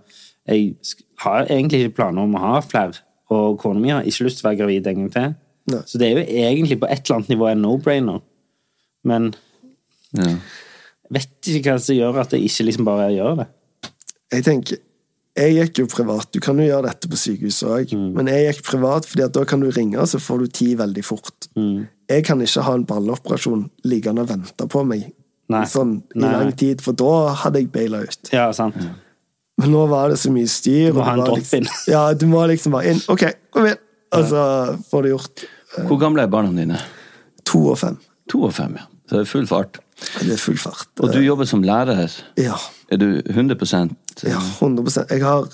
jeg 0.50 0.74
har 1.22 1.46
egentlig 1.46 1.84
ikke 1.84 1.98
planer 2.00 2.26
om 2.26 2.34
å 2.40 2.42
ha 2.42 2.54
flere, 2.66 2.98
og 3.34 3.60
kona 3.62 3.80
mi 3.84 3.92
har 3.94 4.08
ikke 4.08 4.26
lyst 4.26 4.40
til 4.42 4.48
å 4.48 4.50
være 4.50 4.62
gravid 4.64 4.90
en 4.90 5.02
gang 5.04 5.12
til. 5.14 5.34
Nei. 5.72 5.82
Så 5.88 6.00
det 6.02 6.10
er 6.10 6.18
jo 6.18 6.24
egentlig 6.48 6.80
på 6.82 6.90
et 6.92 7.04
eller 7.04 7.20
annet 7.20 7.30
nivå 7.32 7.50
en 7.52 7.62
no-brainer. 7.64 8.24
Men 9.08 9.34
Ja. 10.14 10.24
jeg 10.30 11.14
vet 11.18 11.52
ikke 11.54 11.72
hva 11.74 11.80
som 11.82 11.96
gjør 11.96 12.20
at 12.22 12.34
jeg 12.34 12.44
ikke 12.48 12.66
liksom 12.68 12.86
bare 12.86 13.12
gjør 13.14 13.38
det. 13.44 13.48
Jeg 14.34 14.44
tenker 14.44 14.82
Jeg 15.36 15.56
gikk 15.58 15.80
jo 15.82 15.86
privat. 15.90 16.28
Du 16.32 16.40
kan 16.40 16.60
jo 16.62 16.66
gjøre 16.68 16.86
dette 16.92 17.10
på 17.10 17.18
sykehuset 17.18 17.70
òg, 17.70 17.94
Mm. 17.98 18.14
men 18.14 18.28
jeg 18.28 18.54
gikk 18.54 18.64
privat 18.68 19.06
fordi 19.10 19.24
at 19.26 19.32
da 19.34 19.44
kan 19.46 19.60
du 19.60 19.72
ringe, 19.72 19.98
så 20.06 20.20
får 20.22 20.40
du 20.40 20.48
tid 20.48 20.78
veldig 20.78 21.04
fort. 21.04 21.48
Mm. 21.58 21.88
Jeg 22.10 22.24
kan 22.26 22.40
ikke 22.42 22.62
ha 22.62 22.74
en 22.76 22.86
balleoperasjon 22.86 23.70
liggende 23.86 24.22
og 24.22 24.28
vente 24.30 24.68
på 24.70 24.84
meg 24.86 25.12
Nei. 25.50 25.64
sånn 25.66 26.04
i 26.16 26.20
Nei. 26.20 26.32
lang 26.32 26.52
tid, 26.56 26.82
for 26.82 26.94
da 26.94 27.34
hadde 27.34 27.56
jeg 27.64 27.72
baila 27.72 28.04
ut. 28.04 28.30
Ja, 28.32 28.52
sant. 28.52 28.76
Men 29.58 29.70
nå 29.72 29.88
var 29.90 30.10
det 30.10 30.18
så 30.20 30.30
mye 30.34 30.48
styr. 30.50 30.92
Du 30.92 30.94
må 30.94 31.00
og 31.02 31.06
ha 31.06 31.14
en 31.14 31.26
drop-in. 31.26 31.64
Liksom, 31.64 31.88
ja, 31.94 32.14
du 32.14 32.26
må 32.28 32.48
liksom 32.50 32.72
bare 32.72 32.86
inn. 32.94 33.02
Ok, 33.10 33.24
kom 33.52 33.66
inn! 33.66 33.78
Og 34.14 34.26
så 34.30 34.80
får 34.92 35.02
du 35.04 35.10
gjort 35.10 35.44
Hvor 35.88 35.98
gamle 36.00 36.22
er 36.22 36.28
barna 36.28 36.54
dine? 36.54 36.78
to 37.46 37.70
og 37.72 37.78
fem. 37.80 37.98
To 38.30 38.44
og 38.46 38.54
fem, 38.54 38.76
ja. 38.78 38.86
Så 39.10 39.18
det 39.18 39.22
er 39.22 39.26
full 39.26 39.48
fart. 39.48 39.80
Det 40.22 40.32
er 40.32 40.38
full 40.38 40.58
fart. 40.58 40.88
Og 41.02 41.12
du 41.12 41.20
jobber 41.22 41.46
som 41.46 41.62
lærer. 41.64 42.10
Ja. 42.38 42.56
Er 42.92 42.98
du 42.98 43.22
100 43.30 43.90
ja 44.28 44.40
100 44.60 45.08
Jeg 45.10 45.24
har 45.26 45.50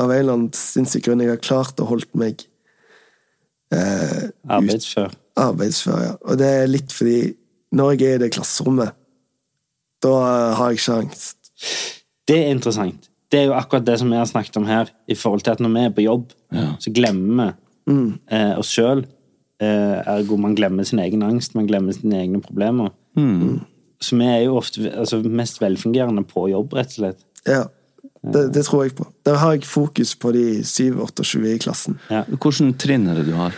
av 0.00 0.10
en 0.10 0.18
eller 0.18 0.32
annen 0.34 0.52
sinnssyk 0.56 1.04
grunn, 1.06 1.22
jeg 1.22 1.30
har 1.30 1.42
klart 1.42 1.78
å 1.78 1.86
holdt 1.86 2.10
meg 2.18 2.42
eh, 3.74 4.30
Arbeidsfør. 4.50 5.12
arbeidsfør. 5.38 6.00
Ja. 6.02 6.14
Og 6.26 6.38
det 6.40 6.50
er 6.50 6.70
litt 6.70 6.94
fordi 6.94 7.18
når 7.74 7.94
jeg 7.94 8.08
er 8.08 8.18
i 8.18 8.22
det 8.24 8.32
klasserommet, 8.34 8.94
da 10.02 10.14
har 10.58 10.72
jeg 10.72 10.80
ikke 10.80 10.96
angst. 11.04 11.52
Det 12.28 12.36
er 12.40 12.54
interessant. 12.54 13.08
Det 13.32 13.40
er 13.40 13.48
jo 13.48 13.56
akkurat 13.56 13.86
det 13.86 13.96
som 14.00 14.10
vi 14.12 14.18
har 14.18 14.28
snakket 14.30 14.58
om 14.60 14.66
her, 14.68 14.90
i 15.10 15.16
forhold 15.18 15.42
til 15.46 15.54
at 15.54 15.62
når 15.62 15.72
vi 15.74 15.84
er 15.84 15.94
på 15.96 16.04
jobb, 16.04 16.32
så 16.82 16.92
glemmer 16.94 17.54
vi 17.86 17.96
eh, 18.30 18.52
oss 18.60 18.70
sjøl. 18.74 19.02
Eh, 19.62 19.96
ergo 20.10 20.36
man 20.40 20.54
glemmer 20.58 20.86
sin 20.86 21.00
egen 21.02 21.22
angst, 21.26 21.54
man 21.58 21.66
glemmer 21.70 21.96
sine 21.96 22.20
egne 22.20 22.42
problemer. 22.44 22.92
Så 24.02 24.18
vi 24.20 24.26
er 24.28 24.44
jo 24.44 24.58
ofte 24.60 24.90
altså, 24.92 25.22
mest 25.24 25.60
velfungerende 25.62 26.26
på 26.28 26.48
jobb, 26.52 26.74
rett 26.76 26.92
og 26.94 27.00
slett. 27.00 27.24
Ja, 27.48 27.64
det, 28.24 28.46
det 28.54 28.64
tror 28.64 28.84
jeg 28.84 28.94
på. 28.96 29.06
Der 29.26 29.40
har 29.40 29.56
jeg 29.56 29.66
fokus 29.68 30.14
på 30.16 30.32
de 30.32 30.64
7, 30.64 31.00
8 31.02 31.20
og 31.20 31.26
20 31.26 31.50
i 31.54 31.58
klassen. 31.60 31.98
Hvilken 32.08 32.72
trinn 32.80 33.08
er 33.10 33.20
det 33.20 33.26
du 33.28 33.34
har? 33.36 33.56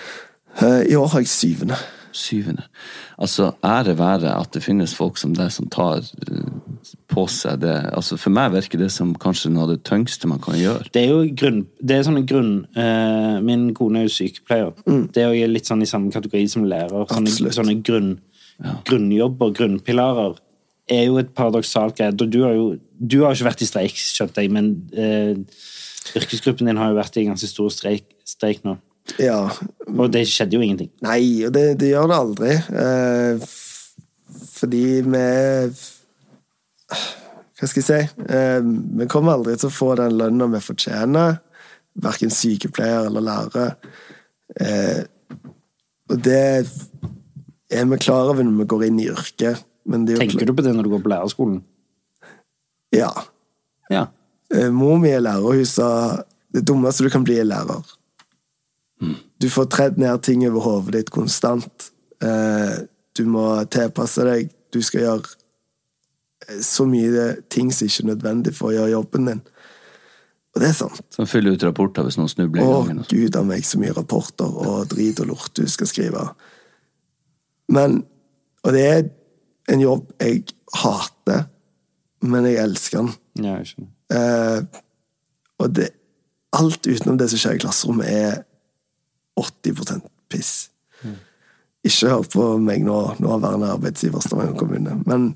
Eh, 0.63 0.83
I 0.91 0.97
år 0.99 1.13
har 1.13 1.23
jeg 1.23 1.31
syvende. 1.31 1.79
Syvende. 2.17 2.63
Altså, 3.21 3.51
ære 3.65 3.99
være 3.99 4.33
at 4.41 4.55
det 4.55 4.63
finnes 4.65 4.95
folk 4.97 5.19
som 5.21 5.35
deg 5.37 5.51
som 5.53 5.69
tar 5.69 6.01
eh, 6.01 6.87
på 7.13 7.27
seg 7.31 7.61
det. 7.61 7.75
Altså, 7.93 8.17
for 8.17 8.33
meg 8.35 8.55
virker 8.55 8.81
det 8.81 8.89
som 8.95 9.13
kanskje 9.21 9.53
noe 9.53 9.67
av 9.67 9.75
det 9.75 9.83
tyngste 9.87 10.29
man 10.31 10.41
kan 10.43 10.57
gjøre. 10.59 10.89
Det 10.95 11.03
er 11.05 11.13
jo 11.13 11.35
grunn... 11.37 11.61
Det 11.79 11.99
er 11.99 12.07
sånne 12.09 12.25
grunn... 12.27 12.55
eh, 12.75 13.37
min 13.45 13.69
kone 13.77 14.01
er 14.03 14.09
jo 14.09 14.15
sykepleier. 14.17 14.73
Det 15.13 15.23
er 15.23 15.37
jo 15.37 15.53
litt 15.53 15.69
sånn 15.69 15.85
i 15.85 15.91
samme 15.91 16.11
kategori 16.15 16.49
som 16.51 16.65
lærer. 16.67 17.07
Sånne, 17.13 17.53
sånne 17.55 17.77
grunn, 17.87 18.17
grunnjobber, 18.89 19.53
grunnpilarer, 19.61 20.41
er 20.91 21.07
jo 21.09 21.19
et 21.21 21.33
paradoksalt 21.35 21.97
greie. 21.99 22.15
Du 22.15 22.43
har 22.45 22.55
jo 22.57 22.75
du 22.97 23.23
har 23.23 23.35
ikke 23.35 23.51
vært 23.51 23.63
i 23.65 23.69
streik, 23.69 23.97
skjønte 24.01 24.43
jeg, 24.43 24.53
men 24.55 24.71
eh, 24.97 25.37
yrkesgruppen 26.17 26.69
din 26.69 26.79
har 26.81 26.93
jo 26.93 26.99
vært 26.99 27.19
i 27.21 27.27
ganske 27.27 27.49
stor 27.51 27.73
streik, 27.75 28.07
streik 28.25 28.63
nå. 28.65 28.79
Ja. 29.23 29.43
Og 29.93 30.09
det 30.15 30.25
skjedde 30.31 30.57
jo 30.57 30.65
ingenting. 30.65 30.91
Nei, 31.05 31.45
og 31.47 31.53
det, 31.55 31.67
det 31.83 31.93
gjør 31.93 32.11
det 32.11 32.21
aldri. 32.23 32.55
Eh, 32.83 33.45
fordi 34.57 34.87
vi 35.07 35.27
Hva 37.57 37.69
skal 37.69 37.81
jeg 37.81 37.87
si? 37.87 38.01
Eh, 38.33 38.61
vi 39.01 39.09
kommer 39.11 39.37
aldri 39.37 39.57
til 39.61 39.71
å 39.71 39.77
få 39.77 39.93
den 40.01 40.19
lønna 40.19 40.49
vi 40.57 40.65
fortjener. 40.65 41.39
Verken 42.03 42.33
sykepleier 42.35 43.09
eller 43.09 43.25
lærere. 43.25 43.69
Eh, 44.61 45.05
og 46.11 46.21
det 46.23 46.43
er 47.73 47.89
vi 47.91 47.99
klar 47.99 48.31
over 48.31 48.45
når 48.47 48.61
vi 48.61 48.71
går 48.73 48.85
inn 48.89 49.01
i 49.03 49.09
yrket. 49.11 49.65
Men 49.87 50.05
det 50.07 50.15
er 50.17 50.19
jo 50.21 50.25
Tenker 50.27 50.49
du 50.51 50.55
på 50.59 50.65
det 50.67 50.75
når 50.75 50.87
du 50.87 50.93
går 50.97 51.03
på 51.05 51.13
lærerskolen? 51.13 51.61
Ja. 52.95 53.13
Ja. 53.93 54.07
Eh, 54.55 54.71
Mor 54.75 54.99
mi 55.03 55.11
er 55.15 55.23
lærer, 55.23 55.45
og 55.47 55.55
hun 55.59 55.69
sa 55.69 55.89
det 56.55 56.65
dummeste 56.67 57.05
du 57.07 57.11
kan 57.13 57.25
bli, 57.27 57.39
er 57.39 57.49
lærer. 57.49 57.83
Du 59.43 59.49
får 59.53 59.67
tredd 59.71 59.99
ned 60.01 60.23
ting 60.25 60.43
over 60.49 60.65
hodet 60.65 60.95
ditt 61.01 61.11
konstant. 61.15 61.91
Eh, 62.25 62.85
Du 63.17 63.25
må 63.25 63.65
tilpasse 63.73 64.25
deg. 64.29 64.51
Du 64.75 64.83
skal 64.85 65.01
gjøre 65.07 65.31
eh, 66.49 66.59
så 66.61 66.85
mye 66.89 67.29
ting 67.49 67.71
som 67.73 67.87
ikke 67.89 68.03
er 68.05 68.11
nødvendig 68.11 68.53
for 68.57 68.69
å 68.69 68.75
gjøre 68.75 68.93
jobben 68.93 69.31
din. 69.31 69.41
Og 70.57 70.61
det 70.61 70.69
er 70.71 70.77
sant. 70.77 71.01
Som 71.13 71.29
fyller 71.29 71.57
ut 71.57 71.65
rapporter 71.65 72.05
hvis 72.05 72.17
noen 72.21 72.29
snubler 72.33 72.61
i 72.61 72.67
gangen. 72.67 73.01
Å, 73.05 73.09
gud 73.09 73.37
a 73.37 73.43
meg, 73.45 73.65
så 73.69 73.81
mye 73.81 73.95
rapporter 73.97 74.49
og 74.49 74.87
drit 74.93 75.21
og 75.25 75.31
lort 75.33 75.53
du 75.57 75.65
skal 75.69 75.89
skrive. 75.89 76.27
Men 77.73 78.03
Og 78.67 78.73
det 78.75 78.85
er 78.91 79.03
en 79.73 79.83
jobb 79.83 80.11
jeg 80.23 80.45
hater, 80.83 81.47
men 82.27 82.49
jeg 82.49 82.61
elsker 82.63 83.03
den. 83.03 83.13
Ja, 83.43 83.59
jeg 83.61 83.73
skjønner. 83.73 83.93
Eh, 84.17 84.83
og 85.63 85.73
det, 85.75 85.91
alt 86.57 86.87
utenom 86.87 87.19
det 87.21 87.31
som 87.33 87.43
skjer 87.43 87.59
i 87.59 87.63
klasserommet, 87.65 88.07
er 88.07 88.43
80 89.37 90.07
piss. 90.33 90.55
Ikke 91.87 92.11
hør 92.11 92.25
på 92.31 92.47
meg 92.63 92.83
nå, 92.87 92.97
nåværende 93.23 93.71
arbeidsgiver 93.77 94.25
Stavanger 94.25 94.57
kommune, 94.59 94.97
men 95.07 95.29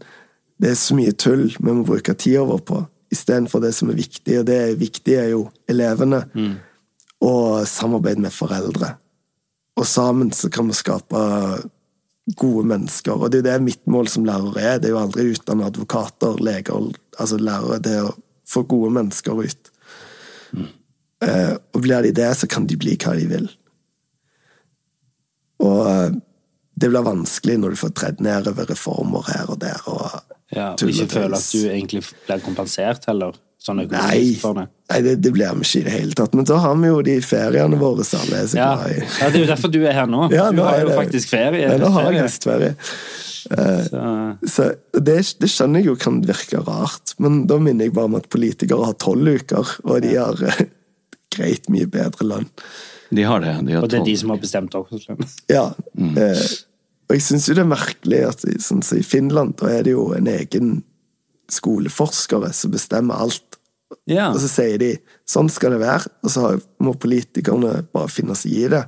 det 0.60 0.72
er 0.72 0.80
så 0.80 0.96
mye 0.98 1.12
tull 1.16 1.46
vi 1.52 1.72
må 1.72 1.84
bruke 1.86 2.14
tida 2.18 2.42
vår 2.48 2.64
på, 2.66 2.80
istedenfor 3.14 3.62
det 3.62 3.70
som 3.76 3.92
er 3.92 4.00
viktig, 4.00 4.40
og 4.40 4.48
det 4.48 4.56
er 4.58 4.80
viktig 4.80 5.14
er 5.16 5.28
jo 5.32 5.44
elevene, 5.70 6.24
og 7.20 7.68
samarbeid 7.68 8.20
med 8.22 8.34
foreldre. 8.34 8.94
Og 9.78 9.86
sammen 9.86 10.32
så 10.36 10.50
kan 10.52 10.68
vi 10.68 10.76
skape 10.76 11.20
gode 12.38 12.66
mennesker, 12.68 13.16
og 13.16 13.30
det 13.30 13.40
er 13.40 13.42
jo 13.42 13.48
det 13.48 13.66
mitt 13.66 13.86
mål 13.90 14.08
som 14.12 14.26
lærer 14.28 14.58
er. 14.60 14.78
Det 14.78 14.90
er 14.90 14.94
jo 14.94 15.02
aldri 15.02 15.26
å 15.26 15.34
utdanne 15.34 15.68
advokater, 15.70 16.40
leger, 16.44 16.90
altså 17.18 17.38
lærere. 17.40 17.80
Det 17.82 17.94
er 17.96 18.08
å 18.08 18.16
få 18.50 18.64
gode 18.68 18.92
mennesker 18.96 19.42
ut. 19.44 19.70
Eh, 21.24 21.54
og 21.74 21.82
blir 21.84 22.06
de 22.06 22.14
det, 22.16 22.30
så 22.38 22.48
kan 22.50 22.66
de 22.68 22.78
bli 22.80 22.96
hva 23.00 23.14
de 23.18 23.26
vil. 23.30 23.48
Og 25.60 25.80
eh, 25.90 26.18
det 26.80 26.88
blir 26.88 27.04
vanskelig 27.04 27.58
når 27.60 27.74
du 27.74 27.80
får 27.82 27.94
tredd 27.98 28.22
nedover 28.24 28.68
reformer 28.70 29.26
her 29.28 29.52
og 29.52 29.60
der. 29.60 29.80
og 29.86 30.20
Ja, 30.50 30.72
og 30.72 30.88
ikke 30.88 31.10
føle 31.12 31.38
at 31.38 31.52
du 31.52 31.68
egentlig 31.68 32.02
blir 32.26 32.44
kompensert 32.44 33.04
heller, 33.10 33.36
sånn 33.60 33.76
Nei, 33.76 33.86
økonomisk 33.86 34.40
for 34.40 34.56
det. 34.56 34.66
nei 34.90 34.98
det, 35.04 35.14
det 35.20 35.32
blir 35.36 35.54
vi 35.58 35.66
ikke 35.66 35.80
i 35.80 35.84
det 35.86 35.92
hele 35.98 36.16
tatt. 36.16 36.34
Men 36.38 36.46
da 36.48 36.56
har 36.64 36.74
vi 36.80 36.88
jo 36.90 37.00
de 37.04 37.16
feriene 37.20 37.78
våre 37.80 38.04
som 38.08 38.22
alle 38.24 38.38
er 38.42 38.46
så 38.48 38.56
Ja. 38.60 38.68
glad 38.80 38.90
i. 38.94 39.00
ja, 39.20 39.28
det 39.30 39.34
er 39.36 39.44
jo 39.44 39.50
derfor 39.52 39.72
du 39.74 39.80
er 39.84 39.92
her 39.98 40.06
nå. 40.10 40.22
Ja, 40.38 40.50
du 40.52 40.62
har 40.64 40.78
jo 40.80 40.88
det- 40.88 40.96
faktisk 40.96 41.28
ferie. 41.34 41.68
Nei, 41.68 41.78
nå 41.82 41.90
har 41.92 42.10
jeg 42.12 42.22
høstferie. 42.24 42.74
Uh, 43.50 44.36
Så, 44.44 44.64
Så 44.94 45.00
det, 45.00 45.16
det 45.40 45.48
skjønner 45.48 45.80
jeg 45.80 45.86
jo 45.90 45.96
kan 45.96 46.20
virke 46.24 46.60
rart, 46.66 47.14
men 47.18 47.46
da 47.48 47.56
minner 47.58 47.88
jeg 47.88 47.94
bare 47.96 48.10
om 48.10 48.14
at 48.18 48.28
politikere 48.32 48.84
har 48.84 48.96
tolv 49.00 49.28
uker, 49.40 49.76
og 49.84 50.02
de 50.04 50.14
har 50.16 50.36
uh, 50.44 50.60
greit 51.36 51.68
mye 51.72 51.86
bedre 51.88 52.26
lønn. 52.26 52.48
De 53.10 53.22
har 53.26 53.40
det. 53.40 53.54
De 53.66 53.72
har 53.74 53.82
og 53.82 53.88
det 53.90 54.00
er 54.00 54.04
de 54.06 54.16
som 54.20 54.30
har 54.30 54.38
bestemt 54.42 54.74
årslønn. 54.76 55.24
Ja. 55.50 55.70
Eh, 55.98 56.44
og 57.10 57.16
jeg 57.16 57.24
syns 57.26 57.48
jo 57.48 57.56
det 57.58 57.64
er 57.64 57.70
merkelig 57.72 58.20
at 58.28 58.44
sånn 58.62 58.84
så 58.86 59.00
i 59.00 59.02
Finland, 59.02 59.56
da 59.58 59.66
er 59.72 59.82
det 59.82 59.96
jo 59.96 60.12
en 60.14 60.28
egen 60.30 60.76
skoleforskere 61.52 62.52
som 62.56 62.72
bestemmer 62.74 63.20
alt. 63.26 63.58
Ja. 64.06 64.28
Og 64.32 64.38
så 64.42 64.48
sier 64.50 64.78
de 64.78 64.92
sånn 65.28 65.50
skal 65.50 65.74
det 65.74 65.80
være, 65.82 66.10
og 66.24 66.30
så 66.30 66.50
må 66.82 66.94
politikerne 66.94 67.80
bare 67.94 68.10
finne 68.12 68.36
seg 68.38 68.52
i 68.54 68.68
det. 68.70 68.84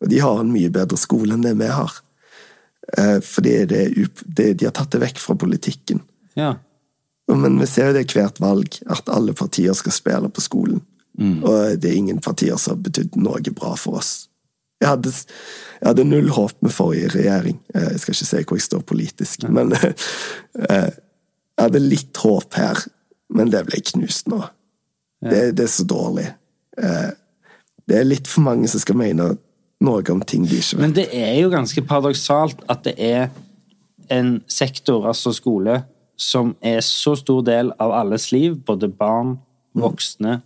Og 0.00 0.08
de 0.08 0.20
har 0.24 0.40
en 0.40 0.52
mye 0.52 0.70
bedre 0.72 0.96
skole 0.96 1.34
enn 1.36 1.44
det 1.44 1.52
vi 1.60 1.68
har. 1.68 1.92
Eh, 2.96 3.18
fordi 3.22 3.58
det 3.68 3.82
det, 4.24 4.52
de 4.58 4.64
har 4.66 4.72
tatt 4.74 4.90
det 4.96 5.02
vekk 5.04 5.20
fra 5.22 5.36
politikken. 5.38 6.02
ja. 6.36 6.56
Men 7.30 7.60
vi 7.60 7.66
ser 7.70 7.92
jo 7.92 7.94
det 7.94 8.08
hvert 8.10 8.40
valg, 8.42 8.74
at 8.90 9.06
alle 9.06 9.30
partier 9.38 9.70
skal 9.78 9.92
spille 9.94 10.28
på 10.34 10.42
skolen. 10.42 10.80
Og 11.20 11.76
det 11.78 11.92
er 11.92 11.94
ingen 12.00 12.18
partier 12.18 12.56
som 12.58 12.72
har 12.74 12.80
betydd 12.88 13.14
noe 13.22 13.52
bra 13.54 13.76
for 13.78 14.00
oss. 14.00 14.26
Jeg 14.82 14.88
hadde, 14.88 15.12
jeg 15.12 15.86
hadde 15.92 16.06
null 16.08 16.30
håp 16.34 16.56
med 16.64 16.72
forrige 16.74 17.12
regjering. 17.14 17.60
Eh, 17.74 17.90
Jeg 17.92 18.00
skal 18.00 18.14
ikke 18.16 18.26
si 18.32 18.42
hvor 18.48 18.58
jeg 18.58 18.66
står 18.66 18.82
politisk, 18.88 19.46
men 19.52 19.70
eh, 20.70 20.90
jeg 21.60 21.68
hadde 21.68 21.82
litt 21.84 22.16
håp 22.16 22.56
her. 22.56 22.80
Men 23.30 23.50
det 23.52 23.60
ble 23.68 23.78
knust 23.92 24.30
nå. 24.32 24.40
Det, 25.20 25.50
det 25.54 25.66
er 25.66 25.70
så 25.70 25.84
dårlig. 25.84 26.30
Eh, 26.80 27.10
Det 27.90 27.98
er 27.98 28.06
litt 28.06 28.28
for 28.30 28.44
mange 28.46 28.68
som 28.70 28.80
skal 28.80 28.96
mene 28.96 29.24
noe 29.82 30.02
om 30.12 30.20
ting 30.22 30.44
de 30.46 30.60
ikke 30.60 30.76
vet. 30.76 30.82
Men 30.84 30.92
det 30.94 31.08
er 31.10 31.40
jo 31.40 31.50
ganske 31.50 31.82
paradoksalt 31.82 32.60
at 32.70 32.84
det 32.86 32.94
er 33.02 33.30
en 34.10 34.40
sektor, 34.46 35.06
altså 35.10 35.32
skole, 35.34 35.80
som 36.16 36.52
er 36.62 36.80
så 36.84 37.16
stor 37.18 37.42
del 37.46 37.72
av 37.80 37.94
alles 37.96 38.28
liv, 38.32 38.56
både 38.66 38.88
barn, 38.88 39.38
voksne 39.74 40.40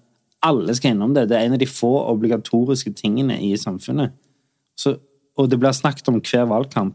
Alle 0.45 0.74
skal 0.77 0.93
innom 0.93 1.15
det. 1.16 1.28
Det 1.31 1.36
er 1.39 1.47
en 1.47 1.55
av 1.57 1.61
de 1.62 1.66
få 1.66 1.91
obligatoriske 2.11 2.91
tingene 2.99 3.39
i 3.41 3.55
samfunnet. 3.57 4.12
Så, 4.77 4.99
og 5.36 5.49
det 5.49 5.57
blir 5.59 5.73
snakket 5.73 6.11
om 6.12 6.19
hver 6.20 6.45
valgkamp, 6.51 6.93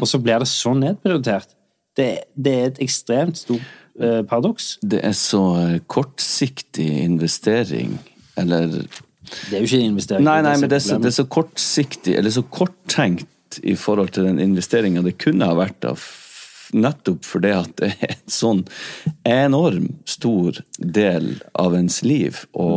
og 0.00 0.06
så 0.08 0.18
blir 0.18 0.40
det 0.40 0.48
så 0.48 0.72
nedprioritert. 0.72 1.52
Det, 1.98 2.08
det 2.38 2.54
er 2.54 2.70
et 2.70 2.80
ekstremt 2.84 3.40
stort 3.40 3.66
eh, 3.98 4.22
paradoks. 4.28 4.76
Det 4.82 5.02
er 5.04 5.16
så 5.18 5.42
eh, 5.64 5.74
kortsiktig 5.90 6.88
investering, 7.02 7.98
eller 8.38 8.70
Det 8.70 9.58
er 9.58 9.64
jo 9.64 9.66
ikke 9.68 9.82
investering. 9.90 10.24
Nei, 10.24 10.38
nei, 10.46 10.54
men 10.60 10.70
det 10.70 10.78
er, 10.78 10.86
så, 10.86 11.00
det 11.02 11.10
er 11.10 11.18
så 11.18 11.26
kortsiktig, 11.28 12.14
eller 12.16 12.32
så 12.32 12.44
korttenkt 12.46 13.60
i 13.66 13.74
forhold 13.76 14.14
til 14.14 14.28
den 14.28 14.40
investeringa 14.44 15.02
det 15.02 15.18
kunne 15.20 15.48
ha 15.48 15.56
vært 15.58 15.84
av 15.88 16.02
nettopp 16.76 17.24
fordi 17.24 17.52
at 17.56 17.70
det 17.80 17.90
er 17.94 18.10
en 18.12 18.32
sånn 18.32 18.62
enorm 19.28 19.88
stor 20.08 20.60
del 20.78 21.30
av 21.56 21.76
ens 21.78 22.02
liv 22.04 22.42
å, 22.52 22.68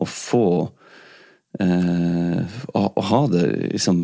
å 0.00 0.08
få 0.08 0.48
eh, 1.60 2.40
å, 2.72 2.84
å 2.88 3.06
ha 3.10 3.22
det 3.32 3.44
liksom 3.74 4.00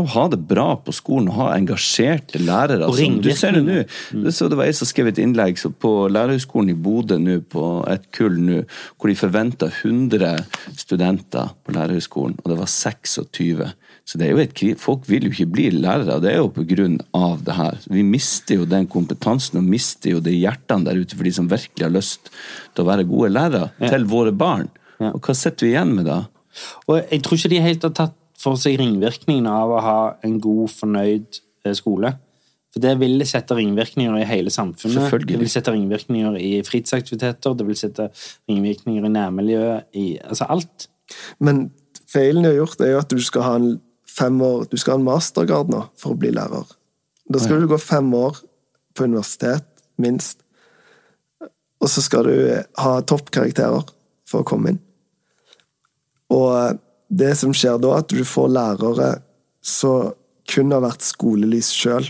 å 0.00 0.10
ha 0.14 0.24
det 0.32 0.38
bra 0.50 0.66
på 0.84 0.94
skolen 0.94 1.30
å 1.32 1.36
ha 1.38 1.48
engasjerte 1.56 2.40
lærere. 2.42 2.86
Altså, 2.86 3.08
du 3.22 3.30
ser 3.36 3.56
det 3.58 3.64
nå. 3.66 3.80
Det, 4.24 4.32
så 4.34 4.48
det 4.50 4.58
var 4.58 4.68
ei 4.68 4.76
som 4.76 4.88
skrev 4.88 5.10
et 5.10 5.20
innlegg 5.22 5.60
så 5.60 5.70
på 5.72 5.92
Lærerhøgskolen 6.12 6.72
i 6.72 6.78
Bodø 6.78 7.18
nå, 7.22 7.40
på 7.52 7.66
et 7.90 8.08
kull 8.14 8.38
nå, 8.42 8.62
hvor 8.96 9.12
de 9.12 9.18
forventa 9.18 9.70
100 9.70 10.32
studenter 10.78 11.52
på 11.64 11.76
Lærerhøgskolen, 11.76 12.38
og 12.42 12.52
det 12.52 12.58
var 12.60 12.72
26. 12.72 13.66
Så 14.08 14.16
det 14.20 14.28
er 14.28 14.32
jo 14.32 14.40
et. 14.40 14.64
Folk 14.80 15.04
vil 15.10 15.28
jo 15.28 15.34
ikke 15.34 15.50
bli 15.52 15.66
lærere, 15.74 16.16
og 16.16 16.24
det 16.24 16.32
er 16.32 16.40
jo 16.40 16.48
på 16.54 16.64
grunn 16.70 16.96
av 17.16 17.42
det 17.44 17.58
her. 17.58 17.76
Vi 17.92 18.04
mister 18.06 18.62
jo 18.62 18.68
den 18.68 18.88
kompetansen, 18.88 19.60
og 19.60 19.68
mister 19.68 20.16
jo 20.16 20.22
de 20.24 20.32
hjertene 20.32 20.88
der 20.88 21.02
ute 21.02 21.18
for 21.18 21.28
de 21.28 21.34
som 21.36 21.50
virkelig 21.50 21.84
har 21.84 21.92
lyst 21.92 22.32
til 22.72 22.84
å 22.84 22.88
være 22.88 23.08
gode 23.08 23.34
lærere 23.36 23.68
til 23.82 24.08
våre 24.08 24.32
barn. 24.32 24.70
Og 25.12 25.20
hva 25.22 25.36
sitter 25.36 25.68
vi 25.68 25.74
igjen 25.74 25.92
med 25.98 26.08
da? 26.08 26.22
Og 26.88 26.96
jeg 27.02 27.22
tror 27.22 27.38
ikke 27.38 27.52
de 27.52 27.60
helt 27.62 27.84
har 27.86 27.94
tatt 27.94 28.16
for 28.54 28.62
seg 28.62 28.78
ringvirkningene 28.80 29.52
av 29.52 29.74
å 29.74 29.82
ha 29.84 29.98
en 30.26 30.38
god, 30.42 30.68
fornøyd 30.74 31.40
eh, 31.64 31.74
skole. 31.76 32.14
For 32.74 32.84
det 32.84 32.94
vil 33.00 33.24
sette 33.26 33.56
ringvirkninger 33.56 34.18
i 34.20 34.26
hele 34.28 34.52
samfunnet. 34.52 35.26
Det 35.26 35.38
vil 35.40 35.50
sette 35.50 35.72
ringvirkninger 35.72 36.36
i 36.36 36.52
fritidsaktiviteter, 36.66 37.56
det 37.56 37.66
vil 37.66 37.78
sette 37.80 38.10
ringvirkninger 38.50 39.06
i 39.08 39.12
nærmiljøet, 39.14 39.88
i 39.96 40.06
altså 40.20 40.48
alt. 40.52 40.88
Men 41.40 41.70
feilen 42.08 42.44
de 42.44 42.52
har 42.52 42.58
gjort, 42.60 42.82
er 42.84 42.92
jo 42.92 43.00
at 43.00 43.14
du 43.14 43.22
skal 43.24 43.46
ha 43.46 43.54
en 43.60 43.70
fem 44.18 44.42
år, 44.44 44.66
du 44.68 44.76
skal 44.76 44.96
ha 44.96 45.00
en 45.00 45.08
mastergrad 45.08 45.72
nå 45.72 45.86
for 45.98 46.12
å 46.12 46.20
bli 46.20 46.32
lærer. 46.34 46.68
Da 47.28 47.40
skal 47.40 47.62
du 47.62 47.68
gå 47.70 47.78
fem 47.80 48.08
år 48.16 48.40
på 48.96 49.08
universitet, 49.08 49.66
minst. 50.00 50.42
Og 51.78 51.90
så 51.92 52.02
skal 52.04 52.28
du 52.28 52.36
ha 52.82 52.92
toppkarakterer 53.06 53.88
for 54.28 54.42
å 54.42 54.48
komme 54.48 54.74
inn. 54.74 54.80
Og 56.34 56.78
det 57.08 57.34
som 57.40 57.54
skjer 57.56 57.78
da, 57.82 57.98
at 58.00 58.12
du 58.12 58.22
får 58.26 58.48
lærere 58.52 59.08
som 59.64 60.12
kun 60.48 60.72
har 60.72 60.84
vært 60.84 61.04
skolelys 61.04 61.70
sjøl. 61.76 62.06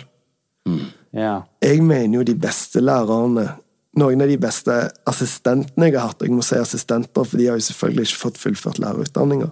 Ja. 1.15 1.43
Jeg 1.65 1.83
mener 1.83 2.21
jo 2.21 2.27
de 2.29 2.37
beste 2.39 2.83
lærerne 2.85 3.49
Noen 3.99 4.21
av 4.23 4.29
de 4.31 4.37
beste 4.39 4.75
assistentene 5.09 5.89
jeg 5.89 5.97
har 5.97 6.13
hatt, 6.13 6.21
jeg 6.23 6.31
må 6.31 6.43
si 6.45 6.55
assistenter, 6.61 7.25
for 7.25 7.41
de 7.41 7.49
har 7.49 7.57
jo 7.59 7.65
selvfølgelig 7.67 8.05
ikke 8.07 8.21
fått 8.21 8.37
fullført 8.39 8.79
lærerutdanninga, 8.79 9.49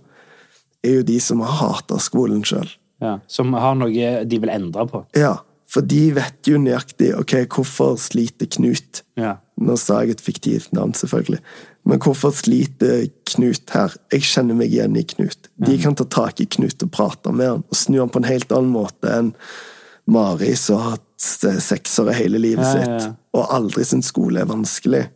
er 0.86 0.98
jo 1.00 1.06
de 1.08 1.16
som 1.24 1.40
har 1.42 1.56
hata 1.56 1.98
skolen 2.04 2.44
sjøl. 2.46 2.68
ja. 3.02 3.16
Som 3.26 3.56
har 3.58 3.74
noe 3.74 4.12
de 4.28 4.38
vil 4.38 4.52
endre 4.52 4.84
på. 4.92 5.00
Ja, 5.18 5.32
for 5.66 5.82
de 5.82 6.02
vet 6.14 6.46
jo 6.46 6.60
nøyaktig 6.62 7.10
ok, 7.18 7.34
hvorfor 7.56 7.96
sliter 7.98 8.46
Knut. 8.46 9.02
Ja. 9.18 9.38
Nå 9.56 9.76
sa 9.80 10.02
jeg 10.04 10.16
et 10.16 10.20
fiktivt 10.20 10.74
navn, 10.76 10.92
selvfølgelig. 10.96 11.40
Men 11.88 12.00
hvorfor 12.02 12.34
sliter 12.36 13.06
Knut 13.30 13.72
her? 13.72 13.94
Jeg 14.12 14.26
kjenner 14.28 14.58
meg 14.58 14.74
igjen 14.74 14.98
i 14.98 15.04
Knut. 15.08 15.48
De 15.56 15.78
kan 15.80 15.96
ta 15.96 16.04
tak 16.12 16.42
i 16.44 16.48
Knut 16.56 16.82
og 16.84 16.92
prate 16.92 17.32
med 17.32 17.48
han, 17.48 17.64
og 17.64 17.78
snu 17.78 18.00
han 18.02 18.12
på 18.12 18.20
en 18.20 18.28
helt 18.28 18.52
annen 18.52 18.74
måte 18.74 19.12
enn 19.12 19.32
Mari, 20.06 20.52
som 20.60 20.78
har 20.82 20.96
hatt 20.96 21.62
seksere 21.64 22.14
hele 22.14 22.38
livet 22.38 22.66
Ja, 22.66 22.74
ja, 22.76 22.82
ja. 22.82 22.98
sitt, 23.00 23.16
og 23.34 23.54
aldri 23.56 23.86
syntes 23.88 24.12
skole 24.12 24.42
er 24.42 24.50
vanskelig. 24.50 25.06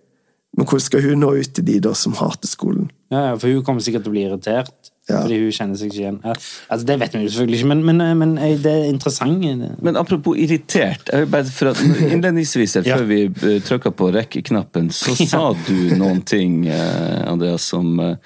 Men 0.57 0.67
hvordan 0.67 0.87
skal 0.87 1.05
hun 1.05 1.23
nå 1.23 1.35
ut 1.39 1.53
til 1.55 1.67
de 1.67 1.77
da 1.85 1.93
som 1.95 2.17
hater 2.19 2.51
skolen? 2.51 2.89
Ja, 3.13 3.29
ja, 3.29 3.37
for 3.37 3.53
hun 3.53 3.63
kommer 3.67 3.85
sikkert 3.85 4.07
til 4.07 4.15
å 4.15 4.17
bli 4.17 4.25
irritert. 4.27 4.90
Ja. 5.11 5.21
Fordi 5.25 5.39
hun 5.43 5.53
kjenner 5.57 5.81
seg 5.81 5.91
ikke 5.91 6.01
igjen. 6.05 6.19
Ja, 6.25 6.35
Altså, 6.71 6.87
det 6.87 6.97
vet 7.03 7.15
vi 7.17 7.23
jo 7.25 7.33
selvfølgelig 7.35 7.59
ikke, 7.61 7.69
men, 7.73 7.83
men, 7.91 8.03
men 8.21 8.33
eh, 8.39 8.55
det 8.63 8.73
er 8.73 8.89
interessant. 8.91 9.43
det. 9.43 9.71
Men 9.83 9.99
apropos 10.01 10.39
irritert. 10.39 11.11
Jeg 11.13 11.25
vil 11.27 11.31
bare 11.35 11.45
for 11.51 11.73
at 11.73 11.83
Innledningsvis, 12.13 12.77
Ja. 12.87 12.97
før 12.97 13.05
vi 13.11 13.61
trykka 13.67 13.91
på 13.97 14.11
rekkeknappen, 14.15 14.91
så 14.95 15.17
sa 15.33 15.45
du 15.67 15.77
noen 16.01 16.23
ting, 16.23 16.63
eh, 16.71 17.21
Andreas, 17.31 17.67
som, 17.73 17.93
eh, 18.01 18.17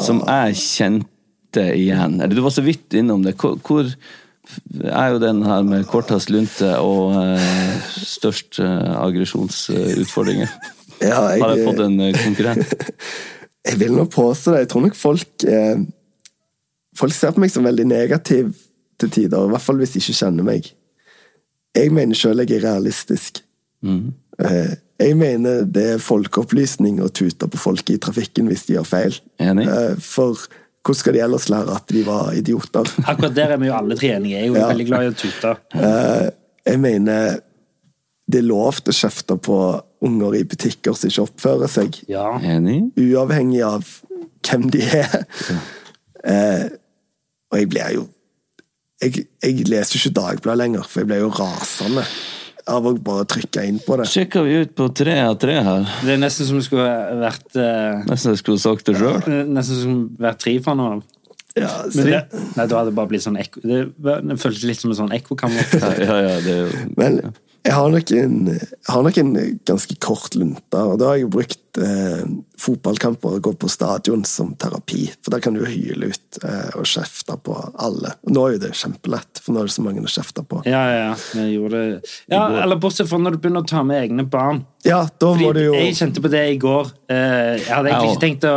som 0.00 0.22
jeg 0.26 0.56
kjente 0.62 1.68
igjen. 1.74 2.20
Eller 2.20 2.34
du 2.38 2.42
var 2.46 2.54
så 2.54 2.62
vidt 2.62 2.94
innom 2.94 3.24
det. 3.26 3.34
Hvor, 3.40 3.58
hvor 3.66 3.88
er 4.90 5.12
jo 5.12 5.18
den 5.22 5.42
her 5.46 5.62
med 5.66 5.84
kortest 5.90 6.30
lunte 6.30 6.72
og 6.82 7.14
eh, 7.20 7.74
størst 8.02 8.58
eh, 8.62 8.94
aggresjonsutfordringer. 9.04 10.48
Ja, 11.00 11.20
jeg, 11.32 11.40
Har 11.42 11.54
jeg 11.56 11.66
fått 11.68 11.82
en 11.84 12.00
eh, 12.00 12.16
konkurrent? 12.24 12.74
Jeg 13.70 13.76
vil 13.76 13.92
nå 13.92 14.06
påstå 14.08 14.54
det. 14.54 14.60
Jeg 14.62 14.68
tror 14.72 14.82
nok 14.86 14.94
folk 14.96 15.44
eh, 15.44 15.82
Folk 16.98 17.14
ser 17.14 17.32
på 17.36 17.40
meg 17.44 17.52
som 17.54 17.64
veldig 17.64 17.86
negativ 17.86 18.52
til 19.00 19.10
tider, 19.14 19.46
i 19.46 19.52
hvert 19.52 19.62
fall 19.64 19.78
hvis 19.80 19.94
de 19.94 20.00
ikke 20.02 20.16
kjenner 20.18 20.44
meg. 20.46 20.66
Jeg 21.76 21.92
mener 21.94 22.18
sjøl 22.18 22.42
jeg 22.42 22.56
er 22.58 22.64
realistisk. 22.66 23.42
Mm. 23.82 24.10
jeg 25.00 25.14
mener 25.16 25.62
det 25.64 25.84
er 25.94 26.02
folkeopplysning 26.04 26.98
å 27.00 27.08
tute 27.08 27.46
på 27.48 27.56
folk 27.60 27.88
i 27.94 27.96
trafikken 28.02 28.48
hvis 28.50 28.66
de 28.68 28.74
gjør 28.76 28.88
feil. 28.88 29.16
Enig. 29.40 29.64
Eh, 29.70 29.94
for 30.04 30.36
hvordan 30.84 30.98
skal 31.00 31.16
de 31.16 31.22
ellers 31.24 31.46
lære 31.52 31.76
at 31.76 31.86
de 31.92 32.02
var 32.04 32.32
idioter? 32.36 32.88
Akkurat 33.10 33.36
der 33.36 33.54
er 33.54 33.60
vi 33.62 33.70
jo 33.70 33.76
alle 33.78 33.96
tre 34.00 34.12
enige. 34.18 34.36
Jeg 34.36 34.42
er 34.42 34.50
jo 34.52 34.58
Ja. 34.58 34.66
veldig 34.72 34.86
glad 34.90 35.06
i 35.06 35.12
å 35.12 35.16
tute. 35.22 35.54
Eh, 35.76 36.26
jeg 36.72 36.80
mener 36.82 37.40
det 38.30 38.38
er 38.42 38.46
lov 38.46 38.82
til 38.82 38.92
å 38.92 38.98
kjefte 39.00 39.36
på 39.42 39.56
unger 40.06 40.36
i 40.38 40.44
butikker 40.48 40.94
som 40.96 41.08
ikke 41.10 41.24
oppfører 41.28 41.68
seg. 41.72 41.96
Ja. 42.08 42.28
Enig? 42.40 42.90
uavhengig 43.00 43.62
av 43.66 43.88
hvem 44.46 44.68
de 44.72 44.80
er. 45.00 45.16
Eh, 46.26 46.66
og 47.50 47.58
jeg 47.58 47.70
blir 47.70 47.94
jo 47.96 48.08
jeg, 49.00 49.24
jeg 49.40 49.64
leser 49.64 49.96
jo 49.96 50.02
ikke 50.02 50.16
Dagbladet 50.18 50.60
lenger, 50.60 50.84
for 50.84 51.00
jeg 51.00 51.08
blir 51.08 51.22
jo 51.22 51.30
rasende 51.32 52.04
av 52.70 52.84
å 52.86 52.92
bare 53.00 53.24
trykke 53.32 53.62
inn 53.66 53.78
på 53.82 53.96
det. 53.96 54.06
Sjekker 54.12 54.44
vi 54.44 54.58
ut 54.60 54.74
på 54.76 54.90
tre 54.94 55.16
av 55.24 55.38
tre 55.40 55.56
her. 55.64 55.86
Det 56.04 56.12
er 56.14 56.20
nesten 56.20 56.46
som 56.46 56.58
det 56.60 56.66
skulle 56.66 56.90
vært 57.22 57.56
eh, 57.56 58.02
Nesten 58.10 58.34
jeg 58.34 58.42
skulle 58.42 58.62
sagt 58.62 58.90
det 58.90 58.98
sjøl. 59.00 59.24
Nesten 59.48 59.80
som 59.80 59.96
vært 60.20 60.42
tre 60.44 60.58
fra 60.62 60.76
nå 60.78 60.90
av. 60.98 61.06
Ja, 61.58 61.70
Men 61.96 62.06
det, 62.06 62.18
nei, 62.54 62.64
da 62.70 62.78
hadde 62.78 62.92
det 62.92 62.94
bare 62.94 63.10
blitt 63.10 63.24
sånn 63.24 63.34
ekko 63.40 63.58
Det, 63.64 63.78
det 63.98 64.36
føltes 64.38 64.62
litt 64.68 64.78
som 64.78 64.92
en 64.92 65.00
sånn 65.00 65.14
ekkokammer. 65.16 65.72
Ja, 65.80 65.88
ja, 65.98 66.18
ja, 66.28 66.36
det 66.44 66.58
jo 66.60 66.68
men 66.94 67.18
jeg 67.62 67.74
har, 67.76 67.90
nok 67.92 68.10
en, 68.16 68.36
har 68.88 69.02
nok 69.04 69.18
en 69.20 69.32
ganske 69.68 69.96
kort 70.00 70.34
lunte, 70.38 70.80
og 70.80 70.94
da 71.00 71.10
har 71.10 71.18
jeg 71.20 71.28
brukt 71.32 71.80
eh, 71.82 72.22
fotballkamper 72.60 73.36
og 73.36 73.42
gått 73.44 73.58
på 73.60 73.68
stadion 73.70 74.24
som 74.28 74.54
terapi. 74.60 75.10
For 75.20 75.34
da 75.34 75.40
kan 75.44 75.58
du 75.58 75.66
hyle 75.68 76.08
ut 76.12 76.40
eh, 76.40 76.70
og 76.80 76.88
kjefte 76.88 77.36
på 77.44 77.56
alle. 77.84 78.14
Og 78.24 78.32
nå 78.36 78.46
er 78.46 78.56
jo 78.56 78.62
det 78.64 78.72
kjempelett, 78.80 79.42
for 79.44 79.52
nå 79.54 79.62
er 79.62 79.70
det 79.70 79.76
så 79.76 79.84
mange 79.84 80.04
å 80.04 80.10
kjefte 80.10 80.44
på. 80.48 80.62
Ja, 80.64 80.82
ja, 80.88 81.00
ja. 81.10 81.14
Jeg 81.42 81.56
gjorde 81.58 81.82
det. 81.84 82.12
Ja, 82.32 82.44
eller 82.62 82.80
bortsett 82.80 83.10
fra 83.12 83.20
når 83.20 83.36
du 83.36 83.42
begynner 83.44 83.66
å 83.66 83.70
ta 83.70 83.84
med 83.86 84.06
egne 84.06 84.24
barn. 84.30 84.64
Ja, 84.86 85.02
da 85.20 85.34
må 85.34 85.50
du 85.52 85.60
Fordi 85.60 85.66
jo 85.68 85.74
Jeg 85.76 85.98
kjente 86.00 86.24
på 86.24 86.32
det 86.32 86.46
i 86.54 86.60
går. 86.60 86.94
Eh, 87.12 87.58
Jeg 87.60 87.68
hadde 87.74 87.92
egentlig 87.92 88.14
ikke 88.16 88.26
tenkt 88.28 88.48
å 88.48 88.54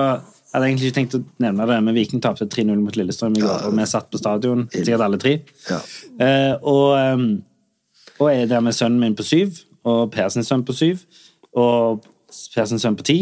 jeg 0.54 0.60
hadde 0.60 0.68
egentlig 0.70 0.90
ikke 0.92 0.96
tenkt 1.00 1.16
å 1.18 1.20
nevne 1.42 1.66
det, 1.66 1.76
men 1.82 1.96
Viking 1.98 2.22
tapte 2.22 2.46
3-0 2.46 2.78
mot 2.78 2.94
Lillestrøm 2.94 3.34
i 3.40 3.42
går, 3.42 3.64
og 3.66 3.74
vi 3.74 3.86
satt 3.90 4.12
på 4.14 4.20
stadion, 4.22 4.68
sikkert 4.70 5.02
alle 5.02 5.18
tre. 5.18 5.32
Ja. 5.66 5.80
Eh, 6.22 6.52
og, 6.62 6.92
ehm, 6.94 7.24
og 8.24 8.32
jeg 8.34 8.46
er 8.48 8.52
der 8.56 8.64
med 8.66 8.76
sønnen 8.78 9.00
min 9.04 9.16
på 9.16 9.26
syv, 9.28 9.62
og 9.86 10.12
Per 10.14 10.30
sin 10.34 10.46
sønn 10.48 10.64
på 10.66 10.76
syv, 10.76 11.04
og 11.56 12.04
Per 12.56 12.66
sin 12.70 12.80
sønn 12.82 12.96
på 13.00 13.04
ti, 13.08 13.18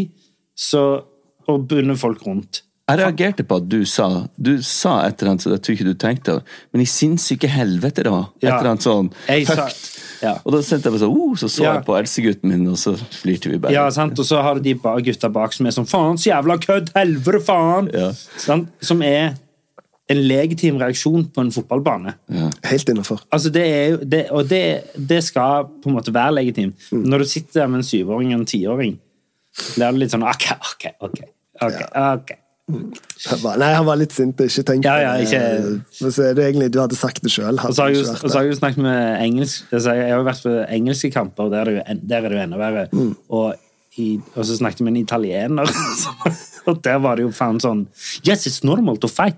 så, 0.58 1.02
og 1.48 1.66
bundet 1.68 1.98
folk 2.00 2.22
rundt. 2.26 2.62
Jeg 2.90 2.98
reagerte 2.98 3.44
på 3.46 3.56
at 3.60 3.68
du 3.70 3.84
sa 3.86 4.06
Du 4.36 4.56
sa 4.66 4.96
et 5.06 5.20
eller 5.22 5.30
annet 5.32 5.44
som 5.44 5.52
jeg 5.54 5.60
tror 5.62 5.76
ikke 5.76 5.86
du 5.86 5.94
tenkte 6.02 6.32
Men 6.74 6.82
i 6.82 6.86
sinnssyke 6.90 7.48
helvete, 7.48 8.02
da. 8.04 8.16
Et 8.42 8.48
Ja. 8.48 8.56
eller 8.58 8.70
annet 8.72 8.82
sånn 8.84 9.12
høyt. 9.28 9.52
ja. 10.20 10.32
Og 10.44 10.52
da 10.52 10.60
sendte 10.66 10.90
jeg 10.90 10.96
meg 10.96 11.00
sånn 11.04 11.14
oh, 11.14 11.36
Så 11.38 11.48
så 11.48 11.62
Ja. 11.62 11.74
jeg 11.76 11.86
på 11.86 11.96
eldstegutten 11.96 12.50
min, 12.50 12.66
og 12.68 12.76
så 12.76 12.96
flirte 12.98 13.48
vi 13.48 13.58
bare. 13.62 13.72
Ja, 13.72 13.88
sant? 13.94 14.18
Og 14.18 14.26
så 14.26 14.42
har 14.42 14.58
du 14.58 14.60
de 14.66 14.74
gutta 14.74 15.30
bak 15.32 15.54
som 15.54 15.66
er 15.66 15.70
sånn 15.70 15.86
Faen, 15.88 16.18
så 16.18 16.32
jævla 16.34 16.58
kødd! 16.58 16.90
Helvete, 16.98 17.40
faen! 17.46 17.88
Som 18.82 19.02
er 19.02 19.36
en 20.10 20.18
legitim 20.28 20.76
reaksjon 20.80 21.24
på 21.32 21.40
en 21.44 21.52
fotballbane. 21.54 22.14
Helt 22.64 22.88
innafor. 22.88 23.22
Altså, 23.32 23.50
det 23.54 23.62
er 23.66 23.84
jo, 23.92 23.96
det, 24.02 24.26
og 24.30 24.48
det, 24.50 24.62
det 24.98 25.22
skal 25.24 25.68
på 25.82 25.88
en 25.90 25.96
måte 25.96 26.14
være 26.14 26.34
legitimt. 26.40 26.74
Mm. 26.92 27.04
Når 27.08 27.18
du 27.18 27.24
sitter 27.24 27.60
der 27.60 27.66
med 27.72 27.82
en 27.82 27.86
syvåring 27.86 28.34
og 28.34 28.40
en 28.40 28.46
tiåring, 28.46 28.98
blir 29.76 29.90
det 29.92 30.00
litt 30.02 30.14
sånn 30.14 30.24
OK, 30.26 30.48
OK, 30.58 30.88
OK. 31.06 31.20
ok, 31.62 31.82
ok. 32.02 32.32
Han 32.72 33.40
var- 33.42 33.58
Nei, 33.58 33.72
han 33.74 33.84
var 33.84 33.98
litt 34.00 34.12
sint. 34.14 34.38
Ikke 34.40 34.62
tenk 34.64 34.84
Ja, 34.86 34.94
ja, 35.02 35.12
ikke- 35.20 35.82
Men 36.00 36.10
så 36.14 36.22
er 36.30 36.34
det 36.34 36.44
egentlig 36.54 36.70
Du 36.72 36.78
hadde 36.80 36.96
sagt 36.96 37.20
det 37.22 37.30
sjøl. 37.30 37.58
Og 37.58 37.74
så 37.74 37.82
har 37.82 37.90
jeg 37.90 38.52
jo, 38.52 38.54
snakket 38.58 38.78
med 38.78 39.20
engelsk 39.20 39.64
altså, 39.72 39.92
Jeg 39.94 40.10
har 40.12 40.18
jo 40.18 40.24
vært 40.24 40.42
på 40.42 40.54
engelske 40.70 41.10
kamper, 41.12 41.44
er 41.44 41.50
der 41.74 42.16
er 42.16 42.28
det 42.28 42.32
jo 42.32 42.42
enda 42.42 42.56
verre. 42.56 42.88
Mm. 42.92 43.16
Og, 43.28 43.54
i, 44.00 44.06
og 44.34 44.46
så 44.48 44.56
snakket 44.56 44.80
jeg 44.80 44.86
med 44.86 44.94
en 44.94 45.02
italiener, 45.02 45.72
og 46.68 46.78
der 46.84 47.00
var 47.02 47.18
det 47.18 47.26
jo 47.26 47.32
faen 47.34 47.58
sånn 47.60 47.82
Yes, 48.24 48.46
it's 48.48 48.62
normal 48.64 48.96
to 49.02 49.10
fight! 49.10 49.36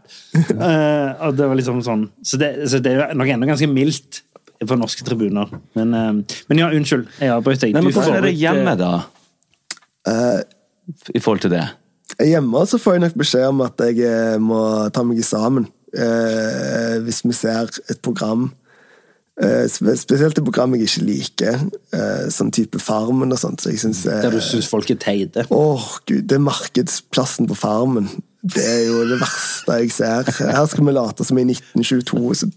uh, 0.53 1.15
og 1.27 1.39
det 1.39 1.49
var 1.51 1.59
liksom 1.59 1.81
sånn 1.83 2.05
Så 2.23 2.39
det, 2.39 2.53
så 2.71 2.79
det 2.85 2.93
er 2.95 3.17
nok 3.19 3.33
ennå 3.35 3.49
ganske 3.51 3.71
mildt 3.71 4.23
på 4.65 4.77
norske 4.79 5.05
tribuner. 5.05 5.51
Men, 5.77 5.91
uh, 5.93 6.37
men 6.49 6.61
ja, 6.61 6.71
unnskyld. 6.73 7.09
Jeg 7.21 7.33
avbrøt 7.35 7.65
deg. 7.65 7.75
Nei, 7.75 7.83
men 7.85 7.93
Hvordan 7.93 8.21
er 8.21 8.29
det 8.29 8.37
hjemme, 8.39 8.77
da? 8.81 8.93
da? 10.07 10.21
I 11.11 11.21
forhold 11.21 11.43
til 11.45 11.53
det? 11.53 11.65
Hjemme 12.23 12.63
så 12.71 12.79
får 12.81 12.97
jeg 12.97 13.03
nok 13.05 13.17
beskjed 13.19 13.49
om 13.51 13.65
at 13.65 13.83
jeg 13.99 14.41
må 14.41 14.61
ta 14.95 15.03
meg 15.05 15.21
sammen. 15.27 15.67
Eh, 15.95 16.97
hvis 17.07 17.23
vi 17.23 17.35
ser 17.37 17.71
et 17.91 18.01
program 18.03 18.49
Spesielt 19.35 20.39
et 20.39 20.45
program 20.47 20.77
jeg 20.77 20.87
ikke 20.87 21.07
liker, 21.09 21.63
eh, 21.97 22.27
sånn 22.31 22.53
type 22.55 22.79
Farmen 22.79 23.35
og 23.35 23.41
sånt. 23.41 23.65
Så 23.65 23.73
jeg 23.73 23.81
synes, 23.83 24.05
eh, 24.07 24.23
Der 24.23 24.31
du 24.31 24.39
syns 24.39 24.69
folk 24.71 24.91
er 24.91 24.95
teite. 24.95 25.47
Åh, 25.51 25.89
gud, 26.07 26.29
det 26.29 26.37
er 26.37 26.45
markedsplassen 26.45 27.49
på 27.51 27.57
Farmen. 27.59 28.09
Det 28.45 28.63
er 28.63 28.87
jo 28.87 29.09
det 29.09 29.19
verste 29.19 29.79
jeg 29.81 29.91
ser. 29.91 30.23
Her 30.53 30.67
skal 30.67 30.85
vi 30.85 30.93
late 30.93 31.25
som 31.25 31.39
i 31.39 31.45
1922. 31.49 32.35
Så 32.35 32.51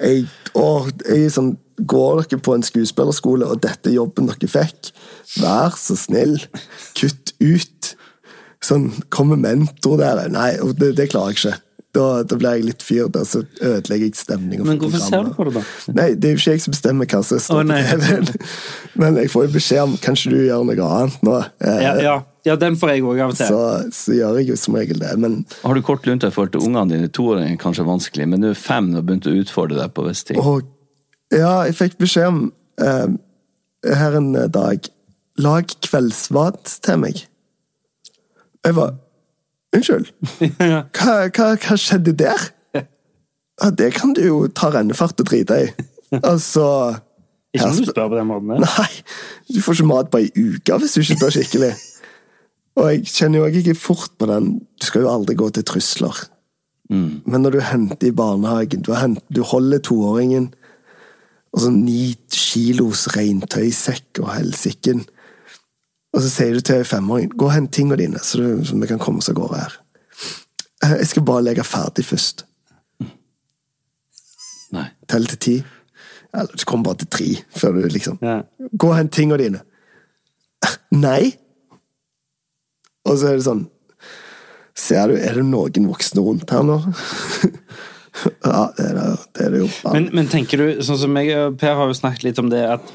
jeg, 0.00 0.26
å, 0.54 0.88
jeg 1.08 1.30
sånn, 1.34 1.56
Går 1.74 2.20
dere 2.22 2.38
på 2.38 2.54
en 2.54 2.62
skuespillerskole, 2.62 3.48
og 3.50 3.58
dette 3.64 3.90
er 3.90 3.96
jobben 3.96 4.28
dere 4.30 4.46
fikk, 4.46 4.92
vær 5.42 5.74
så 5.74 5.96
snill, 5.98 6.36
kutt 6.94 7.32
ut. 7.42 7.88
Sånn, 8.62 8.92
kommer 9.10 9.34
mentor 9.34 9.98
der? 9.98 10.28
Nei, 10.30 10.52
det, 10.78 10.92
det 10.94 11.08
klarer 11.10 11.34
jeg 11.34 11.40
ikke. 11.40 11.56
Da, 11.94 12.04
da 12.26 12.36
blir 12.40 12.56
jeg 12.58 12.64
litt 12.66 12.82
fyrt, 12.82 13.14
og 13.14 13.26
så 13.30 13.44
ødelegger 13.62 14.08
jeg 14.08 14.16
stemninga. 14.18 14.64
Men 14.66 14.78
hvorfor 14.82 14.98
ser 14.98 15.26
du 15.28 15.32
på 15.36 15.44
det, 15.46 15.52
da? 15.54 15.62
Nei, 15.94 16.06
Det 16.18 16.28
er 16.30 16.32
jo 16.34 16.40
ikke 16.40 16.54
jeg 16.56 16.62
som 16.64 16.74
bestemmer 16.74 17.06
hva 17.12 17.20
som 17.22 17.42
står 17.44 17.68
på 17.68 17.76
TV-en. 17.88 18.30
Men 19.04 19.18
jeg 19.22 19.30
får 19.30 19.44
jo 19.46 19.52
beskjed 19.54 19.82
om 19.84 19.94
kanskje 20.02 20.32
du 20.34 20.38
gjør 20.42 20.64
noe 20.66 20.88
annet 20.98 21.26
nå. 21.28 21.36
Eh, 21.62 21.82
Ja, 21.84 21.92
ja, 22.02 22.14
ja 22.48 22.56
den 22.58 22.78
får 22.80 22.94
jeg 22.96 23.04
òg 23.06 23.20
av 23.22 23.34
og 23.34 23.38
til. 23.38 23.46
Så, 23.52 23.60
så 23.94 24.16
gjør 24.18 24.40
jeg 24.40 24.50
jo 24.50 24.56
som 24.58 24.78
regel 24.80 24.98
det. 25.04 25.12
Men 25.22 25.36
Har 25.62 25.78
du 25.78 25.82
kort 25.86 26.06
lunte 26.10 26.30
i 26.32 26.34
forhold 26.34 26.56
til 26.56 26.66
ungene 26.66 26.96
dine? 26.96 27.12
Toåringen 27.14 27.54
er 27.54 27.62
kanskje 27.62 27.86
vanskelig, 27.86 28.26
men 28.32 28.42
du 28.42 28.50
er 28.50 28.58
fem 28.58 28.90
og 28.98 29.06
begynte 29.06 29.30
å 29.30 29.38
utfordre 29.44 29.78
deg 29.78 29.94
på 29.94 30.08
visse 30.08 30.26
ting. 30.32 30.42
og, 30.42 30.66
ja, 31.34 31.64
jeg 31.68 31.78
fikk 31.78 31.96
beskjed 32.02 32.26
om 32.30 32.42
eh, 32.82 33.14
her 33.94 34.18
en 34.18 34.32
dag 34.54 34.90
Lag 35.42 35.66
kveldsmat 35.82 36.76
til 36.86 37.00
meg. 37.02 37.24
Jeg 38.62 38.76
var 38.76 38.92
Unnskyld? 39.74 40.10
Hva, 40.94 41.14
hva, 41.34 41.46
hva 41.58 41.76
skjedde 41.80 42.14
der? 42.18 42.50
Ja, 43.62 43.70
det 43.70 43.92
kan 43.94 44.12
du 44.16 44.20
jo 44.24 44.36
ta 44.50 44.70
rennefart 44.74 45.20
og 45.22 45.28
drite 45.30 45.56
i. 45.62 45.66
Altså 46.20 46.64
Ikke 47.54 47.68
når 47.68 47.80
du 47.84 47.90
spør 47.90 48.08
på 48.10 48.18
den 48.18 48.26
måten. 48.26 48.48
der. 48.54 48.64
Nei, 48.66 48.90
du 49.54 49.60
får 49.62 49.76
ikke 49.78 49.86
mat 49.90 50.10
på 50.10 50.20
ei 50.22 50.30
uke 50.34 50.78
hvis 50.82 50.94
du 50.96 51.00
ikke 51.02 51.18
spør 51.20 51.34
skikkelig. 51.36 51.72
Og 52.74 52.88
jeg 52.90 53.04
kjenner 53.06 53.44
jo 53.44 53.62
ikke 53.62 53.76
fort 53.78 54.14
på 54.18 54.26
den 54.26 54.48
Du 54.80 54.86
skal 54.88 55.04
jo 55.04 55.12
aldri 55.12 55.36
gå 55.38 55.46
til 55.54 55.66
trusler. 55.66 56.24
Men 56.90 57.40
når 57.42 57.54
du 57.54 57.60
henter 57.64 58.10
i 58.10 58.14
barnehagen, 58.14 58.82
du, 58.84 58.92
hent, 58.94 59.22
du 59.32 59.40
holder 59.46 59.80
toåringen 59.82 60.50
og 61.54 61.62
så 61.62 61.70
ni 61.70 62.16
kilos 62.34 63.06
regntøysekk 63.14 64.18
og 64.24 64.32
helsiken. 64.34 65.04
Og 66.14 66.22
så 66.22 66.30
sier 66.30 66.54
du 66.54 66.62
til 66.62 66.84
femåringen 66.86 67.34
gå 67.34 67.48
og 67.48 67.54
hent 67.56 67.72
tingene 67.74 67.98
dine, 67.98 68.20
så, 68.22 68.38
du, 68.38 68.64
så 68.66 68.76
vi 68.78 68.86
kan 68.90 69.00
komme 69.02 69.18
oss 69.22 69.30
av 69.32 69.38
gårde 69.38 69.60
her. 69.60 69.76
Eh, 70.84 70.96
Jeg 71.00 71.10
skal 71.10 71.26
bare 71.26 71.42
legge 71.48 71.64
ferdig 71.66 72.04
først. 72.06 72.44
Nei. 74.74 74.88
Tell 75.10 75.26
til 75.30 75.38
ti. 75.42 75.54
Eller 76.34 76.50
du 76.58 76.64
kommer 76.66 76.90
bare 76.90 77.02
til 77.04 77.10
tre 77.14 77.28
før 77.54 77.76
du 77.76 77.84
liksom 77.94 78.18
Ja. 78.22 78.40
Gå 78.72 78.88
og 78.90 78.96
hent 78.98 79.12
tingene 79.14 79.38
dine. 79.38 79.60
Nei. 80.94 81.34
Og 83.04 83.18
så 83.20 83.30
er 83.30 83.38
det 83.38 83.46
sånn 83.46 83.66
Ser 84.74 85.06
du, 85.12 85.14
er 85.14 85.36
det 85.38 85.44
noen 85.46 85.86
voksne 85.86 86.22
rundt 86.24 86.50
her 86.50 86.64
nå? 86.66 86.80
ja, 88.48 88.62
det 88.74 88.86
er 88.88 88.96
det, 88.96 89.04
det, 89.36 89.44
er 89.44 89.52
det 89.54 89.60
jo. 89.60 89.68
Men, 89.94 90.08
men 90.18 90.30
tenker 90.32 90.58
du, 90.58 90.82
sånn 90.82 90.98
som 90.98 91.18
jeg 91.20 91.30
og 91.38 91.60
Per 91.60 91.76
har 91.78 91.86
jo 91.86 91.94
snakket 91.94 92.24
litt 92.26 92.40
om 92.42 92.48
det, 92.50 92.64
at 92.66 92.90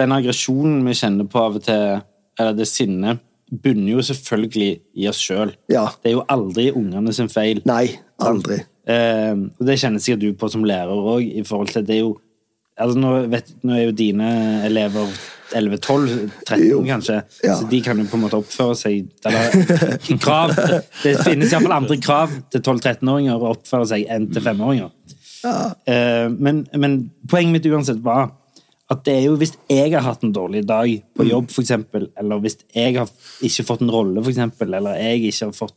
den 0.00 0.10
aggresjonen 0.16 0.80
vi 0.88 0.96
kjenner 0.98 1.28
på 1.30 1.38
av 1.38 1.60
og 1.60 1.64
til, 1.68 2.00
eller 2.40 2.56
det 2.56 2.66
sinnet, 2.70 3.20
bunner 3.50 3.96
jo 3.96 4.02
selvfølgelig 4.06 4.70
i 5.02 5.08
oss 5.10 5.20
sjøl. 5.20 5.52
Ja. 5.72 5.88
Det 6.02 6.12
er 6.12 6.18
jo 6.20 6.24
aldri 6.30 6.68
ungene 6.72 7.12
sin 7.16 7.28
feil. 7.32 7.60
Nei, 7.68 7.96
aldri. 8.22 8.60
Eh, 8.90 9.34
og 9.34 9.66
det 9.66 9.78
kjenner 9.82 10.02
sikkert 10.02 10.22
du 10.22 10.32
på 10.38 10.48
som 10.52 10.64
lærer 10.66 10.94
òg, 11.14 11.24
i 11.40 11.42
forhold 11.46 11.72
til 11.74 11.84
det 11.86 11.96
er 11.98 12.02
jo 12.04 12.14
altså 12.80 12.96
nå, 13.02 13.10
vet, 13.28 13.50
nå 13.66 13.74
er 13.76 13.82
jo 13.90 13.92
dine 13.98 14.30
elever 14.64 15.10
11, 15.52 15.80
12, 15.82 16.12
13 16.46 16.62
Jo. 16.68 16.78
kanskje, 16.86 17.16
Ja. 17.44 17.56
så 17.58 17.66
de 17.68 17.80
kan 17.82 17.98
jo 17.98 18.04
på 18.08 18.16
en 18.16 18.22
måte 18.22 18.38
oppføre 18.38 18.76
seg 18.78 19.08
Eller 19.26 19.98
krav 20.22 20.52
Det 21.02 21.16
finnes 21.26 21.50
iallfall 21.52 21.74
andre 21.74 21.96
krav 22.00 22.30
til 22.54 22.62
12-13-åringer 22.62 23.34
å 23.42 23.50
oppføre 23.56 23.88
seg 23.90 24.06
enn 24.14 24.28
til 24.32 24.44
femåringer. 24.46 24.92
Eh, 25.90 26.28
men, 26.38 26.62
men 26.78 26.94
poenget 27.28 27.52
mitt 27.58 27.66
uansett 27.72 28.00
var 28.04 28.30
at 28.90 29.04
det 29.06 29.12
er 29.14 29.22
jo 29.28 29.36
hvis 29.38 29.52
jeg 29.70 29.92
har 29.94 30.02
hatt 30.02 30.24
en 30.26 30.32
dårlig 30.34 30.64
dag 30.66 30.88
på 31.16 31.22
jobb, 31.28 31.50
for 31.54 31.62
eksempel, 31.62 32.08
eller 32.18 32.40
hvis 32.42 32.56
jeg 32.74 32.96
har 32.96 33.06
ikke 33.46 33.64
fått 33.68 33.82
en 33.84 33.92
rolle, 33.94 34.18
for 34.22 34.30
eksempel, 34.32 34.74
eller 34.74 34.98
jeg 34.98 35.20
ikke 35.30 35.46
har 35.46 35.54
fått 35.56 35.76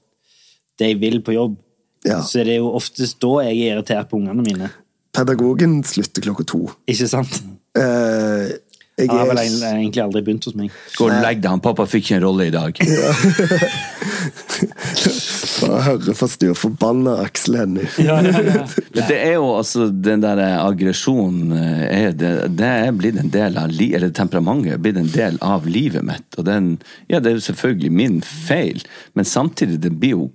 det 0.82 0.88
jeg 0.94 1.00
vil 1.04 1.20
på 1.26 1.36
jobb, 1.36 1.56
Ja. 2.04 2.18
så 2.20 2.42
er 2.42 2.46
det 2.50 2.56
jo 2.58 2.72
oftest 2.76 3.20
da 3.24 3.30
jeg 3.46 3.56
er 3.62 3.76
irritert 3.78 4.10
på 4.10 4.18
ungene 4.18 4.44
mine. 4.44 4.68
Pedagogen 5.14 5.84
slutter 5.88 6.22
klokka 6.26 6.44
to. 6.50 6.64
Ikke 6.90 7.08
sant? 7.08 7.38
Uh, 7.78 8.50
jeg 8.98 9.08
har 9.10 9.26
vel 9.30 9.40
egentlig 9.40 10.02
aldri 10.04 10.22
begynt 10.26 10.46
hos 10.50 10.56
meg. 10.58 10.74
Gå 10.98 11.06
og 11.08 11.14
legg 11.24 11.40
deg, 11.40 11.48
han 11.54 11.62
pappa 11.64 11.86
fikk 11.88 12.04
ikke 12.10 12.18
en 12.18 12.26
rolle 12.26 12.50
i 12.50 12.54
dag. 12.54 12.74
bare 15.64 15.82
høre 15.88 16.06
for 16.12 16.20
forstyr 16.24 16.54
forbanna 16.58 17.16
Aksel 17.24 17.58
Hennie. 17.60 17.88
Men 18.94 19.08
det 19.10 19.18
er 19.18 19.36
jo 19.38 19.50
altså 19.58 19.88
den 19.92 20.24
der 20.24 20.42
aggresjonen 20.60 21.56
eh, 21.58 21.84
er 21.88 22.16
det, 22.18 22.34
det 22.60 22.70
er 22.70 22.94
blitt 22.98 23.20
en 23.22 23.34
del 23.34 23.58
av 23.60 23.74
li, 23.74 23.92
eller 23.98 24.14
temperamentet 24.16 24.76
er 24.76 24.84
blitt 24.84 25.02
en 25.02 25.12
del 25.14 25.40
av 25.46 25.68
livet 25.70 26.06
mitt. 26.08 26.28
Og 26.38 26.48
den, 26.50 26.76
ja, 27.12 27.20
det 27.20 27.32
er 27.32 27.40
jo 27.40 27.48
selvfølgelig 27.50 27.92
min 27.94 28.22
feil, 28.24 28.84
men 29.18 29.28
samtidig 29.28 29.82
det 29.84 29.94
blir 30.00 30.18
jo 30.18 30.32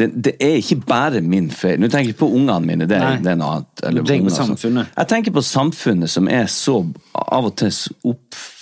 det, 0.00 0.06
det 0.24 0.32
er 0.40 0.56
ikke 0.60 0.78
bare 0.88 1.20
min 1.20 1.50
feil. 1.52 1.76
Nå 1.80 1.90
tenker 1.92 2.14
jeg 2.14 2.18
på 2.20 2.30
ungene 2.32 2.64
mine, 2.64 2.86
det, 2.88 3.00
Nei. 3.02 3.18
det 3.20 3.34
er 3.34 3.40
noe 3.40 3.58
annet. 3.58 3.82
eller 3.84 4.06
Du 4.06 4.08
tenker 4.08 4.30
på 4.30 4.36
samfunnet. 4.38 4.94
Jeg 4.96 5.10
tenker 5.12 5.34
på 5.36 5.42
samfunnet 5.44 6.12
som 6.12 6.30
er 6.32 6.46
så 6.48 6.78
av 7.12 7.50
og 7.50 7.56
til 7.60 7.74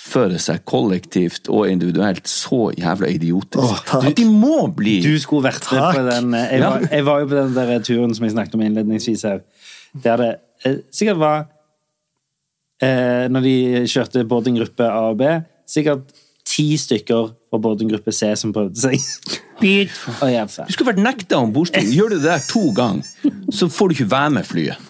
oppfører 0.09 0.41
seg 0.41 0.65
kollektivt 0.69 1.51
og 1.53 1.69
individuelt 1.69 2.29
så 2.31 2.71
jævla 2.73 3.11
idiotisk. 3.13 3.61
Åh, 3.61 3.83
takk. 3.85 4.07
At 4.09 4.17
de 4.17 4.25
må 4.29 4.69
bli 4.73 4.99
Du 5.05 5.13
skulle 5.21 5.51
vært 5.51 5.69
med 5.73 5.85
på 5.99 6.05
den 6.09 6.35
eh, 6.35 6.55
jeg 6.57 6.65
var, 6.65 6.87
jeg 6.89 7.07
var 7.09 7.21
jo 7.21 7.29
på 7.29 7.37
den 7.37 7.55
der 7.57 7.85
turen 7.85 8.15
som 8.17 8.25
jeg 8.25 8.35
snakket 8.35 8.57
om 8.57 8.65
innledningsvis 8.65 9.27
her. 9.29 9.43
Der 10.05 10.23
det 10.23 10.31
eh, 10.65 10.81
sikkert 10.93 11.21
var 11.21 11.45
eh, 12.83 13.29
Når 13.29 13.45
de 13.45 13.57
kjørte 13.91 14.25
boardinggruppe 14.29 14.89
A 14.89 15.11
og 15.13 15.21
B, 15.21 15.29
sikkert 15.69 16.09
ti 16.49 16.71
stykker 16.81 17.35
fra 17.51 17.61
boardinggruppe 17.61 18.13
C 18.15 18.33
som 18.41 18.55
prøvde 18.57 18.81
seg. 18.89 18.97
Du 19.59 19.91
skulle 20.71 20.93
vært 20.93 21.01
nekta 21.03 21.41
om 21.43 21.51
bordstil. 21.51 21.89
Gjør 21.91 22.13
du 22.13 22.21
det 22.21 22.29
der 22.29 22.45
to 22.47 22.69
ganger, 22.71 23.09
så 23.51 23.67
får 23.67 23.91
du 23.91 23.97
ikke 23.97 24.13
være 24.13 24.31
med 24.37 24.47
flyet. 24.47 24.85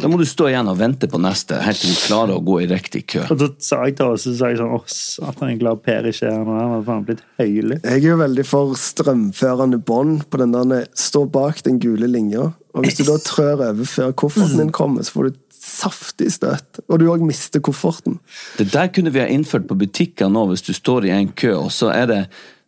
Da 0.00 0.08
må 0.10 0.18
du 0.20 0.24
stå 0.28 0.48
igjen 0.50 0.68
og 0.70 0.78
vente 0.80 1.08
på 1.10 1.20
neste, 1.22 1.58
helt 1.64 1.80
til 1.82 1.94
du 1.94 2.00
klarer 2.06 2.36
å 2.36 2.42
gå 2.44 2.60
i 2.64 2.68
riktig 2.70 3.04
kø. 3.12 3.24
Og 3.32 3.40
da 3.40 3.48
sa 3.62 3.82
jeg 3.86 3.96
til 3.98 4.12
oss, 4.14 4.26
så 4.26 4.34
sa 4.38 4.50
jeg 4.52 4.60
sånn 4.60 4.74
Å, 4.76 4.82
satan, 4.90 5.50
jeg 5.50 5.58
er 5.58 5.62
glad 5.64 5.82
Per 5.86 6.10
ikke 6.10 6.28
er 6.28 6.36
her 6.36 6.44
nå. 6.44 6.56
Han 6.56 6.74
hadde 6.74 6.86
faen 6.88 7.06
blitt 7.08 7.24
høylytt. 7.40 7.88
Jeg 7.88 8.02
er 8.02 8.08
jo 8.08 8.20
veldig 8.20 8.46
for 8.48 8.76
strømførende 8.80 9.80
bånd 9.88 10.26
på 10.30 10.42
den 10.42 10.54
der 10.56 10.86
Stå 10.96 11.24
bak 11.32 11.62
den 11.66 11.80
gule 11.82 12.08
linja. 12.10 12.50
Og 12.76 12.84
hvis 12.84 12.98
du 12.98 13.06
da 13.08 13.16
trør 13.22 13.64
over 13.70 13.88
før 13.88 14.14
kofferten 14.24 14.60
din 14.60 14.72
kommer, 14.74 15.06
så 15.06 15.16
får 15.16 15.28
du 15.28 15.34
et 15.34 15.42
saftig 15.66 16.30
støt. 16.34 16.82
Og 16.86 17.00
du 17.00 17.08
òg 17.10 17.24
mister 17.26 17.62
kofferten. 17.64 18.18
Det 18.60 18.68
der 18.74 18.90
kunne 18.92 19.12
vi 19.14 19.22
ha 19.22 19.28
innført 19.32 19.68
på 19.68 19.78
butikker 19.78 20.30
nå, 20.32 20.46
hvis 20.50 20.64
du 20.66 20.74
står 20.76 21.08
i 21.08 21.14
en 21.16 21.32
kø, 21.32 21.54
og 21.66 21.70
så, 21.74 21.90
er 21.94 22.10
det, 22.10 22.20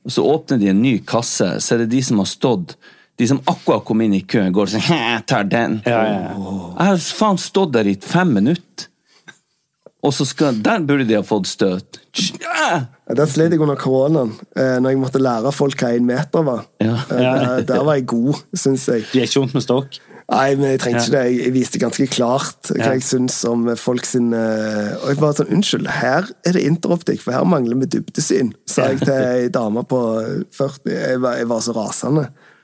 og 0.09 0.14
så 0.14 0.24
åpner 0.24 0.60
de 0.62 0.70
en 0.72 0.82
ny 0.82 0.98
kasse, 1.06 1.51
så 1.60 1.74
er 1.74 1.85
det 1.85 1.93
de 1.94 2.02
som 2.05 2.22
har 2.22 2.30
stått 2.30 2.78
de 3.18 3.26
som 3.28 3.40
akkurat 3.50 3.84
kom 3.84 4.00
inn 4.04 4.14
i 4.14 4.20
køen, 4.22 4.52
går 4.54 4.66
'hæ, 4.78 4.94
jeg 5.14 5.26
tar 5.26 5.44
den'. 5.44 5.80
Ja, 5.86 6.02
ja, 6.04 6.20
ja. 6.20 6.34
Jeg 6.78 6.86
har 6.86 6.96
faen 6.96 7.38
stått 7.38 7.72
der 7.72 7.86
i 7.86 7.96
fem 8.00 8.28
minutter. 8.34 8.86
Og 10.02 10.12
så 10.14 10.24
skal 10.24 10.54
Der 10.62 10.78
burde 10.86 11.04
de 11.08 11.14
ha 11.14 11.22
fått 11.26 11.46
støt. 11.50 11.98
Ja. 12.40 12.84
Der 13.16 13.26
slet 13.26 13.50
jeg 13.50 13.60
under 13.60 13.74
koronaen, 13.74 14.30
eh, 14.56 14.78
når 14.78 14.90
jeg 14.90 14.98
måtte 14.98 15.18
lære 15.18 15.52
folk 15.52 15.74
hva 15.82 15.90
én 15.96 16.04
meter 16.06 16.44
var. 16.44 16.66
Ja. 16.80 16.94
Eh, 17.10 17.16
Der, 17.18 17.60
der 17.62 17.82
var 17.84 17.94
jeg 17.94 18.06
god, 18.06 18.34
syns 18.54 18.86
jeg. 18.86 19.04
Du 19.12 19.18
er 19.18 19.22
ikke 19.26 19.40
vondt 19.40 19.54
med 19.54 19.62
stokk? 19.62 19.98
Nei, 20.30 20.54
men 20.56 20.64
jeg 20.70 20.80
trengte 20.80 21.06
ikke 21.08 21.10
det. 21.18 21.38
Jeg- 21.44 21.52
viste 21.54 21.78
ganske 21.80 22.06
klart 22.06 22.68
hva 22.68 22.76
Ja. 22.78 22.90
jeg 22.92 23.00
syns 23.02 23.44
om 23.48 23.76
folk 23.76 24.04
sin 24.04 24.32
eh, 24.34 24.94
Og 25.02 25.08
jeg 25.08 25.16
bare 25.18 25.32
sånn 25.34 25.52
Unnskyld, 25.52 25.86
her 25.88 26.28
er 26.44 26.52
det 26.52 26.62
interoptikk, 26.62 27.20
for 27.20 27.32
her 27.32 27.44
mangler 27.44 27.74
vi 27.80 27.86
dybdesyn, 27.86 28.52
sa 28.66 28.82
jeg 28.90 29.00
til 29.00 29.14
ei 29.14 29.48
dame 29.48 29.82
på 29.84 30.44
40. 30.52 30.78
Jeg 30.86 31.20
var, 31.20 31.36
jeg 31.36 31.48
var 31.48 31.60
så 31.60 31.72
rasende. 31.74 32.28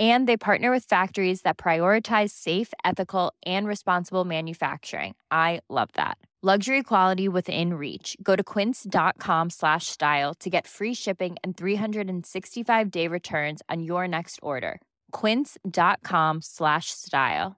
And 0.00 0.26
they 0.26 0.36
partner 0.36 0.72
with 0.72 0.84
factories 0.84 1.42
that 1.42 1.56
prioritize 1.56 2.30
safe, 2.30 2.72
ethical, 2.84 3.32
and 3.46 3.64
responsible 3.66 4.24
manufacturing. 4.24 5.14
I 5.30 5.60
love 5.70 5.90
that. 5.94 6.18
Luxury 6.42 6.82
quality 6.82 7.28
within 7.28 7.74
reach. 7.74 8.16
Go 8.20 8.34
to 8.34 8.42
quince.com 8.42 9.50
slash 9.50 9.86
style 9.86 10.34
to 10.40 10.50
get 10.50 10.66
free 10.66 10.94
shipping 10.94 11.36
and 11.42 11.56
365-day 11.56 13.08
returns 13.08 13.62
on 13.70 13.82
your 13.82 14.06
next 14.06 14.40
order. 14.42 14.82
quince.com 15.12 16.42
slash 16.42 16.90
style. 16.90 17.56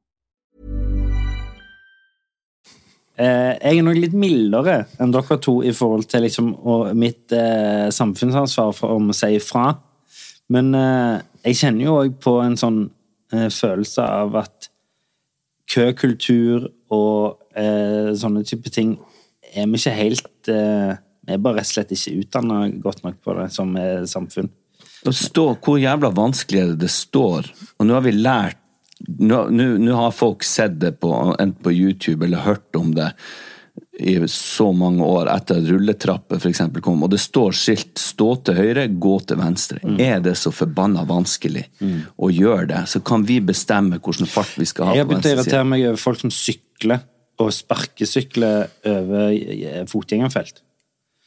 Eh, 3.16 3.52
jeg 3.56 3.78
er 3.78 3.84
nok 3.84 3.96
litt 3.96 4.12
mildere 4.12 4.74
enn 5.00 5.12
dere 5.14 5.38
to 5.40 5.62
i 5.64 5.70
forhold 5.72 6.04
til 6.10 6.26
liksom, 6.26 6.50
mitt 7.00 7.32
eh, 7.32 7.86
samfunnsansvar 7.88 8.74
for 8.76 8.92
å 8.92 9.16
si 9.16 9.30
ifra. 9.38 9.70
Men 10.52 10.74
eh, 10.78 11.18
jeg 11.48 11.58
kjenner 11.60 11.88
jo 11.88 11.96
òg 12.02 12.18
på 12.22 12.36
en 12.44 12.56
sånn 12.58 12.84
eh, 13.34 13.48
følelse 13.52 14.04
av 14.04 14.36
at 14.42 14.68
køkultur 15.70 16.68
og 16.94 17.40
eh, 17.58 18.12
sånne 18.18 18.44
type 18.46 18.70
ting 18.70 18.94
er 19.56 19.66
vi 19.70 19.78
ikke 19.80 19.94
helt 19.96 20.48
Vi 20.48 21.34
er 21.34 21.40
bare 21.42 21.58
rett 21.58 21.66
og 21.66 21.72
slett 21.72 21.92
ikke 21.94 22.20
utdanna 22.20 22.58
godt 22.82 23.02
nok 23.02 23.16
på 23.24 23.34
det 23.38 23.46
som 23.54 23.72
samfunn. 24.10 24.50
Det 25.06 25.14
står 25.14 25.56
hvor 25.62 25.78
jævla 25.80 26.10
vanskelig 26.14 26.60
er 26.60 26.72
det 26.78 26.90
står? 26.92 27.48
Og 27.78 27.86
nå 27.86 27.96
har 27.96 28.04
vi 28.06 28.14
lært 28.14 28.62
Nå, 28.96 29.42
nå, 29.52 29.64
nå 29.76 29.92
har 29.92 30.14
folk 30.16 30.40
sett 30.46 30.78
det 30.80 30.94
på, 31.02 31.10
enten 31.36 31.58
på 31.60 31.68
YouTube 31.74 32.24
eller 32.24 32.40
hørt 32.46 32.78
om 32.78 32.94
det 32.96 33.10
i 33.98 34.28
så 34.28 34.68
mange 34.76 35.04
år 35.04 35.30
etter 35.32 35.60
at 35.60 35.68
rulletrapper 35.70 36.42
eksempel 36.50 36.82
kom, 36.84 37.02
og 37.02 37.10
det 37.14 37.20
står 37.22 37.54
skilt 37.56 37.96
'stå 38.00 38.28
til 38.44 38.58
høyre, 38.58 38.86
gå 38.88 39.14
til 39.26 39.40
venstre'. 39.40 39.80
Er 40.00 40.20
det 40.20 40.36
så 40.36 40.52
forbanna 40.52 41.04
vanskelig 41.08 41.64
å 42.18 42.30
gjøre 42.30 42.68
det, 42.68 42.82
så 42.88 43.00
kan 43.00 43.24
vi 43.24 43.40
bestemme 43.40 43.98
hvilken 43.98 44.28
fart 44.28 44.52
vi 44.58 44.66
skal 44.68 44.86
ha 44.86 44.94
Jeg 44.94 45.04
har 45.04 45.08
begynt 45.08 45.26
å 45.26 45.34
irritere 45.36 45.64
meg 45.64 45.86
over 45.88 45.96
folk 45.96 46.20
som 46.20 46.30
sykler 46.30 47.00
og 47.38 47.52
sparkesykler 47.52 48.68
over 48.84 49.86
fotgjengerfelt. 49.86 50.62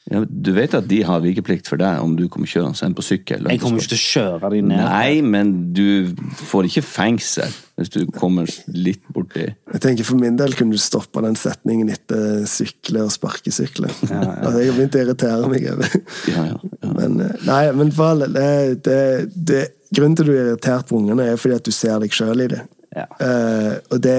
Ja, 0.09 0.23
du 0.25 0.49
vet 0.55 0.73
at 0.73 0.87
de 0.89 1.03
har 1.05 1.21
vikeplikt 1.21 1.67
for 1.69 1.77
deg 1.77 2.01
om 2.01 2.15
du 2.17 2.23
kommer 2.31 2.49
kjørende 2.49 2.87
en 2.87 2.95
på 2.97 3.05
sykkel? 3.05 3.45
Jeg 3.51 3.61
kommer 3.61 3.83
ikke 3.83 3.91
til 3.91 3.99
å 3.99 4.05
kjøre 4.05 4.49
de 4.55 4.61
ned. 4.71 4.81
Nei, 4.81 5.19
men 5.21 5.51
du 5.77 6.15
får 6.49 6.69
ikke 6.69 6.85
fengsel 6.85 7.53
hvis 7.79 7.91
du 7.93 7.99
kommer 8.11 8.49
litt 8.75 9.05
borti 9.15 9.45
Jeg 9.45 9.79
tenker 9.79 10.03
For 10.03 10.19
min 10.19 10.35
del 10.39 10.51
kunne 10.57 10.75
du 10.75 10.81
stoppa 10.81 11.21
den 11.23 11.37
setningen 11.39 11.91
etter 11.93 12.41
sykle 12.49 13.05
og 13.05 13.13
sparkesykle. 13.13 13.91
Altså, 14.09 14.57
jeg 14.59 14.71
har 14.71 14.79
begynt 14.79 14.97
å 14.97 15.03
irritere 15.05 15.51
meg 15.53 15.69
over 15.75 15.93
ja, 16.33 16.47
ja, 16.49 16.57
ja. 16.57 16.91
Men, 16.97 17.21
eh, 17.23 17.37
nei, 17.45 17.61
men 17.77 17.93
for 17.95 18.25
det, 18.25 18.49
det, 18.87 18.99
det, 19.35 19.63
Grunnen 19.95 20.17
til 20.17 20.25
at 20.25 20.29
du 20.29 20.35
er 20.35 20.51
irritert 20.51 20.89
på 20.89 20.99
ungene, 20.99 21.31
er 21.31 21.39
fordi 21.41 21.55
at 21.57 21.65
du 21.65 21.73
ser 21.73 22.01
deg 22.01 22.13
sjøl 22.13 22.43
i 22.43 22.49
det. 22.51 22.59
Ja. 22.93 23.05
Eh, 23.25 23.71
og 23.89 24.01
det, 24.03 24.17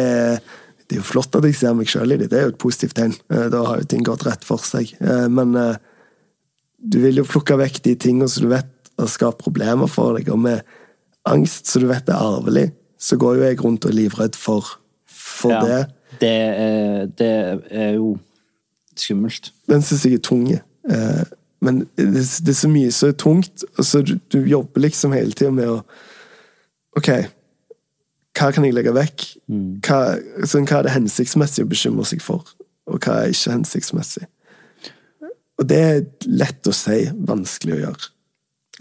det 0.91 0.97
er 0.97 1.05
jo 1.05 1.07
flott 1.07 1.37
at 1.39 1.45
jeg 1.47 1.55
ser 1.55 1.75
meg 1.79 1.87
sjøl 1.87 2.17
i 2.17 2.19
det. 2.19 2.27
Det 2.33 2.39
er 2.41 2.49
jo 2.49 2.51
et 2.51 2.59
positivt 2.59 2.97
tegn. 2.99 3.13
Eh, 3.31 3.47
da 3.53 3.61
har 3.63 3.79
jo 3.79 3.87
ting 3.93 4.03
gått 4.07 4.25
rett 4.27 4.43
for 4.47 4.59
seg. 4.67 4.91
Eh, 4.99 5.29
men 5.31 5.55
eh, 5.55 5.77
du 6.83 6.97
vil 7.05 7.21
jo 7.21 7.27
plukke 7.29 7.55
vekk 7.61 7.79
de 7.85 7.95
tingene 7.95 8.27
som 8.31 8.49
du 8.49 8.51
vet 8.51 8.73
skapt 9.07 9.39
problemer 9.39 9.87
for 9.87 10.19
deg. 10.19 10.33
Og 10.35 10.41
med 10.43 10.67
angst 11.31 11.71
som 11.71 11.85
du 11.85 11.87
vet 11.93 12.11
er 12.11 12.19
arvelig, 12.19 12.67
så 12.99 13.15
går 13.23 13.39
jo 13.39 13.47
jeg 13.47 13.61
rundt 13.63 13.87
og 13.87 13.93
er 13.93 13.99
livredd 14.01 14.37
for, 14.37 14.75
for 15.07 15.55
Ja. 15.55 15.63
det. 15.69 15.81
Det, 16.21 16.35
er, 16.35 17.07
det 17.17 17.31
er 17.71 17.95
jo 17.95 18.17
skummelt. 18.99 19.53
Den 19.71 19.87
syns 19.87 20.03
jeg 20.05 20.19
er 20.19 20.25
tung. 20.27 20.49
Men 21.63 21.85
det, 21.95 22.51
er 22.51 22.59
så 22.59 22.69
mye 22.73 22.91
som 22.93 23.13
er 23.13 23.17
tungt, 23.21 23.63
så 23.79 24.03
du, 24.03 24.17
du 24.33 24.41
jobber 24.49 24.83
liksom 24.89 25.15
hele 25.15 25.33
tida 25.39 25.55
med 25.55 25.71
å 25.71 25.83
Ok, 26.99 27.07
hva 28.39 28.51
kan 28.55 28.65
jeg 28.67 28.77
legge 28.77 28.95
vekk? 28.95 29.27
Hva, 29.85 30.01
sånn, 30.47 30.69
hva 30.69 30.81
er 30.81 30.87
det 30.87 30.95
hensiktsmessig 30.95 31.67
å 31.67 31.71
bekymre 31.71 32.07
seg 32.09 32.23
for, 32.25 32.47
og 32.91 33.03
hva 33.03 33.25
er 33.25 33.35
ikke 33.35 33.57
hensiktsmessig? 33.57 34.29
Og 35.61 35.69
det 35.69 35.81
er 35.85 36.03
lett 36.31 36.67
å 36.71 36.73
si, 36.73 37.03
vanskelig 37.29 37.77
å 37.77 37.81
gjøre. 37.83 38.11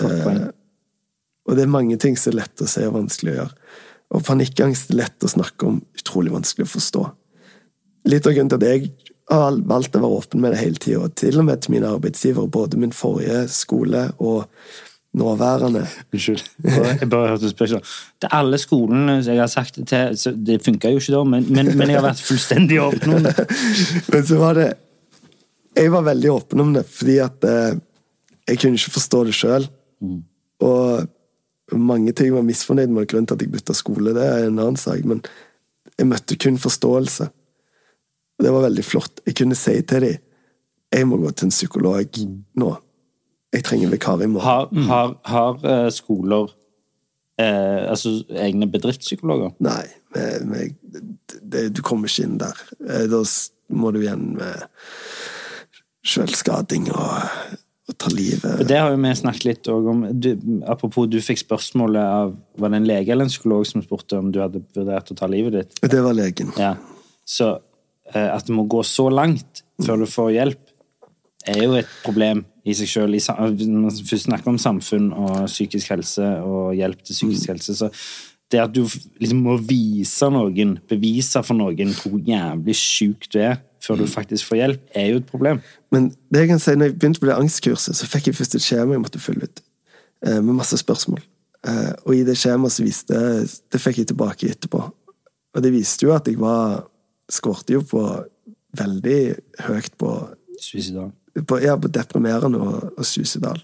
Eh, 0.06 0.44
og 1.50 1.58
det 1.58 1.66
er 1.66 1.72
mange 1.74 1.98
ting 2.00 2.16
som 2.16 2.32
er 2.32 2.44
lett 2.44 2.64
å 2.64 2.68
si 2.70 2.86
og 2.88 2.96
vanskelig 2.96 3.34
å 3.34 3.40
gjøre. 3.42 3.72
Og 4.16 4.26
panikkangst 4.26 4.94
er 4.94 5.02
lett 5.02 5.26
å 5.26 5.32
snakke 5.32 5.68
om, 5.68 5.82
utrolig 5.98 6.32
vanskelig 6.34 6.70
å 6.70 6.74
forstå. 6.78 7.04
Litt 8.10 8.30
av 8.30 8.36
grunnen 8.38 8.54
til 8.54 8.62
at 8.62 8.70
jeg 8.70 8.94
har 9.30 9.58
valgt 9.70 9.98
å 9.98 10.02
være 10.02 10.22
åpen 10.22 10.42
med 10.42 10.56
det 10.56 10.62
hele 10.62 10.82
tida, 10.82 11.10
til 11.20 11.42
og 11.42 11.50
med 11.50 11.62
til 11.62 11.76
mine 11.76 11.92
arbeidsgivere, 11.92 12.50
både 12.50 12.80
min 12.82 12.96
forrige 12.96 13.44
skole 13.54 14.08
og 14.18 14.48
nåværende. 15.18 15.88
Unnskyld. 16.14 16.44
Jeg 17.02 17.10
bare 17.10 17.34
hørte 17.34 17.50
spørsmål. 17.50 17.84
Til 18.22 18.30
alle 18.32 18.58
skolene 18.62 19.18
jeg 19.26 19.40
har 19.40 19.50
sagt 19.50 19.80
det 19.80 19.88
til 20.20 20.46
Det 20.46 20.60
funka 20.66 20.92
jo 20.94 21.02
ikke 21.02 21.16
da, 21.16 21.24
men, 21.24 21.48
men, 21.50 21.72
men 21.78 21.90
jeg 21.90 22.00
har 22.00 22.08
vært 22.10 22.22
fullstendig 22.24 22.80
åpen 22.84 23.18
om 23.18 23.26
det. 23.26 23.36
Men 24.14 24.26
så 24.26 24.38
var 24.38 24.54
det 24.60 24.68
Jeg 25.76 25.92
var 25.92 26.02
veldig 26.06 26.32
åpen 26.32 26.60
om 26.60 26.74
det, 26.74 26.86
fordi 26.86 27.18
at 27.24 27.44
eh, 27.46 27.78
jeg 28.50 28.60
kunne 28.60 28.80
ikke 28.80 28.96
forstå 28.98 29.24
det 29.28 29.36
sjøl. 29.38 29.68
Og 30.66 31.78
mange 31.78 32.12
ting 32.12 32.34
var 32.34 32.44
misfornøyd 32.44 32.90
med, 32.90 33.08
grunnen 33.08 33.28
til 33.30 33.38
at 33.38 33.44
jeg 33.46 33.52
bytta 33.54 33.76
skole, 33.78 34.14
det 34.18 34.26
er 34.26 34.48
en 34.48 34.58
annen 34.60 34.80
sak, 34.80 35.06
men 35.06 35.22
jeg 35.94 36.08
møtte 36.10 36.36
kun 36.42 36.58
forståelse. 36.60 37.30
Det 38.42 38.52
var 38.52 38.66
veldig 38.66 38.84
flott. 38.84 39.22
Jeg 39.26 39.38
kunne 39.38 39.56
si 39.56 39.78
til 39.88 40.04
dem 40.08 40.18
jeg 40.90 41.06
må 41.06 41.20
gå 41.22 41.32
til 41.38 41.50
en 41.50 41.54
psykolog 41.54 42.20
nå. 42.58 42.70
Jeg 43.56 43.66
trenger 43.66 43.90
vikar 43.90 44.22
i 44.22 44.30
morgen. 44.30 44.46
Har, 44.46 44.68
har, 44.90 45.14
har 45.26 45.64
eh, 45.66 45.88
skoler 45.94 46.52
eh, 47.42 47.86
altså 47.90 48.20
egne 48.30 48.68
bedriftspsykologer? 48.70 49.56
Nei, 49.66 49.86
med, 50.16 50.46
med, 50.50 50.76
det, 51.42 51.70
du 51.74 51.82
kommer 51.86 52.12
ikke 52.12 52.28
inn 52.28 52.38
der. 52.42 52.62
Eh, 52.86 53.08
Da 53.10 53.24
må 53.70 53.92
du 53.94 54.02
igjen 54.02 54.36
med 54.38 54.68
selvskading 56.10 56.88
og, 56.94 57.56
og 57.90 57.98
ta 58.02 58.10
livet 58.14 58.64
Det 58.70 58.78
har 58.80 58.94
jo 58.94 59.02
vi 59.02 59.12
snakket 59.18 59.46
litt 59.46 59.70
om. 59.70 60.06
Du, 60.14 60.30
apropos, 60.70 61.10
du 61.12 61.20
fikk 61.22 61.42
spørsmålet 61.44 62.02
av 62.02 62.36
Var 62.58 62.72
det 62.74 62.80
en 62.80 62.88
lege 62.88 63.14
eller 63.14 63.28
en 63.28 63.34
psykolog 63.34 63.68
som 63.68 63.84
spurte 63.86 64.18
om 64.18 64.32
du 64.34 64.40
hadde 64.42 64.64
vurdert 64.78 65.12
å 65.12 65.18
ta 65.20 65.30
livet 65.30 65.58
ditt? 65.58 65.82
Det 65.82 66.02
var 66.06 66.18
legen. 66.18 66.54
Ja. 66.58 66.76
Så 67.26 67.52
eh, 68.14 68.30
at 68.30 68.48
det 68.48 68.56
må 68.58 68.66
gå 68.70 68.82
så 68.88 69.10
langt 69.14 69.64
før 69.86 70.02
du 70.02 70.10
får 70.10 70.34
hjelp, 70.38 70.64
er 71.50 71.64
jo 71.64 71.76
et 71.80 71.90
problem 72.04 72.44
i 72.66 72.74
seg 72.78 72.90
sjøl. 72.92 73.16
Når 73.18 73.80
man 73.86 73.92
først 73.92 74.28
snakker 74.28 74.52
om 74.52 74.60
samfunn 74.62 75.12
og 75.14 75.46
psykisk 75.50 75.92
helse 75.94 76.26
og 76.46 76.76
hjelp 76.78 77.02
til 77.04 77.18
psykisk 77.18 77.54
helse, 77.54 77.76
så 77.80 77.90
det 78.50 78.62
at 78.64 78.72
du 78.74 78.82
liksom 79.22 79.42
må 79.46 79.58
vise 79.62 80.26
noen, 80.34 80.78
bevise 80.90 81.42
for 81.46 81.58
noen 81.58 81.92
hvor 82.00 82.16
jævlig 82.26 82.76
sjuk 82.78 83.28
du 83.34 83.38
er 83.46 83.60
før 83.84 84.02
du 84.02 84.08
faktisk 84.10 84.50
får 84.50 84.58
hjelp, 84.60 84.80
er 84.98 85.12
jo 85.12 85.20
et 85.22 85.28
problem. 85.30 85.60
Men 85.94 86.10
det 86.34 86.42
jeg 86.44 86.50
kan 86.50 86.60
si, 86.60 86.74
når 86.76 86.90
jeg 86.90 86.96
begynte 87.00 87.22
på 87.22 87.30
det 87.30 87.36
angstkurset, 87.38 87.96
så 87.96 88.08
fikk 88.10 88.28
jeg 88.28 88.36
først 88.40 88.58
et 88.58 88.66
skjema 88.66 88.98
jeg 88.98 89.04
måtte 89.06 89.22
fylle 89.24 89.48
ut. 89.48 89.62
eh, 90.26 90.42
Med 90.42 90.58
masse 90.58 90.78
spørsmål. 90.78 91.22
Eh, 91.68 91.94
Og 92.06 92.16
i 92.16 92.24
det 92.24 92.38
skjemaet 92.38 92.72
så 92.72 92.84
viste 92.84 93.16
Det 93.72 93.82
fikk 93.82 93.98
jeg 94.02 94.08
tilbake 94.08 94.50
etterpå. 94.50 94.82
Og 95.56 95.64
det 95.64 95.72
viste 95.74 96.06
jo 96.06 96.14
at 96.16 96.28
jeg 96.28 96.40
var 96.40 96.86
Skårte 97.30 97.74
jo 97.76 97.82
på 97.86 98.02
veldig 98.74 99.20
høyt 99.68 99.92
på 100.02 100.10
Suicidal. 100.60 101.12
Ja, 101.36 101.76
deprimerende 101.78 102.62
og, 102.62 102.94
og 102.98 103.08
suicidal. 103.08 103.62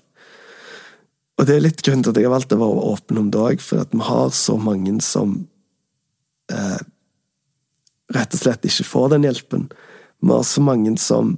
Og 1.36 1.48
det 1.48 1.58
er 1.58 1.66
litt 1.66 1.84
grunnen 1.84 2.06
til 2.06 2.14
at 2.14 2.20
jeg 2.20 2.30
har 2.30 2.36
valgt 2.36 2.54
å 2.56 2.60
være 2.62 2.90
åpen 2.94 3.20
om 3.20 3.32
det 3.32 3.42
òg, 3.42 3.64
for 3.64 3.84
at 3.84 3.92
vi 3.92 4.04
har 4.08 4.30
så 4.36 4.56
mange 4.60 4.94
som 5.04 5.36
eh, 6.52 6.84
rett 8.16 8.38
og 8.38 8.42
slett 8.42 8.68
ikke 8.68 8.88
får 8.88 9.10
den 9.16 9.28
hjelpen. 9.28 9.66
Vi 10.24 10.32
har 10.32 10.46
så 10.48 10.64
mange 10.64 10.96
som 11.02 11.38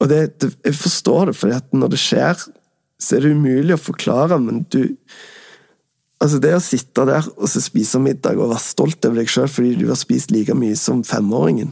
Og 0.00 0.08
det, 0.08 0.40
det, 0.40 0.54
jeg 0.64 0.74
forstår 0.80 1.26
det, 1.28 1.34
for 1.36 1.52
når 1.76 1.90
det 1.92 1.98
skjer, 2.00 2.38
så 2.96 3.16
er 3.16 3.20
det 3.20 3.34
umulig 3.36 3.74
å 3.76 3.82
forklare, 3.90 4.38
men 4.40 4.64
du 4.72 4.96
Altså, 6.20 6.36
det 6.36 6.50
å 6.52 6.60
sitte 6.60 7.06
der 7.08 7.24
og 7.38 7.48
så 7.48 7.62
spise 7.64 7.96
middag 8.00 8.36
og 8.36 8.50
være 8.50 8.60
stolt 8.60 9.06
over 9.08 9.22
deg 9.22 9.30
sjøl 9.32 9.48
fordi 9.48 9.78
du 9.80 9.86
har 9.88 9.96
spist 9.96 10.32
like 10.34 10.52
mye 10.52 10.76
som 10.76 11.00
femåringen 11.00 11.70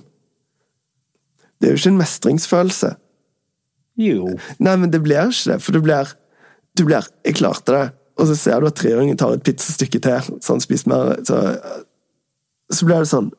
Det 1.60 1.68
er 1.68 1.74
jo 1.74 1.80
ikke 1.82 1.90
en 1.90 2.00
mestringsfølelse. 2.00 2.90
Jo. 3.98 4.30
Nei, 4.62 4.76
men 4.78 4.92
det 4.92 5.02
blir 5.02 5.28
ikke 5.28 5.54
det, 5.54 5.62
for 5.64 5.74
du 5.74 5.82
blir, 5.82 6.12
du 6.78 6.84
blir 6.86 7.06
'Jeg 7.24 7.34
klarte 7.40 7.72
det', 7.72 7.90
og 8.18 8.26
så 8.26 8.34
ser 8.34 8.60
du 8.60 8.66
at 8.66 8.74
treåringen 8.78 9.18
tar 9.18 9.32
et 9.34 9.42
pizzastykke 9.42 9.98
til, 9.98 10.38
så 10.40 10.54
han 10.54 10.60
spiser 10.60 10.88
mer 10.88 11.16
Så, 11.24 11.58
så 12.70 12.86
blir 12.86 12.98
det 12.98 13.08
sånn 13.08 13.32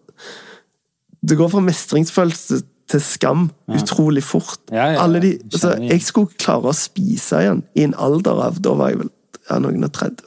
Det 1.26 1.38
går 1.38 1.50
fra 1.50 1.60
mestringsfølelse 1.60 2.62
til 2.90 3.02
skam 3.02 3.52
utrolig 3.70 4.24
fort. 4.24 4.60
Ja, 4.72 4.88
ja, 4.96 5.06
ja. 5.06 5.20
De, 5.20 5.38
altså, 5.44 5.76
jeg 5.78 6.02
skulle 6.02 6.34
klare 6.40 6.72
å 6.72 6.74
spise 6.74 7.44
igjen 7.44 7.64
i 7.76 7.84
en 7.84 7.94
alder 7.94 8.40
av 8.48 8.62
Da 8.64 8.74
var 8.74 8.90
jeg 8.90 9.02
vel 9.04 9.12
ja, 9.50 9.60
noen 9.60 9.86
og 9.86 9.94
30. 9.94 10.26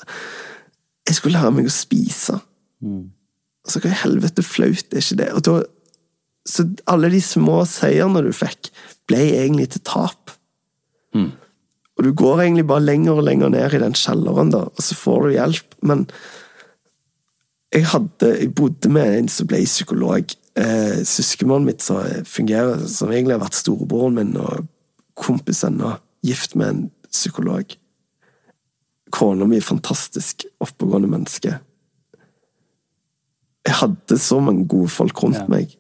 Jeg 1.09 1.19
skulle 1.19 1.41
lære 1.41 1.51
meg 1.57 1.67
å 1.67 1.75
spise. 1.75 2.39
Mm. 2.83 3.11
Så 3.67 3.83
hva 3.83 3.91
i 3.91 4.01
helvete 4.03 4.45
flaut 4.47 4.95
er 4.95 5.03
ikke 5.03 5.19
det? 5.21 5.29
Og 5.37 5.45
da, 5.47 5.57
så 6.49 6.65
alle 6.91 7.11
de 7.13 7.21
små 7.23 7.63
seierne 7.71 8.23
du 8.25 8.33
fikk, 8.35 8.71
ble 9.07 9.19
egentlig 9.39 9.71
til 9.75 9.83
tap. 9.87 10.31
Og 11.99 12.05
du 12.07 12.13
går 12.17 12.41
egentlig 12.43 12.67
bare 12.67 12.83
lenger 12.87 13.19
og 13.21 13.27
lenger 13.29 13.51
ned 13.53 13.75
i 13.77 13.79
den 13.83 13.93
kjelleren, 13.95 14.51
da, 14.51 14.63
og 14.73 14.81
så 14.83 14.97
får 14.97 15.27
du 15.27 15.35
hjelp. 15.37 15.75
Men 15.83 16.07
jeg 17.73 17.87
hadde 17.93 18.31
Jeg 18.41 18.55
bodde 18.55 18.89
med 18.93 19.19
en 19.19 19.29
som 19.29 19.47
ble 19.47 19.61
psykolog. 19.65 20.33
Eh, 20.57 21.03
Søskenbarnet 21.05 21.67
mitt 21.67 21.83
som 21.83 22.03
fungerer, 22.25 22.87
som 22.89 23.13
egentlig 23.13 23.37
har 23.39 23.45
vært 23.45 23.61
storebroren 23.61 24.15
min 24.19 24.37
og 24.37 24.67
kompisen, 25.15 25.81
og 25.81 26.01
gift 26.25 26.57
med 26.57 26.69
en 26.69 26.91
psykolog. 27.11 27.77
Kona 29.13 29.45
mi 29.47 29.57
er 29.61 29.61
fantastisk 29.65 30.47
oppegående 30.61 31.09
menneske. 31.13 31.59
Jeg 33.67 33.75
hadde 33.79 34.19
så 34.19 34.41
mange 34.41 34.67
gode 34.67 34.89
folk 34.89 35.23
rundt 35.23 35.37
Ja. 35.39 35.47
meg. 35.49 35.77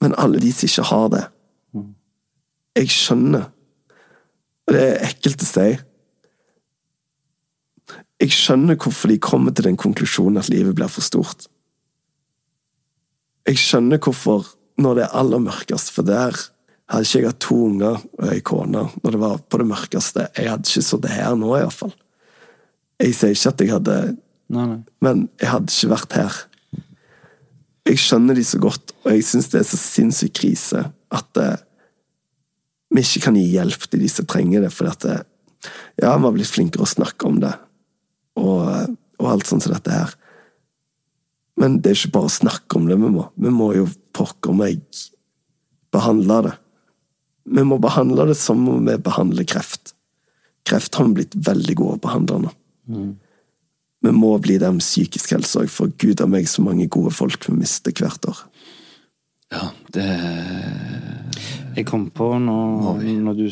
Men 0.00 0.14
alle 0.18 0.40
de 0.42 0.52
som 0.54 0.68
ikke 0.68 0.88
har 0.92 1.08
det 1.14 1.24
Jeg 2.78 2.90
skjønner, 2.94 3.48
og 4.68 4.74
det 4.74 4.82
er 4.84 5.06
ekkelt 5.08 5.42
å 5.42 5.46
si 5.48 5.68
Jeg 8.22 8.34
skjønner 8.34 8.78
hvorfor 8.78 9.10
de 9.10 9.18
kommer 9.22 9.54
til 9.54 9.66
den 9.66 9.78
konklusjonen 9.78 10.38
at 10.38 10.50
livet 10.50 10.74
blir 10.78 10.90
for 10.90 11.06
stort. 11.06 11.46
Jeg 13.46 13.58
skjønner 13.62 14.00
hvorfor, 14.02 14.46
når 14.76 14.98
det 14.98 15.04
er 15.04 15.14
aller 15.20 15.42
mørkest, 15.42 15.92
for 15.94 16.06
der 16.06 16.34
hadde 16.88 17.06
ikke 17.06 17.20
jeg 17.20 17.28
hatt 17.28 17.40
to 17.44 17.56
unger 17.68 17.98
og 18.18 18.26
ei 18.32 18.40
kone 18.44 18.82
når 19.02 19.14
det 19.14 19.20
var 19.22 19.40
på 19.44 19.60
det 19.60 19.68
mørkeste. 19.70 20.26
Jeg 20.36 20.50
hadde 20.50 20.68
ikke 20.68 20.84
sittet 20.86 21.14
her 21.14 21.36
nå, 21.38 21.52
iallfall. 21.58 21.94
Jeg 22.98 23.14
sier 23.14 23.34
ikke 23.36 23.52
at 23.52 23.62
jeg 23.62 23.74
hadde 23.76 23.98
Nei, 24.48 24.64
nei. 24.64 24.78
men 25.04 25.26
jeg 25.38 25.50
hadde 25.52 25.74
ikke 25.74 25.92
vært 25.92 26.18
her. 26.18 26.38
Jeg 27.88 28.00
skjønner 28.02 28.36
de 28.36 28.44
så 28.44 28.60
godt, 28.60 28.92
og 29.04 29.14
jeg 29.14 29.24
syns 29.24 29.48
det 29.52 29.62
er 29.62 29.66
så 29.68 29.78
sinnssyk 29.80 30.34
krise 30.36 30.82
at 31.14 31.40
uh, 31.40 31.56
vi 32.92 33.04
ikke 33.04 33.26
kan 33.28 33.36
gi 33.38 33.46
hjelp 33.54 33.86
til 33.88 34.02
de 34.04 34.10
som 34.12 34.28
trenger 34.28 34.64
det, 34.64 34.72
fordi 34.74 34.92
at 34.92 35.06
det, 35.06 35.16
ja, 36.00 36.14
vi 36.14 36.24
har 36.28 36.34
blitt 36.36 36.52
flinkere 36.52 36.84
å 36.84 36.88
snakke 36.88 37.28
om 37.28 37.40
det, 37.42 37.52
og, 38.40 38.60
eh, 38.70 38.86
og 39.18 39.30
alt 39.32 39.48
sånt 39.48 39.64
som 39.64 39.74
dette 39.74 39.92
her. 39.92 40.14
Men 41.58 41.80
det 41.82 41.90
er 41.90 41.98
ikke 41.98 42.14
bare 42.14 42.30
å 42.30 42.32
snakke 42.38 42.78
om 42.78 42.86
det 42.88 42.96
vi 43.00 43.10
må. 43.12 43.26
Vi 43.34 43.52
må 43.52 43.72
jo 43.74 43.88
pokker 44.16 44.54
meg 44.56 44.80
behandle 45.94 46.40
det. 46.46 46.54
Vi 47.58 47.64
må 47.66 47.80
behandle 47.82 48.28
det 48.30 48.36
som 48.38 48.62
om 48.70 48.86
vi 48.86 48.94
behandler 49.02 49.48
kreft. 49.48 49.92
Kreft 50.68 50.94
har 50.94 51.08
vi 51.08 51.20
blitt 51.20 51.34
veldig 51.48 51.76
gode 51.80 51.98
å 51.98 52.04
behandle 52.04 52.44
nå. 52.44 52.52
Vi 54.04 54.12
må 54.14 54.30
bli 54.38 54.58
der 54.62 54.74
med 54.74 54.84
psykisk 54.84 55.32
helse 55.34 55.64
òg, 55.64 55.70
for 55.72 55.90
gud 55.98 56.20
av 56.22 56.30
meg 56.30 56.46
så 56.50 56.62
mange 56.62 56.86
gode 56.86 57.10
folk 57.14 57.48
vi 57.48 57.56
mister 57.58 57.94
hvert 57.94 58.28
år. 58.30 58.44
Ja, 59.48 59.70
det 59.94 60.06
Jeg 61.78 61.86
kom 61.86 62.08
på 62.10 62.26
nå, 62.42 62.58
når 63.00 63.38
du 63.38 63.46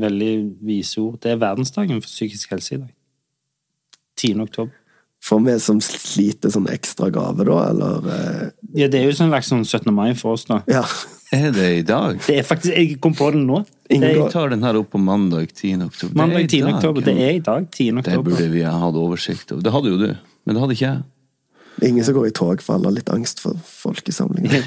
Veldig 0.00 0.32
vise 0.62 1.00
ord. 1.00 1.20
Det 1.22 1.32
er 1.32 1.40
verdensdagen 1.40 2.02
for 2.02 2.08
psykisk 2.08 2.52
helse 2.54 2.74
i 2.76 2.78
dag. 2.84 2.92
10. 4.16 4.40
oktober. 4.40 4.72
For 5.22 5.42
vi 5.42 5.56
som 5.60 5.80
sliter 5.82 6.52
sånn 6.52 6.68
ekstra 6.70 7.08
gave, 7.10 7.44
da, 7.48 7.56
eller 7.70 8.10
eh, 8.12 8.42
Ja, 8.78 8.88
det 8.88 9.00
er 9.00 9.08
jo 9.08 9.16
sånn 9.16 9.32
slags 9.32 9.50
sånn 9.50 9.64
17. 9.64 9.92
mai 9.94 10.14
for 10.14 10.36
oss, 10.36 10.46
da. 10.48 10.60
Ja. 10.70 10.84
Er 11.34 11.50
det 11.50 11.70
i 11.78 11.82
dag? 11.82 12.20
Det 12.26 12.38
er 12.38 12.44
faktisk, 12.46 12.70
Jeg 12.76 13.00
kom 13.02 13.14
på 13.16 13.30
den 13.34 13.46
nå. 13.48 13.64
Er, 13.90 14.18
tar 14.30 14.50
den 14.50 14.62
her 14.62 14.78
opp 14.78 14.92
på 14.92 14.98
mandag 15.02 15.50
10. 15.52 15.74
oktober. 15.86 16.12
Er 16.14 16.20
mandag 16.20 16.48
10. 16.50 16.62
oktober. 16.70 17.02
Det 17.06 17.14
er 17.18 17.34
i 17.34 17.42
dag. 17.42 17.66
10. 17.70 17.90
oktober. 17.98 18.16
Det 18.16 18.24
burde 18.30 18.48
vi 18.52 18.62
ha 18.66 18.74
hatt 18.78 18.98
oversikt 19.00 19.52
over. 19.52 19.62
Det 19.66 19.72
hadde 19.74 19.92
jo 19.92 19.98
du, 20.00 20.08
men 20.46 20.54
det 20.54 20.62
hadde 20.62 20.76
ikke 20.78 20.86
jeg. 20.86 21.02
Det 21.76 21.84
er 21.84 21.90
ingen 21.92 22.04
som 22.06 22.14
går 22.16 22.26
i 22.30 22.32
tog, 22.32 22.62
for 22.64 22.74
alle 22.78 22.88
har 22.88 22.94
litt 22.96 23.10
angst 23.12 23.40
for 23.44 23.52
folkesamlinger. 23.68 24.62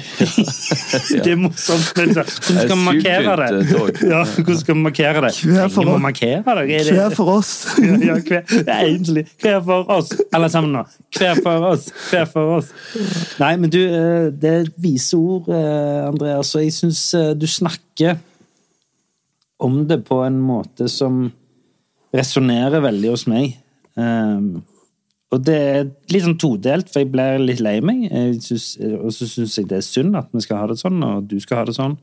Det 1.24 1.32
er 1.32 1.38
morsomt. 1.40 1.88
Men 1.96 2.12
så- 2.14 2.22
hvordan 2.22 2.60
skal 2.62 2.76
vi 2.76 2.84
markere 2.84 3.36
det? 3.40 3.48
Eh. 3.58 4.04
Ja, 4.12 4.20
hvordan 4.36 4.60
skal 4.60 4.74
vi 4.76 4.80
markere 4.84 5.22
det? 5.24 5.32
Hver 5.42 5.72
for 5.74 5.88
må 5.88 5.96
oss. 5.96 6.02
markere 6.04 6.54
det. 6.60 6.76
Er 6.78 6.92
Hver 6.94 7.16
for 7.18 7.32
oss! 7.34 7.50
Ja, 8.06 8.14
hver, 8.14 8.54
egentlig 8.76 9.26
hver 9.42 9.58
for 9.66 9.90
oss. 9.90 10.12
Alle 10.32 10.50
sammen 10.54 10.72
nå. 10.78 10.84
Hver 11.18 11.42
for 11.42 11.66
oss. 11.72 11.88
Hver 12.12 12.30
for 12.30 12.54
oss. 12.60 12.70
Nei, 13.42 13.52
men 13.58 13.74
du, 13.74 13.80
eh, 13.82 14.30
det 14.30 14.54
er 14.60 14.70
vise 14.78 15.18
ord, 15.18 15.50
eh, 15.50 16.06
Andreas, 16.06 16.54
og 16.54 16.62
jeg 16.62 16.76
syns 16.78 17.02
du 17.36 17.46
snakker 17.50 18.18
om 19.60 19.82
det 19.90 20.04
på 20.06 20.22
en 20.24 20.38
måte 20.40 20.86
som 20.88 21.26
resonnerer 22.14 22.80
veldig 22.86 23.10
hos 23.12 23.26
meg. 23.30 23.56
Um, 23.98 24.62
og 25.30 25.42
det 25.46 25.56
er 25.56 25.90
litt 26.10 26.24
sånn 26.24 26.38
todelt, 26.42 26.88
for 26.90 27.04
jeg 27.04 27.10
blir 27.12 27.38
litt 27.38 27.60
lei 27.62 27.76
meg. 27.80 28.00
Jeg 28.10 28.40
synes- 28.42 28.78
Og 29.04 29.12
så 29.14 29.28
syns 29.30 29.56
jeg 29.56 29.68
det 29.68 29.78
er 29.78 29.86
synd 29.86 30.16
at 30.18 30.28
vi 30.32 30.40
skal 30.40 30.58
ha 30.58 30.66
det 30.66 30.78
sånn, 30.80 31.02
og 31.06 31.28
du 31.28 31.38
skal 31.40 31.58
ha 31.58 31.64
det 31.64 31.76
sånn. 31.76 31.98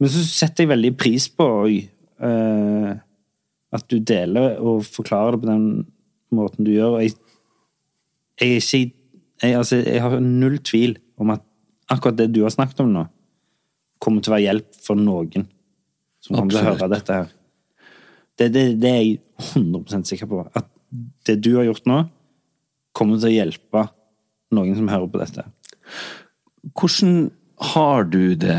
Men 0.00 0.08
så 0.10 0.22
setter 0.26 0.64
jeg 0.64 0.72
veldig 0.72 0.96
pris 0.98 1.28
på 1.28 1.46
eh, 2.20 2.94
at 3.72 3.88
du 3.88 3.98
deler 4.00 4.58
og 4.58 4.82
forklarer 4.82 5.32
det 5.32 5.40
på 5.42 5.46
den 5.50 5.86
måten 6.32 6.64
du 6.64 6.72
gjør. 6.72 6.96
Og 6.98 7.02
jeg, 7.02 7.14
jeg, 8.40 8.92
jeg, 9.42 9.54
altså, 9.54 9.76
jeg 9.84 10.00
har 10.02 10.18
null 10.20 10.58
tvil 10.58 10.98
om 11.18 11.30
at 11.34 11.42
akkurat 11.90 12.16
det 12.16 12.32
du 12.32 12.42
har 12.42 12.50
snakket 12.54 12.80
om 12.84 12.92
nå, 12.94 13.06
kommer 14.00 14.22
til 14.22 14.32
å 14.32 14.36
være 14.36 14.46
hjelp 14.46 14.82
for 14.84 14.98
noen 14.98 15.46
som 16.22 16.36
kommer 16.36 16.50
til 16.54 16.60
å 16.60 16.72
høre 16.72 16.90
dette 16.92 17.14
her. 17.20 17.30
Det, 18.38 18.52
det, 18.54 18.64
det 18.80 18.90
er 18.90 19.00
jeg 19.02 19.20
100% 19.54 20.06
sikker 20.06 20.30
på. 20.30 20.44
At 20.54 20.68
det 21.28 21.38
du 21.44 21.54
har 21.58 21.68
gjort 21.68 21.88
nå, 21.88 22.02
kommer 22.96 23.20
til 23.20 23.30
å 23.30 23.36
hjelpe 23.36 23.84
noen 24.54 24.76
som 24.76 24.90
hører 24.90 25.10
på 25.12 25.20
dette. 25.20 25.44
Hvordan 26.74 27.28
har 27.74 28.06
du 28.08 28.34
det 28.38 28.58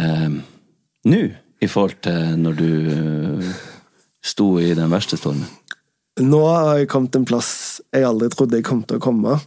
nå, 1.10 1.22
i 1.60 1.68
forhold 1.68 2.00
til 2.06 2.36
når 2.40 2.60
du 2.60 2.70
øh, 2.94 3.50
sto 4.24 4.52
i 4.62 4.72
den 4.78 4.92
verste 4.92 5.20
stormen? 5.20 5.48
Nå 6.20 6.40
har 6.48 6.82
jeg 6.82 6.90
kommet 6.92 7.14
til 7.14 7.24
en 7.24 7.30
plass 7.30 7.54
jeg 7.96 8.06
aldri 8.08 8.28
trodde 8.34 8.60
jeg 8.60 8.68
kom 8.68 8.82
til 8.88 9.00
å 9.00 9.04
komme, 9.04 9.38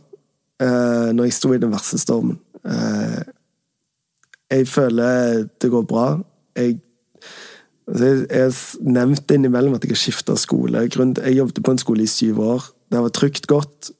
eh, 0.62 1.08
når 1.12 1.28
jeg 1.28 1.36
sto 1.36 1.52
i 1.52 1.60
den 1.60 1.72
verste 1.72 2.00
stormen. 2.00 2.38
Eh, 2.64 3.20
jeg 4.52 4.68
føler 4.68 5.44
det 5.60 5.70
går 5.72 5.84
bra. 5.88 6.06
Jeg, 6.56 6.80
jeg, 7.92 8.22
nevnte 8.24 8.38
har 8.40 8.92
nevnt 8.96 9.34
innimellom 9.34 9.74
at 9.76 9.84
jeg 9.84 9.92
har 9.92 10.00
skifta 10.00 10.36
skole. 10.40 10.86
Jeg 10.86 11.36
jobbet 11.36 11.60
på 11.64 11.74
en 11.74 11.80
skole 11.82 12.06
i 12.06 12.10
syv 12.10 12.40
år. 12.40 12.68
Det 12.92 13.02
var 13.04 13.12
trygt 13.12 13.48
godt, 13.50 13.90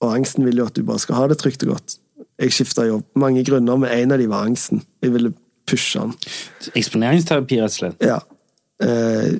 og 0.00 0.14
angsten 0.16 0.46
vil 0.46 0.62
jo 0.62 0.66
at 0.66 0.76
du 0.76 0.82
bare 0.86 1.02
skal 1.02 1.18
ha 1.18 1.28
det 1.30 1.38
trygt 1.38 1.62
og 1.66 1.76
godt. 1.76 1.98
Jeg 2.40 2.56
skifta 2.56 2.86
jobb. 2.88 3.04
Mange 3.20 3.44
grunner, 3.44 3.76
men 3.76 3.92
en 3.92 4.16
av 4.16 4.18
de 4.18 4.28
var 4.30 4.48
angsten. 4.48 4.82
Jeg 5.02 5.14
ville 5.14 5.32
pushe 5.68 6.00
den. 6.00 6.14
Eksponeringsterapi, 6.74 7.60
rett 7.60 7.74
og 7.74 7.78
slett. 7.78 8.02
Ja. 8.02 8.18
Eh, 8.82 9.38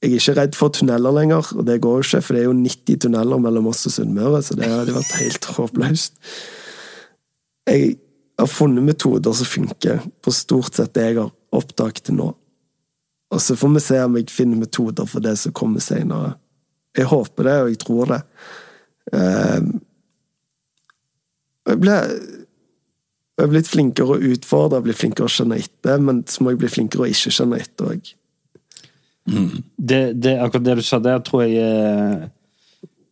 jeg 0.00 0.14
er 0.14 0.20
ikke 0.22 0.36
redd 0.38 0.56
for 0.56 0.72
tunneler 0.72 1.12
lenger, 1.12 1.50
og 1.58 1.66
det 1.68 1.80
går 1.84 1.98
jo 1.98 2.06
ikke, 2.06 2.22
for 2.24 2.36
det 2.36 2.40
er 2.40 2.46
jo 2.46 2.56
90 2.56 3.00
tunneler 3.04 3.42
mellom 3.44 3.66
oss 3.68 3.84
og 3.84 3.92
Sunnmøre, 3.92 4.40
så 4.46 4.56
det 4.56 4.70
hadde 4.70 4.94
vært 4.96 5.18
helt 5.20 5.48
håpløst. 5.58 6.14
Jeg 7.68 7.98
har 8.40 8.48
funnet 8.48 8.86
metoder 8.86 9.36
som 9.36 9.50
funker 9.50 10.00
på 10.24 10.32
stort 10.32 10.78
sett 10.78 10.94
det 10.96 11.04
jeg 11.10 11.18
har 11.20 11.34
oppdaget 11.52 12.06
til 12.08 12.16
nå. 12.16 12.30
Og 13.30 13.42
så 13.42 13.56
får 13.56 13.74
vi 13.76 13.82
se 13.84 14.00
om 14.02 14.16
jeg 14.18 14.32
finner 14.32 14.58
metoder 14.58 15.06
for 15.06 15.22
det 15.22 15.36
som 15.38 15.54
kommer 15.54 15.82
senere. 15.84 16.34
Jeg 16.96 17.06
håper 17.10 17.46
det, 17.46 17.56
og 17.62 17.70
jeg 17.70 17.80
tror 17.84 18.10
det. 18.10 18.20
Eh, 19.14 19.70
jeg 21.70 21.82
ble 21.84 21.98
jeg 23.40 23.46
er 23.46 23.52
blitt 23.54 23.70
flinkere 23.72 24.16
å 24.16 24.32
utfordre, 24.34 24.82
blitt 24.84 24.98
flinkere 25.00 25.24
å 25.24 25.32
skjønne 25.32 25.56
etter, 25.62 26.00
men 26.04 26.18
så 26.28 26.44
må 26.44 26.52
jeg 26.52 26.60
bli 26.60 26.68
flinkere 26.68 27.06
å 27.06 27.08
ikke 27.08 27.30
skjønne 27.32 27.60
etter 27.62 27.94
òg. 27.94 28.10
det, 29.76 30.00
det, 30.20 30.34
akkurat 30.42 30.66
det 30.66 30.74
du 30.80 30.82
sa 30.84 30.98
der, 31.00 31.22
tror 31.24 31.46
jeg 31.46 31.62
eh, 31.62 32.26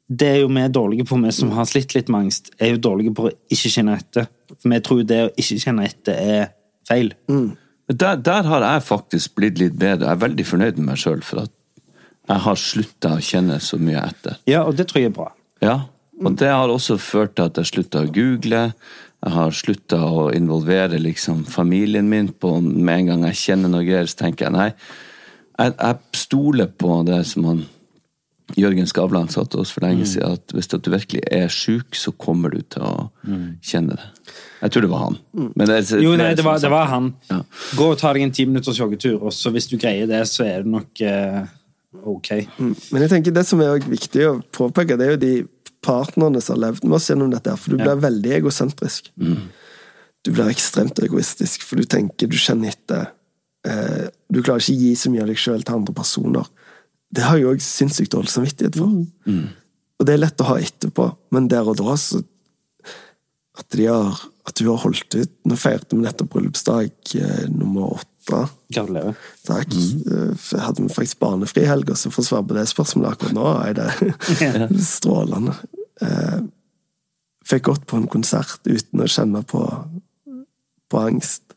Det 0.09 0.28
er 0.28 0.39
jo 0.43 0.49
vi 0.53 0.66
dårlige 0.73 1.07
på, 1.09 1.16
vi 1.23 1.32
som 1.32 1.53
har 1.57 1.69
slitt 1.69 1.95
litt 1.95 2.12
med 2.12 2.27
angst, 2.27 2.51
er 2.59 2.74
jo 2.74 2.82
dårlige 2.90 3.15
på 3.16 3.28
å 3.28 3.32
ikke 3.53 3.73
kjenne 3.73 3.97
etter. 3.97 4.28
For 4.51 4.73
vi 4.73 4.82
tror 4.85 5.01
jo 5.01 5.09
det 5.09 5.23
å 5.24 5.32
ikke 5.36 5.59
kjenne 5.65 5.89
etter 5.89 6.20
er 6.20 6.47
feil. 6.89 7.15
Der, 7.89 8.16
der 8.20 8.44
har 8.44 8.65
jeg 8.65 8.85
faktisk 8.85 9.35
blitt 9.39 9.59
litt 9.59 9.78
bedre. 9.81 10.10
Jeg 10.10 10.16
er 10.16 10.24
veldig 10.27 10.44
fornøyd 10.44 10.81
med 10.81 10.90
meg 10.90 11.01
sjøl 11.01 11.23
for 11.24 11.47
at 11.47 11.55
jeg 12.28 12.44
har 12.44 12.59
slutta 12.60 13.15
å 13.16 13.23
kjenne 13.24 13.56
så 13.65 13.78
mye 13.81 14.02
etter. 14.05 14.36
Ja, 14.48 14.66
og 14.69 14.77
det 14.77 14.90
tror 14.90 15.01
jeg 15.01 15.09
er 15.09 15.16
bra. 15.16 15.31
Ja, 15.65 15.77
og 16.19 16.35
det 16.36 16.51
har 16.52 16.69
også 16.69 16.98
ført 17.01 17.39
til 17.39 17.48
at 17.48 17.56
jeg 17.56 17.70
slutta 17.70 18.02
å 18.05 18.10
google. 18.12 18.66
Jeg 19.24 19.35
har 19.35 19.56
slutta 19.56 20.02
å 20.05 20.28
involvere 20.36 21.01
liksom 21.01 21.44
familien 21.48 22.10
min 22.10 22.28
på 22.31 22.59
Med 22.60 23.01
en 23.01 23.09
gang 23.12 23.24
jeg 23.31 23.40
kjenner 23.40 23.73
noe 23.73 23.86
greier, 23.86 24.06
så 24.06 24.20
tenker 24.27 24.47
jeg 24.47 24.56
nei. 24.59 24.69
Jeg, 25.59 25.74
jeg 25.74 26.20
stoler 26.20 26.69
på 26.70 27.01
det 27.09 27.23
som 27.27 27.48
han 27.48 27.65
Jørgen 28.57 28.87
Skavlan 28.89 29.29
sa 29.29 29.43
til 29.45 29.61
oss 29.61 29.70
for 29.75 29.85
lenge 29.85 30.07
siden, 30.09 30.33
at 30.39 30.55
hvis 30.57 30.70
du 30.73 30.79
virkelig 30.91 31.20
er 31.31 31.51
sjuk, 31.53 31.93
så 31.99 32.12
kommer 32.16 32.55
du 32.55 32.62
til 32.65 32.83
å 32.83 33.11
kjenne 33.61 33.99
det. 33.99 34.07
Jeg 34.62 34.73
tror 34.73 34.87
det 34.87 34.91
var 34.91 35.03
han. 35.05 35.19
Men 35.55 35.69
det 35.69 35.77
er 35.93 36.01
Jo, 36.03 36.15
nei, 36.16 36.31
det 36.35 36.45
var, 36.47 36.59
det 36.62 36.70
var 36.73 36.87
han. 36.91 37.11
Ja. 37.29 37.43
Gå 37.77 37.91
og 37.93 37.99
ta 38.01 38.15
deg 38.16 38.25
en 38.25 38.33
ti 38.35 38.47
minutters 38.49 38.81
joggetur, 38.81 39.19
og 39.20 39.35
så 39.37 39.53
hvis 39.55 39.69
du 39.69 39.77
greier 39.79 40.09
det, 40.11 40.23
så 40.31 40.47
er 40.49 40.65
det 40.65 40.73
nok 40.73 41.03
eh, 41.05 41.45
ok. 42.09 42.33
Men 42.59 43.05
jeg 43.05 43.12
tenker 43.12 43.37
det 43.37 43.45
som 43.47 43.61
er 43.65 43.85
viktig 43.85 44.25
å 44.31 44.35
påpeke, 44.57 44.97
det 44.99 45.07
er 45.11 45.15
jo 45.16 45.23
de 45.27 45.35
partnerne 45.85 46.41
som 46.43 46.57
har 46.57 46.65
levd 46.70 46.89
med 46.89 46.97
oss 46.99 47.07
gjennom 47.12 47.31
dette, 47.31 47.53
her, 47.53 47.61
for 47.61 47.70
du 47.77 47.79
Ja. 47.79 47.85
blir 47.93 48.03
veldig 48.09 48.33
egosentrisk. 48.41 49.12
Du 50.25 50.33
blir 50.35 50.49
ekstremt 50.51 50.99
egoistisk, 51.05 51.62
for 51.62 51.77
du 51.79 51.85
tenker, 51.85 52.27
du 52.27 52.37
kjenner 52.37 52.73
etter. 52.73 53.12
Eh, 53.69 54.09
du 54.33 54.41
klarer 54.43 54.59
ikke 54.65 54.75
å 54.75 54.81
gi 54.83 54.95
så 54.99 55.12
mye 55.12 55.23
av 55.23 55.29
deg 55.31 55.39
sjøl 55.39 55.62
til 55.62 55.75
andre 55.79 55.95
personer. 55.95 56.49
Det 57.14 57.24
har 57.24 57.39
jeg 57.40 57.48
òg 57.48 57.62
sinnssykt 57.64 58.12
dårlig 58.12 58.30
samvittighet 58.32 58.76
for. 58.76 58.90
Og 59.98 60.06
det 60.06 60.14
er 60.14 60.20
lett 60.20 60.43
å 60.44 60.48
ha 60.51 60.59
etterpå, 60.62 61.06
men 61.35 61.48
der 61.51 61.66
og 61.68 61.78
da 61.80 61.97
så 61.98 62.20
At, 63.59 63.66
de 63.74 63.86
har, 63.90 64.20
at 64.47 64.55
du 64.60 64.68
har 64.68 64.76
holdt 64.85 65.14
ut 65.18 65.32
Nå 65.51 65.56
feirte 65.59 65.97
vi 65.97 66.05
nettopp 66.05 66.28
bryllupsdag 66.30 66.93
eh, 67.18 67.48
nummer 67.51 67.97
åtte. 67.97 68.44
Gratulerer. 68.70 69.16
Takk. 69.48 69.72
Mm. 69.72 70.36
Hadde 70.62 70.85
vi 70.85 70.93
faktisk 70.94 71.18
barnefri 71.18 71.64
helg, 71.66 71.90
så 71.98 72.12
for 72.12 72.22
å 72.22 72.28
svare 72.28 72.47
på 72.47 72.55
det 72.55 72.66
spørsmålet 72.70 73.16
akkurat 73.16 73.35
nå, 73.35 73.48
er 73.64 73.74
det 73.80 74.78
strålende. 74.94 75.56
Eh, 76.05 76.39
Fikk 77.48 77.64
gått 77.70 77.86
på 77.89 77.97
en 77.97 78.06
konsert 78.12 78.60
uten 78.68 79.01
å 79.01 79.09
kjenne 79.09 79.40
på, 79.48 79.62
på 80.93 80.98
angst. 81.01 81.55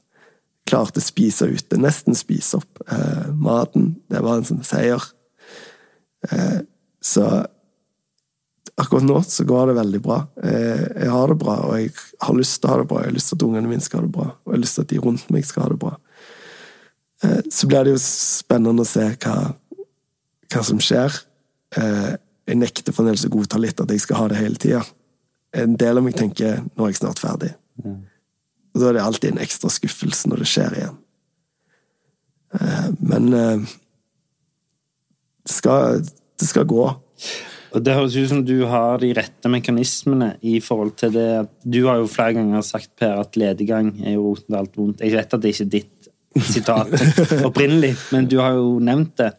Klarte 0.70 1.02
å 1.02 1.04
spise 1.04 1.50
ute, 1.52 1.76
nesten 1.82 2.16
spise 2.16 2.62
opp 2.62 2.80
eh, 2.88 3.28
maten. 3.36 3.98
Det 4.08 4.22
var 4.24 4.40
en 4.40 4.48
sånn 4.48 4.64
seier. 4.64 5.04
Eh, 6.30 6.60
så 7.02 7.48
akkurat 8.76 9.04
nå 9.04 9.24
så 9.24 9.44
går 9.44 9.68
det 9.68 9.74
veldig 9.74 10.02
bra. 10.02 10.20
Eh, 10.44 10.86
jeg 11.04 11.10
har 11.10 11.28
det 11.28 11.40
bra, 11.42 11.58
og 11.66 11.80
jeg 11.80 11.92
har 12.22 12.38
lyst 12.38 12.62
til 12.62 12.70
å 12.70 12.74
ha 12.74 12.80
det 12.82 12.88
bra. 12.92 13.02
Jeg 13.02 13.12
har 13.12 13.18
lyst 13.18 13.32
til 13.32 13.40
at 13.40 13.48
ungene 13.48 13.72
mine 13.72 13.86
skal 13.86 14.02
ha 14.02 14.06
det 14.06 14.16
bra, 14.16 14.28
og 14.30 14.54
jeg 14.54 14.58
har 14.58 14.64
lyst 14.64 14.78
til 14.78 14.86
at 14.86 14.94
de 14.94 15.02
rundt 15.06 15.34
meg 15.34 15.50
skal 15.50 15.66
ha 15.66 15.74
det 15.74 15.82
bra. 15.82 15.96
Eh, 17.24 17.42
så 17.50 17.70
blir 17.70 17.86
det 17.88 17.96
jo 17.96 18.04
spennende 18.06 18.86
å 18.86 18.90
se 18.90 19.08
hva, 19.26 19.36
hva 20.52 20.64
som 20.68 20.82
skjer. 20.82 21.22
Jeg 21.72 22.58
nekter 22.60 22.92
fremdeles 22.92 23.24
å 23.24 23.32
godta 23.32 23.60
litt 23.62 23.80
at 23.80 23.92
jeg 23.94 24.02
skal 24.04 24.18
ha 24.20 24.32
det 24.32 24.42
hele 24.42 24.60
tida. 24.60 24.82
En 25.56 25.78
del 25.80 26.00
av 26.00 26.04
meg 26.04 26.18
tenker 26.20 26.58
nå 26.66 26.84
er 26.84 26.92
jeg 26.92 27.00
snart 27.00 27.22
ferdig. 27.22 27.54
Og 27.86 28.82
da 28.82 28.90
er 28.90 28.98
det 28.98 29.04
alltid 29.06 29.32
en 29.32 29.44
ekstra 29.46 29.72
skuffelse 29.72 30.28
når 30.28 30.44
det 30.44 30.50
skjer 30.52 30.76
igjen. 30.82 30.98
Men 33.00 33.64
det 35.46 35.56
skal, 35.56 36.02
det 36.02 36.50
skal 36.50 36.68
gå. 36.70 36.86
Og 37.72 37.84
Det 37.86 37.96
høres 37.96 38.18
ut 38.20 38.30
som 38.30 38.42
du 38.44 38.66
har 38.68 39.00
de 39.00 39.14
rette 39.16 39.52
mekanismene 39.52 40.34
i 40.44 40.58
forhold 40.64 40.92
til 41.00 41.14
det 41.16 41.28
at 41.46 41.52
Du 41.64 41.86
har 41.88 42.02
jo 42.02 42.10
flere 42.12 42.36
ganger 42.40 42.66
sagt, 42.68 42.92
Per, 43.00 43.22
at 43.22 43.38
lediggang 43.40 43.94
er 44.04 44.18
jo 44.18 44.26
roten 44.32 44.50
til 44.50 44.60
alt 44.60 44.78
vondt. 44.78 45.04
Jeg 45.06 45.16
vet 45.16 45.38
at 45.38 45.44
det 45.44 45.54
ikke 45.54 45.68
er 45.68 45.74
ditt 45.78 46.12
sitat 46.48 46.92
opprinnelig, 47.50 47.96
men 48.12 48.28
du 48.28 48.40
har 48.40 48.58
jo 48.60 48.76
nevnt 48.84 49.16
det. 49.20 49.32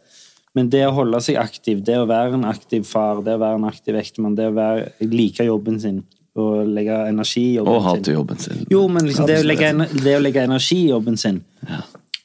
Men 0.56 0.68
det 0.72 0.82
å 0.84 0.92
holde 0.96 1.20
seg 1.24 1.38
aktiv, 1.40 1.80
det 1.84 1.96
å 1.96 2.08
være 2.08 2.36
en 2.36 2.48
aktiv 2.48 2.84
far, 2.84 3.22
det 3.24 3.38
å 3.38 3.40
være 3.40 3.60
en 3.60 3.68
aktiv 3.68 3.96
ektemann, 3.96 4.36
det 4.36 4.50
å 4.50 4.56
være, 4.56 4.90
like 5.08 5.46
jobben 5.48 5.78
sin 5.80 6.02
og 6.32 6.68
legge 6.72 6.94
energi 7.10 7.42
i 7.50 7.56
jobben 7.58 7.74
Og 7.74 7.82
sin 7.82 7.88
hate 7.90 8.12
jobben 8.14 8.38
sin. 8.40 8.60
Jo, 8.72 8.86
men 8.88 9.04
liksom 9.08 9.26
det, 9.28 9.42
å 9.42 9.44
legge, 9.44 9.72
det 9.92 10.14
å 10.16 10.22
legge 10.22 10.44
energi 10.48 10.78
i 10.86 10.88
jobben 10.88 11.18
sin, 11.20 11.42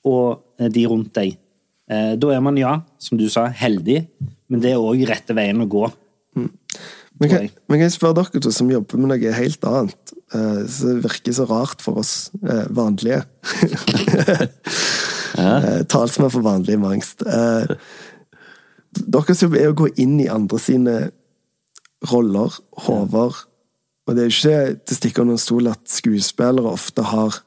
og 0.07 0.61
eh, 0.61 0.69
de 0.71 0.85
rundt 0.87 1.11
deg, 1.17 1.35
da 1.87 2.31
er 2.35 2.41
man, 2.43 2.57
ja, 2.59 2.81
som 2.99 3.15
du 3.15 3.29
sa, 3.31 3.45
heldig, 3.47 4.01
men 4.51 4.63
det 4.63 4.73
er 4.73 4.81
òg 4.83 5.05
rette 5.07 5.35
veien 5.37 5.63
å 5.63 5.69
gå. 5.71 5.85
Men 7.17 7.31
kan, 7.31 7.47
men 7.65 7.79
kan 7.79 7.87
jeg 7.87 7.95
spørre 7.95 8.19
dere 8.19 8.41
to 8.43 8.51
som 8.53 8.69
jobber 8.69 8.99
med 9.01 9.09
noe 9.09 9.31
helt 9.33 9.63
annet, 9.65 10.13
uh, 10.35 10.61
som 10.69 10.99
virker 11.01 11.33
så 11.33 11.47
rart 11.49 11.81
for 11.81 12.01
oss 12.03 12.29
uh, 12.43 12.67
vanlige? 12.77 13.23
uh, 15.39 15.81
Talsmann 15.89 16.33
for 16.33 16.45
vanlige 16.45 16.77
mangst. 16.81 17.25
angst. 17.25 17.71
Eh, 17.71 17.75
Deres 18.97 19.41
jobb 19.43 19.57
er 19.57 19.71
å 19.71 19.77
gå 19.77 19.89
inn 20.01 20.15
i 20.21 20.29
andre 20.31 20.59
sine 20.61 20.95
roller, 22.11 22.53
hoder. 22.85 23.35
Og 24.07 24.15
det 24.15 24.23
er 24.23 24.29
jo 24.29 24.37
ikke 24.37 24.61
til 24.77 24.95
å 24.95 24.97
stikke 25.01 25.23
under 25.23 25.37
en 25.37 25.41
stol 25.41 25.69
at 25.69 25.83
skuespillere 25.91 26.71
ofte 26.71 27.05
har 27.05 27.41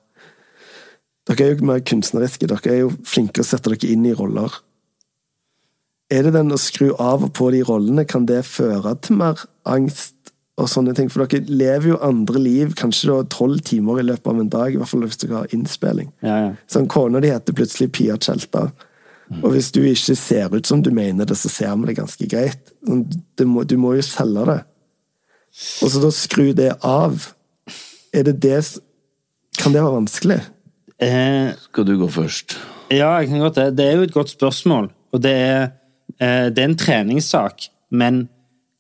Dere 1.29 1.47
er 1.47 1.55
jo 1.55 1.69
mer 1.69 1.83
kunstneriske, 1.85 2.49
dere 2.49 2.73
er 2.73 2.83
jo 2.85 2.93
flinke 3.07 3.43
å 3.43 3.47
sette 3.47 3.73
dere 3.73 3.93
inn 3.93 4.07
i 4.09 4.17
roller. 4.17 4.55
Er 6.11 6.27
det 6.27 6.35
den 6.35 6.51
å 6.51 6.59
skru 6.59 6.91
av 6.99 7.27
og 7.27 7.35
på 7.39 7.51
de 7.55 7.61
rollene, 7.67 8.07
kan 8.09 8.25
det 8.27 8.43
føre 8.49 8.97
til 9.05 9.21
mer 9.21 9.45
angst 9.69 10.17
og 10.59 10.67
sånne 10.73 10.95
ting? 10.97 11.11
For 11.13 11.23
dere 11.23 11.47
lever 11.47 11.93
jo 11.93 12.01
andre 12.03 12.43
liv, 12.43 12.75
kanskje 12.79 13.13
da 13.13 13.29
tolv 13.31 13.63
timer 13.69 14.01
i 14.01 14.07
løpet 14.09 14.33
av 14.33 14.41
en 14.41 14.51
dag, 14.51 14.75
i 14.75 14.81
hvert 14.81 14.91
fall 14.91 15.05
hvis 15.07 15.21
dere 15.23 15.43
har 15.43 15.55
innspilling. 15.55 16.11
Ja, 16.27 16.39
ja. 16.47 16.55
Sånn, 16.73 16.89
Kona 16.91 17.23
di 17.23 17.31
heter 17.31 17.57
plutselig 17.57 17.93
Pia 17.95 18.19
Tjelta, 18.19 18.71
og 19.39 19.53
hvis 19.55 19.71
du 19.71 19.85
ikke 19.87 20.17
ser 20.19 20.51
ut 20.57 20.67
som 20.67 20.83
du 20.83 20.91
mener 20.95 21.29
det, 21.29 21.37
så 21.39 21.53
ser 21.53 21.77
vi 21.79 21.93
det 21.93 22.01
ganske 22.01 22.27
greit. 22.27 22.73
Må, 23.47 23.63
du 23.63 23.77
må 23.79 23.95
jo 23.95 24.03
selge 24.03 24.47
det. 24.49 24.61
Og 25.85 25.93
så 25.93 26.03
da 26.03 26.11
skru 26.15 26.51
det 26.57 26.73
av. 26.87 27.29
Er 28.11 28.27
det 28.27 28.41
det 28.43 28.63
Kan 29.61 29.75
det 29.75 29.83
være 29.83 29.99
vanskelig? 30.01 30.41
Eh, 31.01 31.55
Skal 31.57 31.87
du 31.89 31.95
gå 31.99 32.09
først? 32.13 32.59
Ja, 32.93 33.15
jeg 33.21 33.31
kan 33.31 33.41
godt 33.41 33.57
det. 33.57 33.69
Det 33.79 33.87
er 33.87 33.97
jo 33.97 34.03
et 34.09 34.13
godt 34.13 34.33
spørsmål, 34.35 34.91
og 35.13 35.23
det 35.23 35.33
er, 35.33 35.63
eh, 36.21 36.51
det 36.51 36.59
er 36.59 36.69
en 36.69 36.77
treningssak. 36.77 37.69
Men 37.91 38.29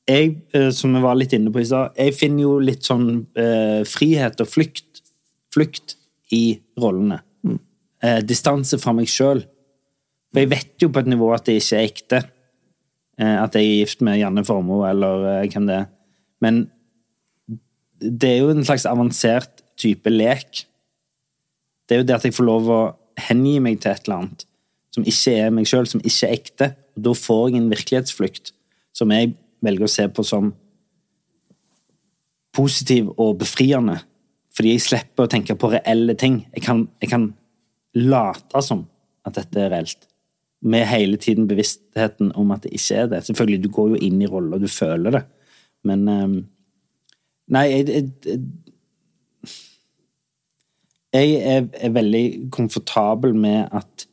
jeg, 0.07 0.43
eh, 0.53 0.71
som 0.71 0.93
vi 0.95 1.01
var 1.01 1.15
litt 1.15 1.33
inne 1.33 1.51
på 1.51 1.61
i 1.61 1.65
stad, 1.65 1.95
jeg 1.97 2.15
finner 2.15 2.43
jo 2.43 2.59
litt 2.59 2.83
sånn 2.83 3.27
eh, 3.37 3.85
frihet 3.85 4.41
og 4.41 4.49
flykt, 4.49 5.01
flykt 5.55 5.97
i 6.33 6.61
rollene. 6.79 7.23
Eh, 8.03 8.21
distanse 8.21 8.79
fra 8.79 8.93
meg 8.93 9.07
sjøl. 9.07 9.45
For 10.33 10.41
jeg 10.41 10.51
vet 10.51 10.75
jo 10.81 10.89
på 10.89 11.01
et 11.01 11.07
nivå 11.07 11.35
at 11.35 11.45
det 11.45 11.61
ikke 11.61 11.77
er 11.77 11.89
ekte. 11.89 12.25
Eh, 13.19 13.43
at 13.43 13.55
jeg 13.55 13.65
er 13.65 13.85
gift 13.85 14.01
med 14.03 14.19
Janne 14.19 14.45
Formoe, 14.45 14.91
eller 14.91 15.47
hvem 15.49 15.67
det 15.67 15.77
er. 15.77 15.87
Men 16.41 16.71
det 18.01 18.29
er 18.31 18.39
jo 18.41 18.51
en 18.51 18.65
slags 18.65 18.87
avansert 18.87 19.63
type 19.77 20.09
lek 20.11 20.67
det 21.91 21.97
er 21.97 22.05
jo 22.05 22.07
det 22.07 22.17
at 22.21 22.25
jeg 22.29 22.37
får 22.37 22.47
lov 22.47 22.69
å 22.71 22.81
hengi 23.19 23.57
meg 23.59 23.81
til 23.83 23.91
et 23.91 24.05
eller 24.07 24.23
annet 24.23 24.45
som 24.95 25.07
ikke 25.07 25.33
er 25.39 25.53
meg 25.55 25.67
sjøl, 25.71 25.89
som 25.91 26.03
ikke 26.03 26.27
er 26.29 26.37
ekte. 26.37 26.69
Og 26.95 27.05
da 27.07 27.15
får 27.19 27.43
jeg 27.49 27.59
en 27.59 27.71
virkelighetsflukt 27.71 28.53
som 28.97 29.15
jeg 29.15 29.33
velger 29.65 29.87
å 29.87 29.91
se 29.91 30.07
på 30.11 30.25
som 30.27 30.53
positiv 32.55 33.11
og 33.17 33.41
befriende. 33.43 34.01
Fordi 34.55 34.75
jeg 34.75 34.85
slipper 34.87 35.27
å 35.27 35.31
tenke 35.31 35.55
på 35.59 35.71
reelle 35.75 36.15
ting. 36.19 36.45
Jeg 36.55 36.65
kan, 36.67 36.85
jeg 37.03 37.12
kan 37.12 37.29
late 37.99 38.62
som 38.67 38.87
at 39.27 39.39
dette 39.39 39.62
er 39.62 39.75
reelt. 39.75 40.07
Med 40.62 40.87
hele 40.91 41.19
tiden 41.19 41.47
bevisstheten 41.51 42.31
om 42.39 42.51
at 42.55 42.67
det 42.67 42.75
ikke 42.77 43.03
er 43.03 43.12
det. 43.15 43.25
Selvfølgelig, 43.27 43.62
du 43.62 43.71
går 43.75 43.93
jo 43.95 44.01
inn 44.07 44.23
i 44.23 44.31
rolla, 44.31 44.62
du 44.62 44.69
føler 44.71 45.19
det. 45.19 45.27
Men 45.87 46.07
um, 46.07 46.41
Nei, 47.51 47.65
jeg, 47.73 48.05
jeg 48.23 48.39
jeg 51.15 51.39
er, 51.43 51.65
er 51.74 51.95
veldig 51.95 52.24
komfortabel 52.55 53.35
med 53.35 53.66
at 53.74 54.07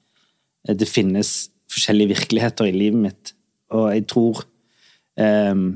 det 0.68 0.88
finnes 0.90 1.50
forskjellige 1.72 2.16
virkeligheter 2.16 2.68
i 2.68 2.76
livet 2.76 3.04
mitt, 3.08 3.34
og 3.76 3.92
jeg 3.94 4.08
tror 4.08 4.46
um, 5.20 5.68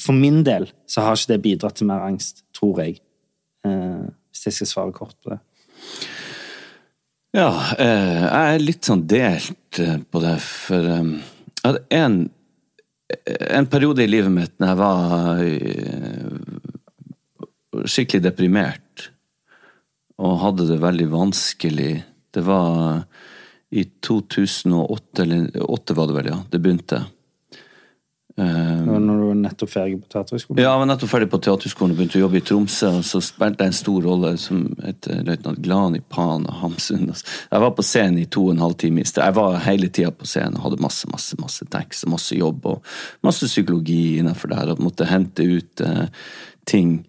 For 0.00 0.16
min 0.16 0.40
del 0.46 0.70
så 0.88 1.04
har 1.04 1.18
ikke 1.18 1.34
det 1.34 1.42
bidratt 1.44 1.76
til 1.76 1.90
mer 1.90 2.00
angst, 2.06 2.38
tror 2.56 2.78
jeg. 2.80 3.02
Uh, 3.60 4.08
hvis 4.32 4.46
jeg 4.46 4.54
skal 4.56 4.70
svare 4.70 4.94
kort 4.96 5.16
på 5.20 5.34
det. 5.34 5.40
Ja, 7.36 7.50
eh, 7.78 8.22
jeg 8.24 8.54
er 8.54 8.62
litt 8.62 8.86
sånn 8.88 9.04
delt 9.06 9.78
eh, 9.78 10.00
på 10.02 10.22
det, 10.22 10.34
for 10.42 10.86
um, 10.98 11.12
jeg 11.60 11.66
hadde 11.68 11.82
en, 11.94 12.16
en 13.60 13.68
periode 13.70 14.02
i 14.02 14.10
livet 14.10 14.32
mitt 14.34 14.56
når 14.58 14.72
jeg 14.72 14.80
var 14.80 15.42
eh, 15.44 16.79
skikkelig 17.88 18.24
deprimert 18.28 19.10
og 20.20 20.40
hadde 20.42 20.66
det 20.68 20.80
veldig 20.82 21.06
vanskelig. 21.14 21.92
Det 22.30 22.42
var 22.44 23.04
i 23.70 23.86
2008, 24.04 25.22
eller 25.22 25.46
2008 25.54 25.96
var 25.96 26.10
det 26.10 26.18
vel, 26.18 26.28
ja. 26.34 26.38
Det 26.50 26.60
begynte. 26.60 27.04
Um, 28.40 28.46
Det 28.86 28.92
var 28.92 29.00
når 29.04 29.16
du 29.20 29.24
var 29.26 29.38
nettopp 29.40 29.70
ferdig 29.70 29.96
på 30.00 30.08
Teaterhøgskolen? 30.14 30.60
ja, 30.62 30.70
jeg 30.70 30.80
var 30.80 30.88
nettopp 30.88 31.10
ferdig 31.10 31.28
på 31.30 31.40
teaterhøgskolen 31.44 31.92
og 31.92 31.98
begynte 31.98 32.18
å 32.18 32.22
jobbe 32.22 32.38
i 32.38 32.44
Tromsø. 32.50 32.90
og 32.98 33.04
Så 33.04 33.20
spilte 33.24 33.64
jeg 33.64 33.72
en 33.72 33.78
stor 33.80 34.06
rolle 34.06 34.30
som 34.40 34.62
heter 34.84 35.24
løytnant 35.26 35.62
Glani 35.64 36.00
Pan 36.00 36.46
og 36.48 36.60
Hamsun. 36.62 37.08
Jeg 37.10 37.64
var 37.64 37.74
på 37.76 37.84
scenen 37.84 38.20
i 38.22 38.26
to 38.26 38.46
og 38.46 38.54
en 38.54 38.64
halv 38.64 38.78
time. 38.80 39.00
i. 39.00 39.04
Jeg 39.04 39.36
var 39.36 39.58
hele 39.66 39.88
tida 39.88 40.10
på 40.10 40.28
scenen 40.28 40.56
og 40.56 40.68
hadde 40.68 40.82
masse 40.82 41.10
masse, 41.10 41.36
masse 41.40 41.66
tekst 41.70 42.06
og 42.06 42.14
masse 42.16 42.36
jobb 42.36 42.66
og 42.66 42.94
masse 43.22 43.46
psykologi 43.46 44.18
innenfor 44.18 44.48
det 44.48 44.60
her. 44.60 44.72
Og 44.72 44.80
måtte 44.80 45.10
hente 45.10 45.44
ut 45.44 45.84
uh, 45.84 46.06
ting. 46.64 47.04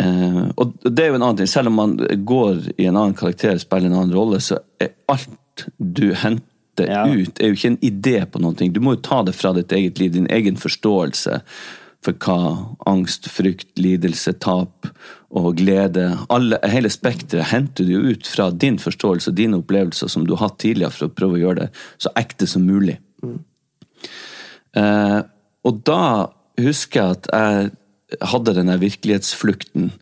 Eh, 0.00 0.40
og 0.58 0.74
det 0.82 1.04
er 1.04 1.12
jo 1.12 1.18
en 1.18 1.26
annen 1.26 1.42
ting. 1.42 1.50
Selv 1.50 1.70
om 1.70 1.78
man 1.78 1.94
går 2.26 2.74
i 2.76 2.88
en 2.88 2.96
annen 2.96 3.16
karakter, 3.18 3.58
spiller 3.62 3.90
en 3.90 4.00
annen 4.00 4.16
rolle, 4.16 4.40
så 4.42 4.60
er 4.82 4.94
alt 5.12 5.68
du 5.78 6.10
henter 6.18 6.42
ut, 6.90 7.38
er 7.38 7.52
jo 7.52 7.54
ikke 7.54 7.70
en 7.70 7.82
idé 7.86 8.18
på 8.26 8.42
ting. 8.58 8.72
Du 8.74 8.82
må 8.82 8.96
jo 8.96 9.04
ta 9.06 9.22
det 9.22 9.36
fra 9.38 9.52
ditt 9.54 9.72
eget 9.72 10.00
liv, 10.02 10.12
din 10.12 10.30
egen 10.30 10.58
forståelse 10.58 11.40
for 12.04 12.16
hva 12.20 12.74
angst, 12.90 13.30
frykt, 13.32 13.70
lidelse, 13.80 14.34
tap 14.42 14.88
og 15.34 15.56
glede 15.58 16.10
alle, 16.32 16.58
Hele 16.68 16.90
spekteret 16.92 17.48
henter 17.50 17.88
du 17.88 18.10
ut 18.10 18.28
fra 18.28 18.50
din 18.50 18.76
forståelse 18.82 19.32
og 19.32 19.38
dine 19.38 19.60
opplevelser 19.62 20.10
som 20.12 20.26
du 20.26 20.34
har 20.34 20.48
hatt 20.48 20.60
tidligere, 20.62 20.92
for 20.94 21.08
å 21.08 21.14
prøve 21.14 21.38
å 21.38 21.42
gjøre 21.46 21.60
det 21.64 21.70
så 22.02 22.12
ekte 22.18 22.48
som 22.50 22.66
mulig. 22.66 22.98
Eh, 24.74 25.20
og 25.64 25.80
da 25.86 26.02
husker 26.60 27.00
jeg 27.00 27.18
at 27.18 27.32
jeg 27.32 27.72
hadde 28.20 28.54
den 28.56 28.72
virkelighetsflukten. 28.80 29.92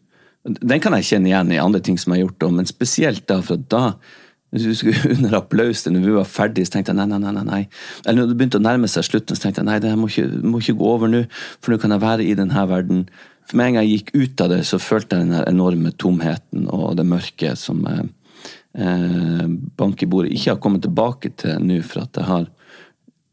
Den 0.43 0.83
kan 0.83 0.97
jeg 0.99 1.07
kjenne 1.07 1.31
igjen 1.31 1.53
i 1.55 1.63
andre 1.63 1.81
ting 1.85 1.99
som 2.01 2.13
jeg 2.13 2.23
har 2.23 2.29
gjort, 2.29 2.51
men 2.57 2.69
spesielt 2.69 3.27
da, 3.31 3.39
for 3.47 3.63
da 3.71 3.85
hvis 4.53 4.67
vi 4.69 4.75
skulle 4.77 5.13
under 5.17 5.39
applaus 5.39 5.85
når 5.87 6.05
vi 6.05 6.15
var 6.17 6.29
ferdige, 6.29 6.69
så 6.69 6.77
tenkte 6.77 6.93
jeg 6.93 7.01
nei, 7.01 7.19
nei, 7.19 7.33
nei. 7.33 7.45
nei. 7.49 7.61
Eller 8.05 8.23
når 8.23 8.33
det 8.33 8.39
begynte 8.41 8.61
å 8.61 8.65
nærme 8.65 8.91
seg 8.91 9.07
slutten, 9.09 9.39
så 9.39 9.47
tenkte 9.47 9.63
jeg 9.63 9.71
nei, 9.71 9.79
det 9.83 9.93
må 9.99 10.11
ikke, 10.11 10.29
må 10.45 10.61
ikke 10.61 10.79
gå 10.81 10.89
over 10.97 11.13
nå, 11.13 11.23
for 11.61 11.73
nå 11.73 11.79
kan 11.83 11.95
jeg 11.95 12.05
være 12.05 12.27
i 12.27 12.35
denne 12.39 12.65
verden. 12.69 13.07
For 13.49 13.59
med 13.59 13.71
en 13.71 13.79
gang 13.79 13.87
jeg 13.87 14.03
gikk 14.03 14.13
ut 14.17 14.45
av 14.45 14.53
det, 14.53 14.61
så 14.69 14.81
følte 14.83 15.19
jeg 15.19 15.31
den 15.31 15.47
enorme 15.47 15.95
tomheten 15.97 16.67
og 16.69 16.99
det 17.01 17.07
mørke 17.09 17.55
som 17.59 17.81
eh, 17.89 18.03
eh, 18.77 19.47
bank 19.81 20.05
i 20.05 20.11
bordet 20.11 20.35
ikke 20.37 20.55
har 20.55 20.61
kommet 20.63 20.85
tilbake 20.85 21.33
til 21.41 21.65
nå, 21.65 21.81
for 21.87 22.05
at 22.05 22.21
jeg 22.21 22.29
har 22.31 22.51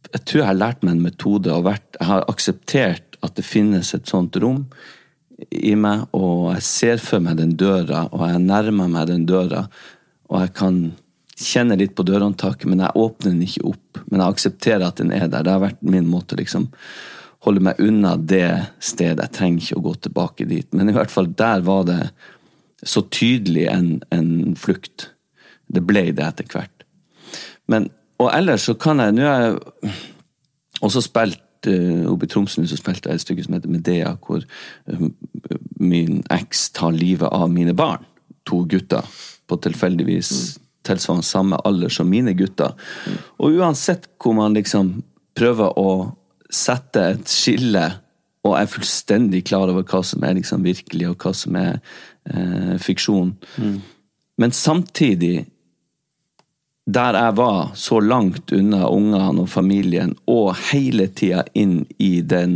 Jeg 0.10 0.22
tror 0.26 0.40
jeg 0.40 0.48
har 0.48 0.58
lært 0.58 0.84
meg 0.84 0.96
en 0.96 1.04
metode 1.04 1.52
og 1.54 1.66
vært 1.68 1.98
Jeg 2.00 2.08
har 2.08 2.24
akseptert 2.32 3.09
at 3.26 3.36
det 3.38 3.46
finnes 3.48 3.94
et 3.96 4.10
sånt 4.10 4.36
rom 4.42 4.64
i 5.50 5.76
meg, 5.80 6.08
og 6.16 6.50
jeg 6.56 6.66
ser 6.68 7.04
for 7.04 7.24
meg 7.24 7.38
den 7.40 7.54
døra, 7.60 8.08
og 8.12 8.26
jeg 8.28 8.42
nærmer 8.44 8.90
meg 8.92 9.08
den 9.12 9.26
døra, 9.30 9.68
og 10.30 10.44
jeg 10.44 10.54
kan 10.58 10.82
kjenne 11.40 11.78
litt 11.80 11.96
på 11.96 12.04
dørhåndtaket, 12.08 12.68
men 12.70 12.84
jeg 12.84 13.00
åpner 13.00 13.32
den 13.32 13.46
ikke 13.46 13.70
opp. 13.72 14.02
Men 14.10 14.22
jeg 14.22 14.36
aksepterer 14.36 14.86
at 14.90 15.00
den 15.00 15.14
er 15.16 15.28
der. 15.28 15.46
Det 15.46 15.54
har 15.54 15.64
vært 15.64 15.86
min 15.86 16.10
måte 16.10 16.36
å 16.36 16.42
liksom 16.42 16.68
holde 17.48 17.64
meg 17.64 17.80
unna 17.80 18.16
det 18.20 18.50
stedet. 18.84 19.24
Jeg 19.24 19.36
trenger 19.38 19.64
ikke 19.64 19.80
å 19.80 19.86
gå 19.88 19.94
tilbake 20.08 20.50
dit. 20.50 20.68
Men 20.76 20.92
i 20.92 20.96
hvert 20.96 21.14
fall 21.14 21.32
der 21.40 21.64
var 21.68 21.88
det 21.88 22.02
så 22.84 23.04
tydelig 23.12 23.68
en, 23.72 23.90
en 24.16 24.56
flukt. 24.60 25.10
Det 25.72 25.84
ble 25.88 26.10
det 26.16 26.26
etter 26.26 26.50
hvert. 26.52 26.86
Men, 27.72 27.88
og 28.20 28.32
ellers 28.34 28.68
så 28.68 28.76
kan 28.80 29.00
jeg 29.04 29.16
Nå 29.16 29.28
har 29.28 29.44
jeg 29.46 29.94
også 30.84 31.04
spilt 31.06 31.42
uh, 31.68 32.06
oppe 32.12 32.28
i 32.28 32.32
Tromsø 32.32 32.64
så 32.68 32.78
spilte 32.80 33.10
jeg 33.10 33.20
et 33.20 33.26
stykke 33.26 33.46
som 33.46 33.58
heter 33.58 33.74
Medea, 33.74 34.14
hvor 34.24 34.46
uh, 34.46 35.06
min 35.80 36.22
eks 36.32 36.70
tar 36.78 36.96
livet 36.96 37.30
av 37.32 37.50
mine 37.52 37.76
barn. 37.78 38.06
To 38.50 38.64
gutter 38.70 39.06
på 39.50 39.58
tilfeldigvis 39.64 40.60
tilsvarende 40.88 41.28
samme 41.28 41.60
alder 41.68 41.92
som 41.94 42.10
mine 42.10 42.34
gutter. 42.38 42.76
Og 43.40 43.60
uansett 43.60 44.08
hvor 44.22 44.38
man 44.38 44.56
liksom 44.58 45.00
prøver 45.38 45.76
å 45.80 45.90
sette 46.50 47.04
et 47.14 47.30
skille, 47.30 47.86
og 48.48 48.56
er 48.56 48.70
fullstendig 48.72 49.44
klar 49.50 49.70
over 49.70 49.84
hva 49.84 50.00
som 50.06 50.24
er 50.26 50.38
liksom 50.38 50.64
virkelig, 50.66 51.10
og 51.12 51.22
hva 51.22 51.34
som 51.36 51.58
er 51.60 51.74
eh, 52.32 52.76
fiksjon, 52.82 53.34
men 54.40 54.56
samtidig 54.56 55.44
der 56.94 57.18
jeg 57.18 57.36
var 57.38 57.72
så 57.76 58.00
langt 58.00 58.52
unna 58.56 58.88
ungene 58.90 59.44
og 59.44 59.50
familien, 59.52 60.16
og 60.30 60.56
hele 60.72 61.10
tida 61.14 61.44
inn 61.58 61.84
i 61.98 62.20
den 62.22 62.56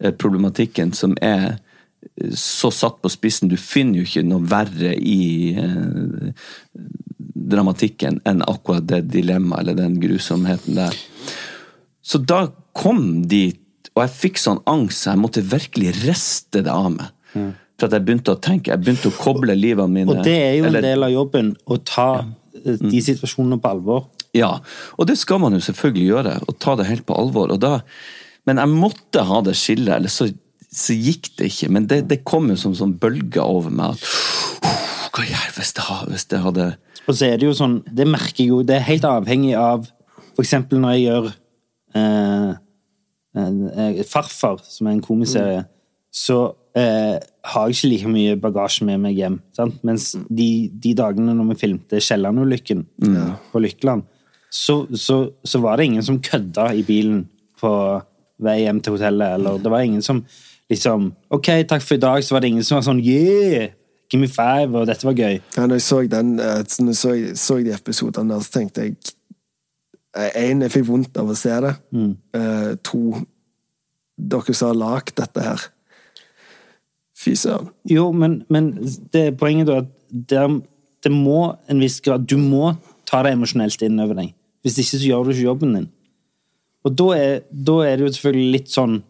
eh, 0.00 0.12
problematikken 0.12 0.92
som 0.96 1.16
er 1.24 1.56
eh, 1.56 2.32
så 2.36 2.70
satt 2.74 3.00
på 3.02 3.12
spissen. 3.12 3.50
Du 3.50 3.56
finner 3.60 4.00
jo 4.00 4.08
ikke 4.08 4.26
noe 4.26 4.44
verre 4.50 4.94
i 4.96 5.54
eh, 5.56 6.32
dramatikken 7.46 8.20
enn 8.26 8.42
akkurat 8.46 8.86
det 8.88 9.04
dilemmaet 9.14 9.64
eller 9.64 9.78
den 9.78 10.00
grusomheten 10.02 10.80
der. 10.80 10.96
Så 12.06 12.18
da 12.22 12.46
kom 12.76 13.26
dit, 13.28 13.60
og 13.94 14.04
jeg 14.04 14.16
fikk 14.16 14.42
sånn 14.42 14.60
angst, 14.68 15.02
så 15.02 15.14
jeg 15.14 15.22
måtte 15.22 15.46
virkelig 15.46 15.94
riste 16.04 16.62
det 16.66 16.72
av 16.72 16.90
meg. 16.94 17.12
For 17.76 17.88
at 17.88 17.96
jeg 17.98 18.06
begynte 18.06 18.32
å 18.32 18.40
tenke, 18.40 18.72
jeg 18.72 18.80
begynte 18.80 19.10
å 19.10 19.16
koble 19.18 19.52
livene 19.56 19.92
mine 19.92 20.14
Og 20.14 20.22
det 20.24 20.36
er 20.40 20.54
jo 20.56 20.68
en 20.70 20.78
del 20.80 21.04
av 21.04 21.12
jobben, 21.12 21.50
å 21.68 21.76
ta 21.84 22.08
eh, 22.22 22.30
de 22.64 23.02
situasjonene 23.04 23.60
på 23.62 23.72
alvor. 23.76 24.06
Ja, 24.36 24.56
og 24.96 25.08
det 25.08 25.18
skal 25.20 25.40
man 25.42 25.56
jo 25.56 25.62
selvfølgelig 25.64 26.06
gjøre, 26.10 26.34
og 26.46 26.58
ta 26.62 26.76
det 26.78 26.88
helt 26.90 27.06
på 27.08 27.16
alvor. 27.16 27.54
Da, 27.60 27.78
men 28.48 28.60
jeg 28.62 28.72
måtte 28.72 29.24
ha 29.28 29.40
det 29.44 29.56
skillet, 29.58 29.94
eller 29.96 30.12
så, 30.12 30.28
så 30.72 30.96
gikk 30.96 31.32
det 31.38 31.50
ikke. 31.52 31.70
Men 31.72 31.88
det, 31.90 32.02
det 32.10 32.24
kom 32.28 32.50
jo 32.52 32.58
som 32.60 32.76
sånn 32.76 32.96
bølger 33.00 33.44
over 33.44 33.72
meg. 33.72 33.96
at 33.96 34.66
«Uff, 34.66 35.08
Hva 35.16 35.24
gjør 35.24 35.52
hvis 35.56 35.72
det, 35.76 35.86
hvis 36.10 36.28
det 36.28 36.42
hadde 36.44 36.70
Og 37.06 37.14
så 37.16 37.30
er 37.30 37.38
det 37.40 37.48
jo 37.48 37.56
sånn, 37.56 37.80
det 37.88 38.08
merker 38.10 38.42
jeg 38.44 38.52
jo, 38.52 38.62
det 38.66 38.76
er 38.76 38.88
helt 38.90 39.06
avhengig 39.08 39.54
av 39.56 39.86
eksempel 40.42 40.80
når 40.82 40.96
jeg 40.96 41.04
gjør 41.06 41.30
eh, 41.96 42.50
Farfar, 44.08 44.60
som 44.64 44.88
er 44.88 44.96
en 44.96 45.04
komiserie, 45.04 45.62
så 46.12 46.38
eh, 46.76 47.16
har 47.46 47.68
jeg 47.68 47.76
ikke 47.76 47.90
like 47.92 48.10
mye 48.10 48.34
bagasje 48.42 48.86
med 48.88 49.00
meg 49.04 49.16
hjem. 49.18 49.38
Sant? 49.56 49.78
Mens 49.86 50.10
de, 50.26 50.48
de 50.72 50.94
dagene 50.98 51.34
når 51.36 51.52
vi 51.52 51.60
filmte 51.60 52.00
Kielland-ulykken 52.02 52.84
på 53.52 53.62
Lykkeland, 53.62 54.06
så, 54.50 54.82
så, 54.96 55.20
så 55.44 55.60
var 55.62 55.78
det 55.78 55.88
ingen 55.90 56.04
som 56.06 56.20
kødda 56.22 56.70
i 56.74 56.84
bilen 56.86 57.24
på 57.60 57.72
vei 58.42 58.60
hjem 58.62 58.82
til 58.84 58.96
hotellet, 58.96 59.38
eller 59.38 59.58
det 59.62 59.72
var 59.72 59.84
ingen 59.84 60.04
som 60.04 60.20
liksom 60.70 61.12
Ok, 61.32 61.48
takk 61.68 61.84
for 61.84 61.96
i 61.96 62.02
dag, 62.02 62.24
så 62.24 62.34
var 62.34 62.42
det 62.44 62.50
ingen 62.52 62.66
som 62.66 62.78
var 62.78 62.86
sånn 62.86 63.02
Yeah! 63.04 63.72
Give 64.10 64.22
me 64.22 64.28
five, 64.30 64.70
og 64.70 64.86
dette 64.86 65.02
var 65.02 65.16
gøy. 65.18 65.40
Ja, 65.56 65.64
når 65.66 65.80
jeg 65.80 65.82
så 65.82 65.96
den, 66.06 66.36
eh, 66.38 66.60
når 66.78 66.92
jeg 66.92 66.98
så, 67.00 67.14
så 67.34 67.56
de 67.58 67.72
episodene 67.74 68.36
der, 68.36 68.44
så 68.44 68.58
tenkte 68.60 68.84
jeg 68.86 68.98
Én, 70.16 70.62
jeg 70.64 70.72
fikk 70.72 70.86
vondt 70.88 71.18
av 71.20 71.28
å 71.28 71.34
se 71.36 71.52
det. 71.60 71.74
Eh, 72.38 72.70
to, 72.86 73.00
dere 74.16 74.54
som 74.56 74.70
har 74.70 74.78
lagd 74.80 75.12
dette 75.18 75.42
her. 75.44 75.64
Fy 77.26 77.34
søren. 77.34 77.72
Jo, 77.90 78.12
men, 78.14 78.40
men 78.52 78.70
det 79.12 79.22
er 79.30 79.38
poenget 79.38 79.66
da 79.66 79.80
at 79.82 79.90
det, 80.30 80.44
det 81.02 81.10
må 81.10 81.56
en 81.66 81.82
viss 81.82 81.98
grad 82.04 82.28
Du 82.30 82.36
må 82.38 82.76
ta 83.06 83.24
det 83.26 83.34
emosjonelt 83.34 83.82
inn 83.82 83.98
over 84.02 84.18
deg. 84.18 84.30
Hvis 84.62 84.78
ikke 84.82 84.92
så 84.92 85.08
gjør 85.08 85.26
du 85.26 85.32
ikke 85.34 85.48
jobben 85.48 85.74
din. 85.74 85.88
Og 86.86 86.94
da 86.94 87.08
er, 87.16 87.34
da 87.50 87.80
er 87.82 87.98
det 87.98 88.06
jo 88.06 88.14
selvfølgelig 88.14 88.54
litt 88.54 88.70
sånn 88.70 89.00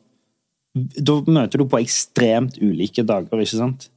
Da 0.77 1.19
møter 1.29 1.61
du 1.61 1.67
på 1.69 1.81
ekstremt 1.83 2.57
ulike 2.61 3.05
dager, 3.05 3.41
ikke 3.41 3.61
sant? 3.61 3.89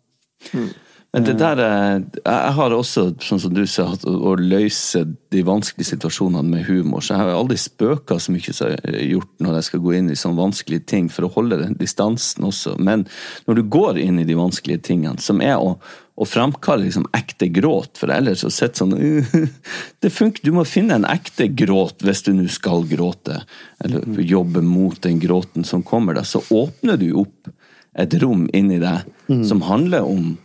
Men 1.14 1.24
det 1.26 1.40
der 1.40 1.58
er- 1.58 2.04
Jeg 2.26 2.54
har 2.54 2.70
også, 2.70 3.16
sånn 3.18 3.40
som 3.40 3.54
du 3.54 3.66
sa, 3.66 3.86
å 4.06 4.12
å 4.30 4.36
løse 4.38 5.16
de 5.32 5.42
vanskelige 5.42 5.98
situasjonene 5.98 6.44
med 6.46 6.66
humor. 6.66 7.02
Så 7.02 7.16
jeg 7.16 7.18
har 7.18 7.30
aldri 7.34 7.58
spøka 7.58 8.20
så 8.20 8.30
mye 8.32 8.54
som 8.54 8.68
jeg 8.70 8.80
har 8.84 9.00
gjort 9.10 9.30
når 9.40 9.54
jeg 9.56 9.64
skal 9.64 9.80
gå 9.80 9.96
inn 9.98 10.10
i 10.12 10.14
sånne 10.14 10.38
vanskelige 10.38 10.86
ting, 10.86 11.10
for 11.10 11.24
å 11.26 11.34
holde 11.34 11.58
den 11.58 11.74
distansen 11.80 12.44
også. 12.46 12.78
Men 12.78 13.08
når 13.48 13.56
du 13.56 13.64
går 13.64 13.98
inn 13.98 14.20
i 14.20 14.24
de 14.24 14.36
vanskelige 14.36 14.84
tingene, 14.84 15.20
som 15.20 15.42
er 15.42 15.58
å, 15.58 15.80
å 16.16 16.26
framkalle 16.28 16.86
liksom 16.86 17.08
ekte 17.18 17.50
gråt, 17.52 17.98
for 17.98 18.12
ellers 18.14 18.44
å 18.46 18.52
sitte 18.52 18.84
sånn 18.84 18.94
Det 20.02 20.12
funker, 20.14 20.44
Du 20.44 20.52
må 20.52 20.64
finne 20.64 20.94
en 20.94 21.06
ekte 21.10 21.48
gråt 21.50 22.04
hvis 22.06 22.22
du 22.28 22.34
nå 22.34 22.46
skal 22.50 22.84
gråte, 22.84 23.42
eller 23.84 24.06
jobbe 24.22 24.62
mot 24.62 25.02
den 25.02 25.20
gråten 25.20 25.66
som 25.66 25.82
kommer 25.82 26.14
deg. 26.14 26.26
Så 26.30 26.44
åpner 26.54 27.00
du 27.00 27.16
opp 27.18 27.50
et 27.96 28.14
rom 28.22 28.46
inni 28.54 28.78
deg 28.78 29.10
som 29.48 29.62
handler 29.66 30.06
om 30.06 30.38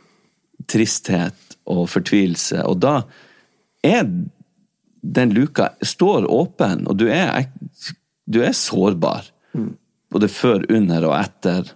tristhet 0.71 1.59
og 1.71 1.87
fortvilelse, 1.93 2.63
og 2.69 2.81
da 2.85 2.97
er 3.85 4.09
den 5.05 5.35
luka 5.37 5.71
står 5.85 6.27
åpen, 6.33 6.87
og 6.89 6.97
du 7.01 7.09
er, 7.13 7.49
du 8.25 8.41
er 8.45 8.57
sårbar. 8.57 9.29
Både 10.15 10.31
før, 10.31 10.65
under 10.73 11.05
og 11.11 11.17
etter 11.19 11.75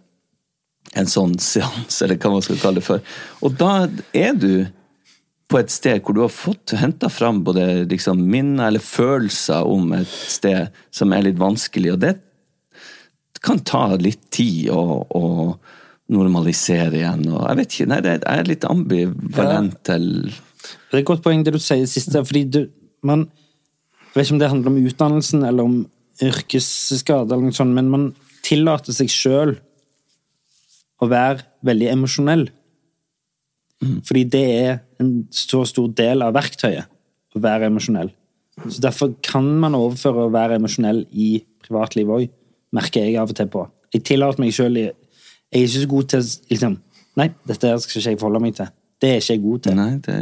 en 0.97 1.09
sånn 1.11 1.35
seanse, 1.43 2.01
eller 2.05 2.17
hva 2.21 2.33
man 2.33 2.45
skal 2.45 2.61
kalle 2.63 2.81
det 2.81 2.87
for. 2.87 3.03
Og 3.45 3.57
da 3.61 3.89
er 4.17 4.37
du 4.39 4.53
på 5.49 5.61
et 5.61 5.73
sted 5.73 6.01
hvor 6.05 6.17
du 6.17 6.23
har 6.23 6.33
fått 6.33 6.75
henta 6.77 7.09
fram 7.13 7.43
både 7.45 7.85
liksom 7.89 8.21
minner 8.31 8.69
eller 8.69 8.85
følelser 8.85 9.69
om 9.69 9.93
et 9.97 10.09
sted 10.09 10.73
som 10.95 11.13
er 11.17 11.25
litt 11.29 11.41
vanskelig, 11.41 11.95
og 11.95 12.03
det 12.05 12.15
kan 13.45 13.61
ta 13.63 13.93
litt 14.01 14.25
tid 14.35 14.69
å 14.73 15.23
normalisere 16.09 16.97
igjen. 17.01 17.27
Og 17.33 17.43
jeg 17.49 17.59
vet 17.61 17.75
ikke, 17.77 17.89
nei, 17.91 18.01
det 18.05 18.13
er- 18.15 18.25
jeg 18.25 18.39
er 18.45 18.49
litt 18.49 18.65
ambivalent 18.65 19.83
til 19.85 20.07
Det 20.91 20.95
er 20.97 20.99
et 20.99 21.05
godt 21.07 21.23
poeng 21.23 21.45
det 21.45 21.53
du 21.53 21.59
sier 21.59 21.87
siste, 21.87 22.25
fordi 22.25 22.45
du, 22.51 22.69
man 23.03 23.29
Jeg 24.15 24.15
vet 24.15 24.27
ikke 24.27 24.33
om 24.35 24.39
det 24.39 24.49
handler 24.51 24.71
om 24.73 24.87
utdannelsen 24.89 25.45
eller 25.47 25.65
om 25.65 25.87
yrkesskade, 26.23 27.31
eller 27.31 27.45
noe 27.45 27.53
sånt, 27.53 27.75
men 27.75 27.91
man 27.91 28.15
tillater 28.43 28.93
seg 28.97 29.07
sjøl 29.13 29.53
å 31.01 31.09
være 31.09 31.45
veldig 31.63 31.91
emosjonell. 31.93 32.49
Fordi 34.09 34.25
det 34.33 34.43
er 34.65 34.81
en 34.99 35.29
så 35.31 35.61
stor 35.69 35.89
del 35.95 36.25
av 36.27 36.35
verktøyet 36.35 36.89
å 37.37 37.43
være 37.45 37.69
emosjonell. 37.71 38.11
Så 38.67 38.81
Derfor 38.83 39.15
kan 39.23 39.47
man 39.61 39.77
overføre 39.79 40.27
å 40.27 40.33
være 40.35 40.57
emosjonell 40.59 41.05
i 41.13 41.45
privatlivet 41.63 42.17
òg, 42.17 42.29
merker 42.75 43.05
jeg 43.05 43.17
av 43.21 43.31
og 43.31 43.37
til 43.39 43.47
på. 43.53 43.69
Jeg 43.95 44.03
tillater 44.09 44.43
meg 44.43 44.57
sjøl 44.57 44.81
Jeg 45.53 45.61
er 45.63 45.67
ikke 45.69 45.81
så 45.83 45.89
god 45.95 46.09
til 46.13 46.27
liksom 46.53 46.77
Nei, 47.19 47.29
dette 47.49 47.71
skal 47.83 47.99
ikke 47.99 48.11
jeg 48.13 48.19
forholde 48.21 48.41
meg 48.45 48.53
til. 48.55 48.69
Det 49.03 49.09
er 49.11 49.17
ikke 49.19 49.33
jeg 49.35 49.41
god 49.43 49.63
til. 49.65 49.75
Nei, 49.79 49.89
det, 50.07 50.15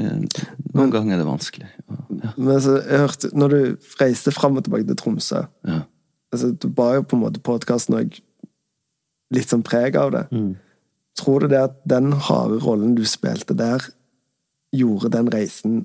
noen 0.77 0.93
ganger 0.95 1.17
er 1.17 1.21
det 1.21 1.27
vanskelig. 1.29 1.67
Ja. 1.91 2.31
Men 2.37 2.53
altså, 2.55 2.77
jeg 2.81 3.03
hørte, 3.03 3.31
når 3.37 3.53
du 3.53 3.59
reiste 4.01 4.33
fram 4.33 4.57
og 4.57 4.65
tilbake 4.65 4.87
til 4.89 4.97
Tromsø 4.97 5.43
Ja. 5.69 5.81
altså, 6.33 6.53
Du 6.57 6.69
ba 6.73 6.95
jo 6.97 7.03
på 7.05 7.17
en 7.19 7.23
måte 7.27 7.41
podkasten 7.45 7.99
òg 7.99 8.17
litt 9.35 9.51
sånn 9.53 9.65
preg 9.67 9.97
av 10.01 10.13
det. 10.15 10.25
Tror 11.21 11.45
du 11.45 11.49
det 11.53 11.61
at 11.67 11.77
den 11.89 12.13
harde 12.13 12.61
rollen 12.65 12.95
du 12.97 13.05
spilte 13.09 13.57
der, 13.57 13.85
gjorde 14.77 15.13
den 15.13 15.29
reisen 15.33 15.83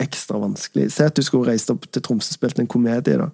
ekstra 0.00 0.40
vanskelig? 0.42 0.90
Se 0.92 1.06
at 1.08 1.16
du 1.16 1.22
skulle 1.24 1.48
reist 1.52 1.70
opp 1.72 1.88
til 1.92 2.02
Tromsø 2.04 2.34
og 2.34 2.38
spilt 2.40 2.60
en 2.60 2.68
komedie, 2.68 3.16
da. 3.20 3.30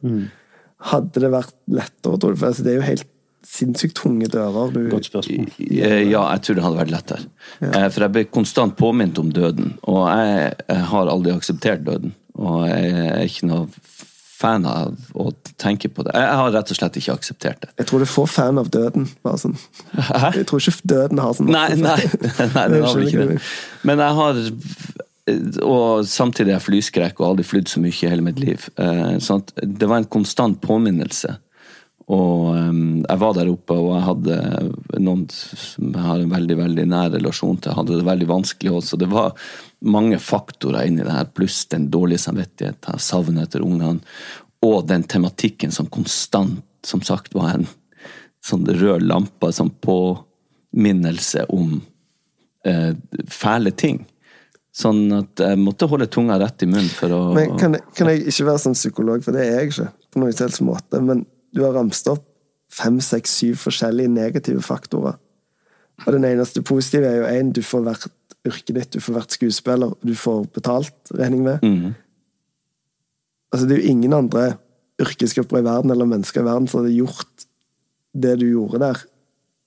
Hadde 0.90 1.22
det 1.26 1.30
vært 1.34 1.54
lettere, 1.66 2.18
tror 2.18 2.34
du? 2.34 2.38
For 2.40 2.52
altså, 2.52 2.62
det 2.66 2.72
er 2.76 2.78
jo 2.82 2.86
helt 2.92 3.06
sinnssykt 3.46 3.96
tunge 3.96 4.28
dører. 4.30 4.72
Du, 4.74 4.80
Godt 4.92 5.08
spørsmål. 5.10 5.48
Eh, 5.60 6.02
Ja, 6.10 6.24
jeg 6.34 6.42
tror 6.46 6.54
det 6.58 6.64
hadde 6.64 6.80
vært 6.82 6.92
lettere. 6.94 7.24
Ja. 7.60 7.88
For 7.88 8.04
jeg 8.06 8.12
ble 8.16 8.24
konstant 8.32 8.76
påminnet 8.78 9.18
om 9.22 9.30
døden, 9.32 9.74
og 9.88 10.08
jeg, 10.10 10.52
jeg 10.68 10.84
har 10.92 11.10
aldri 11.14 11.32
akseptert 11.34 11.84
døden. 11.86 12.14
Og 12.40 12.66
jeg 12.68 12.92
er 13.08 13.24
ikke 13.26 13.48
noe 13.50 13.66
fan 14.40 14.64
av 14.64 14.94
å 15.20 15.26
tenke 15.60 15.90
på 15.92 16.04
det. 16.06 16.14
Jeg 16.16 16.36
har 16.40 16.52
rett 16.54 16.70
og 16.72 16.78
slett 16.78 16.94
ikke 16.96 17.12
akseptert 17.18 17.60
det. 17.66 17.68
Jeg 17.82 17.90
tror 17.90 18.00
du 18.00 18.06
får 18.08 18.28
fan 18.32 18.58
av 18.62 18.70
døden. 18.72 19.08
bare 19.26 19.36
sånn. 19.42 19.56
Hæ? 19.92 20.30
Jeg 20.38 20.46
tror 20.48 20.62
ikke 20.62 20.88
døden 20.94 21.20
har 21.20 21.34
sånn 21.36 21.50
Nei, 21.52 21.66
nei, 21.76 21.98
nei 22.56 22.64
den 22.72 22.86
har 22.86 22.94
vel 22.96 23.10
ikke 23.10 23.26
det. 23.34 23.36
Men 23.84 24.00
jeg 24.00 24.16
har 24.20 24.40
Og 25.62 26.06
samtidig 26.08 26.50
er 26.54 26.56
jeg 26.56 26.64
flyskrekk 26.64 27.20
og 27.20 27.26
har 27.26 27.34
aldri 27.34 27.44
flydd 27.46 27.68
så 27.70 27.82
mye 27.84 27.92
i 27.92 28.08
hele 28.10 28.24
mitt 28.24 28.40
liv. 28.40 28.64
Eh, 28.80 29.18
Sånn 29.22 29.44
at 29.44 29.52
det 29.60 29.86
var 29.90 30.00
en 30.00 30.08
konstant 30.10 30.56
påminnelse. 30.64 31.36
Og 32.10 32.46
jeg 33.06 33.18
var 33.22 33.34
der 33.36 33.48
oppe, 33.52 33.76
og 33.78 33.90
jeg 33.94 34.06
hadde 34.08 34.36
noen 35.04 35.20
som 35.30 35.92
jeg 35.94 36.02
har 36.02 36.18
en 36.24 36.32
veldig 36.32 36.56
veldig 36.58 36.86
nær 36.90 37.12
relasjon 37.14 37.60
til, 37.62 37.74
hadde 37.76 38.00
det 38.00 38.06
veldig 38.08 38.26
vanskelig 38.26 38.72
også. 38.80 38.98
Det 38.98 39.08
var 39.12 39.36
mange 39.86 40.18
faktorer 40.18 40.88
inni 40.90 41.04
det 41.06 41.14
her, 41.14 41.28
pluss 41.30 41.60
den 41.70 41.86
dårlige 41.92 42.24
samvittigheten, 42.24 42.98
savnet 42.98 43.46
etter 43.46 43.62
ungene, 43.62 44.00
og 44.66 44.88
den 44.90 45.06
tematikken 45.08 45.70
som 45.72 45.86
konstant, 45.86 46.64
som 46.84 47.00
sagt, 47.06 47.32
var 47.38 47.54
en 47.54 47.68
sånn 48.44 48.66
rød 48.66 49.04
lampe, 49.06 49.52
som 49.54 49.70
påminnelse 49.84 51.46
om 51.54 51.80
eh, 52.66 52.92
fæle 53.30 53.70
ting. 53.76 54.02
Sånn 54.76 55.06
at 55.16 55.40
jeg 55.42 55.58
måtte 55.58 55.88
holde 55.90 56.06
tunga 56.12 56.36
rett 56.42 56.62
i 56.62 56.68
munnen 56.70 56.90
for 56.94 57.10
å 57.14 57.20
Men 57.34 57.56
kan, 57.58 57.72
jeg- 57.74 57.94
kan 57.96 58.06
jeg 58.08 58.26
ikke 58.26 58.46
være 58.50 58.62
sånn 58.66 58.76
psykolog, 58.78 59.22
for 59.24 59.32
det 59.32 59.46
er 59.46 59.60
jeg 59.60 59.70
ikke, 59.72 59.88
på 60.12 60.20
noen 60.20 60.32
som 60.36 60.46
helst 60.46 60.62
måte, 60.62 61.00
men 61.02 61.24
du 61.54 61.64
har 61.64 61.74
ramst 61.76 62.08
opp 62.10 62.26
fem, 62.70 63.00
seks, 63.02 63.32
syv 63.40 63.58
forskjellige 63.64 64.12
negative 64.12 64.62
faktorer. 64.62 65.18
Og 66.06 66.14
den 66.14 66.24
eneste 66.24 66.62
positive 66.64 67.08
er 67.08 67.18
jo 67.18 67.28
én, 67.28 67.52
du 67.52 67.62
får 67.66 67.84
vært 67.88 68.06
yrket 68.46 68.76
ditt, 68.76 68.92
du 68.94 69.04
får 69.04 69.18
vært 69.18 69.36
skuespiller, 69.36 69.92
du 70.06 70.14
får 70.16 70.46
betalt, 70.54 70.96
regning 71.12 71.42
med. 71.44 71.64
Mm. 71.66 71.92
Altså, 73.50 73.66
det 73.66 73.76
er 73.76 73.82
jo 73.82 73.92
ingen 73.92 74.16
andre 74.16 74.44
yrkesgrupper 75.02 75.60
i 75.60 75.66
verden, 75.66 75.92
eller 75.92 76.08
mennesker 76.08 76.40
i 76.40 76.46
verden, 76.46 76.68
som 76.70 76.80
hadde 76.80 76.96
gjort 76.96 77.46
det 78.16 78.36
du 78.40 78.46
gjorde 78.48 78.80
der. 78.82 79.02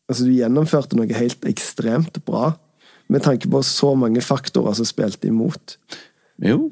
Altså, 0.10 0.26
du 0.26 0.34
gjennomførte 0.34 0.98
noe 0.98 1.20
helt 1.20 1.46
ekstremt 1.50 2.18
bra, 2.26 2.54
med 3.12 3.26
tanke 3.26 3.50
på 3.52 3.60
så 3.68 3.92
mange 4.00 4.24
faktorer 4.24 4.74
som 4.78 4.88
spilte 4.88 5.28
imot. 5.30 5.78
Jo, 6.42 6.72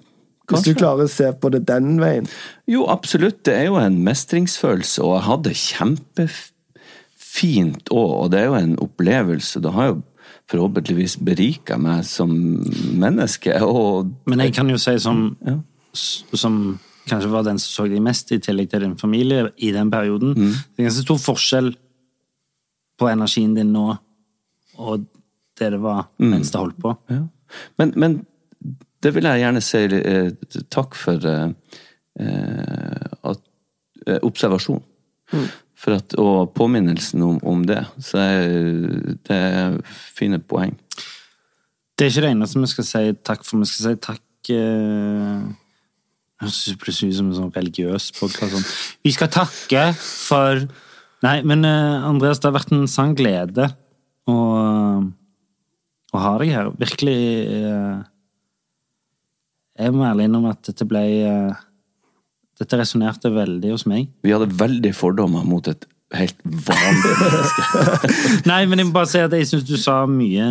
Hvis 0.52 0.65
du 0.68 0.73
klarer 0.78 1.03
å 1.07 1.11
se 1.11 1.32
på 1.41 1.49
det 1.53 1.64
den 1.69 1.95
veien. 2.02 2.28
Jo, 2.69 2.82
absolutt. 2.91 3.40
Det 3.48 3.53
er 3.56 3.65
jo 3.69 3.78
en 3.82 3.98
mestringsfølelse, 4.06 4.99
og 5.03 5.11
jeg 5.15 5.26
hadde 5.30 5.53
kjempefint 5.64 7.91
òg, 7.91 8.11
og 8.26 8.32
det 8.34 8.40
er 8.41 8.45
jo 8.49 8.57
en 8.60 8.76
opplevelse. 8.84 9.61
Det 9.64 9.72
har 9.76 9.86
jo 9.91 9.95
forhåpentligvis 10.52 11.15
berika 11.23 11.78
meg 11.80 12.03
som 12.07 12.30
menneske, 12.99 13.56
og 13.64 14.11
Men 14.28 14.40
jeg 14.44 14.53
kan 14.57 14.69
jo 14.69 14.78
si 14.82 14.98
som, 14.99 15.30
som 15.94 16.57
kanskje 17.07 17.32
var 17.32 17.44
den 17.48 17.60
som 17.60 17.86
så 17.86 17.90
deg 17.91 18.02
mest, 18.03 18.32
i 18.32 18.40
tillegg 18.44 18.69
til 18.72 18.84
din 18.86 18.98
familie, 18.99 19.48
i 19.57 19.72
den 19.72 19.91
perioden. 19.91 20.36
Mm. 20.36 20.52
Det 20.76 20.84
er 20.84 20.90
ganske 20.90 21.06
stor 21.07 21.19
forskjell 21.23 21.72
på 22.99 23.07
energien 23.10 23.56
din 23.57 23.72
nå 23.73 23.94
og 24.82 25.06
det 25.60 25.72
det 25.73 25.80
var 25.82 26.06
Mm. 26.19 26.30
mens 26.32 26.52
det 26.52 26.60
holdt 26.60 26.78
på. 26.82 26.98
Ja. 27.10 27.22
Men, 27.78 27.94
men 27.95 28.26
det 29.03 29.14
vil 29.15 29.28
jeg 29.30 29.41
gjerne 29.44 29.64
si 29.65 29.82
eh, 29.98 30.30
takk 30.73 30.98
for 30.99 31.28
eh, 31.28 31.49
eh, 32.22 33.07
at, 33.32 33.41
eh, 34.07 34.19
observasjon. 34.22 34.84
For 35.82 35.98
at, 35.98 36.14
og 36.22 36.52
påminnelsen 36.53 37.23
om, 37.26 37.40
om 37.48 37.64
det. 37.65 37.80
Så 38.03 38.22
jeg, 38.22 39.15
det 39.26 39.38
er 39.38 39.80
fine 39.90 40.38
poeng. 40.40 40.76
Det 41.98 42.06
er 42.06 42.14
ikke 42.14 42.26
det 42.28 42.36
eneste 42.36 42.61
vi 42.61 42.69
skal 42.69 42.88
si 42.88 43.03
takk 43.26 43.48
for. 43.48 43.64
Vi 43.64 43.72
skal 43.72 43.88
si 43.88 44.02
takk 44.06 44.53
eh, 44.53 45.41
høres 46.41 46.61
plutselig 46.82 47.11
ut 47.11 47.19
som 47.19 47.32
en 47.32 47.38
sånn 47.40 47.53
religiøs 47.56 48.11
podkast. 48.18 48.56
Sånn. 48.56 48.69
Vi 49.06 49.14
skal 49.15 49.32
takke 49.34 49.91
for 49.98 50.65
Nei, 51.22 51.36
men 51.45 51.61
eh, 51.69 52.06
Andreas, 52.07 52.40
det 52.41 52.49
har 52.49 52.56
vært 52.56 52.72
en 52.73 52.88
sann 52.90 53.11
glede 53.14 53.68
å, 54.26 54.38
å 56.10 56.22
ha 56.23 56.32
deg 56.41 56.53
her. 56.56 56.72
Virkelig 56.82 57.19
eh, 57.45 57.99
Jeg 59.80 59.93
må 59.95 60.06
ærlig 60.07 60.27
innrømme 60.27 60.53
at 60.56 60.64
dette 60.68 60.88
ble 60.88 61.03
eh, 61.26 61.60
Dette 62.61 62.77
resonnerte 62.77 63.31
veldig 63.34 63.72
hos 63.73 63.88
meg. 63.89 64.11
Vi 64.22 64.34
hadde 64.35 64.52
veldig 64.53 64.91
fordommer 64.93 65.45
mot 65.48 65.65
et 65.72 65.88
helt 66.14 66.38
vanlig 66.43 67.14
menneske. 67.18 68.10
Nei, 68.52 68.60
men 68.69 68.81
jeg 68.81 68.89
må 68.89 68.95
bare 68.99 69.10
si 69.10 69.22
at 69.23 69.34
jeg 69.34 69.48
syns 69.49 69.65
du 69.65 69.77
sa 69.81 70.02
mye 70.10 70.48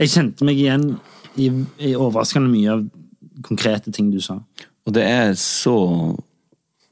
Jeg 0.00 0.10
kjente 0.10 0.48
meg 0.48 0.58
igjen 0.58 0.88
i, 1.36 1.50
i 1.78 1.92
overraskende 1.92 2.50
mye 2.50 2.72
av 2.72 2.86
konkrete 3.46 3.92
ting 3.94 4.08
du 4.10 4.18
sa. 4.24 4.40
Og 4.86 4.94
det 4.96 5.04
er 5.06 5.34
så 5.38 5.76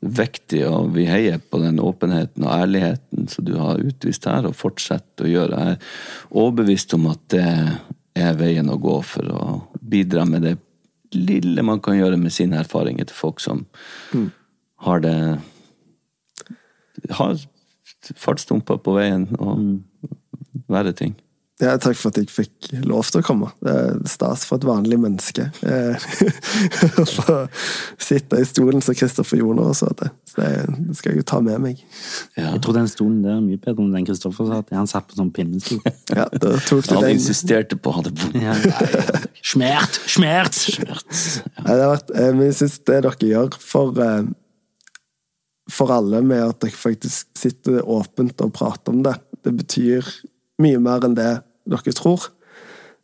viktig, 0.05 0.61
og 0.69 0.93
vi 0.94 1.06
heier 1.09 1.40
på 1.40 1.59
den 1.62 1.81
åpenheten 1.81 2.44
og 2.44 2.52
ærligheten 2.52 3.28
som 3.32 3.47
du 3.47 3.55
har 3.56 3.81
utvist 3.81 4.28
her, 4.28 4.44
og 4.44 4.59
fortsetter 4.59 5.24
å 5.24 5.32
gjøre. 5.32 5.62
Jeg 5.65 5.78
er 5.78 6.35
overbevist 6.43 6.94
om 6.98 7.09
at 7.12 7.24
det 7.32 7.47
er 8.15 8.36
veien 8.39 8.69
å 8.70 8.78
gå 8.78 8.98
for 9.06 9.32
å 9.32 9.47
bidra 9.81 10.27
med 10.28 10.44
det 10.44 10.55
lille 11.15 11.62
man 11.62 11.81
kan 11.81 11.99
gjøre 11.99 12.19
med 12.20 12.35
sine 12.35 12.61
erfaringer 12.62 13.09
til 13.09 13.16
folk 13.16 13.41
som 13.41 13.66
har 14.85 15.05
det 15.05 15.16
Har 17.11 17.36
fartsdumper 18.16 18.78
på 18.81 18.95
veien 18.97 19.27
og 19.39 19.81
verre 20.69 20.93
ting. 20.93 21.15
Ja, 21.65 21.74
takk 21.81 21.97
for 21.97 22.12
at 22.12 22.19
jeg 22.20 22.28
fikk 22.28 22.69
lov 22.85 23.07
til 23.09 23.23
å 23.23 23.24
komme. 23.24 23.49
Det 23.65 23.73
er 23.73 24.01
stas 24.11 24.43
for 24.49 24.61
et 24.61 24.66
vanlig 24.69 24.99
menneske. 25.01 25.47
Eh, 25.65 26.05
Å 27.03 27.39
sitte 28.03 28.41
i 28.43 28.47
stolen 28.49 28.82
som 28.85 28.97
Kristoffer 28.99 29.41
Joner 29.41 29.70
og 29.73 29.78
så 29.78 29.89
det. 29.97 30.11
Så 30.28 30.43
det, 30.43 30.51
skal 30.99 31.15
jeg 31.15 31.23
jo 31.23 31.27
ta 31.31 31.41
med 31.45 31.62
meg. 31.62 31.81
Jeg 32.36 32.61
tror 32.65 32.77
den 32.77 32.91
stolen 32.91 33.23
der 33.24 33.39
er 33.39 33.43
mye 33.45 33.61
bedre 33.62 33.86
enn 33.86 33.95
den 33.97 34.09
Kristoffer 34.09 34.51
satt 34.51 34.73
i. 34.73 34.77
Han 34.78 34.91
satt 34.91 35.09
på 35.09 35.19
sånn 35.19 35.32
pinnestol. 35.35 35.81
Ja, 36.11 36.27
da 36.31 36.55
tok 36.66 36.85
du 36.85 36.95
Han 36.97 37.07
den. 37.07 37.16
insisterte 37.16 37.78
på 37.81 37.93
å 37.93 37.99
ha 37.99 38.05
det 38.07 38.12
Ja. 38.43 38.55
Smert! 39.45 40.01
Smert! 40.11 40.61
Nei, 40.85 41.70
det 41.70 41.81
har 41.81 41.93
vært, 41.95 42.15
eh, 42.19 42.31
men 42.35 42.49
jeg 42.51 42.59
syns 42.61 42.78
det 42.82 43.01
dere 43.07 43.31
gjør 43.31 43.59
for, 43.62 43.99
eh, 44.05 44.27
for 45.73 45.95
alle, 45.95 46.20
med 46.27 46.43
at 46.45 46.61
dere 46.65 46.77
faktisk 46.77 47.32
sitter 47.39 47.81
åpent 47.82 48.41
og 48.45 48.53
prater 48.57 48.93
om 48.93 49.03
det, 49.07 49.16
det 49.45 49.55
betyr 49.62 50.12
mye 50.62 50.78
mer 50.82 51.07
enn 51.07 51.16
det 51.19 51.32
dere 51.70 51.95
tror. 51.97 52.28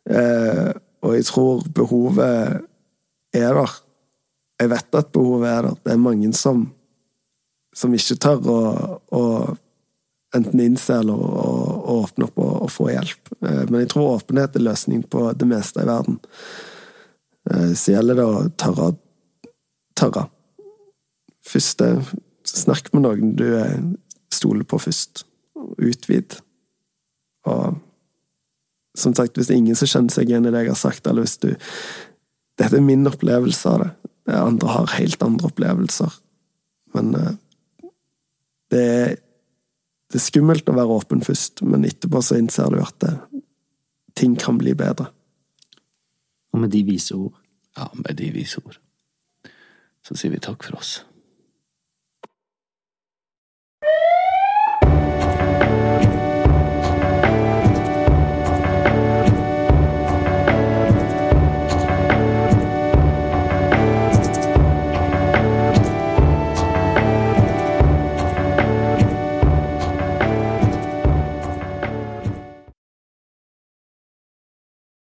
Eh, 0.09 0.71
og 1.01 1.15
jeg 1.17 1.25
tror 1.29 1.65
behovet 1.73 2.61
er 3.33 3.57
der. 3.57 3.73
Jeg 4.61 4.69
vet 4.69 4.99
at 4.99 5.11
behovet 5.13 5.49
er 5.49 5.67
der. 5.67 5.79
Det 5.85 5.93
er 5.93 6.01
mange 6.01 6.31
som, 6.37 6.65
som 7.73 7.93
ikke 7.97 8.19
tør 8.21 8.49
å, 8.51 8.61
å 9.17 9.23
enten 10.37 10.63
innse 10.63 10.99
eller 11.01 11.17
å, 11.17 11.45
å 11.81 11.95
åpne 12.05 12.29
opp 12.29 12.39
og, 12.39 12.51
og 12.65 12.71
få 12.71 12.91
hjelp. 12.93 13.33
Eh, 13.41 13.63
men 13.69 13.83
jeg 13.83 13.93
tror 13.93 14.17
åpenhet 14.17 14.57
er 14.57 14.67
løsningen 14.67 15.07
på 15.11 15.25
det 15.37 15.49
meste 15.49 15.83
i 15.83 15.89
verden. 15.89 16.19
Eh, 17.49 17.71
Så 17.73 17.95
gjelder 17.95 18.21
det 18.21 18.27
å 18.27 18.43
tørre. 18.61 18.91
tørre. 19.97 20.27
Først 21.45 21.81
Snakk 22.51 22.89
med 22.93 23.03
noen 23.05 23.35
du 23.37 23.45
eh, 23.53 23.81
stoler 24.33 24.65
på 24.65 24.79
først. 24.81 25.25
Utvid. 25.77 26.39
Og 27.45 27.77
som 28.97 29.15
sagt, 29.15 29.37
hvis 29.37 29.47
det 29.47 29.55
er 29.55 29.61
ingen 29.61 29.77
som 29.79 29.89
kjenner 29.89 30.13
seg 30.13 30.29
igjen 30.29 30.47
i 30.47 30.51
det 30.53 30.65
jeg 30.65 30.73
har 30.73 30.79
sagt, 30.79 31.07
eller 31.07 31.27
hvis 31.27 31.39
du 31.43 31.53
Dette 32.59 32.77
er 32.77 32.83
min 32.83 33.07
opplevelse 33.07 33.69
av 33.71 33.79
det. 33.81 33.89
Det 34.27 34.37
andre 34.37 34.69
har 34.69 34.91
helt 34.93 35.23
andre 35.23 35.47
opplevelser. 35.47 36.11
Men 36.93 37.15
eh, 37.17 37.37
det 38.69 38.81
er 38.81 39.13
det 40.11 40.19
er 40.19 40.25
skummelt 40.25 40.67
å 40.67 40.75
være 40.75 40.97
åpen 40.99 41.21
først, 41.23 41.61
men 41.63 41.87
etterpå 41.87 42.19
så 42.25 42.35
innser 42.35 42.73
du 42.73 42.81
at 42.83 42.97
det, 42.99 43.13
ting 44.19 44.33
kan 44.35 44.57
bli 44.59 44.73
bedre. 44.75 45.07
Og 46.51 46.59
med 46.59 46.73
de 46.73 46.81
vise 46.83 47.15
ord. 47.15 47.37
Ja, 47.79 47.87
med 47.95 48.17
de 48.19 48.27
vise 48.35 48.59
ord. 48.59 48.75
Så 50.03 50.17
sier 50.19 50.33
vi 50.33 50.41
takk 50.43 50.65
for 50.67 50.81
oss. 50.81 50.97